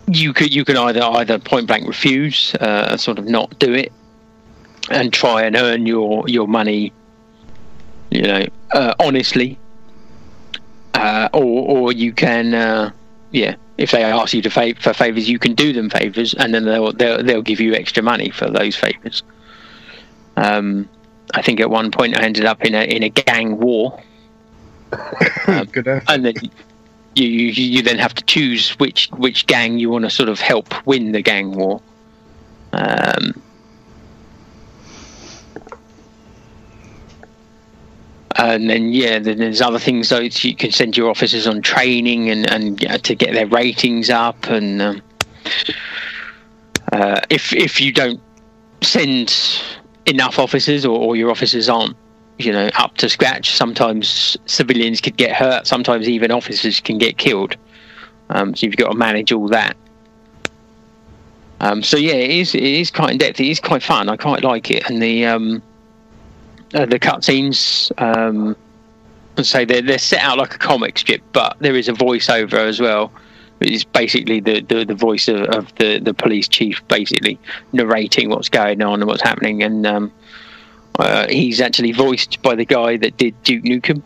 you 0.08 0.34
could 0.34 0.54
you 0.54 0.66
can 0.66 0.78
either 0.78 1.04
either 1.04 1.40
point 1.40 1.68
blank 1.68 1.88
refuse, 1.88 2.56
uh, 2.56 2.98
sort 2.98 3.20
of 3.20 3.26
not 3.26 3.58
do 3.60 3.74
it, 3.74 3.92
and 4.92 5.12
try 5.14 5.44
and 5.44 5.56
earn 5.56 5.86
your 5.86 6.28
your 6.28 6.48
money, 6.48 6.94
you 8.10 8.22
know, 8.24 8.46
uh, 8.72 8.94
honestly. 9.00 9.58
Uh, 10.94 11.30
or 11.34 11.44
or 11.44 11.92
you 11.92 12.12
can, 12.14 12.54
uh, 12.54 12.92
yeah, 13.32 13.56
if 13.78 13.92
they 13.92 14.04
ask 14.04 14.34
you 14.34 14.42
to 14.42 14.50
fa- 14.50 14.76
for 14.80 14.94
favors, 14.94 15.28
you 15.28 15.40
can 15.40 15.56
do 15.56 15.74
them 15.74 15.90
favors, 15.90 16.34
and 16.36 16.54
then 16.54 16.66
they'll 16.66 16.92
they'll 16.92 17.24
they'll 17.24 17.42
give 17.42 17.60
you 17.60 17.74
extra 17.74 18.04
money 18.04 18.30
for 18.30 18.50
those 18.50 18.76
favors. 18.76 19.24
Um, 20.38 20.88
I 21.34 21.42
think 21.42 21.60
at 21.60 21.70
one 21.70 21.92
point 21.92 22.18
I 22.18 22.24
ended 22.24 22.46
up 22.46 22.64
in 22.64 22.76
a 22.76 22.84
in 22.84 23.04
a 23.04 23.10
gang 23.10 23.58
war. 23.58 24.02
Um, 25.48 25.68
and 26.08 26.26
then 26.26 26.34
you, 27.16 27.26
you 27.26 27.48
you 27.52 27.82
then 27.82 27.98
have 27.98 28.14
to 28.14 28.24
choose 28.26 28.72
which 28.72 29.10
which 29.12 29.48
gang 29.48 29.80
you 29.80 29.90
want 29.90 30.04
to 30.04 30.10
sort 30.10 30.30
of 30.30 30.40
help 30.40 30.86
win 30.86 31.12
the 31.14 31.22
gang 31.22 31.52
war. 31.54 31.82
Um, 32.74 33.42
and 38.48 38.70
then 38.70 38.92
yeah, 38.92 39.20
then 39.20 39.38
there's 39.38 39.62
other 39.62 39.80
things 39.80 40.10
though. 40.10 40.20
You 40.20 40.56
can 40.56 40.72
send 40.72 40.98
your 40.98 41.10
officers 41.10 41.48
on 41.48 41.62
training 41.62 42.30
and 42.30 42.50
and 42.50 42.80
to 43.04 43.16
get 43.16 43.34
their 43.34 43.48
ratings 43.48 44.10
up, 44.10 44.46
and 44.46 44.82
um, 44.82 45.02
uh, 46.92 47.22
if 47.30 47.54
if 47.54 47.80
you 47.80 47.92
don't 47.92 48.20
send 48.82 49.62
enough 50.08 50.40
officers 50.40 50.84
or, 50.86 50.98
or, 50.98 51.16
your 51.16 51.30
officers 51.30 51.70
aren't 51.70 51.96
you 52.40 52.52
know 52.52 52.70
up 52.76 52.98
to 52.98 53.10
scratch, 53.10 53.56
sometimes 53.56 54.38
civilians 54.46 55.02
could 55.02 55.18
get 55.18 55.36
hurt. 55.36 55.68
Sometimes 55.68 56.10
even 56.10 56.32
officers 56.32 56.80
can 56.80 56.98
get 56.98 57.18
killed. 57.18 57.56
Um, 58.30 58.56
so 58.56 58.66
you've 58.66 58.78
got 58.78 58.92
to 58.92 58.98
manage 58.98 59.32
all 59.32 59.48
that. 59.50 59.78
Um, 61.60 61.84
so 61.84 61.96
yeah, 61.96 62.14
it 62.14 62.32
is 62.32 62.56
it 62.56 62.64
is 62.64 62.90
quite 62.90 63.12
in 63.12 63.18
depth. 63.20 63.40
It 63.40 63.48
is 63.48 63.60
quite 63.60 63.84
fun. 63.84 64.10
I 64.10 64.18
quite 64.18 64.44
like 64.44 64.72
it, 64.72 64.90
and 64.90 65.00
the 65.00 65.28
um, 65.28 65.62
uh, 66.74 66.86
the 66.86 67.00
cutscenes 67.00 67.92
um, 68.02 68.56
and 69.38 69.46
say 69.46 69.66
they're 69.66 69.82
they're 69.82 69.98
set 69.98 70.22
out 70.22 70.38
like 70.38 70.56
a 70.56 70.58
comic 70.58 70.98
strip, 70.98 71.22
but 71.34 71.58
there 71.60 71.76
is 71.76 71.88
a 71.88 71.94
voiceover 71.94 72.68
as 72.68 72.80
well. 72.80 73.12
It's 73.60 73.84
basically 73.84 74.40
the, 74.40 74.62
the, 74.62 74.86
the 74.86 74.96
voice 74.96 75.28
of, 75.28 75.42
of 75.42 75.76
the, 75.76 76.00
the 76.00 76.16
police 76.16 76.48
chief, 76.48 76.82
basically 76.88 77.38
narrating 77.74 78.30
what's 78.30 78.50
going 78.50 78.82
on 78.82 79.02
and 79.02 79.08
what's 79.08 79.22
happening. 79.22 79.62
And 79.62 79.86
um, 79.86 80.12
uh, 80.98 81.28
he's 81.30 81.62
actually 81.62 81.92
voiced 81.92 82.42
by 82.42 82.56
the 82.56 82.66
guy 82.66 82.98
that 82.98 83.18
did 83.18 83.36
Duke 83.44 83.64
Nukem. 83.64 84.02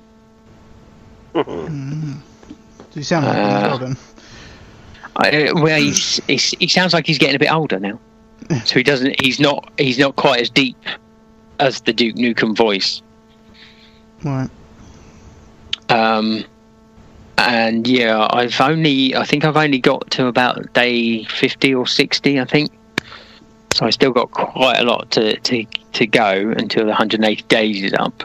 Does 1.33 2.95
he 2.95 3.03
sound 3.03 3.25
like 3.27 3.81
well? 3.81 3.95
I, 5.15 5.51
well, 5.53 5.79
he's, 5.79 6.19
he's, 6.27 6.49
he 6.51 6.67
sounds 6.67 6.93
like 6.93 7.07
he's 7.07 7.17
getting 7.17 7.37
a 7.37 7.39
bit 7.39 7.51
older 7.51 7.79
now, 7.79 7.97
so 8.65 8.75
he 8.75 8.83
doesn't. 8.83 9.21
He's 9.21 9.39
not. 9.39 9.71
He's 9.77 9.97
not 9.97 10.17
quite 10.17 10.41
as 10.41 10.49
deep 10.49 10.77
as 11.59 11.81
the 11.81 11.93
Duke 11.93 12.15
Nukem 12.15 12.55
voice. 12.55 13.01
Right. 14.23 14.49
Um, 15.89 16.43
and 17.37 17.87
yeah, 17.87 18.27
I've 18.31 18.59
only. 18.59 19.15
I 19.15 19.25
think 19.25 19.45
I've 19.45 19.57
only 19.57 19.79
got 19.79 20.09
to 20.11 20.27
about 20.27 20.73
day 20.73 21.25
fifty 21.25 21.73
or 21.73 21.85
sixty. 21.85 22.39
I 22.39 22.45
think. 22.45 22.71
So 23.73 23.85
I 23.85 23.89
still 23.89 24.11
got 24.11 24.31
quite 24.31 24.79
a 24.79 24.83
lot 24.83 25.11
to 25.11 25.37
to 25.37 25.65
to 25.93 26.07
go 26.07 26.53
until 26.57 26.83
the 26.83 26.89
180 26.89 27.43
days 27.43 27.83
is 27.83 27.93
up. 27.93 28.23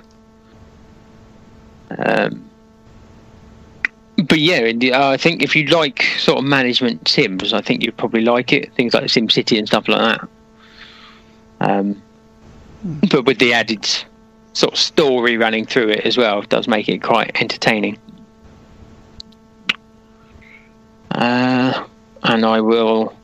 Um, 1.96 2.50
but 4.24 4.38
yeah, 4.38 4.72
uh, 4.92 5.08
I 5.08 5.16
think 5.16 5.42
if 5.42 5.56
you 5.56 5.66
like 5.66 6.02
sort 6.18 6.38
of 6.38 6.44
management 6.44 7.08
sims, 7.08 7.52
I 7.52 7.60
think 7.60 7.82
you'd 7.82 7.96
probably 7.96 8.22
like 8.22 8.52
it. 8.52 8.72
Things 8.74 8.94
like 8.94 9.08
Sim 9.08 9.30
City 9.30 9.58
and 9.58 9.66
stuff 9.66 9.88
like 9.88 10.00
that. 10.00 10.28
Um, 11.60 12.02
but 13.10 13.24
with 13.24 13.38
the 13.38 13.52
added 13.52 13.86
sort 14.52 14.72
of 14.72 14.78
story 14.78 15.36
running 15.36 15.66
through 15.66 15.90
it 15.90 16.00
as 16.06 16.16
well, 16.16 16.42
does 16.42 16.66
make 16.66 16.88
it 16.88 16.98
quite 17.02 17.40
entertaining. 17.40 17.98
Uh, 21.12 21.84
and 22.22 22.44
I 22.44 22.60
will 22.60 23.14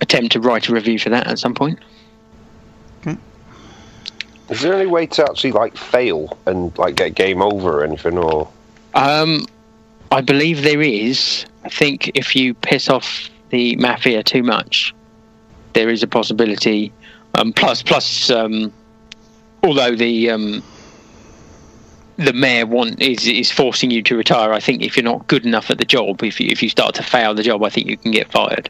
attempt 0.00 0.32
to 0.32 0.40
write 0.40 0.68
a 0.68 0.72
review 0.72 0.98
for 0.98 1.10
that 1.10 1.26
at 1.26 1.38
some 1.38 1.54
point. 1.54 1.78
Is 4.50 4.62
there 4.62 4.74
any 4.74 4.86
way 4.86 5.06
to 5.06 5.22
actually 5.22 5.52
like 5.52 5.76
fail 5.76 6.36
and 6.44 6.76
like 6.76 6.96
get 6.96 7.14
game 7.14 7.40
over 7.40 7.80
or 7.80 7.84
anything? 7.84 8.18
Or 8.18 8.48
Um, 8.94 9.46
I 10.10 10.20
believe 10.20 10.62
there 10.62 10.82
is. 10.82 11.46
I 11.64 11.68
think 11.68 12.10
if 12.16 12.34
you 12.34 12.54
piss 12.54 12.88
off 12.88 13.30
the 13.50 13.76
mafia 13.76 14.24
too 14.24 14.42
much, 14.42 14.92
there 15.74 15.88
is 15.88 16.02
a 16.02 16.08
possibility. 16.08 16.92
Um, 17.34 17.52
plus, 17.52 17.82
plus, 17.82 18.30
um, 18.30 18.72
although 19.62 19.94
the 19.94 20.30
um, 20.30 20.62
the 22.16 22.32
mayor 22.32 22.66
want 22.66 23.00
is 23.00 23.26
is 23.26 23.50
forcing 23.50 23.90
you 23.90 24.02
to 24.02 24.16
retire, 24.16 24.52
I 24.52 24.60
think 24.60 24.82
if 24.82 24.96
you're 24.96 25.04
not 25.04 25.26
good 25.26 25.46
enough 25.46 25.70
at 25.70 25.78
the 25.78 25.84
job, 25.84 26.22
if 26.22 26.40
you, 26.40 26.48
if 26.50 26.62
you 26.62 26.68
start 26.68 26.94
to 26.96 27.02
fail 27.02 27.34
the 27.34 27.42
job, 27.42 27.62
I 27.62 27.70
think 27.70 27.88
you 27.88 27.96
can 27.96 28.10
get 28.10 28.30
fired. 28.30 28.68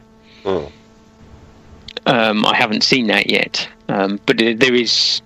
Um, 2.05 2.45
I 2.45 2.55
haven't 2.55 2.83
seen 2.83 3.07
that 3.07 3.29
yet, 3.29 3.67
um, 3.89 4.19
but 4.25 4.37
there 4.37 4.55
there 4.55 4.73
is 4.73 5.21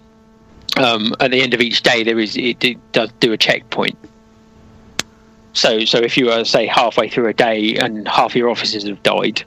um, 0.78 1.16
at 1.20 1.32
the 1.32 1.42
end 1.42 1.54
of 1.54 1.62
each 1.62 1.84
day 1.84 2.04
there 2.04 2.20
is 2.20 2.36
it, 2.36 2.64
it 2.64 2.92
does 2.92 3.12
do 3.20 3.32
a 3.32 3.38
checkpoint. 3.38 3.98
So 5.54 5.86
so 5.86 6.00
if 6.00 6.18
you 6.18 6.32
are 6.32 6.44
say 6.44 6.66
halfway 6.66 7.10
through 7.10 7.28
a 7.28 7.34
day 7.34 7.76
and 7.76 8.08
half 8.08 8.36
your 8.36 8.50
officers 8.50 8.88
have 8.88 9.02
died, 9.04 9.44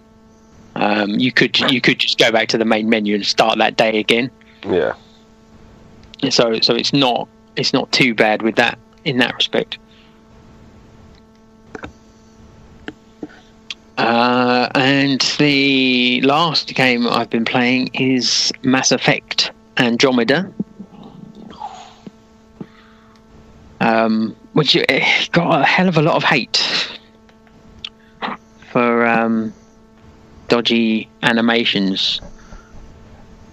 um, 0.79 1.11
you 1.11 1.33
could 1.33 1.59
you 1.73 1.81
could 1.81 1.99
just 1.99 2.19
go 2.19 2.31
back 2.31 2.49
to 2.49 2.59
the 2.59 2.65
main 2.65 2.89
menu 2.89 3.17
and 3.17 3.27
start 3.27 3.59
that 3.59 3.77
day 3.77 3.99
again. 3.99 4.31
yeah, 6.23 6.31
So 6.31 6.61
so 6.61 6.75
it's 6.75 6.93
not 6.93 7.29
it's 7.57 7.73
not 7.73 7.91
too 7.91 8.15
bad 8.15 8.43
with 8.43 8.55
that 8.57 8.79
in 9.05 9.19
that 9.19 9.35
respect. 9.35 9.79
Uh, 13.99 14.69
and 14.77 15.21
the 15.39 16.21
last 16.21 16.73
game 16.77 17.09
I've 17.09 17.29
been 17.29 17.45
playing 17.45 17.91
is 17.95 18.53
Mass 18.63 18.93
Effect 18.93 19.51
Andromeda, 19.79 20.53
um, 23.81 24.37
which 24.53 24.77
eh, 24.77 25.27
got 25.33 25.61
a 25.61 25.65
hell 25.65 25.89
of 25.89 25.97
a 25.97 26.03
lot 26.03 26.15
of 26.15 26.23
hate 26.23 26.65
for 28.71 29.05
um, 29.05 29.53
dodgy 30.49 31.09
animations. 31.23 32.21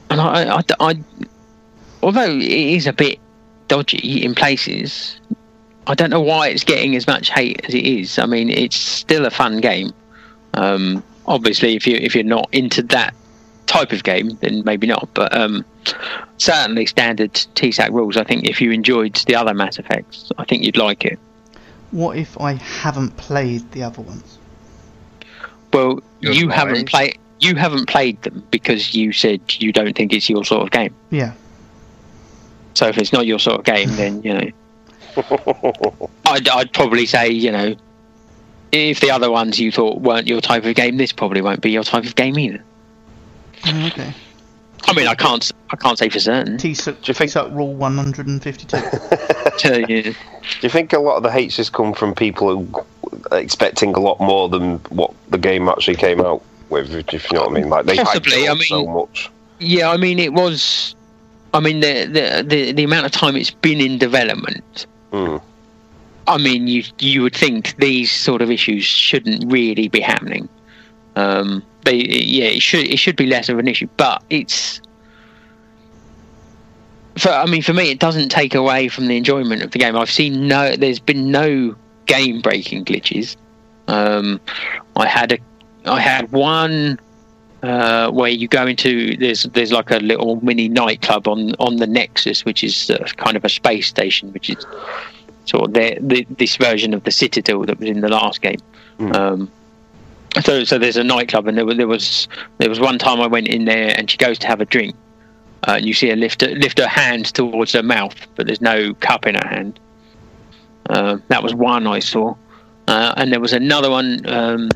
And 0.10 0.22
I, 0.22 0.58
I, 0.58 0.64
I, 0.80 1.00
although 2.02 2.32
it 2.32 2.44
is 2.44 2.88
a 2.88 2.94
bit 2.94 3.20
dodgy 3.68 4.24
in 4.24 4.34
places, 4.36 5.20
I 5.88 5.94
don't 5.94 6.10
know 6.10 6.22
why 6.22 6.48
it's 6.48 6.64
getting 6.64 6.96
as 6.96 7.08
much 7.08 7.30
hate 7.30 7.64
as 7.66 7.74
it 7.74 7.86
is. 7.86 8.18
I 8.18 8.26
mean, 8.26 8.50
it's 8.50 8.76
still 8.76 9.26
a 9.26 9.32
fun 9.32 9.62
game. 9.62 9.92
Um, 10.54 11.04
obviously, 11.28 11.76
if 11.76 11.86
you 11.86 11.98
if 11.98 12.16
you're 12.16 12.24
not 12.24 12.50
into 12.52 12.82
that 12.84 13.14
type 13.66 13.92
of 13.92 14.04
game, 14.04 14.38
then 14.42 14.64
maybe 14.64 14.88
not. 14.88 15.10
But 15.14 15.36
um, 15.36 15.66
certainly, 16.38 16.86
standard 16.86 17.34
TPSUK 17.34 17.92
rules. 17.92 18.18
I 18.18 18.24
think 18.24 18.48
if 18.48 18.62
you 18.62 18.72
enjoyed 18.72 19.16
the 19.28 19.36
other 19.36 19.54
Mass 19.54 19.78
Effects, 19.78 20.32
I 20.38 20.46
think 20.46 20.64
you'd 20.64 20.78
like 20.78 21.06
it. 21.06 21.20
What 21.92 22.18
if 22.18 22.40
I 22.40 22.54
haven't 22.54 23.16
played 23.18 23.72
the 23.72 23.84
other 23.84 24.02
ones? 24.02 24.40
Well, 25.76 26.00
You're 26.22 26.34
you 26.34 26.48
lying. 26.48 26.52
haven't 26.60 26.90
played 26.90 27.18
you 27.40 27.56
haven't 27.56 27.88
played 27.88 28.22
them 28.22 28.44
because 28.50 28.96
you 28.96 29.12
said 29.12 29.42
you 29.60 29.74
don't 29.74 29.94
think 29.96 30.14
it's 30.14 30.30
your 30.30 30.46
sort 30.46 30.64
of 30.64 30.72
game. 30.72 30.96
Yeah. 31.12 31.34
So 32.76 32.88
if 32.88 32.98
it's 32.98 33.12
not 33.12 33.26
your 33.26 33.40
sort 33.40 33.60
of 33.60 33.66
game, 33.66 33.90
then 33.96 34.24
you 34.24 34.34
know, 34.34 34.50
I'd, 36.26 36.48
I'd 36.48 36.72
probably 36.74 37.06
say 37.06 37.30
you 37.30 37.52
know, 37.52 37.76
if 38.72 39.02
the 39.02 39.12
other 39.12 39.30
ones 39.30 39.60
you 39.60 39.72
thought 39.72 40.00
weren't 40.02 40.28
your 40.28 40.42
type 40.42 40.66
of 40.66 40.76
game, 40.76 40.98
this 40.98 41.12
probably 41.12 41.42
won't 41.42 41.62
be 41.62 41.72
your 41.72 41.84
type 41.84 42.06
of 42.06 42.16
game 42.16 42.40
either. 42.40 42.64
Oh, 43.68 43.88
okay. 43.88 44.14
I 44.88 44.94
mean, 44.94 45.08
I 45.08 45.16
can't 45.16 45.52
I 45.70 45.76
can't 45.76 45.98
say 45.98 46.10
for 46.10 46.20
certain. 46.20 46.58
TPSUK, 46.58 47.02
Do 47.02 47.08
you 47.10 47.14
think- 47.14 47.32
TPSUK 47.32 47.56
rule 47.56 47.74
152. 47.74 48.78
So, 49.58 49.74
yeah. 49.90 50.02
Do 50.02 50.14
you 50.62 50.70
think 50.70 50.94
a 50.94 51.00
lot 51.00 51.18
of 51.18 51.24
the 51.24 51.32
hates 51.32 51.58
has 51.58 51.70
come 51.70 51.94
from 51.94 52.14
people 52.14 52.66
who 52.66 52.86
are 53.32 53.40
expecting 53.40 53.94
a 53.96 54.00
lot 54.00 54.20
more 54.20 54.48
than 54.50 54.78
what 54.90 55.12
the 55.30 55.38
game 55.38 55.68
actually 55.70 55.96
came 55.96 56.22
out 56.22 56.44
with? 56.70 56.94
If 57.14 57.32
you 57.32 57.36
know 57.38 57.42
what 57.46 57.52
I 57.52 57.54
mean, 57.54 57.70
like 57.70 57.86
they 57.86 57.96
hyped 57.98 58.04
Possibly, 58.06 58.44
it 58.46 58.50
I 58.50 58.52
up 58.52 58.58
mean- 58.58 58.68
so 58.68 58.86
much. 58.88 59.30
Yeah, 59.60 59.90
I 59.90 59.98
mean, 59.98 60.20
it 60.20 60.34
was. 60.34 60.96
I 61.54 61.62
mean, 61.62 61.80
the 61.80 62.06
the 62.06 62.44
the, 62.46 62.72
the 62.74 62.84
amount 62.84 63.06
of 63.06 63.12
time 63.14 63.36
it's 63.38 63.50
been 63.52 63.80
in 63.80 63.98
development. 63.98 64.86
Hmm. 65.12 65.38
I 66.28 66.38
mean, 66.38 66.68
you 66.68 66.84
you 67.00 67.22
would 67.22 67.36
think 67.36 67.76
these 67.78 68.12
sort 68.12 68.42
of 68.42 68.52
issues 68.52 68.84
shouldn't 68.84 69.50
really 69.52 69.88
be 69.88 70.02
happening. 70.02 70.50
Um, 71.16 71.64
they 71.86 71.96
yeah, 71.96 72.46
it 72.46 72.62
should 72.62 72.86
it 72.88 72.98
should 72.98 73.16
be 73.16 73.26
less 73.26 73.50
of 73.50 73.60
an 73.60 73.68
issue, 73.68 73.88
but 73.98 74.24
it's. 74.30 74.82
For 77.18 77.30
I 77.30 77.46
mean, 77.46 77.62
for 77.62 77.74
me, 77.74 77.92
it 77.92 78.00
doesn't 78.00 78.30
take 78.30 78.56
away 78.56 78.90
from 78.90 79.08
the 79.08 79.16
enjoyment 79.16 79.62
of 79.62 79.72
the 79.72 79.80
game. 79.80 79.96
I've 79.96 80.12
seen 80.12 80.48
no, 80.48 80.76
there's 80.76 81.00
been 81.00 81.32
no 81.32 81.76
game 82.08 82.42
breaking 82.42 82.84
glitches. 82.84 83.38
Um, 83.88 84.42
I 84.98 85.08
had 85.08 85.32
a, 85.32 85.38
I 85.86 86.02
had 86.02 86.32
one 86.32 87.00
uh, 87.64 88.12
where 88.12 88.30
you 88.30 88.48
go 88.48 88.68
into 88.68 89.16
there's 89.18 89.44
there's 89.44 89.72
like 89.72 89.92
a 89.92 89.98
little 89.98 90.44
mini 90.44 90.68
nightclub 90.68 91.28
on 91.28 91.56
on 91.60 91.78
the 91.78 91.88
Nexus, 91.88 92.44
which 92.44 92.64
is 92.64 92.90
uh, 92.90 92.98
kind 93.16 93.38
of 93.38 93.46
a 93.46 93.50
space 93.50 93.88
station, 93.88 94.34
which 94.34 94.50
is 94.50 94.66
sort 95.46 95.70
of 95.70 95.74
the, 95.74 95.98
the 96.02 96.28
this 96.32 96.58
version 96.58 96.94
of 96.94 97.04
the 97.06 97.12
Citadel 97.12 97.64
that 97.66 97.80
was 97.80 97.88
in 97.88 98.02
the 98.02 98.10
last 98.10 98.42
game. 98.42 98.60
Um, 99.16 99.52
so 100.44 100.64
so 100.64 100.78
there's 100.78 100.98
a 100.98 101.04
nightclub, 101.04 101.48
and 101.48 101.58
there 101.58 101.66
was 101.66 101.78
there 101.78 101.88
was 101.88 102.28
there 102.58 102.70
was 102.70 102.80
one 102.80 102.98
time 102.98 103.22
I 103.22 103.28
went 103.28 103.48
in 103.48 103.66
there, 103.66 103.94
and 103.98 104.10
she 104.10 104.18
goes 104.18 104.38
to 104.40 104.48
have 104.48 104.62
a 104.62 104.66
drink, 104.66 104.96
uh, 105.68 105.76
and 105.78 105.86
you 105.86 105.94
see 105.94 106.10
her 106.10 106.16
lift 106.16 106.42
lift 106.42 106.80
her 106.80 106.88
hand 106.88 107.26
towards 107.34 107.74
her 107.74 107.84
mouth, 107.84 108.16
but 108.36 108.46
there's 108.46 108.62
no 108.62 108.94
cup 108.96 109.26
in 109.26 109.36
her 109.36 109.48
hand. 109.48 109.80
Uh, 110.90 111.18
that 111.30 111.42
was 111.42 111.54
one 111.54 111.88
I 111.88 112.00
saw, 112.00 112.36
uh, 112.88 113.14
and 113.18 113.32
there 113.32 113.40
was 113.40 113.54
another 113.54 113.90
one 113.90 114.28
um, 114.28 114.70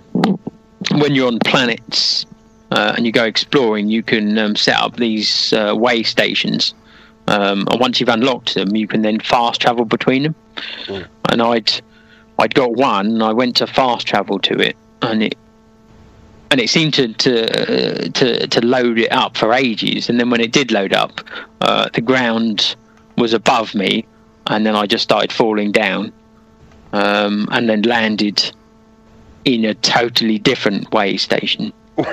when 0.91 1.13
you're 1.13 1.27
on 1.27 1.39
planets 1.39 2.25
uh, 2.71 2.93
and 2.95 3.05
you 3.05 3.11
go 3.11 3.23
exploring, 3.25 3.89
you 3.89 4.03
can 4.03 4.37
um, 4.37 4.55
set 4.55 4.79
up 4.79 4.95
these 4.97 5.53
uh, 5.53 5.73
way 5.75 6.03
stations. 6.03 6.73
Um, 7.27 7.67
and 7.71 7.79
once 7.79 7.99
you've 7.99 8.09
unlocked 8.09 8.55
them, 8.55 8.75
you 8.75 8.87
can 8.87 9.01
then 9.01 9.19
fast 9.19 9.61
travel 9.61 9.85
between 9.85 10.23
them. 10.23 10.35
And 11.29 11.41
I'd 11.41 11.71
I'd 12.39 12.55
got 12.55 12.73
one, 12.73 13.07
and 13.07 13.23
I 13.23 13.33
went 13.33 13.57
to 13.57 13.67
fast 13.67 14.07
travel 14.07 14.39
to 14.39 14.53
it, 14.59 14.75
and 15.01 15.23
it 15.23 15.35
and 16.51 16.59
it 16.59 16.69
seemed 16.69 16.93
to 16.95 17.13
to 17.13 17.43
uh, 17.43 18.09
to, 18.09 18.47
to 18.47 18.65
load 18.65 18.97
it 18.99 19.11
up 19.11 19.37
for 19.37 19.53
ages. 19.53 20.09
And 20.09 20.19
then 20.19 20.29
when 20.29 20.41
it 20.41 20.51
did 20.51 20.71
load 20.71 20.93
up, 20.93 21.21
uh, 21.61 21.89
the 21.93 22.01
ground 22.01 22.75
was 23.17 23.33
above 23.33 23.75
me, 23.75 24.05
and 24.47 24.65
then 24.65 24.75
I 24.75 24.85
just 24.85 25.03
started 25.03 25.31
falling 25.31 25.71
down, 25.71 26.11
um, 26.93 27.47
and 27.51 27.69
then 27.69 27.83
landed 27.83 28.51
in 29.45 29.65
a 29.65 29.73
totally 29.75 30.39
different 30.39 30.91
way 30.91 31.17
station. 31.17 31.71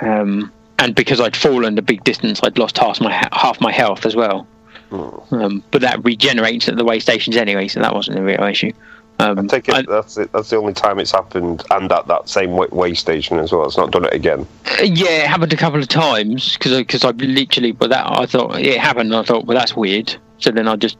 um, 0.00 0.52
and 0.78 0.94
because 0.94 1.20
I'd 1.20 1.36
fallen 1.36 1.78
a 1.78 1.82
big 1.82 2.04
distance, 2.04 2.40
I'd 2.42 2.58
lost 2.58 2.78
half 2.78 3.00
my 3.00 3.12
half 3.32 3.60
my 3.60 3.72
health 3.72 4.06
as 4.06 4.14
well. 4.14 4.46
Um, 4.92 5.64
but 5.70 5.80
that 5.80 6.04
regenerates 6.04 6.68
at 6.68 6.76
the 6.76 6.84
way 6.84 7.00
stations 7.00 7.36
anyway, 7.36 7.66
so 7.66 7.80
that 7.80 7.94
wasn't 7.94 8.18
a 8.18 8.22
real 8.22 8.42
issue. 8.44 8.72
Um, 9.20 9.38
I 9.38 9.42
take 9.46 9.68
it 9.68 9.74
I- 9.74 9.82
that's 9.82 10.16
it, 10.16 10.32
that's 10.32 10.50
the 10.50 10.56
only 10.56 10.72
time 10.72 10.98
it's 10.98 11.12
happened, 11.12 11.62
and 11.70 11.90
at 11.92 12.06
that 12.08 12.28
same 12.28 12.56
way, 12.56 12.94
station 12.94 13.38
as 13.38 13.52
well. 13.52 13.64
It's 13.64 13.76
not 13.76 13.92
done 13.92 14.04
it 14.04 14.12
again. 14.12 14.46
Yeah, 14.82 15.24
it 15.24 15.28
happened 15.28 15.52
a 15.52 15.56
couple 15.56 15.80
of 15.80 15.88
times 15.88 16.54
because 16.54 16.76
because 16.78 17.04
I, 17.04 17.10
literally, 17.10 17.72
but 17.72 17.90
that 17.90 18.06
I 18.06 18.26
thought 18.26 18.58
it 18.58 18.78
happened. 18.78 19.12
And 19.12 19.16
I 19.16 19.22
thought, 19.22 19.46
well, 19.46 19.56
that's 19.56 19.76
weird. 19.76 20.14
So 20.38 20.50
then 20.50 20.66
I 20.66 20.76
just 20.76 20.98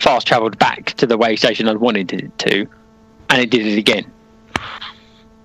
fast 0.00 0.26
travelled 0.26 0.58
back 0.58 0.92
to 0.94 1.06
the 1.06 1.16
way 1.18 1.36
station 1.36 1.68
I 1.68 1.74
wanted 1.74 2.12
it 2.12 2.38
to, 2.38 2.66
and 3.30 3.42
it 3.42 3.50
did 3.50 3.66
it 3.66 3.78
again. 3.78 4.10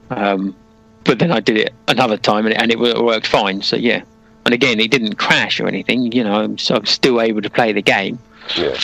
Um, 0.09 0.55
but 1.03 1.19
then 1.19 1.31
I 1.31 1.39
did 1.39 1.57
it 1.57 1.73
another 1.88 2.18
time, 2.18 2.45
and 2.45 2.53
it, 2.53 2.61
and 2.61 2.72
it 2.72 2.80
worked 2.80 3.27
fine. 3.27 3.61
So 3.61 3.76
yeah, 3.76 4.03
and 4.45 4.53
again, 4.53 4.80
it 4.80 4.91
didn't 4.91 5.15
crash 5.15 5.59
or 5.59 5.68
anything. 5.68 6.11
You 6.11 6.23
know, 6.23 6.55
so 6.57 6.76
I'm 6.76 6.85
still 6.85 7.19
able 7.22 7.41
to 7.41 7.49
play 7.49 7.73
the 7.73 7.81
game. 7.81 8.18
Yeah. 8.55 8.77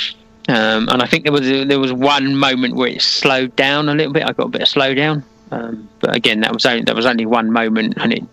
Um, 0.49 0.87
and 0.89 1.01
I 1.01 1.07
think 1.07 1.23
there 1.23 1.33
was 1.33 1.47
there 1.47 1.79
was 1.79 1.91
one 1.91 2.35
moment 2.35 2.75
where 2.75 2.87
it 2.87 3.01
slowed 3.01 3.55
down 3.55 3.89
a 3.89 3.93
little 3.93 4.13
bit. 4.13 4.23
I 4.23 4.31
got 4.31 4.45
a 4.45 4.49
bit 4.49 4.61
of 4.61 4.67
slowdown, 4.69 5.23
um, 5.51 5.89
but 5.99 6.15
again, 6.15 6.39
that 6.41 6.53
was 6.53 6.65
only 6.65 6.83
that 6.83 6.95
was 6.95 7.05
only 7.05 7.25
one 7.25 7.51
moment, 7.51 7.95
and 7.97 8.13
it 8.13 8.23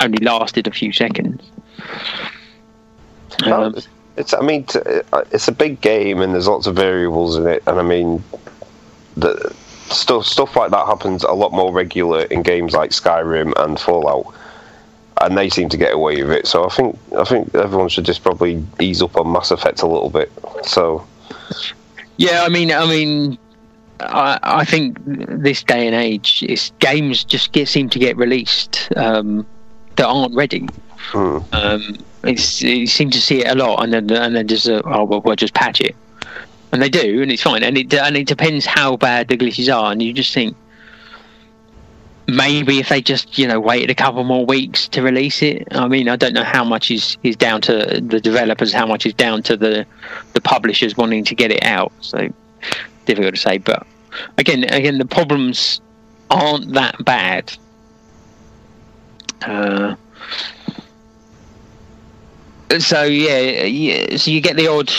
only 0.00 0.18
lasted 0.24 0.66
a 0.66 0.70
few 0.70 0.92
seconds. 0.92 1.42
Well, 3.44 3.64
Um, 3.64 3.76
it's 4.16 4.34
I 4.34 4.40
mean 4.40 4.66
uh, 5.12 5.24
it's 5.30 5.48
a 5.48 5.52
big 5.52 5.80
game 5.80 6.20
and 6.20 6.34
there's 6.34 6.48
lots 6.48 6.66
of 6.66 6.74
variables 6.74 7.36
in 7.36 7.46
it, 7.46 7.62
and 7.66 7.78
I 7.78 7.82
mean 7.82 8.22
the 9.16 9.54
stuff 9.90 10.24
stuff 10.24 10.56
like 10.56 10.70
that 10.70 10.86
happens 10.86 11.22
a 11.22 11.32
lot 11.32 11.52
more 11.52 11.72
regular 11.72 12.22
in 12.24 12.42
games 12.42 12.72
like 12.72 12.90
Skyrim 12.90 13.52
and 13.56 13.78
Fallout, 13.78 14.34
and 15.20 15.36
they 15.36 15.48
seem 15.48 15.68
to 15.68 15.76
get 15.76 15.94
away 15.94 16.22
with 16.22 16.32
it. 16.32 16.46
So 16.46 16.64
I 16.64 16.70
think 16.70 16.98
I 17.16 17.24
think 17.24 17.54
everyone 17.54 17.88
should 17.88 18.04
just 18.04 18.22
probably 18.22 18.64
ease 18.80 19.02
up 19.02 19.16
on 19.16 19.30
Mass 19.32 19.50
Effect 19.50 19.82
a 19.82 19.86
little 19.86 20.10
bit. 20.10 20.32
So 20.64 21.06
yeah, 22.16 22.42
I 22.42 22.48
mean, 22.48 22.72
I 22.72 22.86
mean, 22.86 23.38
I, 24.00 24.38
I 24.42 24.64
think 24.64 24.98
this 25.04 25.62
day 25.62 25.86
and 25.86 25.94
age, 25.94 26.42
is 26.48 26.72
games 26.78 27.24
just 27.24 27.52
get 27.52 27.68
seem 27.68 27.88
to 27.90 27.98
get 27.98 28.16
released 28.16 28.92
um, 28.96 29.46
that 29.96 30.06
aren't 30.06 30.34
ready. 30.34 30.68
hmm. 30.96 31.38
Um, 31.52 31.96
it's 32.24 32.60
you 32.60 32.86
seem 32.86 33.10
to 33.10 33.20
see 33.20 33.44
it 33.44 33.48
a 33.48 33.54
lot, 33.54 33.82
and 33.82 33.92
then 33.92 34.10
and 34.10 34.34
then 34.34 34.48
just 34.48 34.68
uh, 34.68 34.82
oh 34.84 35.04
well, 35.04 35.20
we'll 35.20 35.36
just 35.36 35.54
patch 35.54 35.80
it, 35.80 35.94
and 36.72 36.82
they 36.82 36.88
do, 36.88 37.22
and 37.22 37.30
it's 37.30 37.42
fine, 37.42 37.62
and 37.62 37.78
it 37.78 37.94
and 37.94 38.16
it 38.16 38.26
depends 38.26 38.66
how 38.66 38.96
bad 38.96 39.28
the 39.28 39.36
glitches 39.36 39.72
are, 39.74 39.92
and 39.92 40.02
you 40.02 40.12
just 40.12 40.34
think 40.34 40.56
maybe 42.28 42.78
if 42.78 42.90
they 42.90 43.00
just 43.00 43.38
you 43.38 43.48
know 43.48 43.58
waited 43.58 43.90
a 43.90 43.94
couple 43.94 44.22
more 44.22 44.44
weeks 44.44 44.86
to 44.88 45.02
release 45.02 45.42
it. 45.42 45.66
I 45.72 45.88
mean, 45.88 46.08
I 46.08 46.16
don't 46.16 46.34
know 46.34 46.44
how 46.44 46.62
much 46.62 46.90
is 46.90 47.16
is 47.22 47.34
down 47.36 47.60
to 47.62 48.00
the 48.00 48.20
developers, 48.20 48.72
how 48.72 48.86
much 48.86 49.06
is 49.06 49.14
down 49.14 49.42
to 49.44 49.56
the 49.56 49.86
the 50.34 50.40
publishers 50.40 50.96
wanting 50.96 51.24
to 51.24 51.34
get 51.34 51.50
it 51.50 51.64
out. 51.64 51.92
So 52.00 52.28
difficult 53.06 53.34
to 53.34 53.40
say, 53.40 53.58
but 53.58 53.86
again, 54.36 54.64
again, 54.64 54.98
the 54.98 55.06
problems 55.06 55.80
aren't 56.30 56.74
that 56.74 57.02
bad. 57.04 57.56
Uh, 59.42 59.96
so 62.78 63.04
yeah, 63.04 63.64
yeah, 63.64 64.16
so 64.16 64.30
you 64.30 64.40
get 64.40 64.56
the 64.56 64.68
odd 64.68 64.92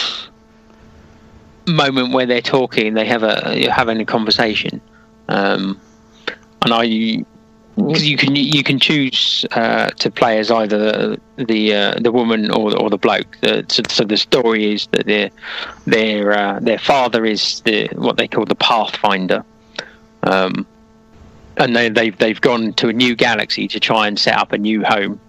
moment 1.67 2.13
where 2.13 2.25
they're 2.25 2.41
talking, 2.41 2.95
they 2.95 3.05
have 3.05 3.21
a 3.21 3.53
you're 3.55 3.71
having 3.71 3.99
a 4.01 4.05
conversation, 4.05 4.81
um, 5.27 5.79
and 6.61 6.73
I 6.73 7.25
because 7.87 8.07
you 8.07 8.17
can 8.17 8.35
you 8.35 8.63
can 8.63 8.79
choose 8.79 9.45
uh, 9.51 9.89
to 9.89 10.11
play 10.11 10.39
as 10.39 10.51
either 10.51 11.17
the 11.37 11.73
uh, 11.73 11.95
the 11.99 12.11
woman 12.11 12.51
or 12.51 12.75
or 12.77 12.89
the 12.89 12.97
bloke. 12.97 13.37
The, 13.41 13.65
so, 13.69 13.83
so 13.87 14.03
the 14.03 14.17
story 14.17 14.73
is 14.73 14.87
that 14.87 15.05
their 15.05 15.29
their 15.85 16.31
uh, 16.31 16.59
their 16.59 16.79
father 16.79 17.25
is 17.25 17.61
the 17.61 17.87
what 17.93 18.17
they 18.17 18.27
call 18.27 18.45
the 18.45 18.55
Pathfinder. 18.55 19.43
Um, 20.23 20.67
and 21.57 21.75
they, 21.75 21.89
they've 21.89 22.17
they've 22.17 22.41
gone 22.41 22.73
to 22.73 22.89
a 22.89 22.93
new 22.93 23.15
galaxy 23.15 23.67
to 23.67 23.79
try 23.79 24.07
and 24.07 24.17
set 24.17 24.35
up 24.37 24.53
a 24.53 24.57
new 24.57 24.83
home, 24.83 25.19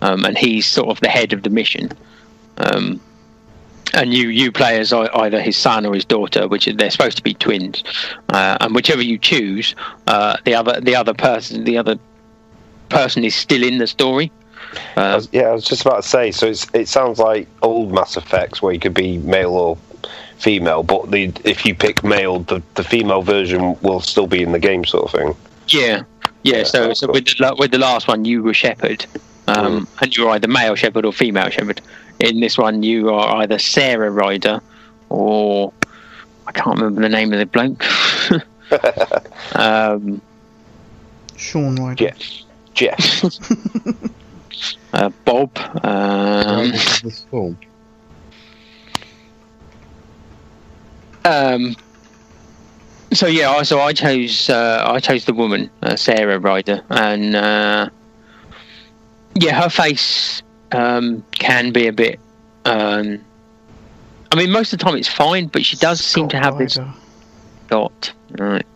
um, 0.00 0.24
and 0.24 0.36
he's 0.36 0.66
sort 0.66 0.88
of 0.88 1.00
the 1.00 1.08
head 1.08 1.32
of 1.32 1.42
the 1.42 1.50
mission. 1.50 1.90
Um, 2.58 3.00
and 3.94 4.12
you 4.12 4.28
you 4.28 4.52
play 4.52 4.78
as 4.78 4.92
either 4.92 5.40
his 5.40 5.56
son 5.56 5.86
or 5.86 5.94
his 5.94 6.04
daughter, 6.04 6.48
which 6.48 6.66
they're 6.66 6.90
supposed 6.90 7.16
to 7.16 7.22
be 7.22 7.34
twins, 7.34 7.82
uh, 8.30 8.58
and 8.60 8.74
whichever 8.74 9.02
you 9.02 9.18
choose, 9.18 9.74
uh, 10.06 10.36
the 10.44 10.54
other 10.54 10.80
the 10.80 10.94
other 10.94 11.14
person 11.14 11.64
the 11.64 11.78
other 11.78 11.98
person 12.88 13.24
is 13.24 13.34
still 13.34 13.62
in 13.62 13.78
the 13.78 13.86
story. 13.86 14.30
Uh, 14.96 15.22
yeah, 15.32 15.42
I 15.42 15.52
was 15.52 15.64
just 15.64 15.82
about 15.82 16.02
to 16.02 16.08
say. 16.08 16.32
So 16.32 16.46
it's, 16.46 16.66
it 16.74 16.88
sounds 16.88 17.18
like 17.18 17.48
old 17.62 17.92
Mass 17.92 18.16
Effects 18.16 18.60
where 18.60 18.72
you 18.72 18.80
could 18.80 18.94
be 18.94 19.18
male 19.18 19.52
or 19.52 19.78
female, 20.38 20.82
but 20.82 21.10
the 21.10 21.32
if 21.44 21.64
you 21.64 21.74
pick 21.74 22.02
male, 22.02 22.40
the, 22.40 22.62
the 22.74 22.84
female 22.84 23.22
version 23.22 23.78
will 23.82 24.00
still 24.00 24.26
be 24.26 24.42
in 24.42 24.52
the 24.52 24.58
game, 24.58 24.84
sort 24.84 25.04
of 25.04 25.20
thing. 25.20 25.36
yeah, 25.68 26.02
yeah. 26.42 26.64
So 26.64 26.92
so 26.94 27.10
with 27.12 27.24
the, 27.24 27.56
with 27.58 27.70
the 27.70 27.78
last 27.78 28.08
one, 28.08 28.24
you 28.24 28.42
were 28.42 28.54
Shepard, 28.54 29.06
um, 29.46 29.86
and 30.00 30.16
you're 30.16 30.30
either 30.30 30.48
male 30.48 30.74
Shepard 30.74 31.04
or 31.04 31.12
female 31.12 31.50
Shepard. 31.50 31.80
In 32.20 32.40
this 32.40 32.56
one, 32.56 32.82
you 32.82 33.10
are 33.10 33.42
either 33.42 33.58
Sarah 33.58 34.10
Ryder 34.10 34.60
or 35.08 35.72
I 36.46 36.52
can't 36.52 36.78
remember 36.78 37.00
the 37.00 37.08
name 37.08 37.32
of 37.32 37.38
the 37.38 37.46
bloke. 37.46 37.84
um, 39.56 40.20
Sean 41.36 41.76
Ryder. 41.76 42.10
Jeff, 42.10 42.42
Jeff. 42.74 43.24
uh, 44.92 45.10
Bob. 45.24 45.50
Um, 45.84 46.70
this 46.70 47.24
film. 47.30 47.58
um, 51.24 51.76
so 53.12 53.26
yeah, 53.26 53.62
so 53.62 53.80
I 53.80 53.92
chose 53.92 54.50
uh, 54.50 54.84
I 54.86 55.00
chose 55.00 55.24
the 55.24 55.34
woman, 55.34 55.70
uh, 55.82 55.96
Sarah 55.96 56.38
Ryder, 56.38 56.82
and 56.90 57.34
uh, 57.34 57.90
yeah, 59.36 59.60
her 59.62 59.68
face 59.70 60.42
um, 60.72 61.24
can 61.32 61.72
be 61.72 61.86
a 61.86 61.92
bit. 61.92 62.18
Um, 62.64 63.20
I 64.32 64.36
mean, 64.36 64.50
most 64.50 64.72
of 64.72 64.78
the 64.78 64.84
time 64.84 64.96
it's 64.96 65.08
fine, 65.08 65.46
but 65.48 65.64
she 65.64 65.76
does 65.76 66.00
seem 66.00 66.28
to 66.30 66.36
Scott 66.36 66.44
have 66.44 66.58
this 66.58 66.76
Ryder. 66.76 66.92
dot. 67.68 68.12
Right. 68.38 68.66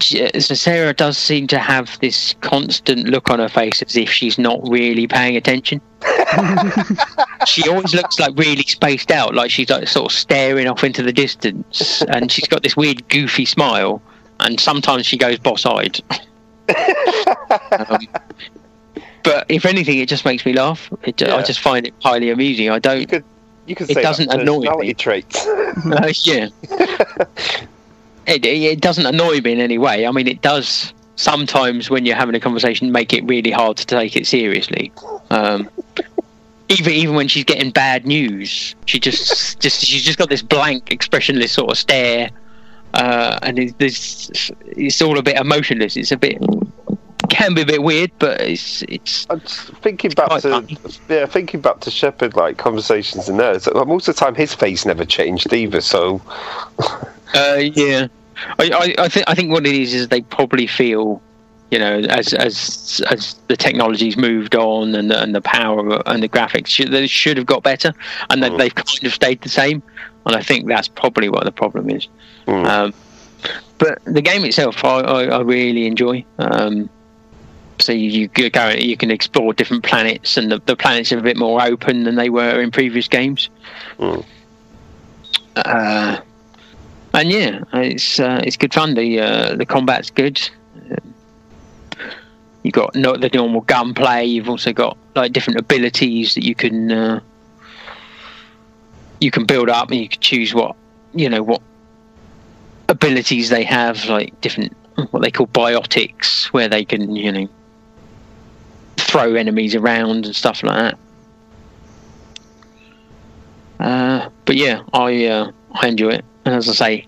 She- 0.00 0.28
So 0.40 0.54
Sarah 0.54 0.92
does 0.94 1.16
seem 1.18 1.46
to 1.48 1.58
have 1.58 1.98
this 2.00 2.34
constant 2.40 3.08
look 3.08 3.30
on 3.30 3.38
her 3.38 3.48
face 3.48 3.82
as 3.82 3.96
if 3.96 4.10
she's 4.10 4.38
not 4.38 4.60
really 4.68 5.06
paying 5.06 5.36
attention. 5.36 5.80
she 7.46 7.68
always 7.68 7.94
looks 7.94 8.18
like 8.20 8.36
really 8.36 8.62
spaced 8.62 9.10
out, 9.10 9.34
like 9.34 9.50
she's 9.50 9.70
like 9.70 9.88
sort 9.88 10.12
of 10.12 10.16
staring 10.16 10.68
off 10.68 10.84
into 10.84 11.02
the 11.02 11.12
distance, 11.12 12.02
and 12.02 12.30
she's 12.30 12.46
got 12.46 12.62
this 12.62 12.76
weird 12.76 13.08
goofy 13.08 13.44
smile. 13.44 14.00
And 14.40 14.60
sometimes 14.60 15.06
she 15.06 15.16
goes 15.16 15.38
boss-eyed. 15.38 15.98
um, 17.88 17.98
but 19.26 19.44
if 19.48 19.66
anything, 19.66 19.98
it 19.98 20.08
just 20.08 20.24
makes 20.24 20.46
me 20.46 20.52
laugh. 20.54 20.90
It, 21.04 21.22
I 21.22 21.42
just 21.42 21.60
find 21.60 21.86
it 21.86 21.92
highly 22.02 22.30
amusing. 22.30 22.70
I 22.70 22.78
don't. 22.78 23.00
You 23.66 23.74
could 23.74 23.90
It 23.90 23.94
say 23.94 24.02
doesn't 24.02 24.32
annoy 24.32 24.64
me. 24.78 24.94
traits. 24.94 25.46
Uh, 25.86 26.10
yeah. 26.22 26.48
it, 28.26 28.44
it 28.44 28.46
it 28.46 28.80
doesn't 28.80 29.06
annoy 29.06 29.40
me 29.40 29.52
in 29.52 29.60
any 29.60 29.78
way. 29.78 30.06
I 30.06 30.10
mean, 30.10 30.26
it 30.26 30.40
does 30.42 30.92
sometimes 31.16 31.90
when 31.90 32.04
you're 32.06 32.16
having 32.16 32.34
a 32.34 32.40
conversation 32.40 32.92
make 32.92 33.12
it 33.12 33.24
really 33.24 33.50
hard 33.50 33.76
to 33.78 33.86
take 33.86 34.16
it 34.16 34.26
seriously. 34.26 34.92
Um, 35.30 35.68
even 36.68 36.92
even 36.92 37.14
when 37.14 37.28
she's 37.28 37.44
getting 37.44 37.70
bad 37.70 38.06
news, 38.06 38.74
she 38.86 38.98
just 38.98 39.60
just 39.60 39.84
she's 39.84 40.02
just 40.02 40.18
got 40.18 40.28
this 40.28 40.42
blank, 40.42 40.90
expressionless 40.90 41.52
sort 41.52 41.70
of 41.70 41.78
stare, 41.78 42.30
uh, 42.94 43.38
and 43.42 43.58
it's, 43.58 43.74
it's 44.30 44.50
it's 44.66 45.02
all 45.02 45.18
a 45.18 45.22
bit 45.22 45.36
emotionless. 45.36 45.96
It's 45.96 46.12
a 46.12 46.16
bit 46.16 46.38
can 47.26 47.54
be 47.54 47.62
a 47.62 47.66
bit 47.66 47.82
weird, 47.82 48.10
but 48.18 48.40
it's 48.40 48.82
it's 48.82 49.26
I'm 49.30 49.40
thinking 49.40 50.10
back 50.12 50.28
to 50.40 50.40
funny. 50.40 50.78
yeah, 51.08 51.26
thinking 51.26 51.60
back 51.60 51.80
to 51.80 51.90
Shepard 51.90 52.34
like 52.36 52.56
conversations 52.58 53.28
in 53.28 53.36
there. 53.36 53.58
So, 53.60 53.72
most 53.84 54.08
of 54.08 54.14
the 54.14 54.20
time, 54.20 54.34
his 54.34 54.54
face 54.54 54.84
never 54.86 55.04
changed 55.04 55.52
either. 55.52 55.80
So 55.80 56.20
Uh, 57.34 57.56
yeah, 57.60 58.06
I, 58.58 58.70
I, 58.98 59.04
I 59.04 59.08
think 59.08 59.24
I 59.28 59.34
think 59.34 59.50
what 59.50 59.66
it 59.66 59.74
is 59.74 59.92
is 59.94 60.08
they 60.08 60.20
probably 60.22 60.66
feel, 60.66 61.20
you 61.70 61.78
know, 61.78 61.98
as 62.08 62.32
as 62.34 63.02
as 63.10 63.34
the 63.48 63.56
technology's 63.56 64.16
moved 64.16 64.54
on 64.54 64.94
and 64.94 65.10
the, 65.10 65.22
and 65.22 65.34
the 65.34 65.40
power 65.40 66.02
and 66.06 66.22
the 66.22 66.28
graphics 66.28 66.68
should, 66.68 66.92
they 66.92 67.06
should 67.06 67.36
have 67.36 67.46
got 67.46 67.62
better, 67.62 67.92
and 68.30 68.42
that 68.42 68.52
Mm. 68.52 68.58
they've 68.58 68.74
kind 68.74 69.04
of 69.04 69.12
stayed 69.12 69.40
the 69.42 69.48
same. 69.48 69.82
And 70.26 70.34
I 70.34 70.42
think 70.42 70.66
that's 70.66 70.88
probably 70.88 71.28
what 71.28 71.44
the 71.44 71.52
problem 71.52 71.88
is. 71.90 72.08
Mm. 72.48 72.66
Um, 72.66 72.94
but 73.78 73.98
the 74.04 74.22
game 74.22 74.44
itself, 74.44 74.84
I, 74.84 75.00
I, 75.00 75.24
I 75.26 75.40
really 75.40 75.86
enjoy. 75.86 76.24
Um, 76.38 76.88
so 77.78 77.92
you, 77.92 78.30
you 78.36 78.50
go- 78.50 78.68
you 78.70 78.96
can 78.96 79.10
explore 79.10 79.52
different 79.52 79.84
planets, 79.84 80.36
and 80.36 80.50
the, 80.50 80.60
the 80.66 80.76
planets 80.76 81.12
are 81.12 81.18
a 81.18 81.22
bit 81.22 81.36
more 81.36 81.62
open 81.62 82.04
than 82.04 82.16
they 82.16 82.30
were 82.30 82.60
in 82.60 82.70
previous 82.70 83.08
games. 83.08 83.48
Mm. 83.98 84.24
Uh, 85.56 86.20
and 87.14 87.30
yeah, 87.30 87.64
it's 87.72 88.20
uh, 88.20 88.40
it's 88.44 88.56
good 88.56 88.74
fun. 88.74 88.94
The 88.94 89.20
uh, 89.20 89.56
the 89.56 89.66
combat's 89.66 90.10
good. 90.10 90.38
you've 92.62 92.74
got 92.74 92.94
no, 92.94 93.16
the 93.16 93.30
normal 93.32 93.62
gunplay. 93.62 94.24
You've 94.24 94.48
also 94.48 94.72
got 94.72 94.98
like 95.14 95.32
different 95.32 95.58
abilities 95.58 96.34
that 96.34 96.44
you 96.44 96.54
can 96.54 96.92
uh, 96.92 97.20
you 99.20 99.30
can 99.30 99.46
build 99.46 99.70
up 99.70 99.90
and 99.90 100.00
you 100.00 100.08
can 100.08 100.20
choose 100.20 100.54
what 100.54 100.76
you 101.14 101.28
know 101.28 101.42
what 101.42 101.62
abilities 102.88 103.48
they 103.48 103.64
have, 103.64 104.04
like 104.06 104.38
different 104.40 104.76
what 105.10 105.22
they 105.22 105.30
call 105.30 105.46
biotics, 105.46 106.46
where 106.46 106.68
they 106.68 106.84
can 106.84 107.16
you 107.16 107.32
know 107.32 107.48
throw 108.96 109.34
enemies 109.34 109.74
around 109.74 110.26
and 110.26 110.34
stuff 110.34 110.62
like 110.62 110.76
that. 110.76 110.98
Uh, 113.78 114.30
but 114.44 114.56
yeah, 114.56 114.82
I 114.92 115.26
uh, 115.26 115.50
I 115.72 115.88
enjoy 115.88 116.10
it, 116.10 116.24
and 116.44 116.54
as 116.54 116.68
I 116.68 116.72
say, 116.72 117.06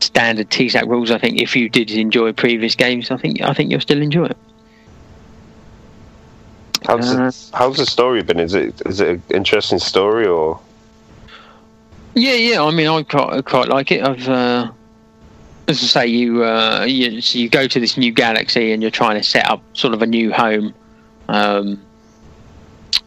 standard 0.00 0.50
TPSUK 0.50 0.88
rules. 0.88 1.10
I 1.10 1.18
think 1.18 1.40
if 1.40 1.54
you 1.54 1.68
did 1.68 1.90
enjoy 1.92 2.32
previous 2.32 2.74
games, 2.74 3.10
I 3.10 3.16
think 3.16 3.40
I 3.42 3.54
think 3.54 3.70
you'll 3.70 3.80
still 3.80 4.02
enjoy 4.02 4.26
it. 4.26 4.36
How's 6.84 7.14
Uh, 7.14 7.30
the, 7.30 7.56
how's 7.56 7.76
the 7.76 7.86
story 7.86 8.22
been? 8.22 8.40
Is 8.40 8.54
it 8.54 8.82
is 8.86 9.00
it 9.00 9.08
an 9.08 9.22
interesting 9.30 9.78
story 9.78 10.26
or? 10.26 10.58
Yeah, 12.14 12.34
yeah. 12.34 12.62
I 12.62 12.70
mean, 12.72 12.88
I 12.88 13.02
quite, 13.04 13.44
quite 13.44 13.68
like 13.68 13.90
it. 13.92 14.02
I've, 14.02 14.28
uh, 14.28 14.70
as 15.68 15.82
I 15.82 15.86
say, 15.86 16.06
you, 16.06 16.44
uh, 16.44 16.84
you, 16.88 17.20
so 17.20 17.38
you 17.38 17.48
go 17.48 17.66
to 17.66 17.80
this 17.80 17.96
new 17.96 18.12
galaxy 18.12 18.72
and 18.72 18.82
you're 18.82 18.90
trying 18.90 19.16
to 19.16 19.22
set 19.22 19.48
up 19.48 19.62
sort 19.74 19.94
of 19.94 20.02
a 20.02 20.06
new 20.06 20.32
home. 20.32 20.74
Um, 21.28 21.80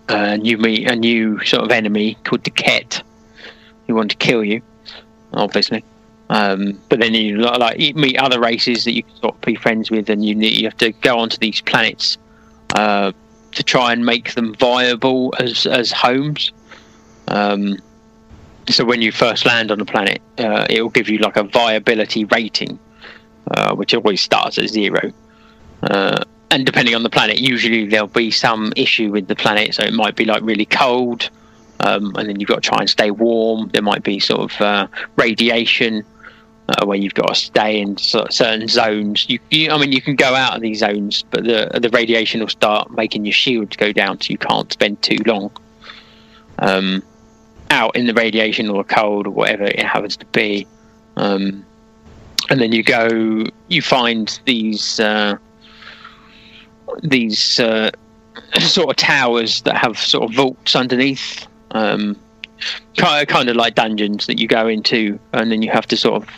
uh, 0.07 0.37
you 0.41 0.57
meet 0.57 0.89
a 0.89 0.95
new 0.95 1.43
sort 1.43 1.63
of 1.63 1.71
enemy 1.71 2.17
called 2.23 2.43
the 2.43 2.51
Kett, 2.51 3.03
who 3.87 3.95
want 3.95 4.11
to 4.11 4.17
kill 4.17 4.43
you, 4.43 4.61
obviously. 5.33 5.83
Um, 6.29 6.81
but 6.89 6.99
then 6.99 7.13
you 7.13 7.37
like 7.37 7.79
you 7.79 7.93
meet 7.93 8.17
other 8.17 8.39
races 8.39 8.83
that 8.85 8.93
you 8.93 9.03
can 9.03 9.15
sort 9.17 9.35
of 9.35 9.41
be 9.41 9.55
friends 9.55 9.91
with, 9.91 10.09
and 10.09 10.25
you 10.25 10.33
need, 10.33 10.59
you 10.59 10.65
have 10.65 10.77
to 10.77 10.91
go 10.91 11.19
onto 11.19 11.37
these 11.37 11.61
planets 11.61 12.17
uh, 12.73 13.11
to 13.51 13.63
try 13.63 13.93
and 13.93 14.05
make 14.05 14.33
them 14.33 14.55
viable 14.55 15.33
as 15.39 15.67
as 15.67 15.91
homes. 15.91 16.51
Um, 17.27 17.77
so 18.69 18.85
when 18.85 19.01
you 19.01 19.11
first 19.11 19.45
land 19.45 19.71
on 19.71 19.79
the 19.79 19.85
planet, 19.85 20.21
uh, 20.37 20.65
it 20.69 20.81
will 20.81 20.89
give 20.89 21.09
you 21.09 21.17
like 21.19 21.37
a 21.37 21.43
viability 21.43 22.25
rating, 22.25 22.79
uh, 23.51 23.75
which 23.75 23.93
always 23.93 24.21
starts 24.21 24.57
at 24.57 24.69
zero. 24.69 25.11
Uh, 25.83 26.23
and 26.51 26.65
depending 26.65 26.95
on 26.95 27.03
the 27.03 27.09
planet, 27.09 27.39
usually 27.39 27.87
there'll 27.87 28.07
be 28.07 28.31
some 28.31 28.73
issue 28.75 29.11
with 29.11 29.27
the 29.27 29.35
planet. 29.35 29.75
So 29.75 29.83
it 29.83 29.93
might 29.93 30.15
be 30.15 30.25
like 30.25 30.41
really 30.43 30.65
cold, 30.65 31.29
um, 31.81 32.15
and 32.15 32.29
then 32.29 32.39
you've 32.39 32.49
got 32.49 32.63
to 32.63 32.69
try 32.69 32.79
and 32.79 32.89
stay 32.89 33.11
warm. 33.11 33.69
There 33.73 33.81
might 33.81 34.03
be 34.03 34.19
sort 34.19 34.51
of 34.51 34.61
uh, 34.61 34.87
radiation. 35.15 36.03
Uh, 36.67 36.83
where 36.83 36.97
you've 36.97 37.13
got 37.13 37.27
to 37.27 37.35
stay 37.35 37.79
in 37.79 37.95
certain 37.95 38.67
zones. 38.67 39.29
You, 39.29 39.37
you, 39.51 39.69
I 39.69 39.77
mean, 39.77 39.91
you 39.91 40.01
can 40.01 40.15
go 40.15 40.33
out 40.33 40.55
of 40.55 40.63
these 40.63 40.79
zones, 40.79 41.23
but 41.29 41.43
the 41.43 41.69
the 41.79 41.89
radiation 41.89 42.39
will 42.39 42.47
start 42.47 42.89
making 42.89 43.23
your 43.23 43.33
shields 43.33 43.75
go 43.75 43.91
down, 43.91 44.19
so 44.19 44.31
you 44.31 44.39
can't 44.39 44.73
spend 44.73 44.99
too 45.03 45.19
long. 45.27 45.51
Um, 46.57 47.03
out 47.71 47.95
in 47.95 48.07
the 48.07 48.13
radiation 48.13 48.69
or 48.69 48.83
the 48.83 48.93
cold 48.93 49.27
or 49.27 49.31
whatever 49.31 49.63
it 49.63 49.83
happens 49.83 50.17
to 50.17 50.25
be. 50.27 50.67
Um, 51.17 51.65
and 52.49 52.61
then 52.61 52.71
you 52.71 52.83
go, 52.83 53.43
you 53.67 53.81
find 53.81 54.39
these 54.45 54.99
uh, 54.99 55.37
these 57.01 57.59
uh, 57.59 57.91
sort 58.59 58.89
of 58.89 58.95
towers 58.95 59.61
that 59.63 59.77
have 59.77 59.97
sort 59.97 60.29
of 60.29 60.35
vaults 60.35 60.75
underneath, 60.75 61.47
um, 61.71 62.19
kind 62.95 63.49
of, 63.49 63.55
like 63.55 63.75
dungeons 63.75 64.27
that 64.27 64.39
you 64.39 64.47
go 64.47 64.67
into, 64.67 65.19
and 65.33 65.51
then 65.51 65.61
you 65.61 65.71
have 65.71 65.87
to 65.87 65.97
sort 65.97 66.23
of. 66.23 66.29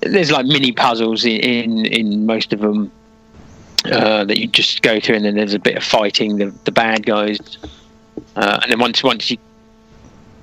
There's 0.00 0.30
like 0.30 0.46
mini 0.46 0.72
puzzles 0.72 1.26
in 1.26 1.40
in, 1.40 1.86
in 1.86 2.26
most 2.26 2.54
of 2.54 2.60
them 2.60 2.90
uh, 3.84 4.24
that 4.24 4.38
you 4.38 4.46
just 4.46 4.80
go 4.80 4.98
through, 4.98 5.16
and 5.16 5.24
then 5.26 5.34
there's 5.34 5.54
a 5.54 5.58
bit 5.58 5.76
of 5.76 5.84
fighting 5.84 6.38
the 6.38 6.46
the 6.64 6.72
bad 6.72 7.04
guys, 7.04 7.58
uh, 8.36 8.60
and 8.62 8.72
then 8.72 8.78
once 8.78 9.02
once 9.02 9.30
you 9.30 9.36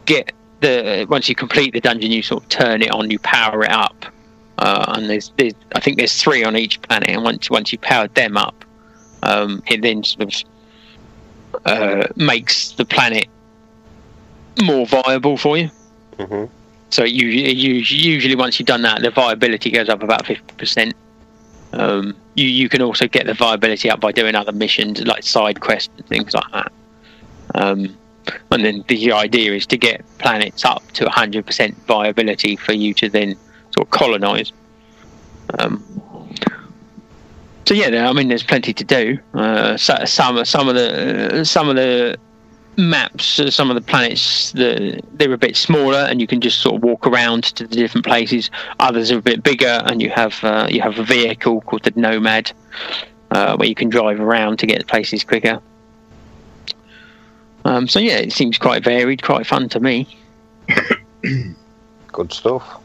get 0.06 0.32
the 0.62 1.06
once 1.10 1.28
you 1.30 1.36
complete 1.36 1.74
the 1.74 1.82
dungeon, 1.82 2.12
you 2.12 2.22
sort 2.24 2.44
of 2.44 2.50
turn 2.50 2.82
it 2.82 2.92
on, 2.92 3.10
you 3.10 3.20
power 3.20 3.64
it 3.64 3.72
up, 3.72 4.06
uh, 4.58 4.86
and 4.90 5.10
there's, 5.10 5.32
there's 5.38 5.54
I 5.76 5.80
think 5.80 5.98
there's 5.98 6.22
three 6.22 6.44
on 6.44 6.56
each 6.56 6.82
planet, 6.84 7.10
and 7.10 7.24
once 7.24 7.50
once 7.50 7.72
you 7.72 7.80
powered 7.80 8.14
them 8.16 8.38
up, 8.38 8.66
um, 9.24 9.62
it 9.68 9.82
then 9.82 10.04
sort 10.04 10.34
of 10.34 11.66
uh, 11.66 12.08
makes 12.16 12.72
the 12.72 12.86
planet 12.86 13.28
more 14.64 14.86
viable 14.86 15.38
for 15.38 15.58
you. 15.58 15.70
hmm 16.20 16.46
So 16.90 17.04
you, 17.04 17.28
you 17.28 17.74
usually 17.76 18.36
once 18.36 18.60
you've 18.60 18.68
done 18.68 18.84
that, 18.84 19.02
the 19.02 19.12
viability 19.12 19.72
goes 19.72 19.90
up 19.90 20.04
about 20.04 20.26
fifty 20.26 20.54
percent. 20.56 20.94
Um, 21.74 22.16
you 22.36 22.48
you 22.48 22.70
can 22.70 22.82
also 22.82 23.08
get 23.08 23.26
the 23.26 23.34
viability 23.34 23.90
up 23.90 24.00
by 24.00 24.12
doing 24.12 24.36
other 24.36 24.52
missions 24.52 25.02
like 25.06 25.24
side 25.24 25.62
quests 25.62 25.90
and 25.98 26.06
things 26.06 26.34
like 26.34 26.52
that. 26.52 26.72
Um, 27.56 27.98
and 28.52 28.66
then 28.66 28.84
the 28.88 29.12
idea 29.12 29.54
is 29.54 29.66
to 29.68 29.78
get 29.78 30.04
planets 30.20 30.66
up 30.66 30.84
to 30.94 31.10
hundred 31.10 31.46
percent 31.46 31.76
viability 31.86 32.56
for 32.56 32.74
you 32.74 32.94
to 32.96 33.10
then 33.10 33.36
sort 33.72 33.88
of 33.88 33.92
colonize. 33.92 34.52
Um, 35.60 35.84
so 37.68 37.74
yeah, 37.74 38.10
I 38.10 38.14
mean, 38.14 38.28
there's 38.28 38.44
plenty 38.44 38.74
to 38.74 38.84
do. 38.84 39.20
Uh, 39.34 39.78
so, 39.78 39.96
some 40.06 40.44
some 40.46 40.68
of 40.68 40.76
the 40.76 41.44
some 41.46 41.70
of 41.70 41.76
the 41.76 42.18
maps, 42.78 43.40
uh, 43.40 43.52
some 43.52 43.70
of 43.70 43.76
the 43.76 43.82
planets, 43.82 44.52
the, 44.54 45.02
they're 45.14 45.32
a 45.32 45.38
bit 45.38 45.56
smaller, 45.56 46.00
and 46.00 46.20
you 46.20 46.28
can 46.28 46.42
just 46.42 46.60
sort 46.60 46.76
of 46.76 46.84
walk 46.84 47.06
around 47.06 47.44
to 47.44 47.68
the 47.68 47.76
different 47.76 48.06
places. 48.06 48.50
Others 48.80 49.12
are 49.12 49.20
a 49.20 49.22
bit 49.22 49.44
bigger, 49.44 49.82
and 49.86 50.02
you 50.02 50.10
have 50.10 50.44
uh, 50.44 50.68
you 50.70 50.82
have 50.82 50.98
a 50.98 51.04
vehicle 51.04 51.62
called 51.62 51.84
the 51.84 51.94
Nomad, 51.96 52.52
uh, 53.32 53.56
where 53.56 53.68
you 53.68 53.76
can 53.76 53.90
drive 53.90 54.20
around 54.20 54.60
to 54.60 54.68
get 54.68 54.86
places 54.88 55.24
quicker. 55.24 55.62
Um, 57.66 57.88
so 57.88 58.00
yeah, 58.00 58.18
it 58.18 58.34
seems 58.34 58.58
quite 58.58 58.84
varied, 58.84 59.22
quite 59.22 59.46
fun 59.46 59.70
to 59.70 59.80
me. 59.80 60.08
Good 62.12 62.34
stuff. 62.34 62.82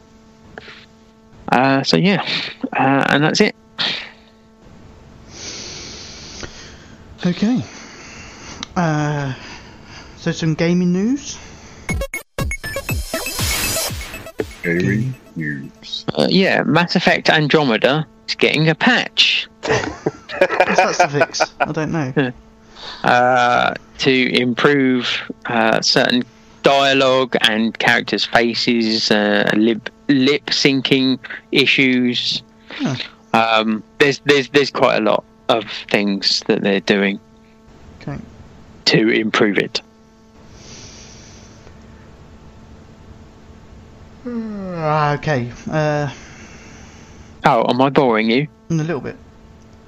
Uh, 1.51 1.83
so 1.83 1.97
yeah, 1.97 2.25
uh, 2.73 3.05
and 3.09 3.23
that's 3.23 3.41
it. 3.41 3.55
Okay. 7.25 7.63
Uh, 8.75 9.33
so 10.17 10.31
some 10.31 10.53
gaming 10.53 10.93
news. 10.93 11.37
Very 14.61 15.13
news. 15.35 16.05
Uh, 16.15 16.27
yeah, 16.29 16.61
Mass 16.63 16.95
Effect 16.95 17.29
Andromeda 17.29 18.05
is 18.27 18.35
getting 18.35 18.69
a 18.69 18.75
patch. 18.75 19.47
What's 19.63 20.97
that 20.97 21.09
to 21.09 21.19
fix? 21.19 21.41
I 21.59 21.71
don't 21.71 21.91
know. 21.91 22.31
uh, 23.03 23.73
to 23.99 24.39
improve 24.39 25.07
uh, 25.45 25.81
certain 25.81 26.23
dialogue 26.63 27.35
and 27.41 27.77
characters' 27.79 28.25
faces, 28.25 29.09
uh, 29.11 29.49
lip 29.55 29.89
lip 30.09 30.45
syncing 30.47 31.17
issues. 31.51 32.41
Huh. 32.71 32.95
Um, 33.33 33.83
there's 33.99 34.19
there's 34.25 34.49
there's 34.49 34.71
quite 34.71 34.97
a 34.97 35.01
lot 35.01 35.23
of 35.49 35.63
things 35.91 36.43
that 36.47 36.61
they're 36.61 36.81
doing 36.81 37.19
Okay. 38.01 38.17
to 38.85 39.09
improve 39.09 39.57
it. 39.57 39.81
Ah, 44.25 45.13
okay. 45.15 45.51
Uh, 45.69 46.11
Oh, 47.45 47.63
am 47.69 47.81
I 47.81 47.89
boring 47.89 48.29
you? 48.29 48.47
a 48.69 48.73
little 48.73 48.99
bit. 48.99 49.15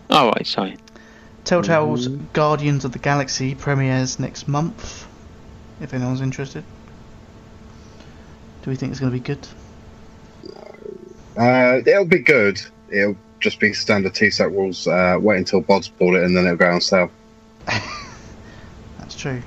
Oh, 0.09 0.27
right, 0.29 0.47
sorry. 0.47 0.77
Telltale's 1.49 2.07
Guardians 2.33 2.85
of 2.85 2.91
the 2.91 2.99
Galaxy 2.99 3.55
premieres 3.55 4.19
next 4.19 4.47
month. 4.47 5.07
If 5.81 5.95
anyone's 5.95 6.21
interested. 6.21 6.63
Do 8.61 8.69
we 8.69 8.75
think 8.75 8.91
it's 8.91 8.99
going 8.99 9.11
to 9.11 9.17
be 9.17 9.23
good? 9.23 9.47
Uh, 11.35 11.79
it'll 11.87 12.05
be 12.05 12.19
good. 12.19 12.61
It'll 12.91 13.15
just 13.39 13.59
be 13.59 13.73
standard 13.73 14.13
TPSUK 14.13 14.51
rules. 14.51 14.85
Uh, 14.85 15.17
wait 15.19 15.39
until 15.39 15.61
Bod's 15.61 15.87
bought 15.87 16.13
it 16.13 16.23
and 16.23 16.37
then 16.37 16.45
it'll 16.45 16.55
go 16.55 16.69
on 16.69 16.81
sale. 16.81 17.09
That's 18.99 19.15
true. 19.15 19.41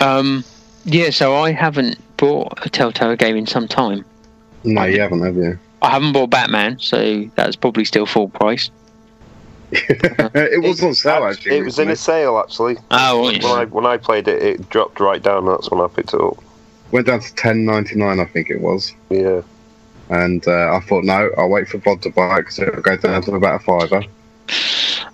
Um, 0.00 0.44
yeah, 0.84 1.10
so 1.10 1.34
I 1.34 1.50
haven't 1.50 1.98
bought 2.16 2.64
a 2.64 2.70
Telltale 2.70 3.16
game 3.16 3.36
in 3.36 3.46
some 3.48 3.66
time. 3.66 4.04
No, 4.62 4.84
you 4.84 5.00
haven't, 5.00 5.24
have 5.24 5.34
you? 5.34 5.58
I 5.82 5.90
haven't 5.90 6.12
bought 6.12 6.30
Batman, 6.30 6.78
so 6.78 7.28
that's 7.34 7.56
probably 7.56 7.84
still 7.86 8.06
full 8.06 8.28
price. 8.28 8.70
it 9.72 10.62
was 10.62 10.82
on 10.82 10.94
sale 10.94 11.24
actually. 11.24 11.56
It 11.58 11.64
was 11.64 11.78
in 11.78 11.88
a 11.90 11.96
sale 11.96 12.38
actually. 12.38 12.76
Oh, 12.90 13.22
When 13.22 13.44
I 13.44 13.64
when 13.66 13.86
I 13.86 13.96
played 13.96 14.28
it, 14.28 14.42
it 14.42 14.68
dropped 14.70 15.00
right 15.00 15.22
down. 15.22 15.46
That's 15.46 15.70
when 15.70 15.80
I 15.80 15.86
picked 15.88 16.12
it 16.14 16.20
up. 16.20 16.36
Went 16.92 17.06
down 17.06 17.20
to 17.20 17.34
ten 17.36 17.64
ninety 17.64 17.94
nine, 17.96 18.18
I 18.20 18.24
think 18.24 18.50
it 18.50 18.60
was. 18.60 18.92
Yeah. 19.10 19.42
And 20.08 20.46
uh, 20.48 20.74
I 20.74 20.80
thought, 20.80 21.04
no, 21.04 21.30
I'll 21.38 21.48
wait 21.48 21.68
for 21.68 21.78
Bod 21.78 22.02
to 22.02 22.10
buy 22.10 22.38
it 22.38 22.42
because 22.42 22.58
it'll 22.58 22.82
go 22.82 22.96
down 22.96 23.22
to 23.22 23.34
about 23.36 23.60
a 23.60 23.64
fiver. 23.64 24.02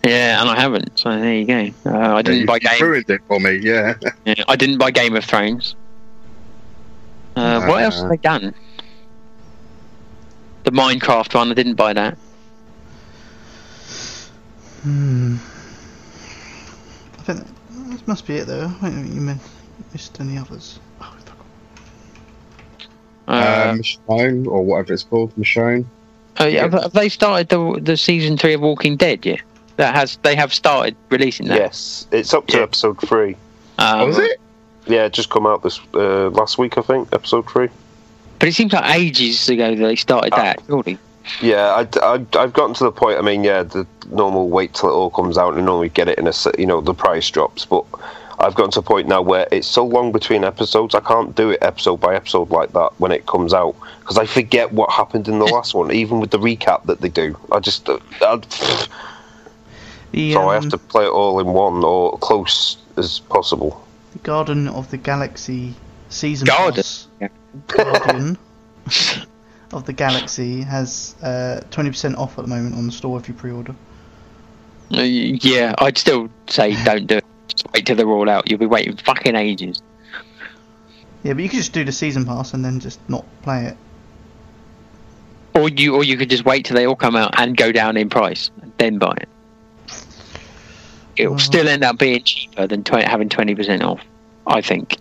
Yeah, 0.05 0.41
and 0.41 0.49
I 0.49 0.59
haven't. 0.59 0.99
So 0.99 1.11
there 1.11 1.35
you 1.35 1.45
go. 1.45 1.70
Uh, 1.85 2.15
I 2.15 2.23
didn't 2.23 2.41
you, 2.41 2.47
buy 2.47 2.59
Game. 2.59 2.81
ruined 2.81 3.11
it 3.11 3.20
for 3.28 3.39
me, 3.39 3.57
yeah. 3.57 3.95
Yeah, 4.24 4.43
I 4.49 4.57
didn't 4.57 4.78
buy 4.78 4.91
Game 4.91 5.15
of 5.16 5.24
Thrones. 5.24 5.74
Uh, 7.35 7.66
what 7.66 7.83
else 7.83 7.97
have 7.97 8.07
Uh. 8.07 8.09
they 8.09 8.16
done? 8.16 8.55
The 10.65 10.70
Minecraft 10.70 11.35
one. 11.35 11.51
I 11.51 11.55
didn't 11.55 11.74
buy 11.74 11.93
that. 11.93 12.16
Hmm. 14.87 15.35
I 17.19 17.23
think 17.23 17.45
this 17.91 18.07
must 18.07 18.25
be 18.25 18.37
it 18.37 18.47
though. 18.47 18.71
Wait 18.81 18.89
a 18.89 18.93
minute, 18.93 19.13
you 19.13 19.21
mean 19.21 19.41
missed 19.93 20.21
any 20.21 20.39
others? 20.39 20.79
Oh, 21.01 21.13
I 21.17 21.21
forgot. 21.21 21.37
Uh, 23.67 23.71
um, 23.71 23.79
Michonne, 23.81 24.47
or 24.47 24.63
whatever 24.65 24.93
it's 24.93 25.03
called, 25.03 25.35
Michonne. 25.37 25.85
oh, 26.39 26.47
yeah, 26.47 26.63
have, 26.63 26.73
have 26.75 26.93
they 26.93 27.09
started 27.09 27.49
the 27.49 27.81
the 27.83 27.97
season 27.97 28.37
three 28.37 28.53
of 28.55 28.61
Walking 28.61 28.97
Dead 28.97 29.27
yet? 29.27 29.41
That 29.77 29.93
has 29.97 30.19
they 30.23 30.37
have 30.37 30.55
started 30.55 30.95
releasing 31.11 31.49
that. 31.49 31.59
Yes, 31.59 32.07
it's 32.13 32.33
up 32.33 32.47
to 32.49 32.59
Yeah. 32.59 32.63
episode 32.63 33.01
three. 33.01 33.35
Um, 33.79 34.01
Oh, 34.03 34.07
was 34.07 34.19
it? 34.19 34.41
Yeah, 34.87 35.07
it 35.07 35.13
just 35.13 35.31
come 35.31 35.49
out 35.49 35.65
this 35.65 35.81
uh, 35.95 36.29
last 36.31 36.59
week, 36.59 36.79
I 36.79 36.83
think. 36.83 37.09
Episode 37.13 37.51
three. 37.51 37.69
But 38.39 38.49
it 38.51 38.53
seems 38.55 38.73
like 38.73 38.95
ages 38.97 39.49
ago 39.49 39.75
that 39.75 39.83
they 39.85 39.97
started 39.97 40.33
Ah. 40.33 40.37
that. 40.37 40.63
Surely. 40.69 40.97
Yeah, 41.40 41.85
I, 41.85 41.89
I, 42.03 42.27
I've 42.39 42.53
gotten 42.53 42.74
to 42.74 42.85
the 42.85 42.93
point. 42.93 43.19
I 43.19 43.23
mean, 43.23 43.44
yeah, 43.44 43.62
the 43.62 43.86
normal 44.09 44.48
wait 44.48 44.74
till 44.74 44.89
it 44.89 44.93
all 44.93 45.11
comes 45.11 45.36
out 45.36 45.55
and 45.55 45.66
normally 45.66 45.89
get 45.89 46.09
it 46.09 46.19
in 46.19 46.27
a 46.27 46.32
you 46.59 46.66
know, 46.66 46.81
the 46.81 46.94
price 46.94 47.28
drops. 47.31 47.65
But 47.65 47.85
I've 48.39 48.55
gotten 48.55 48.70
to 48.73 48.81
a 48.81 48.82
point 48.82 49.09
now 49.09 49.23
where 49.23 49.48
it's 49.51 49.66
so 49.66 49.85
long 49.85 50.12
between 50.12 50.44
episodes, 50.44 50.94
I 50.94 51.01
can't 51.01 51.35
do 51.35 51.51
it 51.51 51.59
episode 51.62 51.97
by 51.97 52.15
episode 52.15 52.51
like 52.51 52.73
that 52.73 52.90
when 52.98 53.12
it 53.12 53.27
comes 53.27 53.55
out 53.55 53.74
because 54.01 54.19
I 54.19 54.27
forget 54.27 54.73
what 54.73 54.90
happened 54.90 55.27
in 55.27 55.39
the 55.39 55.47
last 55.47 55.74
one, 55.74 55.90
even 55.90 56.20
with 56.20 56.31
the 56.31 56.39
recap 56.39 56.85
that 56.86 57.01
they 57.01 57.09
do. 57.09 57.36
I 57.51 57.61
just, 57.61 57.89
uh, 57.89 57.98
I, 58.20 58.40
The, 60.12 60.32
so 60.32 60.48
I 60.48 60.57
um, 60.57 60.62
have 60.62 60.70
to 60.70 60.78
play 60.78 61.05
it 61.05 61.11
all 61.11 61.40
in 61.40 61.48
one 61.48 61.82
or 61.85 62.16
close 62.19 62.78
as 62.97 63.19
possible. 63.20 63.86
the 64.12 64.19
Garden 64.20 64.69
of 64.69 64.90
the 64.90 64.97
Galaxy 64.97 65.74
season 66.09 66.47
Garden? 66.47 66.77
pass. 66.77 67.09
Yeah. 67.20 67.28
Guardian 67.66 68.39
of 69.72 69.84
the 69.84 69.93
Galaxy 69.93 70.62
has 70.62 71.14
uh, 71.22 71.60
20% 71.70 72.16
off 72.16 72.38
at 72.38 72.44
the 72.44 72.48
moment 72.51 72.74
on 72.76 72.86
the 72.86 72.93
store 72.93 73.18
if 73.18 73.28
you 73.28 73.34
pre-order. 73.34 73.74
Uh, 74.93 75.01
Yeah, 75.02 75.74
I'd 75.78 75.98
still 75.98 76.28
say 76.48 76.82
don't 76.84 77.06
do 77.06 77.16
it. 77.18 77.24
Just 77.48 77.66
wait 77.72 77.86
till 77.86 77.97
they're 77.97 78.09
all 78.09 78.28
out. 78.30 78.48
You'll 78.51 78.59
be 78.60 78.66
waiting 78.66 78.97
fucking 78.97 79.34
ages. 79.34 79.80
Yeah, 81.22 81.32
but 81.32 81.43
you 81.43 81.48
could 81.48 81.56
just 81.59 81.72
do 81.72 81.84
the 81.84 81.93
season 81.93 82.24
pass 82.24 82.55
and 82.55 82.64
then 82.64 82.78
just 82.80 83.01
not 83.09 83.24
play 83.43 83.64
it. 83.66 83.76
Or 85.55 85.68
you, 85.68 85.94
or 85.94 86.05
you 86.05 86.16
could 86.16 86.30
just 86.30 86.44
wait 86.44 86.66
till 86.66 86.76
they 86.76 86.86
all 86.86 86.94
come 86.97 87.16
out 87.16 87.38
and 87.40 87.56
go 87.56 87.72
down 87.72 87.97
in 87.97 88.10
price, 88.10 88.51
and 88.60 88.72
then 88.78 88.98
buy 88.98 89.16
it. 89.16 89.28
It'll 91.16 91.32
Well- 91.32 91.38
still 91.38 91.66
end 91.66 91.82
up 91.82 91.98
being 91.98 92.22
cheaper 92.22 92.66
than 92.66 92.84
20, 92.84 93.05
having 93.09 93.28
twenty 93.30 93.55
percent 93.55 93.82
off. 93.82 94.01
I 94.47 94.60
think. 94.60 94.98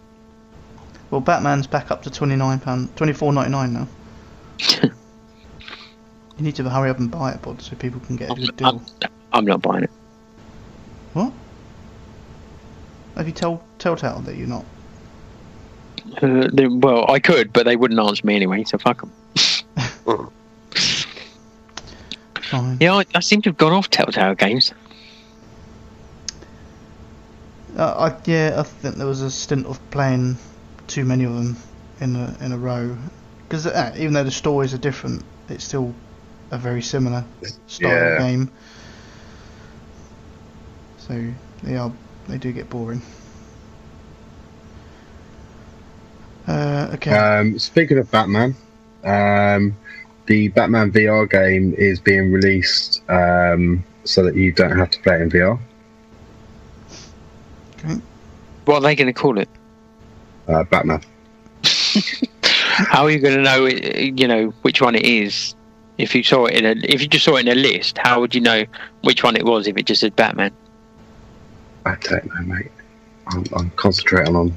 Well, 1.11 1.21
Batman's 1.21 1.67
back 1.67 1.91
up 1.91 2.03
to 2.03 2.09
twenty-nine 2.09 2.59
pound, 2.61 2.95
twenty-four 2.95 3.33
ninety-nine 3.33 3.73
now. 3.73 3.87
You 4.60 6.44
need 6.44 6.56
to 6.56 6.69
hurry 6.69 6.90
up 6.90 6.99
and 6.99 7.10
buy 7.10 7.32
it, 7.32 7.41
Bod, 7.41 7.61
so 7.61 7.76
people 7.77 7.99
can 8.02 8.15
get 8.18 8.30
a 8.32 8.36
good 8.36 8.56
deal. 8.57 8.68
I'm, 8.68 8.86
I'm 9.32 9.45
not 9.45 9.61
buying 9.61 9.84
it. 9.86 9.90
What? 11.14 11.32
Have 13.15 13.27
you 13.27 13.34
told 13.34 13.61
Telltale 13.80 14.19
that 14.22 14.36
you're 14.36 14.48
not? 14.48 14.65
Uh, 16.22 16.49
they- 16.52 16.68
well, 16.68 17.10
I 17.10 17.19
could, 17.19 17.53
but 17.53 17.65
they 17.65 17.76
wouldn't 17.77 17.99
answer 17.99 18.26
me 18.27 18.36
anyway, 18.36 18.64
so 18.65 18.77
fuck 18.77 18.99
them. 19.02 19.11
Fine. 22.41 22.77
Yeah, 22.80 22.95
I, 22.95 23.06
I 23.15 23.19
seem 23.22 23.41
to 23.44 23.49
have 23.49 23.57
gone 23.57 23.72
off 23.73 23.90
Telltale 23.90 24.36
games. 24.36 24.73
Uh, 27.77 28.11
I, 28.11 28.22
yeah, 28.30 28.56
I 28.57 28.64
think 28.64 28.95
there 28.95 29.07
was 29.07 29.22
a 29.22 29.32
stint 29.32 29.65
of 29.65 29.80
playing 29.91 30.38
too 30.88 31.03
many 31.06 31.23
of 31.23 31.34
them 31.34 31.57
in 31.99 32.15
a 32.15 32.36
in 32.40 32.52
a 32.52 32.57
row. 32.57 32.98
Because 33.47 33.67
uh, 33.67 33.93
even 33.97 34.13
though 34.13 34.23
the 34.23 34.31
stories 34.31 34.73
are 34.73 34.77
different, 34.80 35.23
it's 35.49 35.63
still 35.65 35.93
a 36.51 36.57
very 36.57 36.81
similar 36.81 37.26
style 37.67 38.01
Yeah. 38.01 38.05
of 38.05 38.15
game. 38.15 38.51
So 40.97 41.34
they 41.63 41.77
are 41.77 41.91
they 42.27 42.38
do 42.38 42.51
get 42.53 42.69
boring. 42.69 43.01
Uh, 46.47 46.89
okay. 46.93 47.26
Um, 47.39 47.57
speaking 47.59 47.97
of 47.97 48.09
Batman, 48.11 48.55
um, 49.03 49.77
the 50.27 50.49
Batman 50.49 50.91
VR 50.91 51.26
game 51.27 51.73
is 51.77 51.99
being 51.99 52.31
released 52.31 53.01
um, 53.09 53.84
so 54.03 54.23
that 54.23 54.35
you 54.35 54.51
don't 54.51 54.77
have 54.77 54.89
to 54.91 54.99
play 55.01 55.15
it 55.15 55.22
in 55.22 55.30
VR. 55.30 55.59
okay. 57.77 58.01
What 58.65 58.77
are 58.77 58.81
they 58.81 58.95
going 58.95 59.07
to 59.07 59.13
call 59.13 59.38
it? 59.39 59.49
Uh, 60.47 60.63
Batman. 60.63 61.01
How 62.76 63.06
are 63.06 63.11
you 63.11 63.19
going 63.19 63.38
to 63.38 63.41
know, 63.41 63.65
you 63.68 64.27
know, 64.27 64.53
which 64.64 64.81
one 64.81 64.95
it 64.95 65.06
is? 65.06 65.56
If 65.97 66.14
you 66.14 66.23
saw 66.23 66.45
it 66.45 66.56
in 66.56 66.65
a, 66.65 66.85
if 66.85 67.02
you 67.02 67.07
just 67.07 67.23
saw 67.23 67.38
it 67.38 67.47
in 67.47 67.47
a 67.47 67.56
list, 67.56 67.97
how 67.97 68.19
would 68.19 68.35
you 68.35 68.41
know 68.41 68.65
which 69.02 69.23
one 69.23 69.38
it 69.38 69.45
was 69.45 69.65
if 69.65 69.77
it 69.77 69.85
just 69.85 70.02
said 70.02 70.14
Batman? 70.18 70.52
I 71.85 71.95
don't 72.02 72.26
know, 72.26 72.41
mate. 72.53 72.72
I'm, 73.27 73.45
I'm 73.56 73.69
concentrating 73.72 74.35
on 74.35 74.53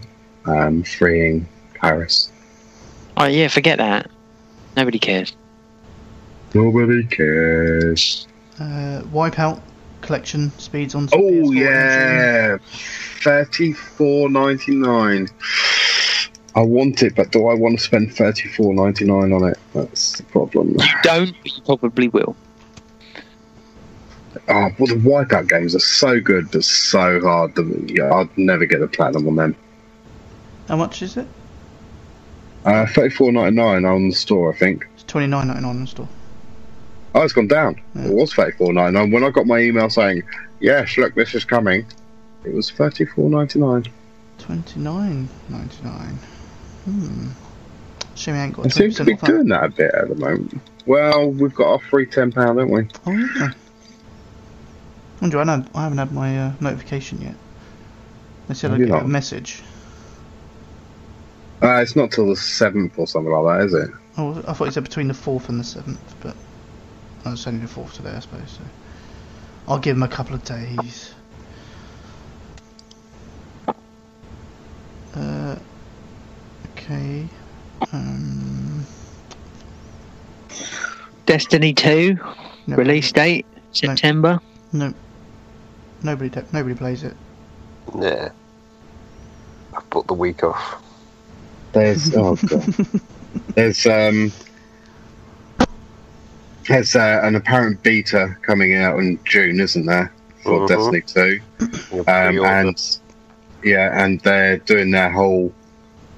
um, 0.46 0.82
freeing 0.82 1.46
Paris. 1.74 2.32
Oh 3.16 3.26
yeah, 3.26 3.46
forget 3.46 3.78
that. 3.78 4.10
Nobody 4.76 4.98
cares. 4.98 5.36
Nobody 6.54 7.04
cares. 7.04 8.26
Uh, 8.58 9.02
Wipeout 9.12 9.60
collection 10.00 10.50
speeds 10.58 10.96
on. 10.96 11.08
Oh 11.12 11.18
PS4 11.18 11.54
yeah, 11.54 12.58
thirty 13.22 13.72
four 13.74 14.28
ninety 14.28 14.74
nine. 14.74 15.28
I 16.58 16.62
want 16.62 17.04
it, 17.04 17.14
but 17.14 17.30
do 17.30 17.46
I 17.46 17.54
want 17.54 17.78
to 17.78 17.84
spend 17.84 18.12
thirty 18.12 18.48
four 18.48 18.74
ninety 18.74 19.04
nine 19.04 19.32
on 19.32 19.44
it? 19.44 19.56
That's 19.74 20.16
the 20.16 20.24
problem. 20.24 20.70
You 20.70 20.86
don't, 21.04 21.32
but 21.40 21.56
you 21.56 21.62
probably 21.62 22.08
will. 22.08 22.34
Oh, 24.48 24.68
well, 24.76 24.88
the 24.88 24.96
Wipeout 24.96 25.48
games 25.48 25.76
are 25.76 25.78
so 25.78 26.20
good, 26.20 26.50
but 26.50 26.64
so 26.64 27.20
hard. 27.20 27.54
The, 27.54 27.62
yeah, 27.94 28.12
I'd 28.12 28.36
never 28.36 28.66
get 28.66 28.80
the 28.80 28.88
platinum 28.88 29.28
on 29.28 29.36
them. 29.36 29.56
How 30.66 30.74
much 30.74 31.00
is 31.00 31.16
it? 31.16 31.28
Uh, 32.64 32.86
thirty 32.86 33.14
four 33.14 33.30
ninety 33.30 33.54
nine 33.54 33.84
on 33.84 34.08
the 34.08 34.14
store, 34.16 34.52
I 34.52 34.58
think. 34.58 34.88
It's 34.94 35.04
twenty 35.04 35.28
nine 35.28 35.46
ninety 35.46 35.62
nine 35.62 35.76
on 35.76 35.80
the 35.82 35.86
store. 35.86 36.08
Oh, 37.14 37.22
it's 37.22 37.32
gone 37.32 37.46
down. 37.46 37.80
Yeah. 37.94 38.06
It 38.06 38.14
was 38.14 38.34
thirty 38.34 38.56
four 38.56 38.72
ninety 38.72 38.98
nine 38.98 39.12
when 39.12 39.22
I 39.22 39.30
got 39.30 39.46
my 39.46 39.60
email 39.60 39.90
saying, 39.90 40.24
"Yes, 40.58 40.98
look, 40.98 41.14
this 41.14 41.36
is 41.36 41.44
coming." 41.44 41.86
It 42.42 42.52
was 42.52 42.68
thirty 42.72 43.04
four 43.04 43.30
ninety 43.30 43.60
nine. 43.60 43.84
Twenty 44.38 44.80
nine 44.80 45.28
ninety 45.48 45.84
nine. 45.84 46.18
Hmm. 46.88 47.28
Shame 48.14 48.34
I 48.36 48.44
ain't 48.46 48.54
got 48.54 48.66
I 48.66 48.68
seem 48.68 48.92
twenty 48.92 48.94
to 48.94 49.04
be 49.04 49.12
off. 49.14 49.22
doing 49.22 49.48
that 49.48 49.64
a 49.64 49.68
bit 49.70 49.94
at 49.94 50.08
the 50.08 50.14
moment. 50.16 50.62
Well, 50.86 51.30
we've 51.30 51.54
got 51.54 51.68
our 51.72 51.80
free 51.80 52.06
ten 52.06 52.32
pound, 52.32 52.58
haven't 52.58 52.72
we? 52.74 52.88
Oh 53.06 53.12
yeah. 53.12 53.50
Andrew, 55.20 55.40
I, 55.40 55.44
haven't- 55.46 55.70
I 55.74 55.82
haven't 55.84 55.98
had 55.98 56.12
my 56.12 56.38
uh, 56.38 56.52
notification 56.60 57.20
yet. 57.20 57.34
They 58.48 58.54
said 58.54 58.72
I'd 58.72 58.78
you 58.78 58.86
get 58.86 59.02
a 59.02 59.04
message. 59.04 59.62
Uh, 61.62 61.80
it's 61.82 61.96
not 61.96 62.10
till 62.12 62.28
the 62.28 62.36
seventh 62.36 62.98
or 62.98 63.06
something 63.06 63.32
like 63.32 63.58
that, 63.58 63.66
is 63.66 63.74
it? 63.74 63.90
Oh, 64.16 64.42
I 64.46 64.52
thought 64.54 64.68
it 64.68 64.72
said 64.74 64.84
between 64.84 65.08
the 65.08 65.14
fourth 65.14 65.48
and 65.48 65.60
the 65.60 65.64
seventh, 65.64 66.14
but 66.20 66.36
oh, 67.26 67.32
it's 67.32 67.46
only 67.46 67.60
the 67.60 67.68
fourth 67.68 67.94
today, 67.94 68.12
I 68.12 68.20
suppose. 68.20 68.50
So 68.52 68.64
I'll 69.68 69.78
give 69.78 69.96
him 69.96 70.02
a 70.02 70.08
couple 70.08 70.34
of 70.34 70.44
days. 70.44 71.14
Uh, 75.14 75.56
okay. 76.90 77.28
Um, 77.92 78.84
Destiny 81.26 81.74
Two 81.74 82.18
no, 82.66 82.76
release 82.76 83.12
date 83.12 83.46
September. 83.72 84.40
No. 84.72 84.92
Nobody, 86.02 86.30
ta- 86.30 86.42
nobody 86.52 86.74
plays 86.74 87.02
it. 87.04 87.16
Yeah. 87.98 88.30
I've 89.76 89.88
put 89.90 90.06
the 90.06 90.14
week 90.14 90.42
off. 90.42 90.82
There's 91.72 92.14
oh 92.16 92.36
god. 92.36 92.74
There's 93.54 93.86
um. 93.86 94.32
There's 96.68 96.94
uh, 96.94 97.20
an 97.22 97.34
apparent 97.34 97.82
beta 97.82 98.36
coming 98.42 98.74
out 98.74 98.98
in 98.98 99.18
June, 99.24 99.58
isn't 99.58 99.86
there, 99.86 100.12
for 100.42 100.60
Mhm. 100.60 100.68
Destiny 100.68 101.00
Two? 101.00 101.40
Um, 102.06 102.44
and 102.44 102.98
yeah, 103.64 104.04
and 104.04 104.20
they're 104.20 104.58
doing 104.58 104.90
their 104.90 105.10
whole 105.10 105.52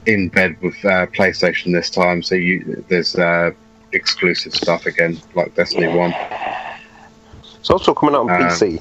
in 0.06 0.28
bed 0.28 0.60
with 0.62 0.74
uh, 0.84 1.06
PlayStation 1.08 1.72
this 1.72 1.90
time. 1.90 2.22
So 2.22 2.34
you 2.34 2.84
there's 2.88 3.16
uh, 3.16 3.50
exclusive 3.92 4.54
stuff 4.54 4.86
again, 4.86 5.18
like 5.34 5.54
Destiny 5.54 5.88
One. 5.88 6.14
It's 7.58 7.70
also 7.70 7.94
coming 7.94 8.14
out 8.14 8.22
on 8.22 8.30
Uh, 8.30 8.48
PC. 8.48 8.80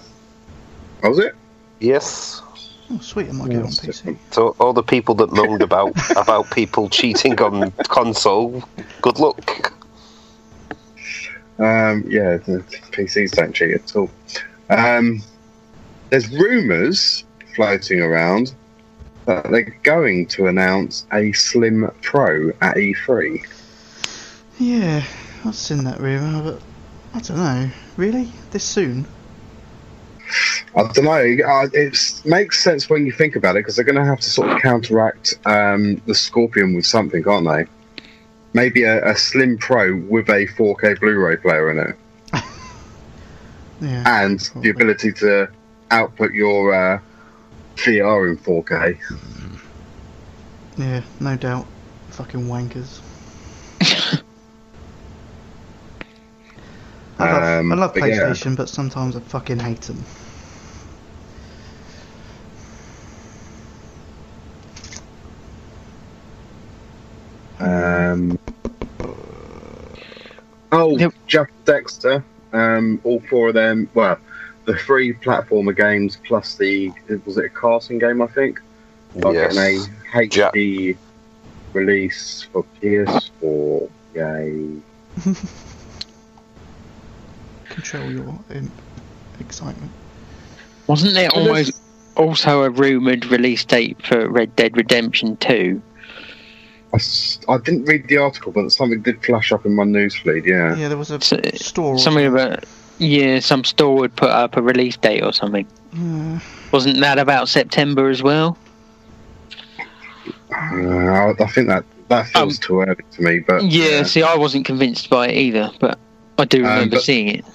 Oh, 1.03 1.09
was 1.09 1.19
it? 1.19 1.35
Yes. 1.79 2.41
Oh, 2.91 2.97
sweet! 2.99 3.29
I 3.29 3.33
might 3.33 3.49
get 3.49 3.61
on 3.61 3.67
PC. 3.69 4.17
So 4.31 4.55
all 4.59 4.73
the 4.73 4.83
people 4.83 5.13
that 5.15 5.31
moaned 5.31 5.61
about 5.61 5.93
about 6.17 6.49
people 6.51 6.89
cheating 6.89 7.39
on 7.41 7.71
console, 7.87 8.63
good 9.01 9.19
luck. 9.19 9.73
Um, 11.59 12.05
yeah, 12.07 12.37
the 12.37 12.63
PCs 12.91 13.31
don't 13.31 13.53
cheat 13.53 13.75
at 13.75 13.95
all. 13.95 14.09
Um, 14.69 15.21
there's 16.09 16.29
rumours 16.31 17.25
floating 17.55 18.01
around 18.01 18.53
that 19.29 19.51
they're 19.51 19.75
going 19.83 20.25
to 20.25 20.47
announce 20.47 21.05
a 21.13 21.31
Slim 21.33 21.89
Pro 22.01 22.51
at 22.61 22.77
E 22.77 22.95
E3. 22.95 23.45
Yeah, 24.57 25.03
I've 25.45 25.55
seen 25.55 25.83
that 25.83 25.99
rumor, 25.99 26.41
but 26.41 26.61
I 27.13 27.19
don't 27.21 27.37
know. 27.37 27.69
Really, 27.95 28.31
this 28.51 28.63
soon? 28.63 29.05
I 30.75 30.83
don't 30.91 31.05
know. 31.05 31.69
It 31.73 32.21
makes 32.25 32.63
sense 32.63 32.89
when 32.89 33.05
you 33.05 33.11
think 33.11 33.35
about 33.35 33.55
it 33.55 33.59
because 33.59 33.75
they're 33.75 33.85
going 33.85 33.95
to 33.97 34.05
have 34.05 34.19
to 34.19 34.29
sort 34.29 34.49
of 34.49 34.61
counteract 34.61 35.35
um, 35.45 36.01
the 36.07 36.15
Scorpion 36.15 36.73
with 36.73 36.85
something, 36.87 37.27
aren't 37.27 37.47
they? 37.47 38.03
Maybe 38.53 38.83
a, 38.83 39.11
a 39.11 39.15
Slim 39.15 39.57
Pro 39.59 39.95
with 40.09 40.27
a 40.29 40.47
4K 40.47 40.99
Blu-ray 40.99 41.37
player 41.37 41.69
in 41.69 41.79
it, 41.79 41.95
Yeah. 43.81 44.23
and 44.23 44.39
the 44.57 44.69
ability 44.71 45.13
to 45.13 45.49
output 45.91 46.33
your 46.33 46.73
uh, 46.73 46.99
VR 47.83 48.29
in 48.29 48.37
4K. 48.37 48.97
Yeah, 50.77 51.03
no 51.19 51.35
doubt. 51.37 51.67
Fucking 52.09 52.47
wankers. 52.47 53.01
I 57.19 57.31
love, 57.33 57.59
Um, 57.59 57.71
I 57.71 57.75
love 57.75 57.93
but 57.93 58.09
yeah. 58.09 58.29
PlayStation, 58.29 58.55
but 58.55 58.69
sometimes 58.69 59.15
I 59.15 59.19
fucking 59.19 59.59
hate 59.59 59.81
them. 59.81 60.03
Um, 67.59 68.39
oh, 70.71 70.97
Yep. 70.97 71.13
Jak 71.27 71.51
Daxter. 71.65 72.23
Um, 72.53 72.99
all 73.03 73.19
four 73.29 73.49
of 73.49 73.53
them. 73.55 73.89
Well, 73.93 74.17
the 74.71 74.77
three 74.77 75.13
platformer 75.13 75.75
games 75.75 76.17
plus 76.25 76.55
the 76.55 76.91
was 77.25 77.37
it 77.37 77.45
a 77.45 77.49
casting 77.49 77.97
game? 77.99 78.21
I 78.21 78.27
think. 78.27 78.59
Are 79.23 79.33
Yes. 79.33 79.55
getting 79.55 79.81
a 80.13 80.27
HD 80.27 80.95
release 81.73 82.43
for 82.51 82.63
PS4. 82.81 83.89
Yay! 84.15 84.75
Control 87.69 88.11
your 88.11 88.27
um, 88.51 88.71
excitement. 89.39 89.91
Wasn't 90.87 91.13
there 91.13 91.29
Well, 91.35 91.47
almost 91.47 91.81
also 92.15 92.63
a 92.63 92.69
rumoured 92.69 93.25
release 93.27 93.63
date 93.65 93.97
for 94.05 94.27
Red 94.29 94.55
Dead 94.55 94.75
Redemption 94.77 95.37
2? 95.37 95.81
I, 96.91 96.95
s- 96.95 97.39
I 97.47 97.57
didn't 97.59 97.85
read 97.85 98.07
the 98.07 98.17
article, 98.17 98.51
but 98.51 98.71
something 98.71 99.01
did 99.01 99.23
flash 99.23 99.51
up 99.51 99.65
in 99.65 99.75
my 99.75 99.83
newsfeed. 99.83 100.45
Yeah. 100.45 100.75
Yeah, 100.75 100.87
there 100.87 100.97
was 100.97 101.11
a 101.11 101.21
So- 101.21 101.39
store. 101.55 101.93
or 101.95 101.99
Something 101.99 102.25
about, 102.25 102.63
yeah, 102.99 103.39
some 103.39 103.63
store 103.63 103.95
would 103.95 104.15
put 104.15 104.29
up 104.29 104.55
a 104.57 104.61
release 104.61 104.97
date 104.97 105.23
or 105.23 105.33
something. 105.33 105.65
Yeah. 105.93 106.39
Wasn't 106.71 106.99
that 106.99 107.17
about 107.17 107.49
September 107.49 108.09
as 108.09 108.21
well? 108.21 108.57
Uh, 110.51 110.55
I, 110.55 111.33
I 111.39 111.47
think 111.47 111.67
that 111.67 111.83
that 112.09 112.27
feels 112.27 112.57
Um, 112.57 112.61
too 112.61 112.81
early 112.81 112.95
to 113.11 113.21
me. 113.21 113.39
But 113.39 113.63
Yeah, 113.63 114.03
see, 114.03 114.21
I 114.23 114.35
wasn't 114.35 114.65
convinced 114.65 115.09
by 115.09 115.27
it 115.29 115.35
either, 115.37 115.71
but 115.79 115.97
I 116.37 116.45
do 116.45 116.59
Um, 116.65 116.69
remember 116.71 116.95
but- 116.97 117.03
seeing 117.03 117.27
it. 117.29 117.45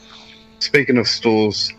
Speaking 0.60 0.96
of 0.96 1.06
stores, 1.06 1.72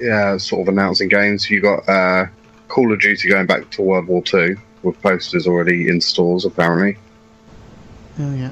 yeah, 0.00 0.36
sort 0.38 0.62
of 0.62 0.68
announcing 0.72 1.08
games, 1.08 1.50
you 1.50 1.60
got 1.60 1.86
uh, 1.88 2.26
Call 2.68 2.90
of 2.92 3.00
Duty 3.00 3.28
going 3.28 3.46
back 3.46 3.68
to 3.70 3.82
World 3.82 4.06
War 4.06 4.22
Two 4.22 4.56
with 4.82 5.00
posters 5.02 5.46
already 5.46 5.88
in 5.88 6.00
stores 6.00 6.44
apparently. 6.46 6.96
Oh 8.18 8.34
yeah. 8.34 8.50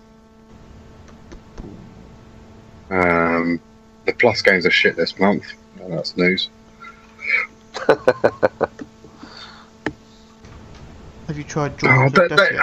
Um, 2.90 3.60
the 4.06 4.12
Plus 4.14 4.40
games 4.42 4.64
are 4.66 4.70
shit 4.70 4.96
this 4.96 5.18
month. 5.18 5.44
That's 5.88 6.16
news. 6.16 6.48
Have 11.26 11.36
you 11.36 11.44
tried 11.44 11.72
Oh, 11.82 12.08
they- 12.08 12.28
they- 12.28 12.58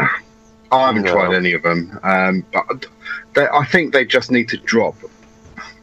I 0.72 0.88
haven't 0.88 1.04
No. 1.04 1.12
tried 1.12 1.36
any 1.36 1.54
of 1.54 1.62
them, 1.62 2.00
um, 2.02 2.44
but 2.52 2.86
they, 3.36 3.48
I 3.48 3.64
think 3.66 3.94
they 3.94 4.06
just 4.06 4.32
need 4.32 4.50
to 4.50 4.58
drop 4.58 4.96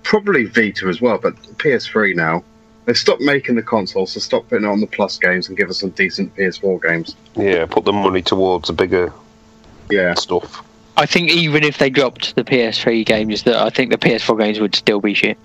probably 0.02 0.44
Vita 0.46 0.86
as 0.88 1.00
well, 1.00 1.18
but 1.18 1.36
PS3 1.58 2.14
now. 2.16 2.42
They've 2.86 2.96
stopped 2.98 3.20
making 3.20 3.54
the 3.54 3.62
console, 3.62 4.06
so 4.06 4.18
stop 4.18 4.48
putting 4.48 4.64
it 4.66 4.68
on 4.68 4.80
the 4.80 4.86
Plus 4.88 5.16
games 5.18 5.46
and 5.48 5.56
give 5.56 5.68
us 5.70 5.78
some 5.78 5.90
decent 5.90 6.34
PS4 6.34 6.82
games. 6.82 7.14
Yeah, 7.36 7.66
put 7.66 7.84
the 7.84 7.92
money 7.92 8.22
towards 8.22 8.66
the 8.66 8.72
bigger 8.72 9.12
Yeah, 9.90 10.14
stuff. 10.14 10.64
I 10.96 11.06
think 11.06 11.30
even 11.30 11.62
if 11.62 11.78
they 11.78 11.90
dropped 11.90 12.34
the 12.34 12.42
PS3 12.42 13.04
games, 13.06 13.44
that 13.44 13.56
I 13.56 13.70
think 13.70 13.90
the 13.92 13.98
PS4 13.98 14.38
games 14.40 14.58
would 14.58 14.74
still 14.74 15.00
be 15.00 15.14
shit. 15.14 15.38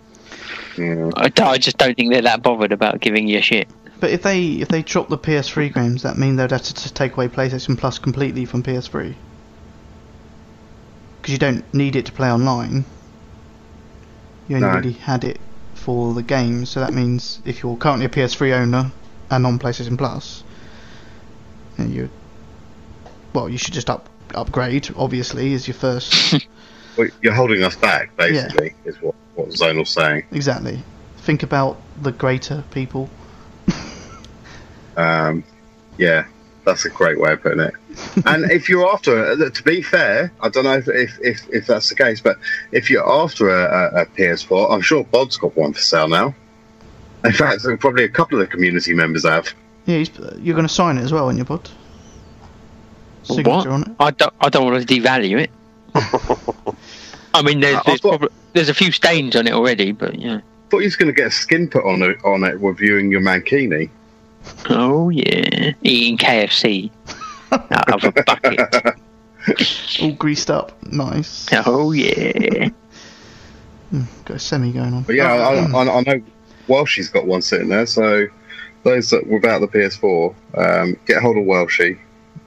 Yeah. 0.78 1.10
I, 1.16 1.32
I 1.42 1.58
just 1.58 1.78
don't 1.78 1.96
think 1.96 2.12
they're 2.12 2.22
that 2.24 2.42
bothered 2.44 2.72
about 2.72 3.00
giving 3.00 3.28
you 3.28 3.42
shit. 3.42 3.68
But 4.00 4.10
if 4.12 4.24
they 4.24 4.44
if 4.54 4.68
they 4.68 4.82
drop 4.82 5.10
the 5.10 5.18
PS3 5.18 5.74
games, 5.74 6.04
that 6.04 6.18
mean 6.18 6.36
they'd 6.36 6.52
have 6.52 6.62
to 6.64 6.74
t- 6.74 6.90
take 6.90 7.14
away 7.14 7.28
PlayStation 7.28 7.78
Plus 7.78 7.98
completely 7.98 8.46
from 8.46 8.62
PS3. 8.64 9.16
Because 11.22 11.32
you 11.32 11.38
don't 11.40 11.64
need 11.74 11.96
it 11.96 12.06
to 12.08 12.12
play 12.12 12.30
online. 12.32 12.86
You 14.48 14.58
only 14.58 14.68
No. 14.68 14.76
really 14.76 14.92
had 14.94 15.24
it 15.24 15.40
for 15.74 16.14
the 16.14 16.22
games, 16.24 16.70
so 16.70 16.80
that 16.82 16.94
means 16.94 17.42
if 17.46 17.64
you're 17.64 17.78
currently 17.78 18.06
a 18.06 18.10
PS3 18.10 18.54
owner 18.54 18.92
and 19.32 19.46
on 19.46 19.58
PlayStation 19.60 19.98
Plus, 19.98 20.44
then 21.78 21.92
you 21.92 22.10
well, 23.34 23.50
you 23.50 23.58
should 23.58 23.74
just 23.74 23.90
up 23.90 24.10
upgrade. 24.34 24.90
Obviously, 24.96 25.54
is 25.54 25.68
your 25.68 25.76
first 25.76 26.46
Well, 26.98 27.08
you're 27.22 27.34
holding 27.34 27.64
us 27.64 27.76
back, 27.76 28.16
basically, 28.16 28.74
is 28.86 28.96
what, 29.02 29.16
what 29.36 29.50
Zonal's 29.50 29.90
saying. 29.90 30.26
exactly. 30.32 30.82
Think 31.18 31.44
about 31.44 31.82
the 32.02 32.12
greater 32.12 32.64
people. 32.72 33.10
Um, 34.98 35.44
yeah, 35.98 36.26
that's 36.64 36.86
a 36.86 36.90
great 36.90 37.20
way 37.20 37.34
of 37.34 37.42
putting 37.42 37.60
it. 37.60 37.74
and 38.26 38.50
if 38.52 38.70
you're 38.70 38.88
after, 38.92 39.26
uh, 39.26 39.50
to 39.50 39.64
be 39.64 39.82
fair, 39.82 40.32
I 40.42 40.50
don't 40.50 40.64
know 40.64 40.74
if, 40.78 40.88
if, 40.88 41.18
if, 41.22 41.50
if 41.50 41.68
that's 41.68 41.90
the 41.90 41.96
case, 41.96 42.22
but 42.22 42.38
if 42.72 42.90
you're 42.90 43.08
after 43.10 43.50
a, 43.50 43.64
a, 44.00 44.02
a 44.02 44.06
PS4, 44.06 44.72
I'm 44.72 44.82
sure 44.82 45.04
Bod's 45.04 45.38
got 45.38 45.56
one 45.56 45.74
for 45.74 45.82
sale 45.82 46.08
now. 46.08 46.34
In 47.24 47.32
fact, 47.32 47.64
probably 47.80 48.04
a 48.04 48.10
couple 48.10 48.40
of 48.40 48.48
the 48.48 48.52
community 48.52 48.94
members 48.94 49.26
have. 49.26 49.54
Yeah, 49.86 49.98
he's, 49.98 50.12
you're 50.40 50.56
going 50.56 50.68
to 50.68 50.74
sign 50.74 50.98
it 50.98 51.02
as 51.02 51.12
well 51.12 51.30
in 51.30 51.38
your 51.38 51.46
pod. 51.46 51.70
Signature 53.24 53.50
What? 53.50 53.68
on 53.68 53.82
it. 53.84 53.92
I 54.00 54.12
don't, 54.12 54.34
I 54.40 54.50
don't 54.50 54.66
want 54.72 54.88
to 54.88 54.94
devalue 55.02 55.40
it. 55.42 55.52
I 57.36 57.42
mean, 57.42 57.60
there's 57.60 57.78
uh, 57.78 57.82
there's, 57.86 57.98
I've 57.98 58.02
probably, 58.02 58.30
there's 58.54 58.70
a 58.70 58.74
few 58.74 58.92
stains 58.92 59.36
on 59.36 59.48
it 59.48 59.54
already, 59.54 59.92
but 59.92 60.20
yeah. 60.20 60.42
thought 60.70 60.80
you 60.80 60.86
was 60.86 60.96
going 60.96 61.14
to 61.14 61.14
get 61.14 61.28
a 61.28 61.32
skin 61.32 61.70
put 61.70 61.84
on 61.86 62.02
it, 62.02 62.18
on 62.24 62.44
it 62.44 62.60
reviewing 62.60 63.12
your 63.12 63.22
Mankini. 63.22 63.90
Oh 64.70 65.10
yeah, 65.10 65.74
eating 65.82 66.18
KFC 66.18 66.92
out 67.52 67.92
of 67.92 68.04
a 68.04 68.24
bucket. 68.24 68.60
All 70.02 70.12
greased 70.14 70.50
up. 70.50 70.72
Nice. 70.84 71.48
Oh 71.66 71.92
yeah. 71.92 72.70
Hmm, 73.90 74.02
got 74.26 74.38
a 74.38 74.40
semi 74.40 74.72
going 74.72 74.94
on. 74.94 75.04
But 75.04 75.16
yeah, 75.16 75.32
oh, 75.32 75.38
I, 75.38 75.56
I, 75.56 75.66
hmm. 75.66 75.76
I 75.76 76.02
know 76.02 76.24
Welshie's 76.68 77.10
got 77.10 77.28
one 77.28 77.42
sitting 77.42 77.70
there, 77.70 77.86
so 77.86 78.28
those 78.84 79.10
that 79.10 79.28
without 79.28 79.60
the 79.60 79.68
PS4, 79.68 80.36
um, 80.56 80.98
get 81.06 81.22
hold 81.22 81.38
of 81.38 81.44
Welshie. 81.44 82.00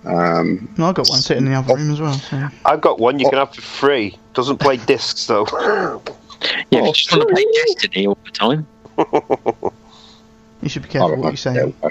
Um, 0.05 0.73
No, 0.79 0.87
I 0.87 0.93
got 0.93 1.09
one 1.09 1.21
sitting 1.21 1.45
in 1.47 1.53
the 1.53 1.59
other 1.59 1.75
room 1.75 1.91
as 1.91 2.01
well. 2.01 2.13
So. 2.15 2.49
I've 2.65 2.81
got 2.81 2.99
one 2.99 3.19
you 3.19 3.29
can 3.29 3.39
have 3.39 3.55
for 3.55 3.61
free. 3.61 4.17
Doesn't 4.35 4.59
play 4.59 4.77
discs 4.77 5.27
though. 5.27 5.47
Yeah, 6.71 6.79
if 6.79 6.85
Oh, 6.85 6.87
you 6.87 6.93
just 6.93 7.11
want 7.11 7.29
to 7.29 7.35
play 7.35 7.45
Destiny 7.67 8.07
all 8.07 8.19
the 8.25 8.31
time. 8.31 8.65
You 10.63 10.69
should 10.69 10.83
be 10.83 10.89
careful 10.89 11.17
what 11.17 11.33
you 11.33 11.37
say. 11.37 11.73
I 11.83 11.91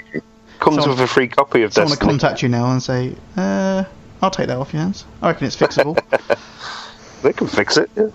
Comes 0.58 0.76
Someone- 0.76 0.88
with 0.88 1.00
a 1.00 1.06
free 1.06 1.28
copy 1.28 1.62
of 1.62 1.74
Someone 1.74 1.98
to 1.98 2.02
contact 2.04 2.42
you 2.42 2.48
now 2.48 2.70
and 2.72 2.82
say, 2.82 3.14
uh, 3.36 3.84
I'll 4.22 4.30
take 4.30 4.46
that 4.46 4.56
off 4.56 4.72
your 4.72 4.80
hands. 4.82 5.04
I 5.20 5.28
reckon 5.28 5.46
it's 5.46 5.56
fixable. 5.56 5.98
They 7.22 7.32
can 7.32 7.46
fix 7.48 7.76
it. 7.76 7.90
Yeah. 7.96 8.06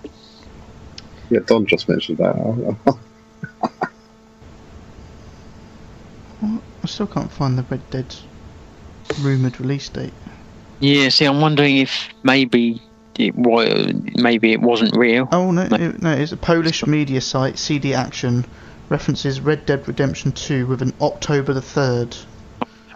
yeah, 1.30 1.38
Don 1.46 1.66
just 1.66 1.88
mentioned 1.88 2.18
that. 2.18 2.96
I 6.42 6.86
still 6.86 7.06
can't 7.06 7.30
find 7.30 7.56
the 7.58 7.62
Red 7.64 7.88
Dead 7.90 8.14
rumoured 9.20 9.60
release 9.60 9.88
date. 9.88 10.12
Yeah, 10.80 11.08
see, 11.08 11.24
I'm 11.24 11.40
wondering 11.40 11.78
if 11.78 12.08
maybe 12.22 12.82
it 13.18 13.34
was, 13.34 13.92
maybe 14.16 14.52
it 14.52 14.60
wasn't 14.60 14.96
real. 14.96 15.28
Oh, 15.32 15.50
no, 15.50 15.66
No. 15.68 15.76
it, 15.76 16.02
no, 16.02 16.12
it's 16.12 16.32
a 16.32 16.36
Polish 16.36 16.84
media 16.86 17.20
site, 17.20 17.58
CD 17.58 17.94
Action, 17.94 18.44
references 18.88 19.40
Red 19.40 19.66
Dead 19.66 19.86
Redemption 19.86 20.32
2 20.32 20.66
with 20.66 20.82
an 20.82 20.92
October 21.00 21.52
the 21.52 21.60
3rd. 21.60 22.24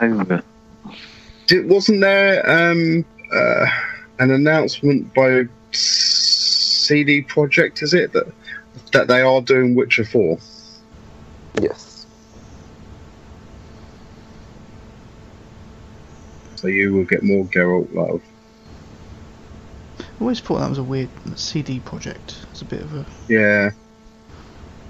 Over. 0.00 0.42
Did, 1.46 1.68
wasn't 1.68 2.00
there 2.00 2.48
um, 2.48 3.04
uh, 3.32 3.66
an 4.18 4.30
announcement 4.30 5.12
by 5.14 5.44
CD 5.72 7.22
Projekt? 7.22 7.82
Is 7.82 7.94
it 7.94 8.12
that 8.12 8.26
that 8.92 9.08
they 9.08 9.20
are 9.22 9.40
doing 9.40 9.74
Witcher 9.74 10.04
Four? 10.04 10.38
Yes. 11.60 11.87
So 16.58 16.66
you 16.66 16.92
will 16.92 17.04
get 17.04 17.22
more 17.22 17.44
Geralt 17.44 17.94
love. 17.94 18.20
I 20.00 20.04
always 20.20 20.40
thought 20.40 20.58
that 20.58 20.68
was 20.68 20.78
a 20.78 20.82
weird 20.82 21.08
CD 21.36 21.78
Projekt. 21.78 22.42
It's 22.50 22.62
a 22.62 22.64
bit 22.64 22.82
of 22.82 22.94
a. 22.94 23.06
Yeah, 23.28 23.70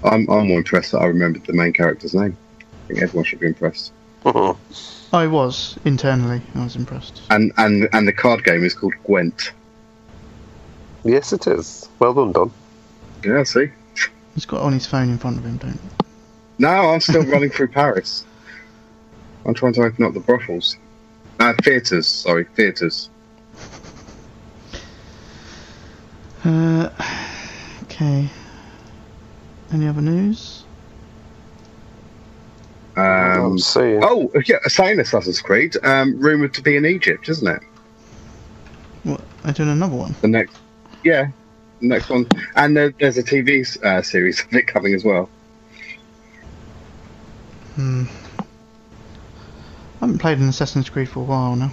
I'm 0.03 0.27
I'm 0.31 0.47
more 0.47 0.57
impressed 0.57 0.93
that 0.93 1.01
I 1.01 1.05
remembered 1.05 1.45
the 1.45 1.53
main 1.53 1.71
character's 1.71 2.15
name. 2.15 2.35
I 2.59 2.87
think 2.87 3.03
everyone 3.03 3.25
should 3.25 3.39
be 3.39 3.45
impressed. 3.45 3.91
Mm-hmm. 4.25 5.15
Oh, 5.15 5.17
I 5.17 5.27
was, 5.27 5.77
internally, 5.85 6.41
I 6.55 6.63
was 6.63 6.75
impressed. 6.75 7.21
And 7.29 7.51
and 7.57 7.87
and 7.93 8.07
the 8.07 8.13
card 8.13 8.43
game 8.43 8.63
is 8.63 8.73
called 8.73 8.95
Gwent. 9.03 9.51
yes, 11.03 11.33
it 11.33 11.45
is. 11.45 11.87
Well 11.99 12.15
done, 12.15 12.31
Don. 12.31 12.51
Yeah, 13.23 13.43
see. 13.43 13.69
He's 14.33 14.47
got 14.47 14.61
on 14.61 14.73
his 14.73 14.87
phone 14.87 15.09
in 15.09 15.19
front 15.19 15.37
of 15.37 15.45
him, 15.45 15.57
don't 15.57 15.79
No, 16.57 16.69
I'm 16.69 16.99
still 16.99 17.25
running 17.27 17.51
through 17.51 17.67
Paris. 17.67 18.25
I'm 19.45 19.53
trying 19.53 19.73
to 19.73 19.83
open 19.83 20.03
up 20.03 20.15
the 20.15 20.19
brothels. 20.19 20.75
Uh, 21.39 21.53
theatres, 21.63 22.07
sorry, 22.07 22.45
theatres. 22.55 23.09
Uh, 26.43 26.89
okay. 27.83 28.27
Any 29.71 29.87
other 29.87 30.01
news? 30.01 30.63
Um, 32.97 33.05
I'm 33.05 33.59
seeing. 33.59 34.01
oh, 34.03 34.29
yeah, 34.45 34.57
saying 34.67 34.99
Assassin's 34.99 35.41
Creed, 35.41 35.77
um, 35.83 36.19
rumoured 36.19 36.53
to 36.55 36.61
be 36.61 36.75
in 36.75 36.85
Egypt, 36.85 37.29
isn't 37.29 37.47
it? 37.47 37.61
What? 39.03 39.21
They're 39.43 39.53
doing 39.53 39.69
another 39.69 39.95
one. 39.95 40.15
The 40.21 40.27
next, 40.27 40.57
yeah, 41.05 41.29
the 41.79 41.87
next 41.87 42.09
one. 42.09 42.27
And 42.55 42.75
there, 42.75 42.93
there's 42.99 43.17
a 43.17 43.23
TV 43.23 43.81
uh, 43.83 44.01
series 44.01 44.41
of 44.45 44.53
it 44.53 44.67
coming 44.67 44.93
as 44.93 45.05
well. 45.05 45.29
Hmm. 47.75 48.05
I 50.01 50.05
haven't 50.05 50.19
played 50.19 50.37
an 50.39 50.47
Assassin's 50.49 50.89
Creed 50.89 51.09
for 51.09 51.19
a 51.21 51.23
while 51.23 51.55
now. 51.55 51.71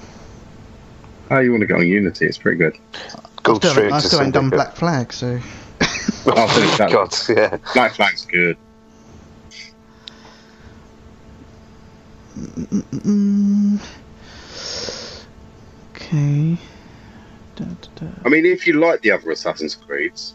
Oh, 1.31 1.39
you 1.41 1.51
want 1.53 1.61
to 1.63 1.67
go 1.67 1.77
on 1.77 1.87
Unity? 1.87 2.27
It's 2.27 2.39
pretty 2.39 2.59
good. 2.59 2.77
Go 3.45 3.53
I 3.53 3.55
still, 3.55 3.71
straight 3.71 3.93
I 3.93 3.99
to 3.99 4.01
still 4.01 4.21
ain't 4.23 4.35
done 4.35 4.45
Syndicate. 4.45 4.51
Black 4.51 4.77
Flag, 4.77 5.13
so 5.13 5.39
I'll 6.27 6.49
finish. 6.49 6.77
God, 6.79 7.15
yeah. 7.29 7.59
Black 7.75 7.95
Flag's 7.95 8.25
good. 8.27 8.57
Okay. 15.95 16.57
Da, 17.57 17.65
da, 17.65 17.89
da. 17.97 18.07
I 18.25 18.29
mean, 18.29 18.45
if 18.47 18.67
you 18.67 18.75
like 18.75 19.03
the 19.03 19.11
other 19.13 19.31
Assassin's 19.31 19.75
Creeds, 19.77 20.35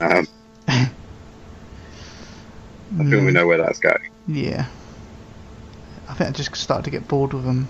um, 0.00 0.26
I 0.68 0.90
think 3.04 3.24
we 3.24 3.30
Mm, 3.30 3.32
know 3.32 3.46
where 3.46 3.58
that's 3.58 3.78
going. 3.80 3.96
Yeah. 4.26 4.66
I 6.18 6.24
think 6.24 6.30
I 6.30 6.32
just 6.32 6.56
started 6.56 6.82
to 6.82 6.90
get 6.90 7.06
bored 7.06 7.32
with 7.32 7.44
them, 7.44 7.68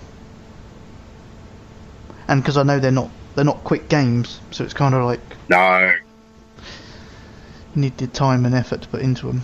and 2.27 2.41
because 2.41 2.57
I 2.57 2.63
know 2.63 2.79
they're 2.79 2.89
not 2.89 3.11
they're 3.35 3.45
not 3.45 3.63
quick 3.63 3.89
games, 3.89 4.41
so 4.49 4.63
it's 4.63 4.73
kind 4.73 4.95
of 4.95 5.03
like 5.03 5.21
No, 5.49 5.93
you 7.75 7.81
need 7.83 7.95
the 7.99 8.07
time 8.07 8.47
and 8.47 8.55
effort 8.55 8.81
to 8.81 8.87
put 8.87 9.01
into 9.01 9.27
them. 9.27 9.43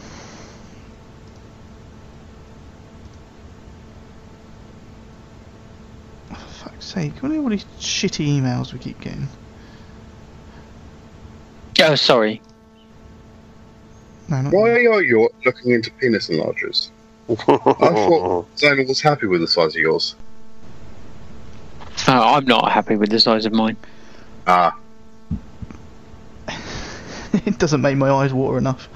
Oh, 6.31 6.35
for 6.35 6.69
fuck's 6.69 6.85
sake, 6.85 7.13
what 7.21 7.31
are 7.31 7.37
all 7.37 7.49
these 7.49 7.65
shitty 7.79 8.27
emails 8.27 8.73
we 8.73 8.79
keep 8.79 8.99
getting? 9.01 9.27
Oh, 11.79 11.93
sorry. 11.93 12.41
No, 14.29 14.41
not 14.41 14.51
why 14.51 14.71
are 14.71 15.03
you 15.03 15.29
looking 15.45 15.73
into 15.73 15.91
penis 15.91 16.29
enlargers? 16.29 16.89
I 17.29 17.35
thought 17.35 18.55
Zonal 18.55 18.87
was 18.87 19.01
happy 19.01 19.27
with 19.27 19.41
the 19.41 19.47
size 19.47 19.75
of 19.75 19.81
yours. 19.81 20.15
Oh, 22.07 22.35
I'm 22.35 22.45
not 22.45 22.71
happy 22.71 22.95
with 22.95 23.09
the 23.09 23.19
size 23.19 23.45
of 23.45 23.53
mine. 23.53 23.77
Ah, 24.45 24.77
it 27.33 27.57
doesn't 27.57 27.81
make 27.81 27.97
my 27.97 28.11
eyes 28.11 28.31
water 28.33 28.57
enough. 28.57 28.87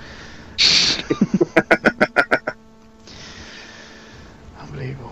Unbelievable. 4.59 5.11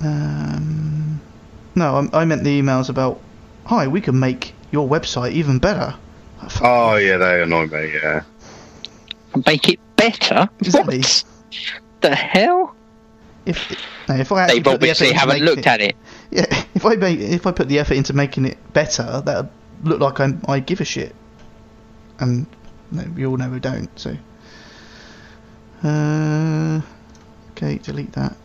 Um, 0.00 1.20
no, 1.74 2.08
I, 2.12 2.20
I 2.20 2.24
meant 2.24 2.44
the 2.44 2.62
emails 2.62 2.88
about, 2.88 3.20
hi, 3.64 3.88
we 3.88 4.00
can 4.00 4.20
make 4.20 4.54
your 4.70 4.88
website 4.88 5.32
even 5.32 5.58
better. 5.58 5.94
Oh, 6.42 6.48
oh 6.62 6.96
yeah, 6.96 7.16
they 7.16 7.42
annoy 7.42 7.66
me. 7.66 7.92
Yeah, 7.92 8.22
Make 9.46 9.68
it 9.68 9.80
better? 9.96 10.48
Exactly. 10.60 10.98
What 10.98 11.24
the 12.00 12.14
hell? 12.14 12.74
If 13.44 13.70
if 14.08 14.32
I 14.32 14.46
They've 14.46 14.62
put 14.62 14.64
the 14.64 14.74
obviously 14.74 15.12
haven't 15.12 15.40
looked 15.40 15.60
it, 15.60 15.66
at 15.66 15.80
it. 15.80 15.96
Yeah, 16.30 16.64
if 16.74 16.84
I 16.84 16.96
make, 16.96 17.18
if 17.20 17.46
I 17.46 17.52
put 17.52 17.68
the 17.68 17.78
effort 17.78 17.94
into 17.94 18.12
making 18.12 18.46
it 18.46 18.58
better, 18.72 19.22
that 19.24 19.36
would 19.36 19.50
look 19.84 20.00
like 20.00 20.20
I'm, 20.20 20.42
I 20.48 20.60
give 20.60 20.80
a 20.80 20.84
shit, 20.84 21.14
and 22.18 22.46
no, 22.90 23.04
we 23.14 23.26
all 23.26 23.36
know 23.36 23.48
we 23.50 23.60
don't. 23.60 23.88
So, 23.98 24.16
uh, 25.84 26.80
okay, 27.52 27.78
delete 27.78 28.12
that. 28.12 28.36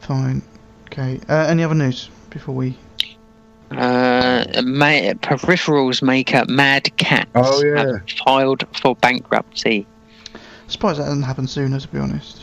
Fine. 0.00 0.42
Okay. 0.86 1.20
Uh, 1.28 1.46
any 1.48 1.64
other 1.64 1.74
news 1.74 2.10
before 2.30 2.54
we? 2.54 2.76
Uh, 3.76 4.62
ma- 4.64 5.12
peripherals 5.22 6.02
maker 6.02 6.44
Mad 6.48 6.94
Catz 6.96 7.28
Oh, 7.34 7.62
yeah. 7.64 7.86
have 7.86 8.02
filed 8.24 8.64
for 8.80 8.94
bankruptcy. 8.96 9.86
Surprised 10.68 10.98
that 11.00 11.04
hasn't 11.04 11.24
happened 11.24 11.50
sooner, 11.50 11.78
to 11.80 11.88
be 11.88 11.98
honest. 11.98 12.40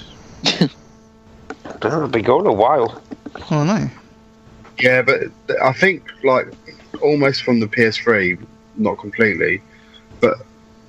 It'll 1.83 2.07
be 2.07 2.21
going 2.21 2.45
a 2.45 2.53
while. 2.53 3.01
Oh 3.49 3.63
no. 3.63 3.89
yeah, 4.79 5.01
but 5.01 5.21
I 5.63 5.73
think 5.73 6.03
like 6.23 6.47
almost 7.01 7.43
from 7.43 7.59
the 7.59 7.67
PS3, 7.67 8.43
not 8.77 8.95
completely, 8.99 9.61
but 10.19 10.37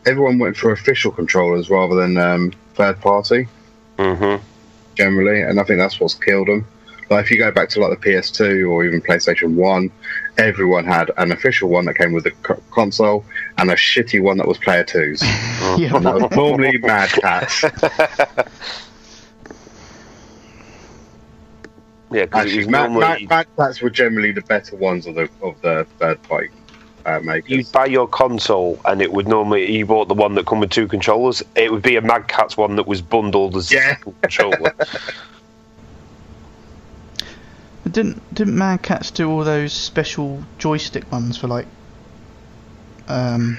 everyone 0.06 0.38
went 0.38 0.56
for 0.56 0.72
official 0.72 1.10
controllers 1.12 1.70
rather 1.70 1.94
than 1.94 2.16
um, 2.18 2.52
third 2.74 3.00
party 3.00 3.46
Mm-hmm. 3.98 4.42
generally, 4.96 5.40
and 5.42 5.60
I 5.60 5.64
think 5.64 5.78
that's 5.78 6.00
what's 6.00 6.14
killed 6.14 6.48
them. 6.48 6.66
Like 7.12 7.26
if 7.26 7.30
you 7.30 7.38
go 7.38 7.50
back 7.52 7.68
to 7.70 7.80
like 7.80 7.98
the 8.00 8.10
PS2 8.10 8.68
or 8.70 8.84
even 8.84 9.00
PlayStation 9.02 9.54
One, 9.54 9.90
everyone 10.38 10.84
had 10.84 11.10
an 11.18 11.30
official 11.32 11.68
one 11.68 11.84
that 11.84 11.94
came 11.94 12.12
with 12.12 12.24
the 12.24 12.30
co- 12.42 12.62
console 12.70 13.24
and 13.58 13.70
a 13.70 13.74
shitty 13.74 14.22
one 14.22 14.38
that 14.38 14.48
was 14.48 14.56
player 14.58 14.82
twos. 14.84 15.20
yeah. 15.78 15.94
And 15.94 16.06
that 16.06 16.14
was 16.14 16.30
normally 16.32 16.78
Mad 16.78 17.10
Catz. 17.10 17.64
Yeah, 22.10 22.26
because 22.26 22.40
it 22.44 22.48
Actually, 22.48 22.58
was 22.58 22.68
Mad, 22.68 22.90
normally 22.92 23.26
Mad, 23.26 23.28
Mad 23.30 23.46
Catz 23.56 23.80
were 23.82 23.88
generally 23.88 24.32
the 24.32 24.42
better 24.42 24.76
ones 24.76 25.06
of 25.06 25.14
the 25.14 25.30
of 25.40 25.58
the 25.62 25.86
third 25.98 26.22
party 26.24 26.50
uh, 27.06 27.20
makers. 27.20 27.50
you'd 27.50 27.72
buy 27.72 27.86
your 27.86 28.06
console 28.06 28.78
and 28.84 29.00
it 29.00 29.10
would 29.14 29.26
normally 29.26 29.72
you 29.74 29.86
bought 29.86 30.08
the 30.08 30.14
one 30.14 30.34
that 30.34 30.44
come 30.44 30.60
with 30.60 30.68
two 30.70 30.86
controllers. 30.86 31.42
It 31.56 31.72
would 31.72 31.80
be 31.82 31.96
a 31.96 32.02
Mad 32.02 32.28
Catz 32.28 32.54
one 32.56 32.76
that 32.76 32.86
was 32.86 33.00
bundled 33.00 33.56
as 33.56 33.72
Yeah. 33.72 33.92
a 34.06 34.10
controller. 34.20 34.74
But 37.82 37.92
Didn't 37.92 38.34
didn't 38.34 38.56
Mad 38.56 38.82
Catz 38.82 39.10
do 39.10 39.28
all 39.30 39.44
those 39.44 39.72
special 39.72 40.42
joystick 40.58 41.10
ones 41.10 41.36
for 41.36 41.48
like 41.48 41.66
um 43.08 43.58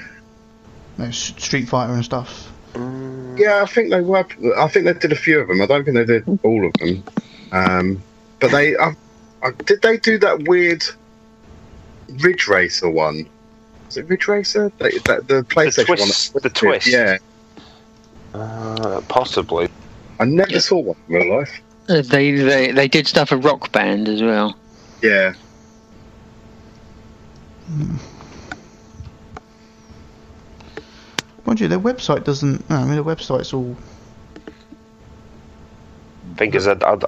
no, 0.98 1.06
S- 1.06 1.34
Street 1.38 1.68
Fighter 1.68 1.92
and 1.92 2.04
stuff? 2.04 2.50
Yeah, 3.36 3.60
I 3.62 3.66
think 3.66 3.90
they 3.90 4.00
were. 4.00 4.26
I 4.56 4.68
think 4.68 4.84
they 4.86 4.92
did 4.94 5.12
a 5.12 5.16
few 5.16 5.40
of 5.40 5.48
them. 5.48 5.60
I 5.60 5.66
don't 5.66 5.84
think 5.84 5.96
they 5.96 6.04
did 6.04 6.38
all 6.42 6.66
of 6.66 6.72
them. 6.74 7.04
Um, 7.52 8.02
but 8.40 8.50
they 8.50 8.74
uh, 8.76 8.92
uh, 9.42 9.50
did. 9.64 9.82
They 9.82 9.96
do 9.96 10.18
that 10.18 10.48
weird 10.48 10.84
Ridge 12.20 12.48
Racer 12.48 12.88
one. 12.90 13.28
Is 13.88 13.96
it 13.96 14.08
Ridge 14.08 14.26
Racer? 14.26 14.72
They, 14.78 14.90
that, 15.04 15.28
the 15.28 15.42
PlayStation 15.44 15.86
twist- 15.86 16.34
one. 16.34 16.42
the 16.42 16.50
twist. 16.50 16.86
Yeah, 16.88 17.18
uh, 18.32 19.00
possibly. 19.08 19.68
I 20.18 20.24
never 20.24 20.52
Yeah. 20.52 20.58
saw 20.60 20.78
one 20.78 20.96
in 21.08 21.14
real 21.14 21.38
life. 21.38 21.60
Uh, 21.88 22.00
they, 22.02 22.30
they 22.32 22.72
they 22.72 22.88
did 22.88 23.06
stuff 23.06 23.28
for 23.28 23.36
Rock 23.36 23.70
Band 23.72 24.08
as 24.08 24.22
well. 24.22 24.56
Yeah, 25.02 25.34
Mind 31.46 31.60
you, 31.60 31.68
their 31.68 31.78
website 31.78 32.24
doesn't. 32.24 32.68
no, 32.70 32.76
I 32.76 32.84
mean, 32.84 32.94
their 32.94 33.04
website's 33.04 33.52
all. 33.52 33.76
I 36.32 36.36
think 36.36 36.54
is 36.54 36.64
that 36.64 36.82
I'd- 36.84 37.06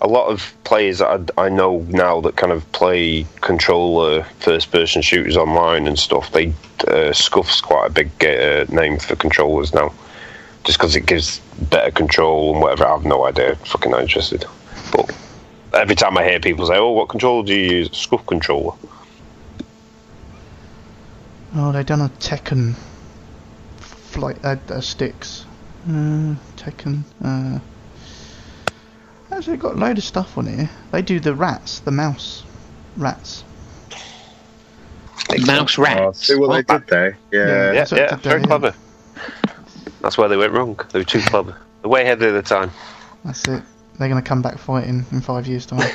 a 0.00 0.06
lot 0.06 0.28
of 0.28 0.54
players 0.62 0.98
that 0.98 1.30
I, 1.36 1.46
I 1.46 1.48
know 1.48 1.80
now 1.88 2.20
that 2.20 2.36
kind 2.36 2.52
of 2.52 2.70
play 2.70 3.26
controller 3.40 4.22
first-person 4.38 5.02
shooters 5.02 5.36
online 5.36 5.88
and 5.88 5.98
stuff. 5.98 6.30
They 6.30 6.52
uh, 6.86 7.12
Scuf's 7.12 7.60
quite 7.60 7.86
a 7.86 7.90
big 7.90 8.10
uh, 8.24 8.64
name 8.68 8.98
for 9.00 9.16
controllers 9.16 9.74
now, 9.74 9.92
just 10.64 10.78
because 10.78 10.96
it 10.96 11.06
gives 11.06 11.40
better 11.70 11.90
control 11.90 12.52
and 12.52 12.62
whatever. 12.62 12.86
I 12.86 12.92
have 12.92 13.04
no 13.04 13.24
idea. 13.26 13.56
Fucking 13.56 13.90
not 13.90 14.02
interested. 14.02 14.44
But 14.92 15.14
every 15.74 15.94
time 15.94 16.16
I 16.18 16.24
hear 16.24 16.40
people 16.40 16.66
say, 16.66 16.76
"Oh, 16.76 16.90
what 16.90 17.08
controller 17.08 17.44
do 17.44 17.54
you 17.54 17.78
use?" 17.78 17.88
Scuf 17.90 18.24
controller. 18.26 18.74
Oh, 21.56 21.72
they 21.72 21.82
done 21.82 22.00
a 22.02 22.08
Tekken 22.20 22.74
flight 23.78 24.38
uh, 24.44 24.56
uh, 24.68 24.80
sticks. 24.80 25.46
Uh, 25.86 26.34
Tekken. 26.56 27.02
Uh, 27.24 27.58
actually, 29.34 29.56
got 29.56 29.74
a 29.74 29.78
load 29.78 29.98
of 29.98 30.04
stuff 30.04 30.36
on 30.36 30.46
here. 30.46 30.68
They 30.92 31.02
do 31.02 31.20
the 31.20 31.34
rats, 31.34 31.80
the 31.80 31.90
mouse 31.90 32.44
rats. 32.96 33.44
Mouse 35.46 35.78
Oh, 35.78 35.82
Rats. 35.82 36.26
see 36.26 36.36
what 36.36 36.48
they 36.52 36.62
did 36.74 36.86
there. 36.88 37.18
Yeah, 37.30 37.72
Yeah. 37.72 37.72
Yeah, 37.72 37.86
yeah, 37.98 38.16
very 38.16 38.42
clever. 38.42 38.74
That's 40.00 40.16
where 40.16 40.28
they 40.28 40.36
went 40.36 40.52
wrong. 40.52 40.78
They 40.92 41.00
were 41.00 41.04
too 41.04 41.20
clever. 41.20 41.56
They're 41.82 41.90
way 41.90 42.02
ahead 42.02 42.22
of 42.22 42.34
the 42.34 42.42
time. 42.42 42.70
That's 43.24 43.46
it. 43.48 43.62
They're 43.98 44.08
gonna 44.08 44.22
come 44.22 44.42
back 44.42 44.58
fighting 44.58 45.04
in 45.10 45.20
five 45.20 45.46
years' 45.46 45.66
time. 45.66 45.80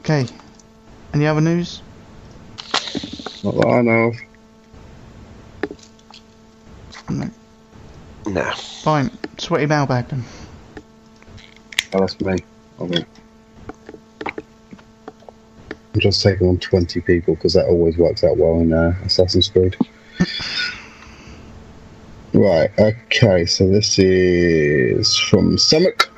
okay. 0.00 0.26
Any 1.12 1.26
other 1.26 1.40
news? 1.40 1.82
Not 3.42 3.54
that 3.56 3.66
I 3.66 3.82
know 3.82 4.12
of. 4.12 4.16
No. 7.10 7.30
No. 8.26 8.52
Fine. 8.82 9.10
Sweaty 9.38 9.66
mailbag 9.66 10.08
then. 10.08 10.24
Oh, 11.92 12.00
that's 12.00 12.20
me. 12.20 12.44
I 12.80 12.86
think. 12.86 13.06
I'm 15.94 16.00
just 16.00 16.22
taking 16.22 16.48
on 16.48 16.58
20 16.58 17.00
people 17.02 17.36
because 17.36 17.52
that 17.52 17.66
always 17.66 17.96
works 17.96 18.24
out 18.24 18.36
well 18.36 18.58
in 18.58 18.72
uh, 18.72 18.96
Assassin's 19.04 19.48
Creed. 19.48 19.76
right, 22.32 22.68
okay, 22.80 23.46
so 23.46 23.68
this 23.68 23.96
is 24.00 25.16
from 25.16 25.56
Summit. 25.56 26.08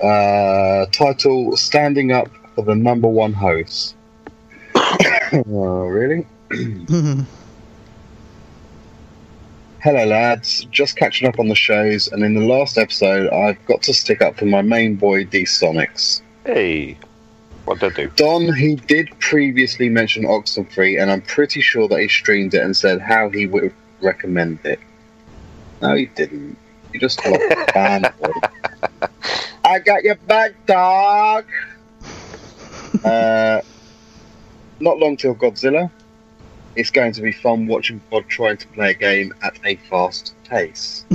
Uh, 0.00 0.86
title 0.92 1.56
Standing 1.56 2.12
Up 2.12 2.28
for 2.54 2.64
the 2.64 2.76
Number 2.76 3.08
One 3.08 3.32
Host. 3.32 3.96
oh, 4.76 5.86
really? 5.86 6.24
Hello, 9.80 10.04
lads. 10.06 10.66
Just 10.70 10.96
catching 10.96 11.26
up 11.26 11.40
on 11.40 11.48
the 11.48 11.56
shows, 11.56 12.06
and 12.08 12.22
in 12.22 12.34
the 12.34 12.46
last 12.46 12.78
episode, 12.78 13.28
I've 13.32 13.62
got 13.66 13.82
to 13.82 13.92
stick 13.92 14.22
up 14.22 14.36
for 14.38 14.46
my 14.46 14.62
main 14.62 14.94
boy, 14.94 15.24
D 15.24 15.42
Sonics. 15.42 16.22
Hey. 16.46 16.96
What 17.64 17.80
did 17.80 17.92
I 17.92 17.96
do? 17.96 18.10
Don, 18.16 18.52
he 18.52 18.74
did 18.76 19.18
previously 19.20 19.88
mention 19.88 20.24
Oxenfree, 20.24 21.00
and 21.00 21.10
I'm 21.10 21.22
pretty 21.22 21.62
sure 21.62 21.88
that 21.88 21.98
he 21.98 22.08
streamed 22.08 22.54
it 22.54 22.62
and 22.62 22.76
said 22.76 23.00
how 23.00 23.30
he 23.30 23.46
would 23.46 23.72
recommend 24.02 24.58
it. 24.64 24.78
No, 25.80 25.94
he 25.94 26.06
didn't. 26.06 26.58
He 26.92 26.98
just 26.98 27.22
got 27.22 27.34
a 27.34 27.66
fanboy. 27.72 29.08
I 29.64 29.78
got 29.78 30.04
your 30.04 30.16
back, 30.16 30.52
dog. 30.66 31.46
Uh, 33.02 33.62
not 34.80 34.98
long 34.98 35.16
till 35.16 35.34
Godzilla. 35.34 35.90
It's 36.76 36.90
going 36.90 37.12
to 37.12 37.22
be 37.22 37.32
fun 37.32 37.66
watching 37.66 38.00
Bod 38.10 38.28
trying 38.28 38.58
to 38.58 38.66
play 38.68 38.90
a 38.90 38.94
game 38.94 39.32
at 39.42 39.58
a 39.64 39.76
fast 39.76 40.34
pace. 40.44 41.06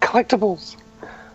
Collectibles. 0.00 0.76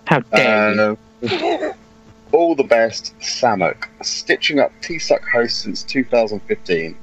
How 0.06 0.20
dare 0.20 0.95
you? 1.22 1.74
All 2.32 2.56
the 2.56 2.64
best, 2.64 3.14
Samok. 3.20 3.88
Stitching 4.02 4.60
up 4.60 4.72
T-Suck 4.82 5.28
host 5.28 5.60
since 5.60 5.84
2015. 5.84 6.95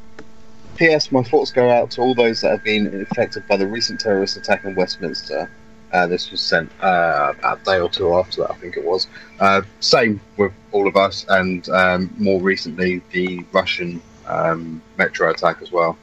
P.S. 0.76 1.12
My 1.12 1.22
thoughts 1.22 1.50
go 1.50 1.70
out 1.70 1.90
to 1.92 2.00
all 2.00 2.14
those 2.14 2.40
that 2.40 2.50
have 2.50 2.64
been 2.64 3.02
affected 3.02 3.46
by 3.48 3.56
the 3.56 3.66
recent 3.66 4.00
terrorist 4.00 4.36
attack 4.36 4.64
in 4.64 4.74
Westminster. 4.74 5.50
Uh, 5.92 6.06
this 6.06 6.30
was 6.30 6.40
sent 6.40 6.70
uh, 6.82 7.32
a 7.42 7.58
day 7.64 7.80
or 7.80 7.88
two 7.88 8.14
after 8.14 8.42
that, 8.42 8.50
I 8.50 8.54
think 8.54 8.76
it 8.76 8.84
was. 8.84 9.06
Uh, 9.40 9.62
same 9.80 10.20
with 10.36 10.52
all 10.70 10.86
of 10.86 10.96
us, 10.96 11.24
and 11.28 11.68
um, 11.70 12.14
more 12.18 12.40
recently, 12.40 13.02
the 13.10 13.44
Russian 13.52 14.00
um, 14.26 14.80
metro 14.98 15.30
attack 15.30 15.62
as 15.62 15.72
well. 15.72 15.96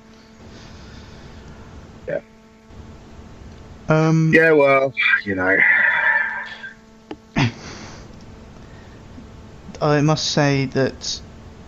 Yeah. 2.08 2.22
Um, 3.88 4.32
Yeah, 4.34 4.52
well, 4.52 4.94
you 5.24 5.36
know. 5.36 5.58
I 9.82 10.02
must 10.02 10.32
say 10.32 10.66
that 10.66 11.22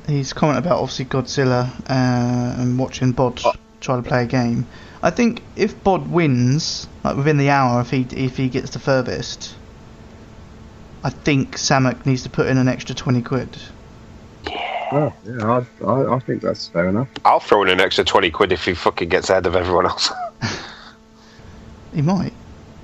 his 0.07 0.33
comment 0.33 0.59
about 0.59 0.79
obviously 0.79 1.05
Godzilla 1.05 1.69
uh, 1.89 2.61
and 2.61 2.79
watching 2.79 3.11
Bod 3.11 3.41
try 3.81 3.95
to 3.95 4.01
play 4.01 4.23
a 4.23 4.25
game. 4.25 4.67
I 5.03 5.09
think 5.11 5.41
if 5.55 5.83
Bod 5.83 6.09
wins, 6.09 6.87
like 7.03 7.15
within 7.15 7.37
the 7.37 7.49
hour, 7.49 7.81
if 7.81 7.91
he 7.91 8.07
if 8.11 8.37
he 8.37 8.49
gets 8.49 8.71
the 8.71 8.79
furthest, 8.79 9.55
I 11.03 11.09
think 11.09 11.55
Samak 11.57 12.05
needs 12.05 12.23
to 12.23 12.29
put 12.29 12.47
in 12.47 12.57
an 12.57 12.67
extra 12.67 12.95
twenty 12.95 13.21
quid. 13.21 13.57
Oh, 14.89 15.13
yeah, 15.25 15.43
I, 15.81 15.85
I, 15.85 16.15
I 16.15 16.19
think 16.19 16.41
that's 16.41 16.69
fair 16.69 16.87
enough. 16.87 17.09
I'll 17.25 17.41
throw 17.41 17.61
in 17.63 17.67
an 17.67 17.81
extra 17.81 18.05
20 18.05 18.31
quid 18.31 18.53
if 18.53 18.63
he 18.63 18.73
fucking 18.73 19.09
gets 19.09 19.29
ahead 19.29 19.45
of 19.45 19.53
everyone 19.53 19.85
else. 19.85 20.13
He 21.93 22.01
might. 22.01 22.33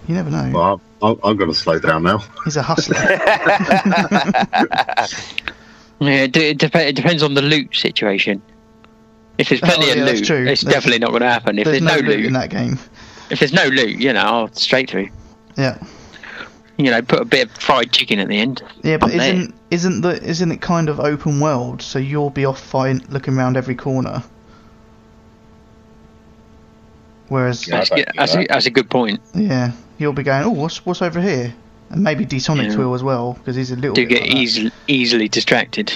You 0.08 0.16
never 0.16 0.30
know. 0.30 0.52
Well, 0.54 0.82
I'm, 1.02 1.20
I'm 1.24 1.38
going 1.38 1.50
to 1.52 1.58
slow 1.58 1.80
down 1.80 2.04
now. 2.04 2.20
He's 2.46 2.58
a 2.58 2.62
hustler. 2.62 2.98
Yeah, 6.00 6.24
it, 6.24 6.34
de- 6.34 6.50
it, 6.50 6.58
dep- 6.58 6.76
it 6.76 6.98
depends 6.98 7.24
on 7.24 7.34
the 7.34 7.42
loot 7.42 7.74
situation. 7.74 8.42
If 9.38 9.48
there's 9.48 9.62
plenty 9.62 9.88
Oh, 9.88 9.92
of 9.92 9.98
yeah, 10.00 10.04
that's 10.04 10.20
loot, 10.20 10.28
true. 10.28 10.46
it's 10.48 10.62
There's- 10.62 10.74
definitely 10.76 11.00
not 11.00 11.12
going 11.12 11.22
to 11.22 11.30
happen. 11.30 11.58
If 11.58 11.64
There's 11.66 11.80
there's, 11.80 11.96
no 11.96 12.02
no, 12.02 12.08
loot 12.10 12.18
loot, 12.18 12.26
in 12.26 12.34
that 12.34 12.50
game. 12.50 12.78
if 13.30 13.40
there's 13.40 13.54
no 13.54 13.64
loot, 13.68 14.00
you 14.00 14.12
know, 14.12 14.20
I'll 14.20 14.54
straight 14.54 14.90
through. 14.90 15.08
Yeah. 15.58 15.82
You 16.78 16.92
know, 16.92 17.02
put 17.04 17.22
a 17.22 17.26
bit 17.26 17.48
of 17.50 17.56
fried 17.58 17.94
chicken 17.94 18.20
at 18.20 18.28
the 18.28 18.38
end. 18.38 18.62
Yeah, 18.84 18.98
but 18.98 19.12
I'm 19.12 19.18
there. 19.18 19.34
isn't 19.34 19.56
isn't 19.72 20.02
the 20.02 20.22
isn't 20.24 20.52
it 20.52 20.60
kind 20.60 20.90
of 20.90 21.00
open 21.00 21.40
world? 21.40 21.82
So 21.82 22.00
you'll 22.00 22.32
be 22.32 22.44
off 22.44 22.60
fine 22.62 23.02
looking 23.10 23.38
around 23.38 23.56
every 23.56 23.76
corner. 23.76 24.24
Whereas 27.30 27.66
Yeah. 27.68 27.78
That's, 27.78 27.92
I 27.92 27.96
yeah, 27.98 28.06
that's, 28.16 28.36
a, 28.36 28.46
that's 28.50 28.66
a 28.66 28.72
good 28.72 28.90
point. 28.90 29.22
Yeah, 29.34 29.72
you'll 30.04 30.14
be 30.14 30.22
going. 30.24 30.44
Oh, 30.44 30.52
what's 30.52 30.86
what's 30.86 31.02
over 31.02 31.20
here? 31.20 31.54
And 31.90 32.04
maybe 32.04 32.26
D-Sonic 32.26 32.72
Yeah. 32.72 32.78
will 32.78 32.94
as 32.94 33.04
well 33.04 33.34
because 33.34 33.56
he's 33.56 33.72
a 33.72 33.76
little. 33.76 33.94
Do 33.96 34.08
bit 34.08 34.10
get 34.10 34.22
like 34.28 34.38
easily 34.38 34.72
easily 34.88 35.28
distracted. 35.28 35.92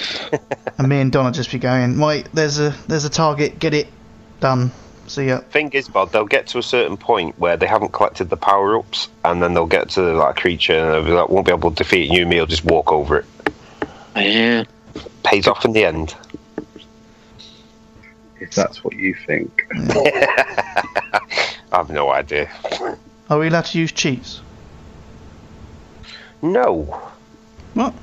And 0.78 0.88
me 0.88 1.00
and 1.00 1.12
Donna 1.12 1.32
just 1.32 1.50
be 1.52 1.58
going. 1.58 1.98
Right, 1.98 2.26
there's 2.32 2.58
a 2.58 2.70
there's 2.88 3.04
a 3.04 3.10
target. 3.10 3.58
Get 3.58 3.74
it 3.74 3.88
done. 4.40 4.72
See 5.06 5.26
ya. 5.26 5.38
Thing 5.38 5.70
is, 5.72 5.88
Bod, 5.88 6.12
they'll 6.12 6.26
get 6.26 6.46
to 6.48 6.58
a 6.58 6.62
certain 6.62 6.96
point 6.98 7.38
where 7.38 7.56
they 7.56 7.66
haven't 7.66 7.92
collected 7.92 8.28
the 8.28 8.36
power 8.36 8.78
ups, 8.78 9.08
and 9.24 9.42
then 9.42 9.54
they'll 9.54 9.66
get 9.66 9.88
to 9.90 10.02
like 10.02 10.36
a 10.36 10.40
creature 10.40 10.74
and 10.74 10.92
they'll 10.92 11.04
be 11.04 11.10
like, 11.12 11.30
won't 11.30 11.46
be 11.46 11.52
able 11.52 11.70
to 11.70 11.76
defeat 11.76 12.10
you 12.10 12.20
and 12.22 12.30
me 12.30 12.38
will 12.38 12.46
just 12.46 12.64
walk 12.64 12.92
over 12.92 13.18
it. 13.20 13.24
Yeah. 14.14 14.64
Pays 15.24 15.46
off 15.46 15.64
in 15.64 15.72
the 15.72 15.84
end. 15.84 16.14
If 18.40 18.52
that's 18.54 18.84
what 18.84 18.94
you 18.94 19.14
think. 19.26 19.66
I 19.72 21.20
have 21.72 21.90
no 21.90 22.10
idea. 22.10 22.50
Are 23.30 23.38
we 23.38 23.48
allowed 23.48 23.66
to 23.66 23.78
use 23.78 23.92
cheats? 23.92 24.40
No. 26.42 26.82
What? 27.74 27.94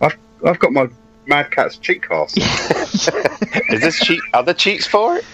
I've 0.00 0.16
I've 0.44 0.58
got 0.58 0.72
my 0.72 0.88
Mad 1.26 1.50
Catz 1.50 1.76
cheat 1.80 2.02
cast. 2.02 2.36
Is 3.70 3.80
this 3.80 3.98
cheat? 4.00 4.20
Are 4.34 4.42
there 4.42 4.54
cheats 4.54 4.86
for 4.86 5.16
it? 5.16 5.24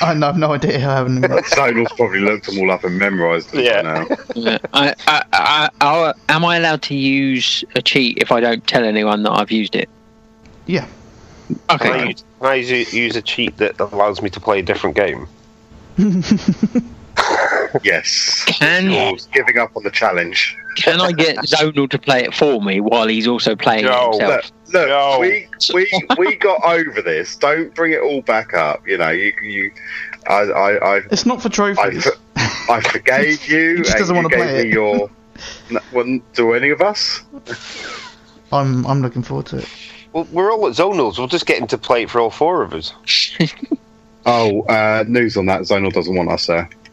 I 0.00 0.12
I've 0.12 0.38
no 0.38 0.54
idea. 0.54 0.76
I 0.76 0.80
haven't. 0.80 1.18
even- 1.18 1.30
Zonal's 1.30 1.92
probably 1.92 2.20
looked 2.20 2.46
them 2.46 2.58
all 2.60 2.70
up 2.70 2.84
and 2.84 2.98
memorised 2.98 3.50
them 3.52 3.60
Yeah. 3.60 3.82
now. 3.82 4.06
Yeah. 4.34 4.58
I, 4.72 4.94
I, 5.06 5.22
I, 5.32 5.68
I, 5.80 6.12
am 6.30 6.44
I 6.44 6.56
allowed 6.56 6.80
to 6.82 6.94
use 6.94 7.64
a 7.76 7.82
cheat 7.82 8.16
if 8.18 8.32
I 8.32 8.40
don't 8.40 8.66
tell 8.66 8.82
anyone 8.84 9.22
that 9.24 9.32
I've 9.32 9.50
used 9.50 9.76
it? 9.76 9.90
Yeah. 10.66 10.86
Okay. 11.70 11.90
Can 11.90 11.92
I, 12.00 12.04
use, 12.04 12.24
can 12.40 12.46
I 12.48 12.54
use, 12.54 12.94
use 12.94 13.16
a 13.16 13.22
cheat 13.22 13.58
that 13.58 13.78
allows 13.78 14.22
me 14.22 14.30
to 14.30 14.40
play 14.40 14.60
a 14.60 14.62
different 14.62 14.96
game? 14.96 15.28
Yes. 17.82 18.44
Can 18.46 18.90
Jules 18.90 19.26
giving 19.32 19.58
up 19.58 19.76
on 19.76 19.82
the 19.82 19.90
challenge. 19.90 20.56
can 20.76 21.00
I 21.00 21.12
get 21.12 21.36
Zonal 21.46 21.90
to 21.90 21.98
play 21.98 22.22
it 22.24 22.34
for 22.34 22.62
me 22.62 22.80
while 22.80 23.08
he's 23.08 23.26
also 23.26 23.56
playing 23.56 23.84
No. 23.86 24.10
it 24.10 24.20
himself? 24.20 24.52
Look, 24.66 24.74
look, 24.74 24.88
No. 24.88 25.18
we 25.20 25.48
we 25.74 25.90
we 26.18 26.36
got 26.36 26.62
over 26.64 27.02
this. 27.02 27.36
Don't 27.36 27.74
bring 27.74 27.92
it 27.92 28.00
all 28.00 28.22
back 28.22 28.54
up. 28.54 28.86
You 28.86 28.98
know, 28.98 29.10
you 29.10 29.32
you. 29.42 29.72
I 30.28 30.34
I 30.42 30.96
I, 30.96 31.00
It's 31.10 31.26
not 31.26 31.42
for 31.42 31.48
I, 31.48 31.50
trophies. 31.74 32.04
for- 32.36 32.72
I 32.72 32.80
forgave 32.80 33.46
you, 33.48 33.76
He 33.76 33.82
just 33.82 33.96
doesn't 33.98 34.14
wanna 34.16 34.28
play 34.28 34.60
it. 34.60 34.72
your. 34.72 35.10
No, 35.70 35.80
well, 35.92 36.20
do 36.34 36.52
any 36.54 36.70
of 36.70 36.80
us? 36.80 37.22
I'm 38.52 38.86
I'm 38.86 39.02
looking 39.02 39.22
forward 39.22 39.46
to 39.46 39.58
it. 39.58 39.68
Well, 40.12 40.28
we're 40.30 40.52
all 40.52 40.66
at 40.68 40.74
zonals. 40.74 41.18
We'll 41.18 41.26
just 41.26 41.44
get 41.46 41.60
him 41.60 41.66
to 41.68 41.78
play 41.78 42.04
it 42.04 42.10
for 42.10 42.20
all 42.20 42.30
four 42.30 42.62
of 42.62 42.72
us. 42.72 42.92
Oh, 44.26 44.62
uh, 44.62 45.04
news 45.08 45.36
on 45.36 45.46
that. 45.46 45.62
Zonal 45.62 45.92
doesn't 45.92 46.14
want 46.14 46.30
us 46.30 46.46
there. 46.46 46.68
Well. 46.70 46.83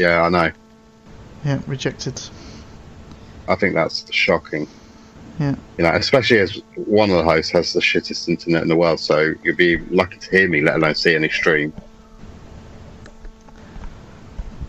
Yeah, 0.00 0.22
I 0.22 0.30
know. 0.30 0.50
Yeah, 1.44 1.60
rejected. 1.66 2.18
I 3.48 3.54
think 3.54 3.74
that's 3.74 4.10
shocking. 4.10 4.66
Yeah. 5.38 5.56
You 5.76 5.84
know, 5.84 5.90
especially 5.90 6.38
as 6.38 6.58
one 6.74 7.10
of 7.10 7.18
the 7.18 7.24
hosts 7.24 7.52
has 7.52 7.74
the 7.74 7.80
shittest 7.80 8.26
internet 8.26 8.62
in 8.62 8.68
the 8.68 8.76
world, 8.76 8.98
so 8.98 9.34
you'd 9.42 9.58
be 9.58 9.76
lucky 9.90 10.18
to 10.18 10.30
hear 10.30 10.48
me, 10.48 10.62
let 10.62 10.76
alone 10.76 10.94
see 10.94 11.14
any 11.14 11.28
stream. 11.28 11.74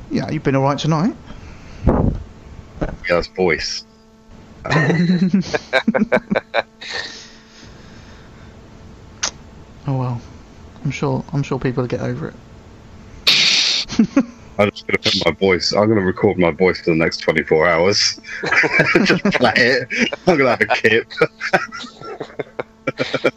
Yeah, 0.10 0.30
you've 0.30 0.44
been 0.44 0.58
alright 0.58 0.80
tonight. 0.80 1.16
Yeah, 1.88 2.12
that's 3.08 3.28
voice. 3.28 3.86
Oh 9.88 9.98
well. 9.98 10.22
I'm 10.86 10.92
sure 10.92 11.24
I'm 11.34 11.42
sure 11.42 11.58
people 11.58 11.82
will 11.82 11.88
get 11.88 12.02
over 12.02 12.34
it. 13.26 14.26
I'm 14.58 14.70
just 14.72 14.86
going 14.88 14.98
to 14.98 15.12
put 15.12 15.26
my 15.26 15.32
voice. 15.32 15.72
I'm 15.72 15.88
going 15.88 16.00
to 16.00 16.06
record 16.06 16.38
my 16.38 16.52
voice 16.52 16.80
for 16.82 16.92
the 16.92 16.96
next 16.96 17.18
24 17.18 17.68
hours. 17.68 18.20
just 19.06 19.24
play 19.24 19.54
it. 19.56 19.88
I'm 20.28 20.38
going 20.38 20.40
to 20.40 20.50
have 20.50 20.62
a 20.62 20.68
kip. 20.68 21.12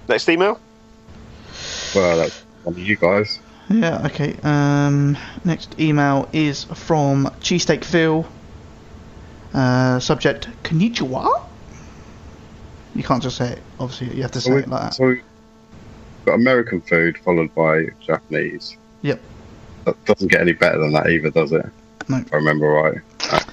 Next 0.08 0.28
email. 0.28 0.58
Well, 1.94 2.16
that's 2.16 2.40
one 2.62 2.74
of 2.74 2.78
you 2.78 2.96
guys. 2.96 3.38
Yeah, 3.68 4.06
okay. 4.06 4.36
Um, 4.42 5.18
next 5.44 5.78
email 5.78 6.28
is 6.32 6.64
from 6.64 7.26
Cheesesteak 7.40 7.84
Phil. 7.84 8.26
Uh, 9.52 9.98
subject 10.00 10.48
Konnichiwa? 10.62 11.47
You 12.98 13.04
can't 13.04 13.22
just 13.22 13.36
say 13.36 13.52
it, 13.52 13.62
obviously, 13.78 14.16
you 14.16 14.22
have 14.22 14.32
to 14.32 14.40
say 14.40 14.50
So, 14.50 14.56
it 14.56 14.68
like 14.68 14.82
that. 14.82 14.94
so 14.94 15.06
we've 15.06 15.22
got 16.24 16.34
American 16.34 16.80
food 16.80 17.16
followed 17.18 17.54
by 17.54 17.84
Japanese. 18.04 18.76
Yep. 19.02 19.20
That 19.84 20.04
doesn't 20.04 20.32
get 20.32 20.40
any 20.40 20.52
better 20.52 20.78
than 20.78 20.92
that 20.94 21.08
either, 21.08 21.30
does 21.30 21.52
it? 21.52 21.64
No. 22.08 22.16
If 22.16 22.32
I 22.32 22.36
remember 22.36 22.66
right. 22.66 23.44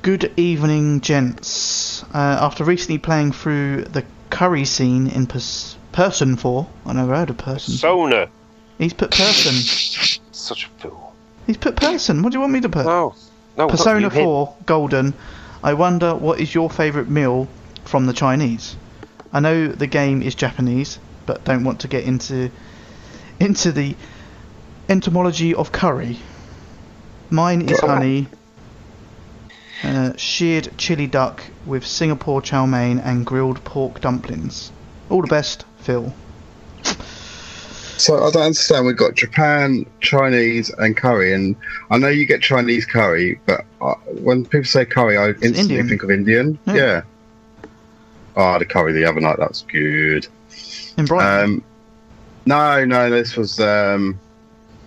Good 0.00 0.32
evening, 0.38 1.02
gents. 1.02 2.02
Uh, 2.14 2.38
after 2.40 2.64
recently 2.64 2.96
playing 2.96 3.32
through 3.32 3.82
the 3.84 4.06
curry 4.30 4.64
scene 4.64 5.08
in 5.08 5.26
pers- 5.26 5.76
Person 5.92 6.36
4, 6.36 6.66
I 6.86 6.94
never 6.94 7.14
heard 7.14 7.28
of 7.28 7.36
Person. 7.36 7.74
Sona. 7.74 8.28
He's 8.78 8.94
put 8.94 9.10
Person. 9.10 9.52
Such 10.32 10.64
a 10.64 10.68
fool. 10.80 11.14
He's 11.46 11.58
put 11.58 11.76
Person. 11.76 12.22
What 12.22 12.32
do 12.32 12.36
you 12.36 12.40
want 12.40 12.54
me 12.54 12.62
to 12.62 12.70
put? 12.70 12.86
No. 12.86 13.14
No, 13.58 13.68
Persona 13.68 14.08
4 14.08 14.56
Golden. 14.64 15.12
I 15.62 15.74
wonder 15.74 16.14
what 16.14 16.40
is 16.40 16.54
your 16.54 16.70
favourite 16.70 17.10
meal 17.10 17.48
from 17.84 18.06
the 18.06 18.12
Chinese? 18.12 18.76
I 19.32 19.40
know 19.40 19.68
the 19.68 19.86
game 19.86 20.22
is 20.22 20.34
Japanese, 20.34 20.98
but 21.26 21.44
don't 21.44 21.64
want 21.64 21.80
to 21.80 21.88
get 21.88 22.04
into 22.04 22.50
into 23.40 23.72
the 23.72 23.94
entomology 24.88 25.54
of 25.54 25.70
curry. 25.70 26.18
Mine 27.30 27.68
is 27.68 27.78
honey, 27.80 28.26
uh, 29.84 30.16
sheared 30.16 30.70
chili 30.78 31.06
duck 31.06 31.42
with 31.66 31.86
Singapore 31.86 32.40
chow 32.40 32.64
mein 32.66 32.98
and 32.98 33.26
grilled 33.26 33.62
pork 33.64 34.00
dumplings. 34.00 34.72
All 35.10 35.20
the 35.20 35.28
best, 35.28 35.64
Phil. 35.78 36.12
So 37.98 38.16
I 38.24 38.30
don't 38.30 38.42
understand. 38.42 38.86
We've 38.86 38.96
got 38.96 39.16
Japan, 39.16 39.84
Chinese, 40.00 40.70
and 40.78 40.96
curry, 40.96 41.34
and 41.34 41.56
I 41.90 41.98
know 41.98 42.08
you 42.08 42.26
get 42.26 42.40
Chinese 42.40 42.86
curry, 42.86 43.40
but 43.44 43.64
uh, 43.80 43.94
when 44.22 44.44
people 44.44 44.64
say 44.64 44.84
curry, 44.84 45.18
I 45.18 45.30
instantly 45.30 45.60
Indian. 45.60 45.88
think 45.88 46.02
of 46.04 46.10
Indian. 46.10 46.58
Yeah. 46.66 46.74
Yeah. 46.74 47.02
Oh, 48.38 48.56
the 48.58 48.64
curry 48.64 48.92
the 48.92 49.04
other 49.04 49.20
night 49.20 49.36
that 49.38 49.48
was 49.48 49.62
good. 49.62 50.26
In 50.96 51.04
Brighton. 51.06 51.44
Um, 51.44 51.64
no, 52.46 52.84
no, 52.84 53.10
this 53.10 53.36
was 53.36 53.58
um, 53.60 54.18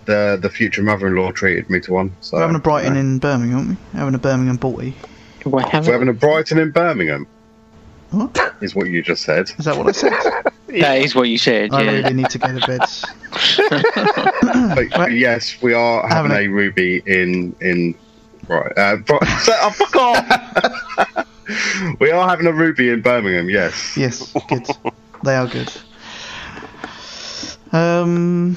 the 0.06 0.38
the 0.40 0.48
future 0.48 0.82
mother-in-law 0.82 1.32
treated 1.32 1.68
me 1.70 1.78
to 1.80 1.92
one. 1.92 2.12
So 2.22 2.36
We're 2.38 2.42
having 2.42 2.56
a 2.56 2.60
Brighton 2.60 2.94
yeah. 2.94 3.00
in 3.00 3.18
Birmingham, 3.18 3.58
aren't 3.58 3.68
we? 3.68 3.76
Having 3.98 4.14
a 4.14 4.18
Birmingham 4.18 4.58
Balti. 4.58 4.94
We're 5.44 5.60
having, 5.60 5.86
We're 5.86 5.92
having 5.92 6.08
a 6.08 6.12
Brighton 6.14 6.58
in 6.58 6.70
Birmingham. 6.70 7.26
What? 8.10 8.54
Is 8.62 8.74
what 8.74 8.88
you 8.88 9.02
just 9.02 9.22
said. 9.22 9.50
Is 9.58 9.64
that 9.66 9.76
what 9.76 9.88
I 9.88 9.92
said? 9.92 10.12
that 10.80 10.98
is 11.02 11.14
what 11.14 11.28
you 11.28 11.38
said, 11.38 11.72
I 11.72 11.82
yeah. 11.82 11.90
really 11.90 12.14
need 12.14 12.30
to 12.30 12.38
go 12.38 12.58
to 12.58 12.66
bed. 12.66 12.80
But 14.74 14.98
Right. 14.98 15.12
yes, 15.12 15.60
we 15.62 15.74
are 15.74 16.06
having 16.08 16.30
Having 16.30 16.50
a 16.50 16.54
ruby 16.54 17.02
in 17.06 17.54
in 17.60 17.94
right. 18.48 18.72
Uh, 18.76 18.96
Bri- 18.96 19.18
oh, 19.22 19.70
fuck 19.70 19.96
off! 19.96 21.26
we 22.00 22.10
are 22.10 22.28
having 22.28 22.46
a 22.46 22.52
ruby 22.52 22.90
in 22.90 23.02
Birmingham. 23.02 23.48
Yes. 23.48 23.96
Yes, 23.96 24.32
good. 24.48 24.66
they 25.24 25.36
are 25.36 25.46
good. 25.46 25.72
Um, 27.72 28.56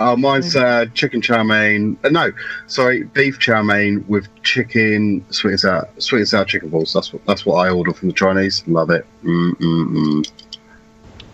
Oh, 0.00 0.16
mine's 0.16 0.56
uh, 0.56 0.86
chicken 0.94 1.22
chow 1.22 1.44
mein. 1.44 1.96
Uh, 2.02 2.08
no, 2.08 2.32
sorry, 2.66 3.04
beef 3.04 3.38
chow 3.38 3.62
mein 3.62 4.04
with 4.08 4.26
chicken 4.42 5.24
sweet 5.30 5.52
and 5.52 5.60
sour, 5.60 5.88
sweet 5.98 6.20
and 6.20 6.28
sour 6.28 6.44
chicken 6.44 6.68
balls. 6.68 6.92
That's 6.92 7.12
what 7.12 7.24
that's 7.26 7.46
what 7.46 7.54
I 7.64 7.70
order 7.70 7.92
from 7.92 8.08
the 8.08 8.14
Chinese. 8.14 8.64
Love 8.66 8.90
it. 8.90 9.06
Mm 9.22 9.52
mm 9.52 9.86
mm. 9.94 10.30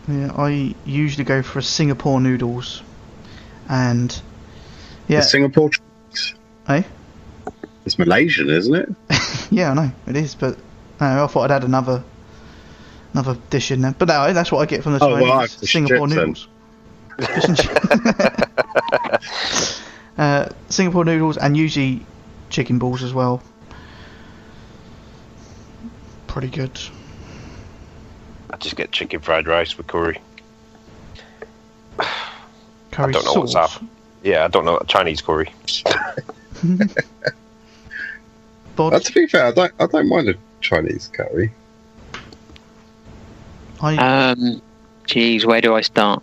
yeah, 0.08 0.32
I 0.36 0.74
usually 0.84 1.24
go 1.24 1.42
for 1.42 1.62
Singapore 1.62 2.20
noodles, 2.20 2.82
and 3.70 4.10
The 5.06 5.14
yeah, 5.14 5.20
Singapore. 5.22 5.70
Chinese. 5.70 6.34
Eh? 6.68 6.82
It's 7.90 7.98
Malaysian, 7.98 8.48
isn't 8.48 8.72
it? 8.72 8.88
yeah, 9.50 9.72
I 9.72 9.74
know 9.74 9.90
it 10.06 10.14
is, 10.14 10.36
but 10.36 10.56
no, 11.00 11.24
I 11.24 11.26
thought 11.26 11.50
I'd 11.50 11.56
add 11.56 11.64
another 11.64 12.04
another 13.12 13.36
dish 13.50 13.72
in 13.72 13.80
there. 13.80 13.96
But 13.98 14.06
no, 14.06 14.32
that's 14.32 14.52
what 14.52 14.60
I 14.60 14.66
get 14.66 14.84
from 14.84 14.92
the 14.92 15.04
Oh, 15.04 15.08
Chinese 15.08 15.28
right, 15.28 15.50
fish 15.50 15.74
and 15.74 15.88
Singapore 15.88 16.06
chips 16.06 16.16
noodles. 16.16 16.48
Fish 17.18 17.44
and 17.48 17.58
chi- 17.58 19.18
uh, 20.18 20.48
Singapore 20.68 21.04
noodles 21.04 21.36
and 21.36 21.56
usually 21.56 22.06
chicken 22.48 22.78
balls 22.78 23.02
as 23.02 23.12
well. 23.12 23.42
Pretty 26.28 26.46
good. 26.46 26.80
I 28.50 28.56
just 28.58 28.76
get 28.76 28.92
chicken 28.92 29.18
fried 29.18 29.48
rice 29.48 29.76
with 29.76 29.88
curry. 29.88 30.20
Curry 32.92 33.08
I 33.08 33.10
don't 33.10 33.24
know 33.24 33.32
what's 33.32 33.56
up. 33.56 33.72
Yeah, 34.22 34.44
I 34.44 34.48
don't 34.48 34.64
know 34.64 34.78
Chinese 34.86 35.20
curry. 35.22 35.52
Bod, 38.80 38.94
Uh, 38.94 38.98
to 38.98 39.12
be 39.12 39.26
fair, 39.26 39.44
I 39.44 39.50
don't 39.52 39.72
I 39.78 39.86
don't 39.86 40.08
mind 40.08 40.30
a 40.30 40.34
Chinese 40.62 41.10
curry. 41.12 41.52
I, 43.82 43.96
Um, 44.30 44.62
geez, 45.06 45.44
where 45.44 45.60
do 45.60 45.74
I 45.74 45.82
start? 45.82 46.22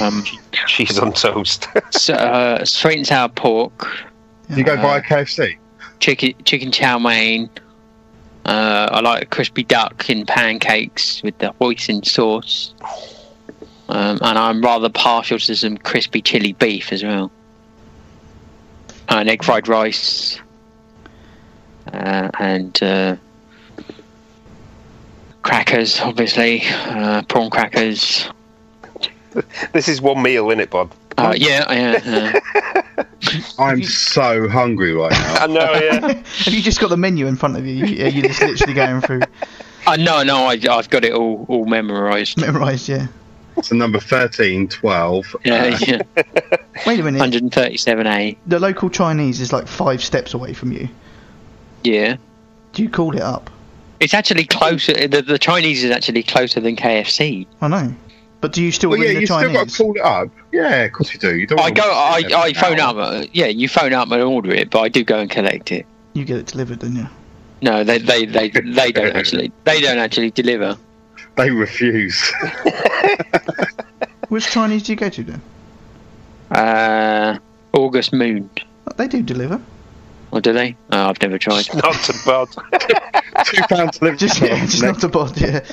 Um, 0.00 0.22
Cheese 0.68 0.96
on 1.00 1.12
toast. 1.12 1.66
so, 1.90 2.14
uh, 2.14 2.64
sweet 2.64 2.98
and 2.98 3.06
sour 3.06 3.28
pork, 3.28 3.88
you 4.50 4.62
go 4.62 4.74
Uh, 4.74 4.82
buy 4.82 4.98
a 4.98 5.02
KFC? 5.02 5.56
chicken 5.98 6.34
chicken 6.44 6.70
chow 6.70 6.98
mein. 7.00 7.50
Uh, 8.46 8.88
I 8.92 9.00
like 9.00 9.30
crispy 9.30 9.64
duck 9.64 10.08
in 10.08 10.24
pancakes 10.24 11.20
with 11.24 11.36
the 11.38 11.52
hoisin 11.60 12.04
sauce. 12.06 12.74
Um, 13.88 14.18
and 14.22 14.38
I'm 14.38 14.62
rather 14.62 14.88
partial 14.88 15.38
to 15.40 15.56
some 15.56 15.76
crispy 15.78 16.22
chili 16.22 16.52
beef 16.52 16.92
as 16.92 17.02
well. 17.02 17.32
And 19.08 19.28
egg 19.28 19.42
fried 19.42 19.66
rice. 19.66 20.38
Uh, 21.92 22.30
and 22.38 22.82
uh, 22.82 23.16
crackers, 25.42 26.00
obviously. 26.00 26.62
Uh, 26.64 27.22
prawn 27.22 27.50
crackers. 27.50 28.28
this 29.72 29.88
is 29.88 30.00
one 30.00 30.22
meal, 30.22 30.50
in 30.50 30.60
it, 30.60 30.70
Bob? 30.70 30.92
Uh, 31.16 31.34
yeah, 31.36 31.72
yeah. 31.72 32.40
Uh, 32.96 33.02
I'm 33.58 33.82
so 33.82 34.48
hungry 34.48 34.92
right 34.94 35.10
now. 35.10 35.34
I 35.34 35.46
know, 35.48 35.72
yeah. 35.74 36.00
have 36.44 36.54
you 36.54 36.62
just 36.62 36.80
got 36.80 36.90
the 36.90 36.96
menu 36.96 37.26
in 37.26 37.36
front 37.36 37.56
of 37.56 37.66
you? 37.66 37.84
You- 37.86 38.06
You're 38.06 38.28
just 38.28 38.40
literally 38.40 38.74
going 38.74 39.00
through, 39.00 39.22
uh, 39.86 39.96
no, 39.96 40.22
no, 40.22 40.44
I, 40.44 40.58
I've 40.70 40.90
got 40.90 41.04
it 41.04 41.12
all, 41.12 41.44
all 41.48 41.64
memorised. 41.66 42.38
memorised. 42.40 42.88
Yeah. 42.88 43.08
so 43.62 43.74
number 43.74 43.98
13, 43.98 44.68
12. 44.68 45.36
Yeah, 45.44 45.54
uh, 45.54 45.78
yeah. 45.80 46.02
Wait 46.86 47.00
a 47.00 47.02
minute. 47.02 47.20
137A. 47.20 48.36
The 48.46 48.60
local 48.60 48.88
Chinese 48.88 49.40
is 49.40 49.52
like 49.52 49.66
five 49.66 50.02
steps 50.04 50.34
away 50.34 50.52
from 50.52 50.70
you. 50.72 50.88
Yeah. 51.84 52.16
Do 52.72 52.82
you 52.82 52.88
call 52.90 53.14
it 53.16 53.22
up? 53.22 53.50
It's 54.00 54.14
actually 54.14 54.44
closer. 54.44 54.92
The, 55.08 55.22
the 55.22 55.38
Chinese 55.38 55.82
is 55.84 55.90
actually 55.90 56.22
closer 56.22 56.60
than 56.60 56.76
KFC. 56.76 57.46
I 57.60 57.68
know. 57.68 57.94
But 58.40 58.52
do 58.52 58.62
you 58.62 58.70
still 58.70 58.90
well, 58.90 59.00
ring 59.00 59.08
yeah, 59.08 59.14
the 59.14 59.20
you 59.20 59.26
still 59.26 59.40
got 59.40 59.52
Chinese? 59.52 59.72
to 59.76 59.82
call 59.82 59.94
it 59.96 60.00
up. 60.02 60.28
Yeah, 60.52 60.74
of 60.84 60.92
course 60.92 61.12
you 61.12 61.18
do. 61.18 61.34
You 61.36 61.46
don't 61.46 61.58
I 61.60 61.70
go. 61.70 61.82
I, 61.82 62.22
I 62.36 62.52
phone 62.52 62.78
hour. 62.78 63.00
up. 63.00 63.12
uh, 63.24 63.26
Yeah, 63.32 63.46
you 63.46 63.68
phone 63.68 63.92
up 63.92 64.10
and 64.12 64.22
order 64.22 64.52
it, 64.52 64.70
but 64.70 64.80
I 64.80 64.88
do 64.88 65.02
go 65.02 65.18
and 65.18 65.28
collect 65.28 65.72
it. 65.72 65.86
You 66.14 66.24
get 66.24 66.38
it 66.38 66.46
delivered, 66.46 66.78
don't 66.78 66.94
you? 66.94 67.08
No, 67.62 67.82
they 67.82 67.98
they, 67.98 68.24
they, 68.26 68.50
they 68.50 68.92
don't 68.92 69.16
actually. 69.16 69.50
They 69.64 69.80
don't 69.80 69.98
actually 69.98 70.30
deliver. 70.30 70.76
They 71.36 71.50
refuse. 71.50 72.32
Which 74.28 74.46
Chinese 74.50 74.84
do 74.84 74.92
you 74.92 74.96
go 74.96 75.08
to 75.08 75.24
then? 75.24 75.42
Uh, 76.50 77.38
August 77.72 78.12
Moon. 78.12 78.48
They 78.96 79.08
do 79.08 79.22
deliver. 79.22 79.60
Or 80.30 80.40
do 80.40 80.52
they? 80.52 80.76
Oh, 80.90 81.08
I've 81.08 81.20
never 81.22 81.38
tried. 81.38 81.72
Not 81.74 81.94
to 82.04 82.14
Bod. 82.24 82.48
Two 83.44 83.62
pounds 83.62 83.98
delivery 83.98 84.18
Just 84.18 84.40
yeah, 84.40 84.60
just 84.66 84.82
not 84.82 85.02
a 85.02 85.08
bod. 85.08 85.40
Yeah. 85.40 85.64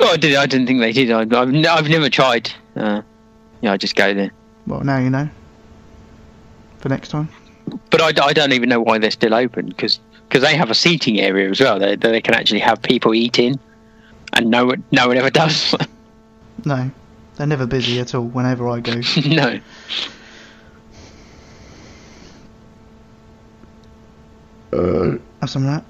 Oh, 0.00 0.12
I 0.12 0.16
did. 0.16 0.34
I 0.34 0.46
didn't 0.46 0.66
think 0.66 0.80
they 0.80 0.92
did. 0.92 1.10
I, 1.10 1.20
I've, 1.20 1.32
n- 1.54 1.66
I've 1.66 1.88
never 1.88 2.10
tried. 2.10 2.50
Uh, 2.76 3.02
yeah, 3.60 3.72
I 3.72 3.76
just 3.76 3.96
go 3.96 4.12
there. 4.14 4.30
Well, 4.66 4.80
now 4.80 4.98
you 4.98 5.10
know. 5.10 5.28
For 6.78 6.88
next 6.88 7.08
time. 7.08 7.28
But 7.90 8.00
I, 8.00 8.26
I 8.26 8.32
don't 8.32 8.52
even 8.52 8.68
know 8.68 8.80
why 8.80 8.98
they're 8.98 9.10
still 9.10 9.34
open 9.34 9.66
because 9.68 10.00
they 10.30 10.56
have 10.56 10.70
a 10.70 10.74
seating 10.74 11.20
area 11.20 11.50
as 11.50 11.60
well. 11.60 11.78
They 11.78 11.96
they 11.96 12.20
can 12.20 12.34
actually 12.34 12.60
have 12.60 12.82
people 12.82 13.14
eat 13.14 13.38
in, 13.38 13.58
and 14.32 14.50
no 14.50 14.66
one 14.66 14.84
no 14.92 15.08
one 15.08 15.16
ever 15.16 15.30
does. 15.42 15.74
No, 16.64 16.90
they're 17.36 17.46
never 17.46 17.66
busy 17.66 18.00
at 18.00 18.14
all. 18.14 18.24
Whenever 18.24 18.68
I 18.68 18.80
go. 18.80 19.00
no. 19.26 19.60
Have 24.72 25.50
some 25.50 25.66
of 25.66 25.70
that. 25.72 25.84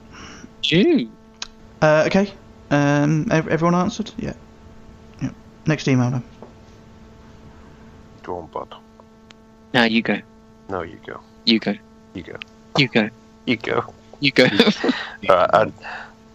Gee. 0.62 1.10
Uh, 1.80 2.05
okay. 2.06 2.32
Um, 2.70 3.26
everyone 3.30 3.74
answered? 3.74 4.10
Yeah. 4.18 4.34
Yeah. 5.22 5.30
Next 5.66 5.88
email 5.88 6.10
then. 6.10 6.22
Go 8.22 8.38
on, 8.38 8.46
Bod. 8.48 8.74
No, 9.74 9.84
you 9.84 10.02
go. 10.02 10.18
No, 10.68 10.82
you 10.82 10.98
go. 11.06 11.20
You 11.44 11.59
go. 11.59 11.74
You 12.14 12.22
go. 12.22 12.36
You 12.76 12.88
go. 12.88 13.09
You 13.46 13.56
go. 13.56 13.84
You 14.20 14.32
go. 14.32 14.44
Alright, 15.28 15.50
and 15.52 15.72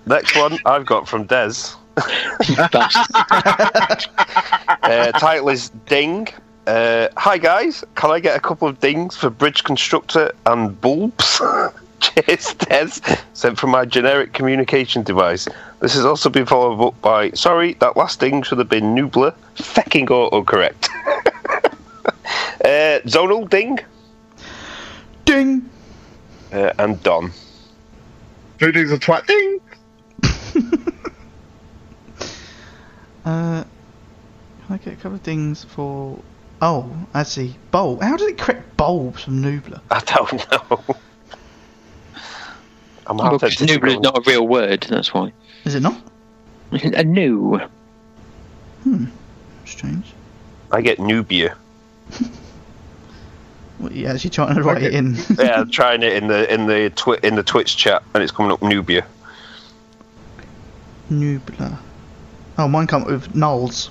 next 0.06 0.36
one 0.36 0.58
I've 0.66 0.86
got 0.86 1.08
from 1.08 1.26
Des. 1.26 1.54
Bust. 2.72 3.12
Uh, 4.84 5.12
title 5.14 5.48
is 5.48 5.70
Ding. 5.86 6.28
Uh, 6.68 7.08
hi 7.16 7.38
guys, 7.38 7.86
can 7.96 8.12
I 8.12 8.20
get 8.20 8.36
a 8.36 8.40
couple 8.40 8.68
of 8.68 8.82
dings 8.82 9.16
for 9.16 9.30
bridge 9.30 9.64
constructor 9.64 10.32
and 10.46 10.80
bulbs? 10.82 11.42
Cheers, 12.04 12.54
Des. 12.56 13.18
Sent 13.34 13.58
from 13.58 13.72
my 13.72 13.86
generic 13.86 14.34
communication 14.34 15.04
device. 15.04 15.48
This 15.80 15.94
has 15.96 16.06
also 16.06 16.30
been 16.30 16.46
followed 16.46 16.86
up 16.86 17.02
by 17.02 17.32
sorry, 17.32 17.74
that 17.76 17.96
last 17.96 18.20
ding 18.20 18.42
should 18.44 18.58
have 18.58 18.70
been 18.70 18.94
Nubler. 18.96 19.34
Fecking 19.56 20.08
autocorrect. 20.08 20.90
uh, 22.66 23.00
Zonal 23.08 23.50
Ding 23.50 23.80
Ding. 25.26 25.70
uh, 26.52 26.74
and 26.78 27.02
Don. 27.04 27.32
Voodoo's 28.60 28.92
a 28.92 28.98
twat. 28.98 29.26
Ding. 29.28 29.60
Uh, 33.26 33.64
can 34.68 34.76
I 34.76 34.78
get 34.80 34.94
a 34.94 34.96
couple 34.98 35.14
of 35.14 35.24
dings 35.24 35.64
for? 35.64 36.20
Oh, 36.62 36.92
I 37.14 37.24
see. 37.24 37.56
Bulb. 37.72 38.02
How 38.02 38.18
does 38.18 38.28
it 38.28 38.38
correct 38.38 38.76
bulbs 38.76 39.24
from 39.24 39.42
Nubler? 39.42 39.80
I 39.90 40.00
don't 40.02 40.52
know. 40.52 40.96
I'm 43.08 43.18
Well, 43.18 43.32
happy 43.32 43.56
'cause 43.56 43.68
Nubler 43.68 43.90
is 43.90 44.00
not 44.00 44.18
a 44.18 44.22
real 44.30 44.48
word, 44.48 44.86
that's 44.90 45.14
why. 45.14 45.34
Is 45.66 45.76
it 45.76 45.82
not? 45.82 45.96
A 46.72 47.04
new. 47.04 47.60
Hmm. 48.84 49.06
Strange. 49.66 50.06
I 50.72 50.82
get 50.82 51.00
Nubia. 51.00 51.56
What, 53.78 53.92
you 53.94 54.08
actually 54.08 54.30
trying 54.32 54.56
to 54.56 54.64
write 54.64 54.82
it 54.84 54.94
in? 54.94 55.16
Yeah, 55.38 55.62
I'm 55.62 55.70
trying 55.72 56.04
it 56.04 56.14
in 56.14 56.28
the 56.28 56.52
in 56.52 56.68
the 56.68 56.90
twi- 56.96 57.20
in 57.22 57.36
the 57.36 57.44
Twitch 57.44 57.76
chat, 57.78 58.02
and 58.14 58.24
it's 58.24 58.32
coming 58.32 58.52
up 58.52 58.62
Nubia. 58.62 59.06
Nubla. 61.12 61.78
Oh, 62.58 62.68
mine 62.68 62.88
come 62.88 63.04
up 63.04 63.10
with 63.10 63.34
nulls. 63.34 63.90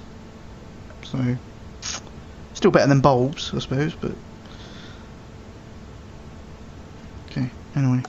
So, 1.05 1.37
still 2.55 2.71
better 2.71 2.87
than 2.89 3.01
bulbs, 3.01 3.53
I 3.55 3.59
suppose. 3.59 3.95
But 3.95 4.13
okay. 7.31 7.51
Anyway. 7.77 8.03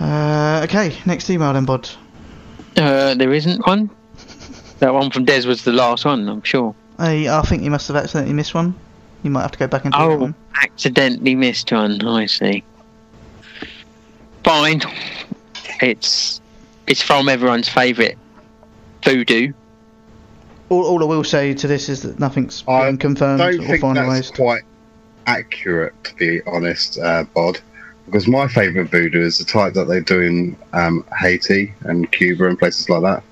Uh, 0.00 0.60
okay. 0.64 0.96
Next 1.06 1.28
email 1.30 1.52
then, 1.52 1.64
Bod. 1.64 1.88
Uh, 2.76 3.14
there 3.14 3.32
isn't 3.32 3.66
one. 3.66 3.90
That 4.78 4.92
one 4.92 5.10
from 5.10 5.24
Des 5.24 5.46
was 5.46 5.64
the 5.64 5.72
last 5.72 6.04
one, 6.04 6.28
I'm 6.28 6.42
sure. 6.42 6.74
I, 6.98 7.28
I 7.28 7.40
think 7.42 7.62
you 7.62 7.70
must 7.70 7.88
have 7.88 7.96
accidentally 7.96 8.34
missed 8.34 8.52
one. 8.54 8.74
You 9.22 9.30
might 9.30 9.40
have 9.40 9.52
to 9.52 9.58
go 9.58 9.66
back 9.66 9.86
and 9.86 9.92
do 9.94 9.98
that 9.98 10.04
Oh, 10.04 10.16
one. 10.18 10.34
accidentally 10.62 11.34
missed 11.34 11.72
one. 11.72 12.06
I 12.06 12.26
see. 12.26 12.62
Fine. 14.44 14.82
It's 15.80 16.42
it's 16.86 17.00
from 17.00 17.30
everyone's 17.30 17.70
favourite 17.70 18.18
Voodoo. 19.02 19.52
All, 20.68 20.84
all 20.84 21.02
I 21.02 21.06
will 21.06 21.24
say 21.24 21.54
to 21.54 21.66
this 21.66 21.88
is 21.88 22.02
that 22.02 22.18
nothing's 22.20 22.62
I 22.68 22.86
been 22.90 22.98
confirmed 22.98 23.38
don't 23.40 23.60
or 23.60 23.66
think 23.78 23.82
that's 23.94 24.30
quite 24.30 24.62
accurate, 25.26 25.94
to 26.04 26.14
be 26.16 26.42
honest, 26.46 26.98
uh, 26.98 27.24
Bod. 27.34 27.60
Because 28.06 28.28
my 28.28 28.48
favourite 28.48 28.90
voodoo 28.90 29.20
is 29.20 29.38
the 29.38 29.44
type 29.44 29.74
that 29.74 29.84
they 29.84 30.00
do 30.00 30.20
in 30.20 30.56
um, 30.72 31.04
Haiti 31.18 31.74
and 31.80 32.10
Cuba 32.12 32.46
and 32.46 32.58
places 32.58 32.88
like 32.88 33.02
that. 33.02 33.22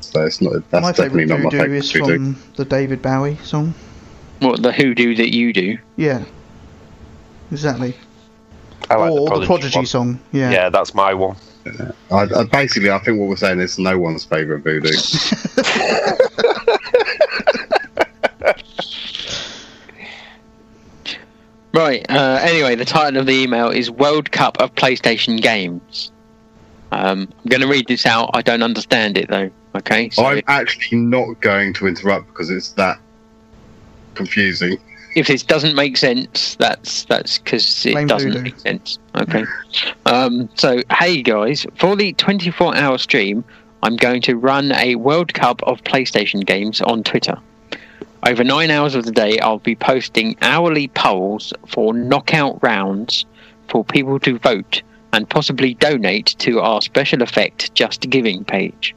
So 0.00 0.24
it's 0.24 0.40
not. 0.40 0.68
That's 0.70 0.82
my 0.82 0.92
definitely 0.92 1.26
not 1.26 1.40
my 1.40 1.44
voodoo 1.44 1.58
favourite 1.58 1.78
is 1.78 1.92
voodoo. 1.92 2.34
from 2.34 2.36
the 2.56 2.64
David 2.64 3.02
Bowie 3.02 3.36
song. 3.44 3.74
What 4.40 4.62
the 4.62 4.72
hoodoo 4.72 5.14
that 5.16 5.34
you 5.34 5.52
do? 5.52 5.78
Yeah. 5.96 6.24
Exactly. 7.50 7.94
I 8.90 8.94
like 8.94 9.10
or 9.10 9.28
the 9.28 9.40
the 9.40 9.46
Prodigy, 9.46 9.72
Prodigy 9.72 9.86
song. 9.86 10.20
Yeah. 10.32 10.50
Yeah, 10.50 10.70
that's 10.70 10.94
my 10.94 11.12
one. 11.12 11.36
I, 12.10 12.22
I, 12.22 12.44
basically, 12.44 12.90
I 12.90 12.98
think 12.98 13.18
what 13.18 13.28
we're 13.28 13.36
saying 13.36 13.60
is 13.60 13.78
no 13.78 13.98
one's 13.98 14.24
favourite 14.24 14.64
voodoo. 14.64 14.88
Right. 21.78 22.04
Uh, 22.10 22.40
anyway, 22.42 22.74
the 22.74 22.84
title 22.84 23.20
of 23.20 23.26
the 23.26 23.34
email 23.34 23.70
is 23.70 23.88
World 23.88 24.32
Cup 24.32 24.60
of 24.60 24.74
PlayStation 24.74 25.40
Games. 25.40 26.10
Um, 26.90 27.28
I'm 27.38 27.48
going 27.48 27.60
to 27.60 27.68
read 27.68 27.86
this 27.86 28.04
out. 28.04 28.30
I 28.34 28.42
don't 28.42 28.64
understand 28.64 29.16
it 29.16 29.28
though. 29.28 29.48
Okay. 29.76 30.10
So 30.10 30.24
I'm 30.24 30.42
actually 30.48 30.98
not 30.98 31.40
going 31.40 31.72
to 31.74 31.86
interrupt 31.86 32.26
because 32.26 32.50
it's 32.50 32.70
that 32.72 32.98
confusing. 34.16 34.78
if 35.14 35.28
this 35.28 35.44
doesn't 35.44 35.76
make 35.76 35.96
sense, 35.96 36.56
that's 36.56 37.04
that's 37.04 37.38
because 37.38 37.86
it 37.86 37.92
Blame 37.92 38.08
doesn't 38.08 38.32
Voodoo. 38.32 38.42
make 38.42 38.58
sense. 38.58 38.98
Okay. 39.14 39.44
um, 40.06 40.48
so 40.56 40.82
hey 40.90 41.22
guys, 41.22 41.64
for 41.76 41.94
the 41.94 42.12
24-hour 42.14 42.98
stream, 42.98 43.44
I'm 43.84 43.94
going 43.94 44.20
to 44.22 44.36
run 44.36 44.72
a 44.72 44.96
World 44.96 45.32
Cup 45.32 45.62
of 45.62 45.84
PlayStation 45.84 46.44
games 46.44 46.80
on 46.80 47.04
Twitter. 47.04 47.38
Over 48.26 48.42
nine 48.42 48.70
hours 48.70 48.94
of 48.94 49.04
the 49.04 49.12
day, 49.12 49.38
I'll 49.38 49.58
be 49.58 49.76
posting 49.76 50.36
hourly 50.42 50.88
polls 50.88 51.52
for 51.66 51.94
knockout 51.94 52.62
rounds 52.62 53.26
for 53.68 53.84
people 53.84 54.18
to 54.20 54.38
vote 54.38 54.82
and 55.12 55.28
possibly 55.28 55.74
donate 55.74 56.34
to 56.38 56.60
our 56.60 56.80
SpecialEffect 56.80 57.72
Just 57.74 58.10
Giving 58.10 58.44
page. 58.44 58.94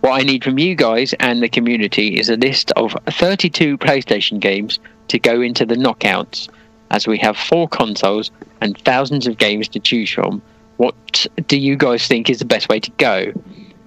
What 0.00 0.20
I 0.20 0.24
need 0.24 0.44
from 0.44 0.58
you 0.58 0.74
guys 0.74 1.14
and 1.20 1.42
the 1.42 1.48
community 1.48 2.18
is 2.18 2.28
a 2.28 2.36
list 2.36 2.72
of 2.72 2.96
32 3.06 3.78
PlayStation 3.78 4.40
games 4.40 4.78
to 5.08 5.18
go 5.18 5.40
into 5.40 5.64
the 5.64 5.76
knockouts, 5.76 6.48
as 6.90 7.06
we 7.06 7.18
have 7.18 7.36
four 7.36 7.68
consoles 7.68 8.30
and 8.60 8.76
thousands 8.78 9.26
of 9.26 9.38
games 9.38 9.68
to 9.68 9.80
choose 9.80 10.10
from. 10.10 10.42
What 10.76 11.26
do 11.46 11.58
you 11.58 11.76
guys 11.76 12.06
think 12.06 12.28
is 12.28 12.38
the 12.40 12.44
best 12.44 12.68
way 12.68 12.80
to 12.80 12.90
go? 12.92 13.32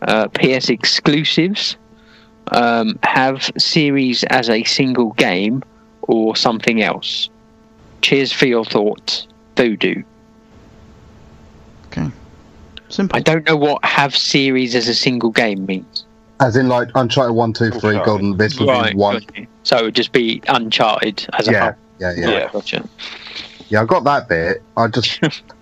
Uh, 0.02 0.28
PS 0.30 0.70
exclusives, 0.70 1.76
um, 2.52 2.98
have 3.04 3.52
series 3.58 4.24
as 4.26 4.50
a 4.50 4.64
single 4.64 5.12
game, 5.14 5.62
or 6.04 6.36
something 6.36 6.82
else? 6.82 7.30
Cheers 8.02 8.32
for 8.32 8.46
your 8.46 8.66
thoughts, 8.66 9.28
Voodoo. 9.58 10.04
Okay. 11.88 12.08
Simple. 12.90 13.18
I 13.18 13.20
don't 13.22 13.46
know 13.46 13.56
what 13.56 13.84
have 13.86 14.16
series 14.16 14.76
as 14.76 14.88
a 14.88 14.96
single 14.96 15.32
game 15.32 15.66
means. 15.66 16.06
As 16.40 16.56
in, 16.56 16.70
like 16.70 16.90
Uncharted 16.96 17.36
One, 17.36 17.52
Two, 17.54 17.70
Three, 17.72 17.96
Uncharted. 17.96 18.06
Golden 18.06 18.32
Abyss 18.34 18.60
would 18.60 18.70
Right, 18.70 18.94
be 18.94 18.98
one. 18.98 19.22
got. 19.36 19.48
So 19.64 19.78
it 19.78 19.84
would 19.84 19.96
just 19.96 20.12
be 20.12 20.42
Uncharted 20.48 21.28
as 21.38 21.48
a 21.48 21.52
Yeah, 21.52 21.64
whole. 21.64 21.76
yeah, 22.00 22.14
yeah, 22.18 22.30
Yeah. 22.30 22.50
Gotcha. 22.52 22.90
Yeah, 23.70 23.82
I 23.82 23.86
got 23.86 24.04
that 24.06 24.28
bit. 24.30 24.64
I 24.78 24.88
just 24.88 25.20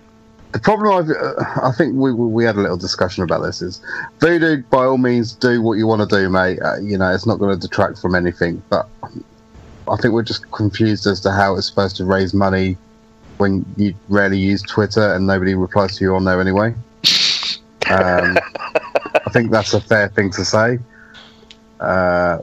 the 0.53 0.59
problem 0.59 0.93
I've, 0.93 1.09
uh, 1.09 1.67
I 1.67 1.71
think 1.71 1.95
we 1.95 2.13
we 2.13 2.27
we 2.27 2.43
had 2.45 2.55
a 2.55 2.61
little 2.61 2.77
discussion 2.77 3.23
about 3.23 3.41
this 3.41 3.61
is 3.61 3.81
voodoo. 4.19 4.63
By 4.63 4.85
all 4.85 4.97
means, 4.97 5.33
do 5.33 5.61
what 5.61 5.73
you 5.73 5.87
want 5.87 6.07
to 6.07 6.15
do, 6.15 6.29
mate. 6.29 6.59
Uh, 6.61 6.77
you 6.77 6.97
know, 6.97 7.13
it's 7.13 7.25
not 7.25 7.37
going 7.37 7.57
to 7.57 7.67
detract 7.67 7.99
from 7.99 8.15
anything. 8.15 8.61
But 8.69 8.87
I 9.87 9.97
think 9.97 10.13
we're 10.13 10.23
just 10.23 10.49
confused 10.51 11.05
as 11.05 11.19
to 11.21 11.31
how 11.31 11.55
it's 11.55 11.67
supposed 11.67 11.97
to 11.97 12.05
raise 12.05 12.33
money 12.33 12.77
when 13.37 13.65
you 13.75 13.93
rarely 14.09 14.39
use 14.39 14.61
Twitter 14.63 15.13
and 15.13 15.27
nobody 15.27 15.53
replies 15.53 15.97
to 15.97 16.03
you 16.03 16.15
on 16.15 16.23
there 16.23 16.41
anyway. 16.41 16.73
Um, 17.89 18.37
I 19.25 19.29
think 19.31 19.51
that's 19.51 19.73
a 19.73 19.81
fair 19.81 20.09
thing 20.09 20.31
to 20.31 20.45
say. 20.45 20.79
Uh, 21.79 22.39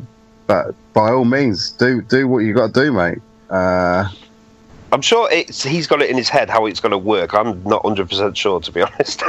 but 0.46 0.74
by 0.92 1.10
all 1.10 1.24
means, 1.24 1.72
do 1.72 2.02
do 2.02 2.28
what 2.28 2.40
you 2.40 2.54
got 2.54 2.74
to 2.74 2.80
do, 2.84 2.92
mate. 2.92 3.18
Uh, 3.50 4.08
I'm 4.94 5.02
sure 5.02 5.28
it's 5.30 5.62
he's 5.64 5.86
got 5.88 6.00
it 6.02 6.08
in 6.08 6.16
his 6.16 6.28
head 6.28 6.48
how 6.48 6.66
it's 6.66 6.78
going 6.80 6.92
to 6.92 6.98
work. 6.98 7.34
I'm 7.34 7.62
not 7.64 7.82
100 7.84 8.08
percent 8.08 8.36
sure 8.38 8.60
to 8.60 8.70
be 8.72 8.80
honest. 8.86 9.22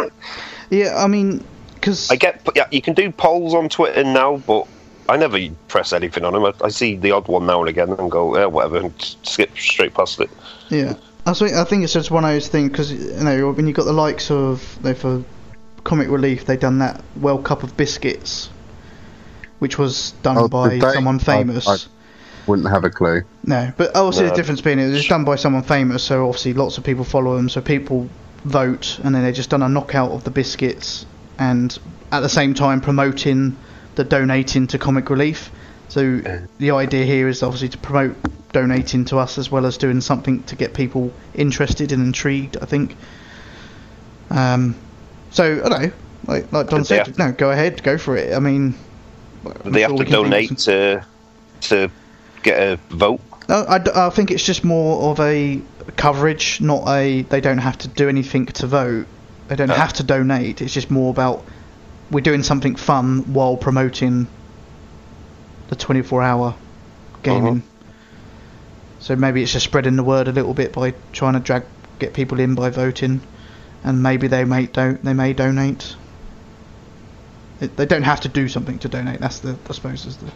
Yeah, 0.70 0.96
I 1.04 1.08
mean, 1.08 1.44
because 1.74 2.10
I 2.12 2.16
get 2.16 2.48
yeah, 2.56 2.68
you 2.72 2.82
can 2.82 2.94
do 2.94 3.12
polls 3.12 3.54
on 3.56 3.68
Twitter 3.68 4.04
now, 4.04 4.38
but 4.38 4.68
I 5.10 5.18
never 5.18 5.40
press 5.68 5.92
anything 5.92 6.24
on 6.24 6.34
them. 6.34 6.46
I, 6.46 6.54
I 6.64 6.70
see 6.70 6.96
the 6.96 7.12
odd 7.12 7.28
one 7.28 7.46
now 7.48 7.60
and 7.62 7.70
again 7.70 7.90
and 7.92 8.12
go 8.12 8.38
yeah, 8.38 8.46
whatever 8.46 8.78
and 8.78 8.94
skip 9.24 9.58
straight 9.58 9.94
past 9.96 10.20
it. 10.22 10.30
yeah, 10.70 10.94
I 11.26 11.34
think 11.34 11.54
I 11.54 11.64
think 11.64 11.84
it's 11.84 11.94
just 11.94 12.12
one 12.12 12.24
of 12.26 12.30
those 12.32 12.48
things 12.48 12.70
because 12.70 12.92
you 12.92 13.24
know 13.24 13.52
when 13.52 13.66
you've 13.68 13.76
got 13.76 13.86
the 13.86 13.94
likes 13.94 14.30
of 14.30 14.78
you 14.84 14.90
know, 14.90 14.94
for 14.96 15.24
Comic 15.84 16.10
Relief, 16.10 16.46
they've 16.46 16.60
done 16.60 16.78
that 16.80 17.04
World 17.20 17.44
Cup 17.44 17.64
of 17.64 17.76
biscuits, 17.76 18.50
which 19.60 19.78
was 19.80 20.12
done 20.22 20.38
Oh, 20.38 20.48
by 20.48 20.70
did 20.70 20.82
they? 20.84 20.92
someone 20.94 21.16
I- 21.16 21.24
famous. 21.24 21.68
I- 21.68 21.90
wouldn't 22.48 22.70
have 22.70 22.84
a 22.84 22.90
clue. 22.90 23.24
No, 23.46 23.72
but 23.78 23.96
obviously 23.96 24.24
No. 24.26 24.30
the 24.32 24.36
difference 24.36 24.62
being 24.62 24.80
it 24.80 24.90
was 24.90 25.08
done 25.08 25.24
by 25.26 25.36
someone 25.36 25.64
famous, 25.64 26.04
so 26.04 26.26
obviously 26.28 26.54
lots 26.54 26.78
of 26.78 26.84
people 26.84 27.04
follow 27.04 27.36
them, 27.36 27.50
so 27.50 27.62
people 27.62 28.10
vote, 28.44 29.00
and 29.04 29.14
then 29.16 29.24
they 29.24 29.32
just 29.32 29.50
done 29.50 29.64
a 29.64 29.70
knockout 29.70 30.12
of 30.12 30.24
the 30.24 30.30
biscuits, 30.32 31.06
and 31.40 31.78
at 32.12 32.20
the 32.22 32.30
same 32.30 32.54
time 32.54 32.82
promoting 32.82 33.56
the 33.96 34.04
donating 34.04 34.68
to 34.68 34.78
Comic 34.78 35.10
Relief. 35.10 35.52
So 35.88 36.22
the 36.60 36.72
idea 36.72 37.06
here 37.06 37.28
is 37.28 37.42
obviously 37.44 37.70
to 37.70 37.78
promote 37.78 38.16
donating 38.54 39.06
to 39.06 39.18
us 39.18 39.38
as 39.38 39.52
well 39.52 39.66
as 39.66 39.78
doing 39.78 40.02
something 40.02 40.44
to 40.44 40.56
get 40.56 40.74
people 40.74 41.12
interested 41.34 41.92
and 41.92 42.02
intrigued. 42.04 42.58
I 42.62 42.66
think. 42.66 42.96
Um, 44.30 44.76
so 45.32 45.62
I 45.64 45.70
don't 45.70 45.82
know, 45.82 45.92
like 46.28 46.52
like 46.52 46.70
Don 46.70 46.84
said, 46.84 47.08
have- 47.08 47.18
no, 47.18 47.32
go 47.32 47.52
ahead, 47.52 47.84
go 47.84 47.98
for 47.98 48.16
it. 48.18 48.34
I 48.34 48.40
mean, 48.40 48.76
they 49.66 49.82
sure 49.82 49.90
have 49.90 49.98
to 49.98 49.98
can 49.98 49.98
think 49.98 50.00
of 50.08 50.14
donate 50.24 50.58
to 50.60 51.06
to 51.62 51.92
get 52.46 52.60
a 52.60 52.78
vote. 52.96 53.20
No, 53.50 53.64
I, 53.68 54.08
I 54.08 54.10
think 54.10 54.32
it's 54.32 54.44
just 54.44 54.64
more 54.64 55.12
of 55.12 55.20
a 55.20 55.62
coverage, 55.98 56.62
not 56.62 56.88
a. 56.88 57.24
They 57.24 57.42
don't 57.42 57.58
have 57.60 57.78
to 57.80 57.88
do 57.88 58.08
anything 58.10 58.46
to 58.48 58.68
vote. 58.68 59.08
They 59.50 59.56
don't 59.56 59.70
Oh. 59.70 59.76
have 59.76 59.94
to 59.94 60.04
donate. 60.04 60.62
It's 60.62 60.74
just 60.74 60.90
more 60.90 61.12
about 61.12 61.44
we're 62.10 62.22
doing 62.22 62.44
something 62.44 62.76
fun 62.76 63.34
while 63.34 63.58
promoting 63.58 64.28
the 65.68 65.76
24 65.76 66.22
hour 66.24 66.56
gaming. 67.24 67.58
Uh-huh. 67.58 67.70
So 69.00 69.16
maybe 69.16 69.44
it's 69.44 69.52
just 69.52 69.66
spreading 69.66 69.96
the 69.96 70.04
word 70.04 70.28
a 70.28 70.32
little 70.32 70.54
bit 70.54 70.74
by 70.74 70.94
trying 71.12 71.34
to 71.34 71.40
drag 71.40 71.64
get 72.00 72.14
people 72.14 72.40
in 72.40 72.56
by 72.56 72.70
voting, 72.72 73.22
and 73.84 74.02
maybe 74.02 74.28
they 74.28 74.44
may 74.46 74.66
don't 74.66 75.04
they 75.04 75.14
may 75.14 75.34
donate. 75.34 75.96
It, 77.62 77.78
they 77.78 77.86
don't 77.86 78.04
have 78.04 78.22
to 78.22 78.28
do 78.30 78.50
something 78.50 78.80
to 78.80 78.90
donate. 78.90 79.20
That's 79.20 79.40
the 79.40 79.56
I 79.70 79.74
suppose 79.74 80.06
is 80.06 80.18
the. 80.18 80.32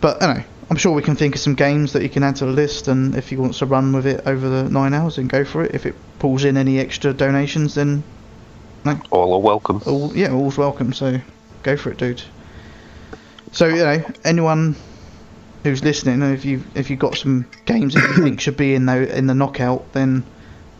But 0.00 0.22
I 0.22 0.34
know 0.34 0.42
I'm 0.72 0.76
sure 0.78 0.92
we 0.92 1.02
can 1.02 1.16
think 1.16 1.34
of 1.34 1.40
some 1.42 1.54
games 1.54 1.92
that 1.92 2.02
you 2.02 2.08
can 2.08 2.22
add 2.22 2.36
to 2.36 2.46
the 2.46 2.50
list, 2.50 2.88
and 2.88 3.14
if 3.14 3.28
he 3.28 3.36
wants 3.36 3.58
to 3.58 3.66
run 3.66 3.92
with 3.92 4.06
it 4.06 4.22
over 4.24 4.48
the 4.48 4.70
nine 4.70 4.94
hours, 4.94 5.16
then 5.16 5.26
go 5.28 5.44
for 5.44 5.62
it. 5.62 5.74
If 5.74 5.84
it 5.84 5.94
pulls 6.18 6.44
in 6.44 6.56
any 6.56 6.78
extra 6.78 7.12
donations, 7.12 7.74
then 7.74 8.02
All 9.10 9.34
are 9.34 9.38
welcome. 9.38 9.82
all 9.84 10.16
yeah, 10.16 10.32
all's 10.32 10.56
welcome. 10.56 10.94
So 10.94 11.20
go 11.62 11.76
for 11.76 11.90
it, 11.90 11.98
dude. 11.98 12.22
So 13.52 13.66
you 13.66 13.84
know, 13.84 14.02
anyone 14.24 14.74
who's 15.62 15.84
listening, 15.84 16.22
if 16.32 16.46
you 16.46 16.64
if 16.74 16.88
you've 16.88 16.98
got 17.00 17.18
some 17.18 17.44
games 17.66 17.92
that 17.92 18.08
you 18.16 18.22
think 18.24 18.40
should 18.40 18.56
be 18.56 18.74
in 18.74 18.86
the 18.86 19.14
in 19.14 19.26
the 19.26 19.34
knockout, 19.34 19.92
then 19.92 20.24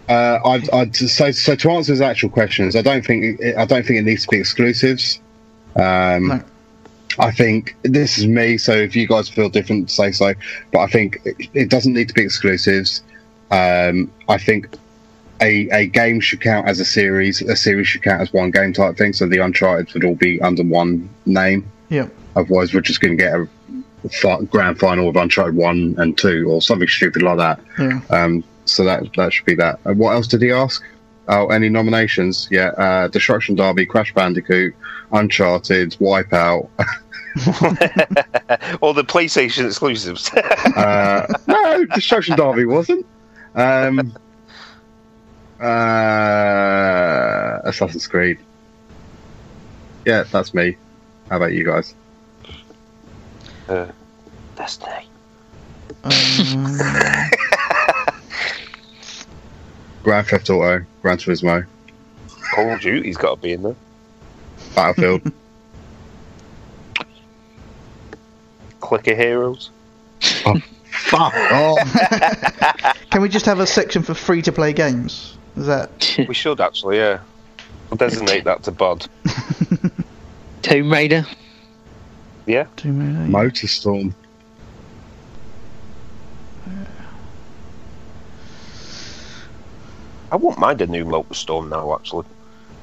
Uh, 0.08 0.38
I'd, 0.42 0.70
I'd 0.70 0.96
so 0.96 1.30
so 1.32 1.54
to 1.54 1.70
answer 1.70 1.92
his 1.92 2.00
actual 2.00 2.30
questions, 2.30 2.76
I 2.76 2.80
don't 2.80 3.04
think 3.04 3.38
it, 3.40 3.58
I 3.58 3.66
don't 3.66 3.84
think 3.84 3.98
it 3.98 4.04
needs 4.06 4.22
to 4.22 4.28
be 4.30 4.38
exclusives. 4.38 5.20
Um, 5.76 6.28
No. 6.28 6.42
I 7.18 7.30
think 7.30 7.76
this 7.82 8.18
is 8.18 8.26
me. 8.26 8.58
So 8.58 8.72
if 8.72 8.94
you 8.96 9.06
guys 9.06 9.28
feel 9.28 9.48
different, 9.48 9.90
say 9.90 10.12
so. 10.12 10.34
But 10.72 10.80
I 10.80 10.86
think 10.86 11.20
it, 11.24 11.36
it 11.54 11.70
doesn't 11.70 11.92
need 11.92 12.08
to 12.08 12.14
be 12.14 12.22
exclusives. 12.22 13.02
Um, 13.50 14.10
I 14.28 14.38
think 14.38 14.68
a 15.40 15.68
a 15.70 15.86
game 15.86 16.20
should 16.20 16.40
count 16.40 16.68
as 16.68 16.80
a 16.80 16.84
series. 16.84 17.42
A 17.42 17.56
series 17.56 17.88
should 17.88 18.02
count 18.02 18.20
as 18.22 18.32
one 18.32 18.50
game 18.50 18.72
type 18.72 18.96
thing. 18.96 19.12
So 19.12 19.26
the 19.26 19.38
Uncharted 19.38 19.92
would 19.94 20.04
all 20.04 20.14
be 20.14 20.40
under 20.40 20.62
one 20.62 21.08
name. 21.26 21.70
yeah, 21.88 22.08
Otherwise, 22.36 22.72
we're 22.72 22.80
just 22.80 23.00
going 23.00 23.16
to 23.18 23.22
get 23.22 23.34
a 23.34 24.08
fi- 24.08 24.42
grand 24.44 24.78
final 24.78 25.08
of 25.08 25.16
Uncharted 25.16 25.54
one 25.56 25.94
and 25.98 26.16
two, 26.16 26.46
or 26.48 26.62
something 26.62 26.88
stupid 26.88 27.22
like 27.22 27.38
that. 27.38 27.60
yeah. 27.78 28.00
Um, 28.10 28.42
so 28.64 28.84
that 28.84 29.02
that 29.16 29.32
should 29.32 29.44
be 29.46 29.56
that. 29.56 29.80
Uh, 29.84 29.92
what 29.92 30.12
else 30.12 30.26
did 30.28 30.40
he 30.42 30.50
ask? 30.52 30.82
Oh, 31.34 31.46
any 31.46 31.70
nominations? 31.70 32.46
Yeah, 32.50 32.72
uh, 32.76 33.08
Destruction 33.08 33.54
Derby, 33.54 33.86
Crash 33.86 34.12
Bandicoot, 34.12 34.74
Uncharted, 35.12 35.92
Wipeout. 35.92 36.68
All 38.82 38.92
the 38.92 39.02
PlayStation 39.02 39.64
exclusives. 39.66 40.30
Uh, 40.76 41.26
no, 41.46 41.84
Destruction 41.86 42.36
Derby 42.36 42.64
wasn't. 42.66 43.06
Um, 43.54 44.14
uh, 45.60 47.60
Assassin's 47.64 48.06
Creed. 48.06 48.38
Yeah, 50.06 50.24
that's 50.24 50.54
me. 50.54 50.76
How 51.30 51.36
about 51.36 51.52
you 51.52 51.64
guys? 51.64 51.94
uh, 53.68 53.86
Destiny. 54.56 55.06
Um, 56.04 56.12
Grand 60.02 60.26
Theft 60.26 60.50
Auto, 60.50 60.84
Gran 61.02 61.16
Turismo, 61.18 61.66
Call 62.54 62.70
of 62.74 62.80
Duty's 62.80 63.16
got 63.16 63.36
to 63.36 63.40
be 63.40 63.52
in 63.52 63.62
there. 63.62 63.76
Battlefield. 64.74 65.32
Clicker 68.80 69.14
Heroes. 69.14 69.70
Oh, 70.44 70.60
fuck 70.90 71.34
off! 71.52 73.00
can 73.10 73.22
we 73.22 73.28
just 73.28 73.46
have 73.46 73.60
a 73.60 73.66
section 73.66 74.02
for 74.02 74.14
free 74.14 74.42
to 74.42 74.52
play 74.52 74.72
games? 74.72 75.36
Is 75.56 75.66
that 75.66 76.16
We 76.28 76.34
should 76.34 76.60
actually, 76.60 76.98
yeah. 76.98 77.20
We'll 77.90 77.96
designate 77.98 78.44
that 78.44 78.62
to 78.64 78.72
Bod. 78.72 79.06
Tomb 80.62 80.90
Raider. 80.92 81.26
Yeah. 82.46 82.66
too 82.76 82.92
many? 82.92 83.30
Motorstorm. 83.30 84.14
I 90.32 90.36
wouldn't 90.36 90.58
mind 90.58 90.80
a 90.80 90.86
new 90.86 91.04
Motorstorm 91.04 91.68
now, 91.68 91.94
actually. 91.94 92.24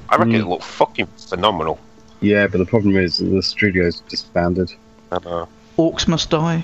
I 0.09 0.15
reckon 0.17 0.33
Mm. 0.33 0.39
it 0.41 0.47
look 0.47 0.61
fucking 0.61 1.07
phenomenal. 1.17 1.79
Yeah, 2.21 2.45
but 2.47 2.59
the 2.59 2.65
problem 2.65 2.95
is 2.95 3.17
the 3.17 3.41
studio's 3.41 4.01
disbanded. 4.01 4.71
I 5.11 5.17
know. 5.25 5.47
Orcs 5.77 6.07
must 6.07 6.29
die. 6.29 6.63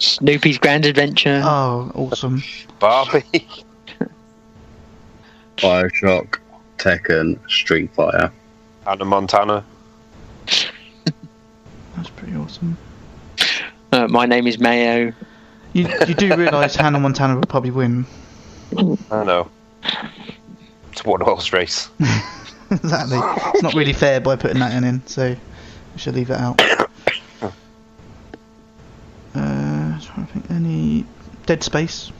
Snoopy's 0.00 0.58
Grand 0.58 0.86
Adventure. 0.86 1.42
Oh, 1.44 1.90
awesome. 1.94 2.42
Barbie. 2.78 3.46
Bioshock, 5.58 6.38
Tekken, 6.78 7.38
Street 7.50 7.90
Fighter. 7.94 8.32
Hannah 8.86 9.04
Montana. 9.04 9.64
That's 10.46 12.10
pretty 12.16 12.34
awesome. 12.36 12.76
Uh, 13.92 14.08
my 14.08 14.24
name 14.26 14.46
is 14.46 14.58
Mayo. 14.58 15.12
You 15.72 15.88
you 16.06 16.14
do 16.14 16.34
realise 16.36 16.74
Hannah 16.76 17.00
Montana 17.00 17.36
will 17.36 17.42
probably 17.42 17.70
win. 17.70 18.06
I 19.10 19.24
know. 19.24 19.50
It's 20.92 21.04
one 21.04 21.20
horse 21.20 21.52
race. 21.52 21.88
exactly. 22.70 23.18
It's 23.54 23.62
not 23.62 23.74
really 23.74 23.92
fair 23.92 24.20
by 24.20 24.36
putting 24.36 24.58
that 24.60 24.74
in, 24.74 24.84
in 24.84 25.06
so 25.06 25.30
we 25.30 25.98
should 25.98 26.14
leave 26.14 26.28
that 26.28 26.40
out. 26.40 26.62
Uh, 29.34 29.98
trying 29.98 30.26
to 30.26 30.32
think. 30.34 30.50
Any 30.50 31.06
Dead 31.46 31.62
Space? 31.62 32.12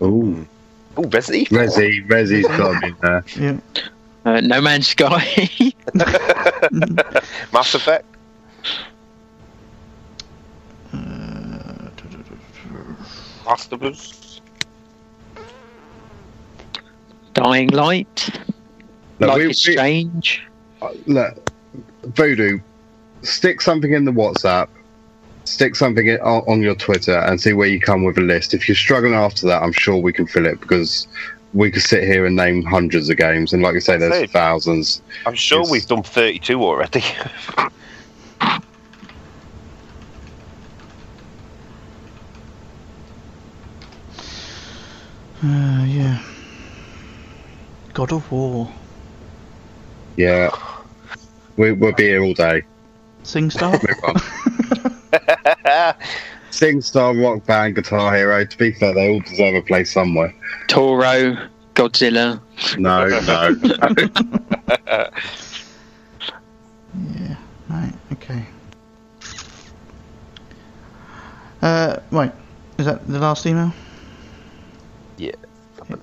Ooh. 0.00 0.46
Oh, 0.96 1.02
Resi. 1.02 1.50
Evil. 1.50 1.58
Resi, 1.58 2.06
Resi's 2.06 2.46
got 2.46 2.80
to 2.80 2.86
be 2.86 2.94
there. 3.00 3.24
Yeah. 3.36 3.82
Uh, 4.24 4.40
no 4.40 4.60
Man's 4.60 4.86
Sky. 4.86 5.50
Mass 7.52 7.74
Effect. 7.74 8.04
Last 13.46 13.72
of 13.72 13.82
Dying 17.34 17.68
Light. 17.68 18.30
Look, 19.18 19.28
Life 19.30 19.38
we- 19.38 19.50
is 19.50 19.66
we- 19.66 19.72
Strange. 19.72 20.42
Uh, 20.80 20.88
look, 21.06 21.50
Voodoo, 22.04 22.58
stick 23.22 23.60
something 23.60 23.92
in 23.92 24.04
the 24.04 24.10
WhatsApp, 24.12 24.68
stick 25.44 25.74
something 25.76 26.06
in, 26.08 26.20
on, 26.20 26.42
on 26.48 26.60
your 26.62 26.74
Twitter, 26.74 27.18
and 27.18 27.40
see 27.40 27.52
where 27.52 27.68
you 27.68 27.80
come 27.80 28.04
with 28.04 28.18
a 28.18 28.20
list. 28.20 28.52
If 28.54 28.68
you're 28.68 28.74
struggling 28.74 29.14
after 29.14 29.46
that, 29.46 29.62
I'm 29.62 29.72
sure 29.72 29.96
we 29.96 30.12
can 30.12 30.26
fill 30.26 30.46
it 30.46 30.60
because 30.60 31.06
we 31.54 31.70
could 31.70 31.82
sit 31.82 32.02
here 32.04 32.26
and 32.26 32.34
name 32.34 32.62
hundreds 32.64 33.10
of 33.10 33.16
games, 33.16 33.52
and 33.52 33.62
like 33.62 33.76
I 33.76 33.78
say, 33.78 33.96
there's 33.96 34.12
Say. 34.12 34.26
thousands. 34.26 35.02
I'm 35.26 35.34
sure 35.34 35.60
Yes. 35.60 35.70
we've 35.70 35.86
done 35.86 36.02
32 36.02 36.62
already. 36.62 37.04
Uh, 45.44 45.84
yeah. 45.86 46.22
God 47.94 48.12
of 48.12 48.30
War. 48.30 48.72
Yeah, 50.16 50.50
we, 51.56 51.72
we'll 51.72 51.92
be 51.92 52.04
here 52.04 52.22
all 52.22 52.34
day. 52.34 52.62
SingStar. 53.24 53.72
Move 53.88 54.04
on. 54.04 55.94
Sing 56.50 56.80
Star, 56.82 57.14
Rock 57.14 57.46
Band, 57.46 57.74
Guitar 57.76 58.14
Hero. 58.14 58.44
To 58.44 58.58
be 58.58 58.72
fair, 58.72 58.92
they 58.92 59.08
all 59.08 59.20
deserve 59.20 59.54
a 59.54 59.62
place 59.62 59.90
somewhere. 59.90 60.34
Toro. 60.68 61.48
Godzilla. 61.74 62.40
No, 62.76 63.08
no. 63.08 63.56
yeah. 67.16 67.36
Right. 67.70 67.92
Okay. 68.12 68.44
Uh, 71.62 71.96
right. 72.10 72.32
Is 72.76 72.84
that 72.84 73.06
the 73.08 73.18
last 73.18 73.46
email? 73.46 73.72
Yeah. 75.18 75.32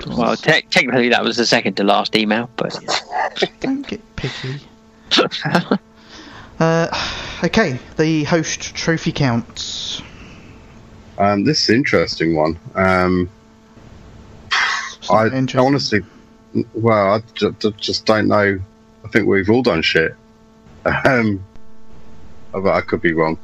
Well, 0.08 0.36
te- 0.36 0.62
technically 0.70 1.10
that 1.10 1.24
was 1.24 1.38
the 1.38 1.46
second 1.46 1.76
to 1.78 1.84
last 1.84 2.16
email, 2.16 2.50
but 2.58 2.78
Don't 3.60 3.88
get 3.88 4.02
picky. 4.16 4.60
Uh, 6.60 6.90
okay. 7.46 7.80
The 7.96 8.26
host 8.26 8.76
trophy 8.76 9.14
counts. 9.14 10.02
um, 11.18 11.46
this 11.46 11.64
is 11.64 11.70
an 11.70 11.76
interesting 11.76 12.36
one. 12.36 12.60
Um, 12.76 13.30
I 15.10 15.28
Interesting. 15.28 15.60
honestly, 15.62 16.00
well, 16.74 17.14
I 17.14 17.20
ju- 17.36 17.56
ju- 17.60 17.72
just 17.78 18.06
don't 18.06 18.28
know. 18.28 18.60
I 19.06 19.08
think 19.08 19.26
we've 19.28 19.50
all 19.50 19.62
done 19.64 19.82
shit. 19.82 20.14
Um, 21.06 21.46
but 22.52 22.68
I 22.74 22.82
could 22.82 23.02
be 23.02 23.14
wrong. 23.14 23.40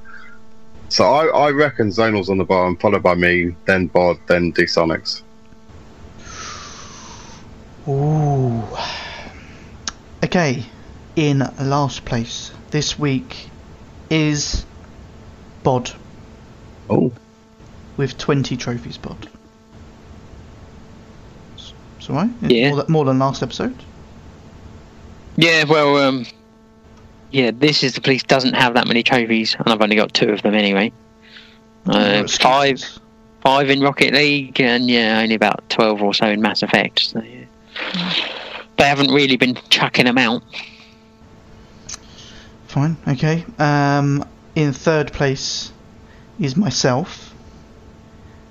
So 0.90 1.06
I, 1.06 1.28
I 1.28 1.52
reckon 1.52 1.88
Zonal's 1.92 2.30
on 2.30 2.38
the 2.38 2.44
bottom, 2.44 2.76
followed 2.76 3.02
by 3.04 3.16
me, 3.16 3.56
then 3.66 3.88
Bod, 3.88 4.18
then 4.28 4.52
D-Sonics. 4.52 5.22
Ooh. 7.88 8.64
Okay, 10.24 10.64
in 11.16 11.40
last 11.60 12.04
place 12.06 12.52
this 12.72 12.98
week 12.98 13.50
is 14.10 14.66
Bod 15.64 15.92
Oh, 16.90 17.12
with 17.98 18.18
20 18.18 18.58
trophies, 18.58 18.98
Bod. 18.98 19.30
So 22.00 22.14
alright? 22.14 22.30
It's 22.42 22.54
Yeah. 22.54 22.70
More 22.70 22.78
than, 22.78 22.92
more 22.92 23.06
than 23.06 23.20
last 23.20 23.42
episode? 23.42 23.76
Yeah, 25.38 25.66
well, 25.66 25.98
um, 25.98 26.26
yeah, 27.32 27.52
this 27.54 27.84
is 27.84 27.94
the 27.94 28.02
police 28.02 28.24
doesn't 28.24 28.54
have 28.54 28.76
that 28.76 28.88
many 28.88 29.04
trophies, 29.04 29.56
and 29.58 29.68
I've 29.68 29.82
only 29.82 29.96
got 29.96 30.14
two 30.14 30.30
of 30.30 30.42
them 30.42 30.54
anyway. 30.54 30.92
Uh, 31.86 32.28
five, 32.28 32.84
five 33.42 33.70
in 33.70 33.82
Rocket 33.82 34.14
League, 34.14 34.60
and 34.62 34.90
yeah, 34.90 35.20
only 35.22 35.36
about 35.36 35.68
twelve 35.70 36.02
or 36.02 36.14
so 36.14 36.28
in 36.28 36.42
Mass 36.42 36.64
Effect. 36.64 37.00
So, 37.00 37.22
yeah. 37.22 37.35
They 38.78 38.84
haven't 38.86 39.12
really 39.12 39.38
been 39.38 39.58
chucking 39.70 40.06
them 40.06 40.18
out. 40.18 40.44
Fine, 42.68 42.98
okay. 43.08 43.46
Um, 43.58 44.28
in 44.56 44.74
third 44.74 45.14
place 45.14 45.72
is 46.40 46.56
myself 46.58 47.34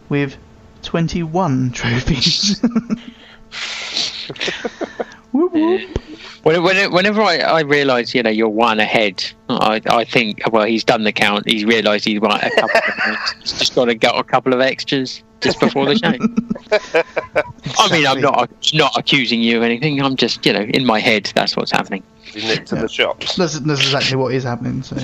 with 0.09 0.37
21 0.83 1.71
trophies. 1.75 2.61
whoop, 5.33 5.53
whoop. 5.53 5.99
When, 6.45 6.63
when, 6.63 6.93
whenever 6.93 7.23
I, 7.23 7.39
I 7.39 7.61
realise, 7.63 8.15
you 8.15 8.23
know, 8.23 8.31
you're 8.31 8.49
one 8.49 8.79
ahead, 8.79 9.25
I, 9.49 9.81
I 9.87 10.05
think, 10.05 10.43
well, 10.53 10.67
he's 10.67 10.85
done 10.85 11.05
the 11.05 11.13
count. 11.13 11.49
He's 11.49 11.65
realised 11.65 12.05
he's 12.05 12.21
won 12.21 12.33
a 12.33 12.51
couple 12.51 12.77
of 12.77 12.95
points. 12.99 13.33
He's 13.41 13.59
just 13.59 13.75
got 13.75 13.87
to 13.87 13.95
get 13.95 14.15
a 14.15 14.23
couple 14.23 14.53
of 14.53 14.61
extras 14.61 15.23
just 15.45 15.61
before 15.61 15.87
the 15.87 15.97
show. 15.97 16.09
I 17.79 17.93
mean, 17.93 18.07
I'm 18.07 18.21
not 18.21 18.51
not 18.75 18.93
accusing 18.97 19.41
you 19.43 19.57
of 19.59 19.63
anything. 19.63 20.01
I'm 20.03 20.17
just, 20.17 20.45
you 20.45 20.53
know, 20.53 20.63
in 20.63 20.85
my 20.85 20.99
head, 20.99 21.31
that's 21.35 21.57
what's 21.57 21.71
happening. 21.71 22.03
He's 22.25 22.45
nipped 22.45 22.67
to 22.69 22.77
Yeah. 22.77 22.83
the 22.83 22.89
shops. 22.89 23.37
That's, 23.37 23.59
that's 23.61 23.81
exactly 23.81 24.17
what 24.17 24.35
is 24.35 24.43
happening. 24.45 24.83
So 24.83 24.97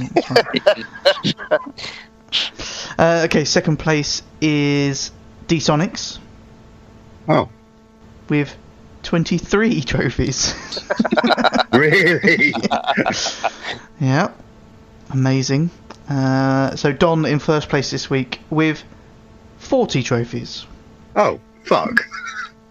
uh, 2.99 3.23
okay, 3.27 3.45
second 3.45 3.77
place 3.79 4.23
is 4.41 5.11
D-Sonics 5.47 6.19
Oh, 7.29 7.49
with 8.29 8.57
23 9.03 9.83
trophies. 9.83 10.55
really? 11.73 12.53
yeah, 14.01 14.31
amazing. 15.11 15.71
Uh, 16.09 16.75
so 16.77 16.93
Don 16.93 17.25
in 17.25 17.39
first 17.39 17.69
place 17.69 17.91
this 17.93 18.11
week 18.11 18.41
with 18.51 18.83
40 19.71 20.03
trophies. 20.03 20.67
oh, 21.15 21.39
fuck. 21.63 22.05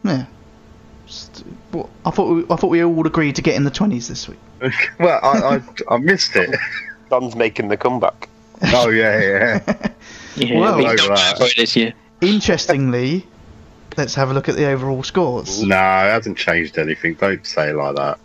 Yeah. 0.04 0.26
Just, 1.08 1.46
what, 1.72 1.88
I 2.06 2.12
thought 2.12 2.36
we, 2.36 2.44
I 2.50 2.58
thought 2.58 2.68
we 2.68 2.84
all 2.84 3.08
agreed 3.08 3.38
to 3.38 3.42
get 3.42 3.56
in 3.56 3.64
the 3.64 3.72
20s 3.72 4.10
this 4.10 4.28
week. 4.28 4.38
Well, 5.00 5.18
I, 5.24 5.56
I, 5.56 5.96
I 5.96 5.98
missed 5.98 6.36
it. 6.36 6.54
Don's 7.10 7.38
making 7.38 7.70
the 7.70 7.78
comeback. 7.78 8.28
Oh, 8.74 8.90
yeah, 8.90 9.20
yeah. 9.22 9.88
Yeah, 10.36 10.60
Well, 10.60 10.78
we 10.78 10.86
over 10.88 10.98
don't 10.98 11.16
that. 11.16 11.54
this 11.56 11.78
year. 11.78 11.94
Interestingly, 12.20 13.26
let's 13.96 14.16
have 14.16 14.30
a 14.30 14.34
look 14.34 14.50
at 14.50 14.58
the 14.58 14.66
overall 14.66 15.02
scores. 15.04 15.64
No, 15.64 15.76
it 15.76 16.12
hasn't 16.12 16.38
changed 16.38 16.78
anything. 16.78 17.14
Don't 17.14 17.46
say 17.46 17.70
it 17.70 17.76
like 17.76 17.96
that. 17.96 18.20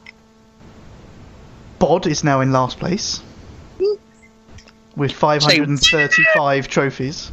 Bod 1.79 2.09
is 2.09 2.25
now 2.25 2.41
in 2.41 2.51
last 2.51 2.81
place 2.81 3.23
hmm. 3.79 3.95
with 4.97 5.13
535 5.13 6.67
trophies. 6.67 7.31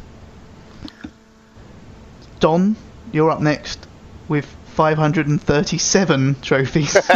Don, 2.42 2.74
you're 3.12 3.30
up 3.30 3.40
next 3.40 3.86
with 4.28 4.44
537 4.74 6.36
trophies. 6.42 6.96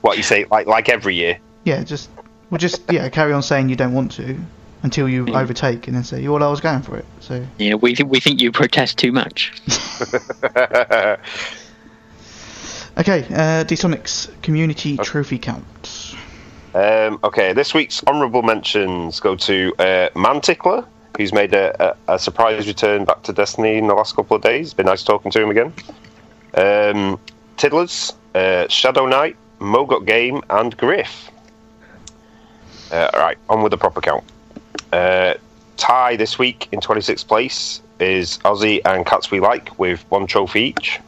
What 0.00 0.16
you 0.16 0.22
say, 0.24 0.46
like 0.50 0.66
like 0.66 0.88
every 0.88 1.14
year. 1.14 1.38
Yeah, 1.64 1.84
just 1.84 2.10
well, 2.50 2.58
just 2.58 2.82
yeah, 2.90 3.08
carry 3.08 3.32
on 3.32 3.42
saying 3.42 3.68
you 3.68 3.76
don't 3.76 3.92
want 3.92 4.10
to 4.12 4.36
until 4.82 5.08
you 5.08 5.26
Yeah. 5.26 5.38
overtake, 5.38 5.86
and 5.86 5.94
then 5.96 6.02
say, 6.02 6.22
you 6.22 6.32
"Well, 6.32 6.42
I 6.42 6.48
was 6.48 6.60
going 6.60 6.82
for 6.82 6.96
it." 6.96 7.04
So 7.20 7.46
Yeah, 7.58 7.74
we 7.74 7.94
think 7.94 8.10
we 8.10 8.18
think 8.18 8.40
you 8.40 8.50
protest 8.50 8.98
too 8.98 9.12
much. 9.12 9.52
okay, 12.98 13.26
uh, 13.32 13.62
D-Sonic's 13.64 14.28
community 14.42 14.94
Okay. 14.94 15.04
trophy 15.04 15.38
count. 15.38 16.14
Um, 16.74 17.18
okay, 17.22 17.52
this 17.52 17.74
week's 17.74 18.02
honourable 18.06 18.42
mentions 18.42 19.20
go 19.20 19.36
to 19.36 19.74
uh, 19.78 20.08
Mantickler, 20.14 20.86
who's 21.16 21.32
made 21.32 21.52
a, 21.54 21.96
a, 22.08 22.14
a 22.14 22.18
surprise 22.18 22.66
return 22.66 23.04
back 23.04 23.22
to 23.24 23.32
Destiny 23.32 23.76
in 23.76 23.86
the 23.86 23.94
last 23.94 24.16
couple 24.16 24.36
of 24.36 24.42
days. 24.42 24.72
Been 24.74 24.86
nice 24.86 25.02
talking 25.04 25.30
to 25.30 25.42
him 25.42 25.50
again. 25.50 25.72
Um, 26.54 27.20
Tiddlers, 27.58 28.14
uh, 28.34 28.68
Shadow 28.68 29.06
Knight, 29.06 29.36
Mogot 29.58 30.04
Game, 30.04 30.42
and 30.50 30.76
Griff. 30.76 31.30
Uh, 32.90 33.08
all 33.12 33.20
right, 33.20 33.38
on 33.48 33.62
with 33.62 33.70
the 33.70 33.78
proper 33.78 34.00
count. 34.00 34.24
Uh, 34.92 35.34
tie 35.76 36.16
this 36.16 36.38
week 36.38 36.68
in 36.72 36.80
26th 36.80 37.26
place 37.26 37.80
is 37.98 38.38
Aussie 38.38 38.80
and 38.84 39.06
Cats 39.06 39.30
We 39.30 39.40
Like 39.40 39.78
with 39.78 40.04
one 40.10 40.26
trophy 40.26 40.74
each. 40.76 41.00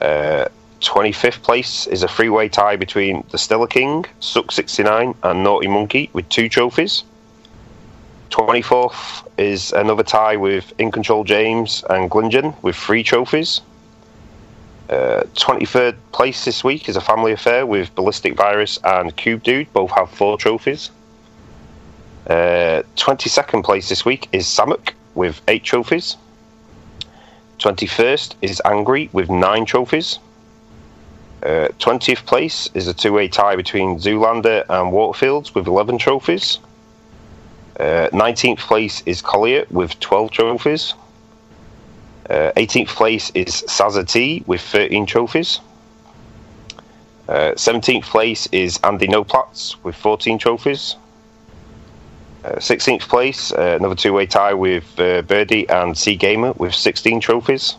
Uh, 0.00 0.46
25th 0.80 1.42
place 1.42 1.86
is 1.88 2.02
a 2.02 2.08
three-way 2.08 2.48
tie 2.48 2.76
between 2.76 3.24
the 3.30 3.38
Stella 3.38 3.68
King, 3.68 4.06
Suck 4.20 4.50
69, 4.50 5.14
and 5.22 5.42
Naughty 5.42 5.68
Monkey 5.68 6.08
with 6.12 6.28
two 6.28 6.48
trophies. 6.48 7.04
24th 8.30 9.26
is 9.36 9.72
another 9.72 10.02
tie 10.02 10.36
with 10.36 10.72
In 10.78 10.90
Control 10.90 11.24
James 11.24 11.84
and 11.90 12.10
Glingen 12.10 12.54
with 12.62 12.76
three 12.76 13.02
trophies. 13.02 13.60
Uh, 14.90 15.22
23rd 15.36 15.94
place 16.10 16.44
this 16.44 16.64
week 16.64 16.88
is 16.88 16.96
a 16.96 17.00
family 17.00 17.30
affair 17.30 17.64
with 17.64 17.94
Ballistic 17.94 18.34
Virus 18.34 18.76
and 18.82 19.14
Cube 19.14 19.44
Dude, 19.44 19.72
both 19.72 19.92
have 19.92 20.10
four 20.10 20.36
trophies. 20.36 20.90
Uh, 22.26 22.82
22nd 22.96 23.62
place 23.62 23.88
this 23.88 24.04
week 24.04 24.28
is 24.32 24.46
Samuk 24.46 24.94
with 25.14 25.40
eight 25.46 25.62
trophies. 25.62 26.16
21st 27.60 28.34
is 28.42 28.60
Angry 28.64 29.08
with 29.12 29.30
nine 29.30 29.64
trophies. 29.64 30.18
Uh, 31.40 31.68
20th 31.78 32.26
place 32.26 32.68
is 32.74 32.88
a 32.88 32.94
two 32.94 33.12
way 33.12 33.28
tie 33.28 33.54
between 33.54 33.96
Zoolander 33.98 34.64
and 34.68 34.92
Waterfields 34.92 35.54
with 35.54 35.68
11 35.68 35.98
trophies. 35.98 36.58
Uh, 37.78 38.08
19th 38.12 38.58
place 38.58 39.04
is 39.06 39.22
Collier 39.22 39.66
with 39.70 40.00
12 40.00 40.32
trophies. 40.32 40.94
Uh, 42.30 42.52
18th 42.56 42.88
place 42.88 43.32
is 43.34 43.64
Sazza 43.66 44.06
T 44.08 44.44
with 44.46 44.60
13 44.60 45.04
trophies. 45.04 45.58
Uh, 47.28 47.54
17th 47.56 48.04
place 48.04 48.46
is 48.52 48.78
Andy 48.84 49.08
Noplatz 49.08 49.74
with 49.82 49.96
14 49.96 50.38
trophies. 50.38 50.94
Uh, 52.44 52.52
16th 52.52 53.02
place, 53.08 53.50
uh, 53.52 53.76
another 53.80 53.96
two 53.96 54.12
way 54.12 54.26
tie 54.26 54.54
with 54.54 54.84
uh, 55.00 55.22
Birdie 55.22 55.68
and 55.68 55.98
Sea 55.98 56.14
Gamer 56.14 56.52
with 56.52 56.72
16 56.72 57.18
trophies. 57.18 57.74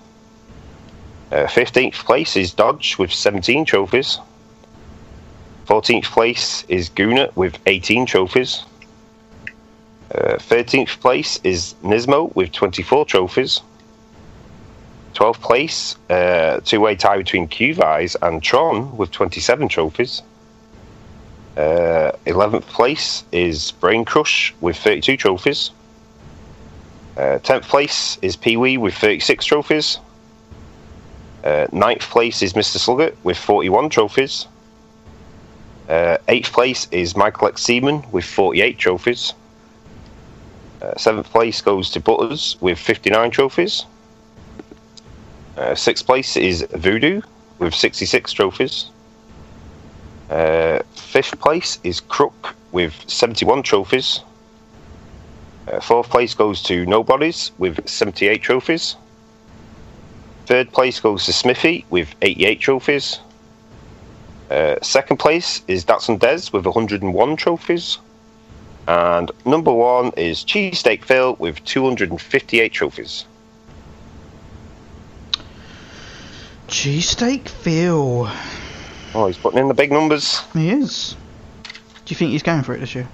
Uh, 1.31 1.45
15th 1.45 2.03
place 2.05 2.35
is 2.35 2.53
Dodge 2.53 2.97
with 2.97 3.13
17 3.13 3.63
trophies. 3.63 4.19
14th 5.65 6.11
place 6.11 6.65
is 6.67 6.89
Guna 6.89 7.29
with 7.35 7.57
18 7.67 8.05
trophies. 8.05 8.65
Uh, 10.13 10.35
13th 10.35 10.99
place 10.99 11.39
is 11.45 11.73
Nismo 11.83 12.35
with 12.35 12.51
24 12.51 13.05
trophies. 13.05 13.61
12th 15.21 15.39
place, 15.39 15.95
uh, 16.09 16.59
two 16.65 16.79
way 16.79 16.95
tie 16.95 17.17
between 17.17 17.47
Qvise 17.47 18.15
and 18.23 18.41
Tron 18.41 18.97
with 18.97 19.11
27 19.11 19.67
trophies. 19.67 20.23
Uh, 21.55 22.11
11th 22.25 22.63
place 22.63 23.23
is 23.31 23.69
Brain 23.73 24.03
Crush 24.03 24.51
with 24.61 24.77
32 24.77 25.17
trophies. 25.17 25.69
Uh, 27.15 27.37
10th 27.37 27.65
place 27.65 28.17
is 28.23 28.35
Pee 28.35 28.57
Wee 28.57 28.79
with 28.79 28.95
36 28.95 29.45
trophies. 29.45 29.99
Uh, 31.43 31.67
ninth 31.71 32.09
place 32.09 32.41
is 32.41 32.53
Mr. 32.53 32.77
Slugger 32.77 33.15
with 33.21 33.37
41 33.37 33.89
trophies. 33.91 34.47
Uh, 35.87 36.17
eighth 36.29 36.51
place 36.51 36.87
is 36.89 37.15
Michael 37.15 37.49
X. 37.49 37.61
Seaman 37.61 38.03
with 38.11 38.25
48 38.25 38.79
trophies. 38.79 39.35
Uh, 40.81 40.97
seventh 40.97 41.29
place 41.29 41.61
goes 41.61 41.91
to 41.91 41.99
Butters 41.99 42.57
with 42.59 42.79
59 42.79 43.29
trophies. 43.29 43.85
Uh, 45.57 45.75
sixth 45.75 46.05
place 46.05 46.37
is 46.37 46.65
Voodoo 46.71 47.21
with 47.59 47.75
66 47.75 48.31
trophies. 48.31 48.89
Uh, 50.29 50.79
fifth 50.95 51.39
place 51.39 51.77
is 51.83 51.99
Crook 51.99 52.55
with 52.71 52.93
71 53.07 53.63
trophies. 53.63 54.21
Uh, 55.67 55.79
fourth 55.79 56.09
place 56.09 56.33
goes 56.33 56.63
to 56.63 56.85
Nobodies 56.85 57.51
with 57.57 57.87
78 57.87 58.41
trophies. 58.41 58.95
Third 60.45 60.71
place 60.71 60.99
goes 60.99 61.25
to 61.25 61.33
Smithy 61.33 61.85
with 61.89 62.15
88 62.21 62.59
trophies. 62.59 63.19
Uh, 64.49 64.75
second 64.81 65.17
place 65.17 65.61
is 65.67 65.85
Datsun 65.85 66.17
Des 66.19 66.49
with 66.51 66.65
101 66.65 67.35
trophies. 67.35 67.99
And 68.87 69.31
number 69.45 69.71
one 69.71 70.11
is 70.17 70.43
Cheesesteak 70.43 71.05
Phil 71.05 71.35
with 71.39 71.63
258 71.65 72.71
trophies. 72.73 73.25
Cheesesteak 76.71 77.49
Phil. 77.49 78.31
Oh, 79.13 79.27
he's 79.27 79.37
putting 79.37 79.59
in 79.59 79.67
the 79.67 79.73
big 79.73 79.91
numbers. 79.91 80.39
He 80.53 80.69
is. 80.69 81.17
Do 81.63 81.71
you 82.07 82.15
think 82.15 82.31
he's 82.31 82.43
going 82.43 82.63
for 82.63 82.73
it 82.73 82.79
this 82.79 82.95
year? 82.95 83.09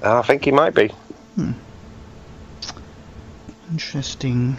I 0.00 0.22
think 0.22 0.44
he 0.44 0.52
might 0.52 0.74
be. 0.74 0.88
Hmm. 1.34 1.52
Interesting. 3.72 4.56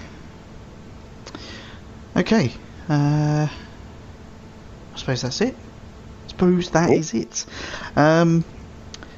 Okay. 2.17 2.51
Uh, 2.89 3.47
I 3.47 4.97
suppose 4.97 5.21
that's 5.21 5.39
it. 5.39 5.55
I 5.55 6.27
suppose 6.27 6.69
that 6.71 6.89
is 6.89 7.13
it. 7.13 7.45
Um, 7.95 8.43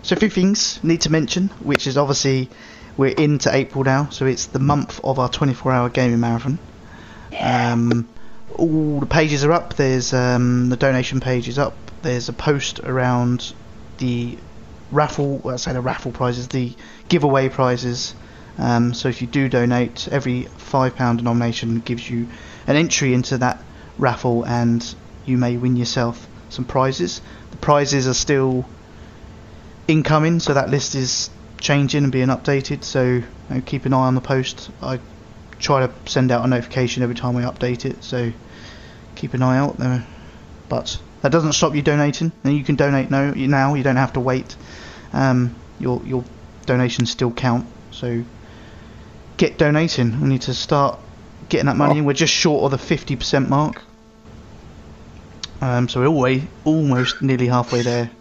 so 0.03 0.15
a 0.15 0.19
few 0.19 0.29
things 0.29 0.79
need 0.83 1.01
to 1.01 1.11
mention, 1.11 1.47
which 1.63 1.87
is 1.87 1.97
obviously 1.97 2.51
we're 2.97 3.15
into 3.15 3.53
April 3.53 3.83
now, 3.83 4.09
so 4.09 4.27
it's 4.27 4.45
the 4.45 4.59
month 4.59 4.99
of 5.03 5.17
our 5.17 5.29
24-hour 5.29 5.89
gaming 5.89 6.19
marathon. 6.19 6.59
Um, 7.39 8.07
all 8.55 8.99
the 8.99 9.05
pages 9.05 9.43
are 9.43 9.51
up. 9.51 9.75
There's 9.75 10.13
um, 10.13 10.69
the 10.69 10.77
donation 10.77 11.19
page 11.19 11.47
is 11.47 11.59
up. 11.59 11.75
There's 12.01 12.29
a 12.29 12.33
post 12.33 12.79
around 12.79 13.53
the 13.97 14.37
raffle. 14.91 15.37
Well, 15.37 15.55
I 15.55 15.57
say 15.57 15.73
the 15.73 15.81
raffle 15.81 16.11
prizes, 16.11 16.47
the 16.47 16.73
giveaway 17.09 17.49
prizes. 17.49 18.15
Um, 18.57 18.93
so 18.93 19.09
if 19.09 19.21
you 19.21 19.27
do 19.27 19.49
donate, 19.49 20.07
every 20.11 20.43
five 20.57 20.95
pound 20.95 21.19
denomination 21.19 21.79
gives 21.79 22.09
you 22.09 22.27
an 22.65 22.75
entry 22.75 23.13
into 23.13 23.37
that 23.37 23.61
raffle, 23.97 24.45
and 24.45 24.95
you 25.25 25.37
may 25.37 25.57
win 25.57 25.75
yourself 25.75 26.27
some 26.49 26.65
prizes. 26.65 27.21
The 27.51 27.57
prizes 27.57 28.07
are 28.07 28.13
still 28.13 28.65
incoming, 29.87 30.39
so 30.39 30.53
that 30.53 30.69
list 30.69 30.95
is 30.95 31.29
changing 31.59 32.03
and 32.03 32.11
being 32.11 32.27
updated. 32.27 32.83
So 32.83 33.03
you 33.03 33.23
know, 33.49 33.61
keep 33.61 33.85
an 33.85 33.93
eye 33.93 34.07
on 34.07 34.15
the 34.15 34.21
post. 34.21 34.69
I 34.81 34.99
try 35.59 35.85
to 35.85 35.93
send 36.05 36.31
out 36.31 36.45
a 36.45 36.47
notification 36.47 37.03
every 37.03 37.15
time 37.15 37.35
we 37.35 37.43
update 37.43 37.85
it, 37.85 38.03
so 38.03 38.31
keep 39.15 39.33
an 39.33 39.41
eye 39.41 39.57
out 39.57 39.77
there. 39.77 40.05
But 40.69 40.99
that 41.21 41.31
doesn't 41.31 41.53
stop 41.53 41.75
you 41.75 41.81
donating, 41.81 42.31
and 42.43 42.55
you 42.55 42.63
can 42.63 42.75
donate 42.75 43.09
now. 43.09 43.31
Now 43.31 43.73
you 43.73 43.83
don't 43.83 43.95
have 43.95 44.13
to 44.13 44.19
wait. 44.19 44.55
Um, 45.13 45.55
your 45.79 46.01
your 46.05 46.23
donations 46.65 47.11
still 47.11 47.31
count, 47.31 47.65
so 47.91 48.23
get 49.37 49.57
donating. 49.57 50.21
We 50.21 50.27
need 50.27 50.41
to 50.43 50.53
start 50.53 50.99
getting 51.49 51.67
that 51.67 51.77
money. 51.77 51.99
in. 51.99 52.05
We're 52.05 52.13
just 52.13 52.33
short 52.33 52.65
of 52.65 52.71
the 52.71 52.77
fifty 52.77 53.15
percent 53.15 53.49
mark. 53.49 53.81
Um, 55.59 55.89
so 55.89 56.01
we're 56.01 56.07
always 56.07 56.43
almost 56.65 57.21
nearly 57.21 57.47
halfway 57.47 57.81
there. 57.81 58.11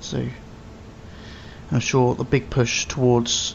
So 0.00 0.26
I'm 1.70 1.80
sure 1.80 2.14
the 2.14 2.24
big 2.24 2.50
push 2.50 2.86
towards 2.86 3.54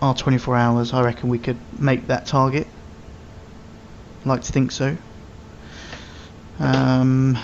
our 0.00 0.14
24 0.14 0.56
hours, 0.56 0.92
I 0.92 1.02
reckon 1.02 1.28
we 1.28 1.38
could 1.38 1.58
make 1.78 2.06
that 2.06 2.26
target. 2.26 2.66
I'd 4.20 4.26
like 4.26 4.42
to 4.42 4.52
think 4.52 4.72
so. 4.72 4.96
Um, 6.58 7.38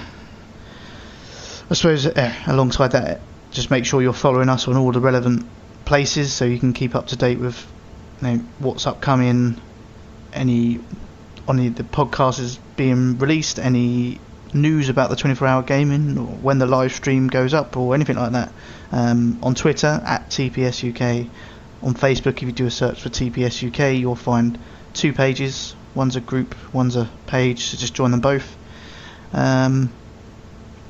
I 1.71 1.75
suppose 1.75 2.07
eh, 2.07 2.35
alongside 2.47 2.93
that, 2.93 3.21
just 3.51 3.71
make 3.71 3.85
sure 3.85 4.03
you're 4.03 4.13
following 4.13 4.49
us 4.49 4.69
on 4.69 4.77
all 4.77 4.93
the 4.93 5.01
relevant 5.01 5.47
places 5.85 6.33
so 6.33 6.45
you 6.45 6.59
can 6.59 6.73
keep 6.73 6.95
up 6.95 7.09
to 7.09 7.17
date 7.17 7.39
with 7.39 7.67
you 8.21 8.29
know, 8.29 8.45
what's 8.59 8.87
upcoming, 8.87 9.61
any 10.33 10.81
on 11.49 11.57
the 11.57 11.71
podcast 11.71 12.41
is 12.41 12.59
being 12.77 13.19
released, 13.19 13.59
any 13.59 14.21
news 14.53 14.89
about 14.89 15.11
the 15.11 15.17
24 15.17 15.47
hour 15.47 15.63
gaming, 15.63 16.19
or 16.19 16.27
when 16.27 16.59
the 16.59 16.67
live 16.67 16.93
stream 16.93 17.29
goes 17.29 17.55
up, 17.55 17.77
or 17.77 17.95
anything 17.95 18.17
like 18.17 18.33
that. 18.33 18.53
Um, 18.93 19.39
on 19.43 19.55
Twitter 19.55 20.01
at 20.05 20.29
TPS 20.31 20.83
UK, 20.91 21.29
on 21.87 21.95
Facebook, 21.95 22.39
if 22.39 22.43
you 22.43 22.53
do 22.53 22.67
a 22.67 22.71
search 22.71 23.01
for 23.01 23.09
TPS 23.11 23.67
UK, 23.69 23.97
you'll 23.99 24.17
find 24.17 24.59
two 24.93 25.13
pages. 25.13 25.77
One's 25.95 26.17
a 26.17 26.21
group, 26.21 26.57
one's 26.75 26.97
a 26.97 27.09
page, 27.29 27.67
so 27.67 27.77
just 27.77 27.95
join 27.95 28.11
them 28.11 28.21
both. 28.21 28.57
Um, 29.33 29.93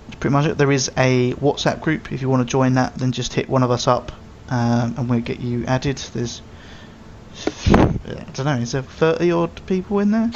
that's 0.06 0.18
pretty 0.18 0.32
much 0.32 0.46
it. 0.46 0.56
There 0.56 0.72
is 0.72 0.90
a 0.96 1.34
WhatsApp 1.34 1.82
group. 1.82 2.12
If 2.12 2.22
you 2.22 2.30
want 2.30 2.48
to 2.48 2.50
join 2.50 2.74
that, 2.74 2.94
then 2.94 3.12
just 3.12 3.34
hit 3.34 3.46
one 3.46 3.62
of 3.62 3.70
us 3.70 3.86
up, 3.86 4.10
um, 4.48 4.94
and 4.96 5.08
we'll 5.10 5.20
get 5.20 5.38
you 5.38 5.66
added. 5.66 5.98
There's 6.14 6.40
I 7.66 8.24
don't 8.32 8.46
know, 8.46 8.56
is 8.56 8.72
there 8.72 8.80
30 8.80 9.30
odd 9.32 9.66
people 9.66 9.98
in 9.98 10.10
there? 10.10 10.32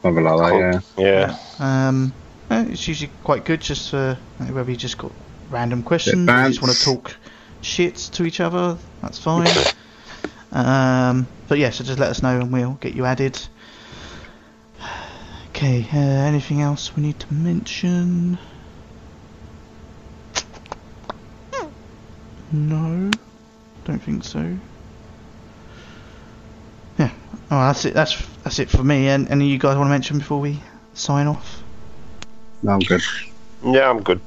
Something 0.00 0.24
like 0.24 0.38
that, 0.38 0.82
yeah. 0.96 1.36
Yeah. 1.36 1.38
Um, 1.58 2.14
it's 2.50 2.88
usually 2.88 3.10
quite 3.24 3.44
good 3.44 3.60
just 3.60 3.90
for 3.90 4.16
whether 4.38 4.70
you 4.70 4.76
just 4.78 4.96
got 4.96 5.12
random 5.50 5.82
questions, 5.82 6.16
you 6.20 6.48
just 6.48 6.62
want 6.62 6.74
to 6.74 6.82
talk 6.82 7.14
shit 7.62 7.96
to 7.96 8.24
each 8.24 8.40
other, 8.40 8.76
that's 9.00 9.18
fine. 9.18 9.48
Um, 10.52 11.26
but 11.48 11.58
yeah, 11.58 11.70
so 11.70 11.82
just 11.84 11.98
let 11.98 12.10
us 12.10 12.22
know 12.22 12.38
and 12.38 12.52
we'll 12.52 12.74
get 12.74 12.94
you 12.94 13.06
added. 13.06 13.40
Okay, 15.50 15.86
uh, 15.92 15.96
anything 15.96 16.60
else 16.60 16.94
we 16.96 17.02
need 17.02 17.18
to 17.20 17.32
mention? 17.32 18.38
No, 22.50 23.10
don't 23.84 23.98
think 24.02 24.24
so. 24.24 24.58
Yeah, 26.98 27.10
oh, 27.50 27.66
that's 27.66 27.84
it. 27.86 27.94
That's 27.94 28.26
that's 28.44 28.58
it 28.58 28.68
for 28.68 28.84
me. 28.84 29.08
And 29.08 29.28
any 29.30 29.46
of 29.46 29.50
you 29.50 29.58
guys 29.58 29.76
want 29.76 29.86
to 29.86 29.90
mention 29.90 30.18
before 30.18 30.40
we 30.40 30.60
sign 30.92 31.26
off? 31.26 31.62
No, 32.62 32.72
I'm 32.72 32.80
good. 32.80 33.02
Yeah, 33.64 33.88
I'm 33.88 34.02
good. 34.02 34.20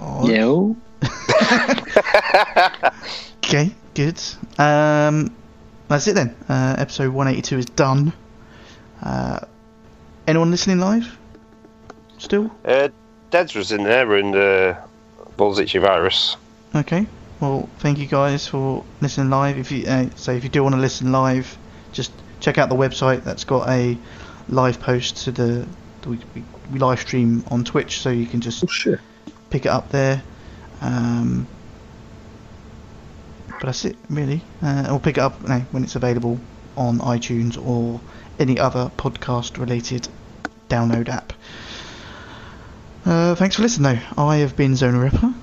Bod? 0.00 0.28
No. 0.28 0.76
Okay, 3.42 3.74
good. 3.94 4.20
Um, 4.58 5.34
that's 5.88 6.06
it 6.06 6.14
then. 6.14 6.36
Uh, 6.48 6.76
episode 6.78 7.12
182 7.12 7.58
is 7.58 7.66
done. 7.66 8.12
Uh, 9.02 9.40
anyone 10.28 10.52
listening 10.52 10.78
live? 10.78 11.18
Still? 12.18 12.48
Uh, 12.64 12.90
Deds 13.30 13.56
was 13.56 13.72
in 13.72 13.82
there 13.82 14.14
and 14.14 14.36
uh, 14.36 14.76
Ballistic 15.36 15.82
Virus. 15.82 16.36
Okay. 16.76 17.06
Well, 17.40 17.68
thank 17.80 17.98
you 17.98 18.06
guys 18.06 18.46
for 18.46 18.84
listening 19.00 19.30
live. 19.30 19.58
If 19.58 19.72
you 19.72 19.84
uh, 19.84 20.10
so, 20.14 20.30
if 20.30 20.44
you 20.44 20.50
do 20.50 20.62
want 20.62 20.76
to 20.76 20.80
listen 20.80 21.10
live, 21.10 21.58
just 21.90 22.12
check 22.38 22.56
out 22.56 22.68
the 22.68 22.76
website. 22.76 23.24
That's 23.24 23.42
got 23.42 23.68
a 23.68 23.98
live 24.48 24.78
post 24.78 25.24
to 25.24 25.32
the 25.32 25.66
we, 26.06 26.20
we, 26.36 26.44
we 26.72 26.78
live 26.78 27.00
stream 27.00 27.42
on 27.50 27.64
Twitch, 27.64 28.00
so 28.00 28.10
you 28.10 28.26
can 28.26 28.40
just 28.40 28.62
Oh, 28.62 28.68
shit. 28.68 29.00
Pick 29.50 29.66
it 29.66 29.68
up 29.68 29.90
there. 29.90 30.22
Um, 30.80 31.46
but 33.60 33.66
that's 33.66 33.84
it, 33.84 33.96
really. 34.08 34.40
Uh, 34.62 34.88
or 34.90 34.98
pick 34.98 35.18
it 35.18 35.20
up 35.20 35.40
you 35.42 35.48
know, 35.48 35.60
when 35.70 35.84
it's 35.84 35.96
available 35.96 36.40
on 36.76 36.98
iTunes 37.00 37.62
or 37.62 38.00
any 38.38 38.58
other 38.58 38.90
podcast-related 38.96 40.08
download 40.68 41.08
app. 41.08 41.32
Uh, 43.04 43.34
thanks 43.34 43.56
for 43.56 43.62
listening, 43.62 44.00
though. 44.16 44.22
I 44.22 44.36
have 44.38 44.56
been 44.56 44.72
Zonal 44.72 45.02
Ripper. 45.02 45.34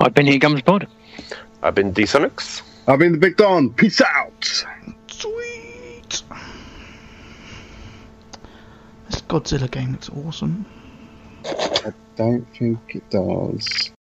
I've 0.00 0.14
been 0.14 0.26
here, 0.26 0.38
Gums 0.38 0.62
Pod. 0.62 0.86
I've 1.62 1.74
been 1.74 1.92
D-Sonics. 1.92 2.62
I've 2.86 2.98
been 2.98 3.12
the 3.12 3.18
Big 3.18 3.36
Don. 3.36 3.70
Peace 3.70 4.00
out. 4.00 4.64
Sweet. 5.08 6.22
This 9.08 9.22
Godzilla 9.22 9.70
game 9.70 9.92
looks 9.92 10.10
awesome. 10.10 10.66
I 11.84 11.92
don't 12.16 12.46
think 12.58 12.80
it 12.96 13.10
does. 13.10 13.92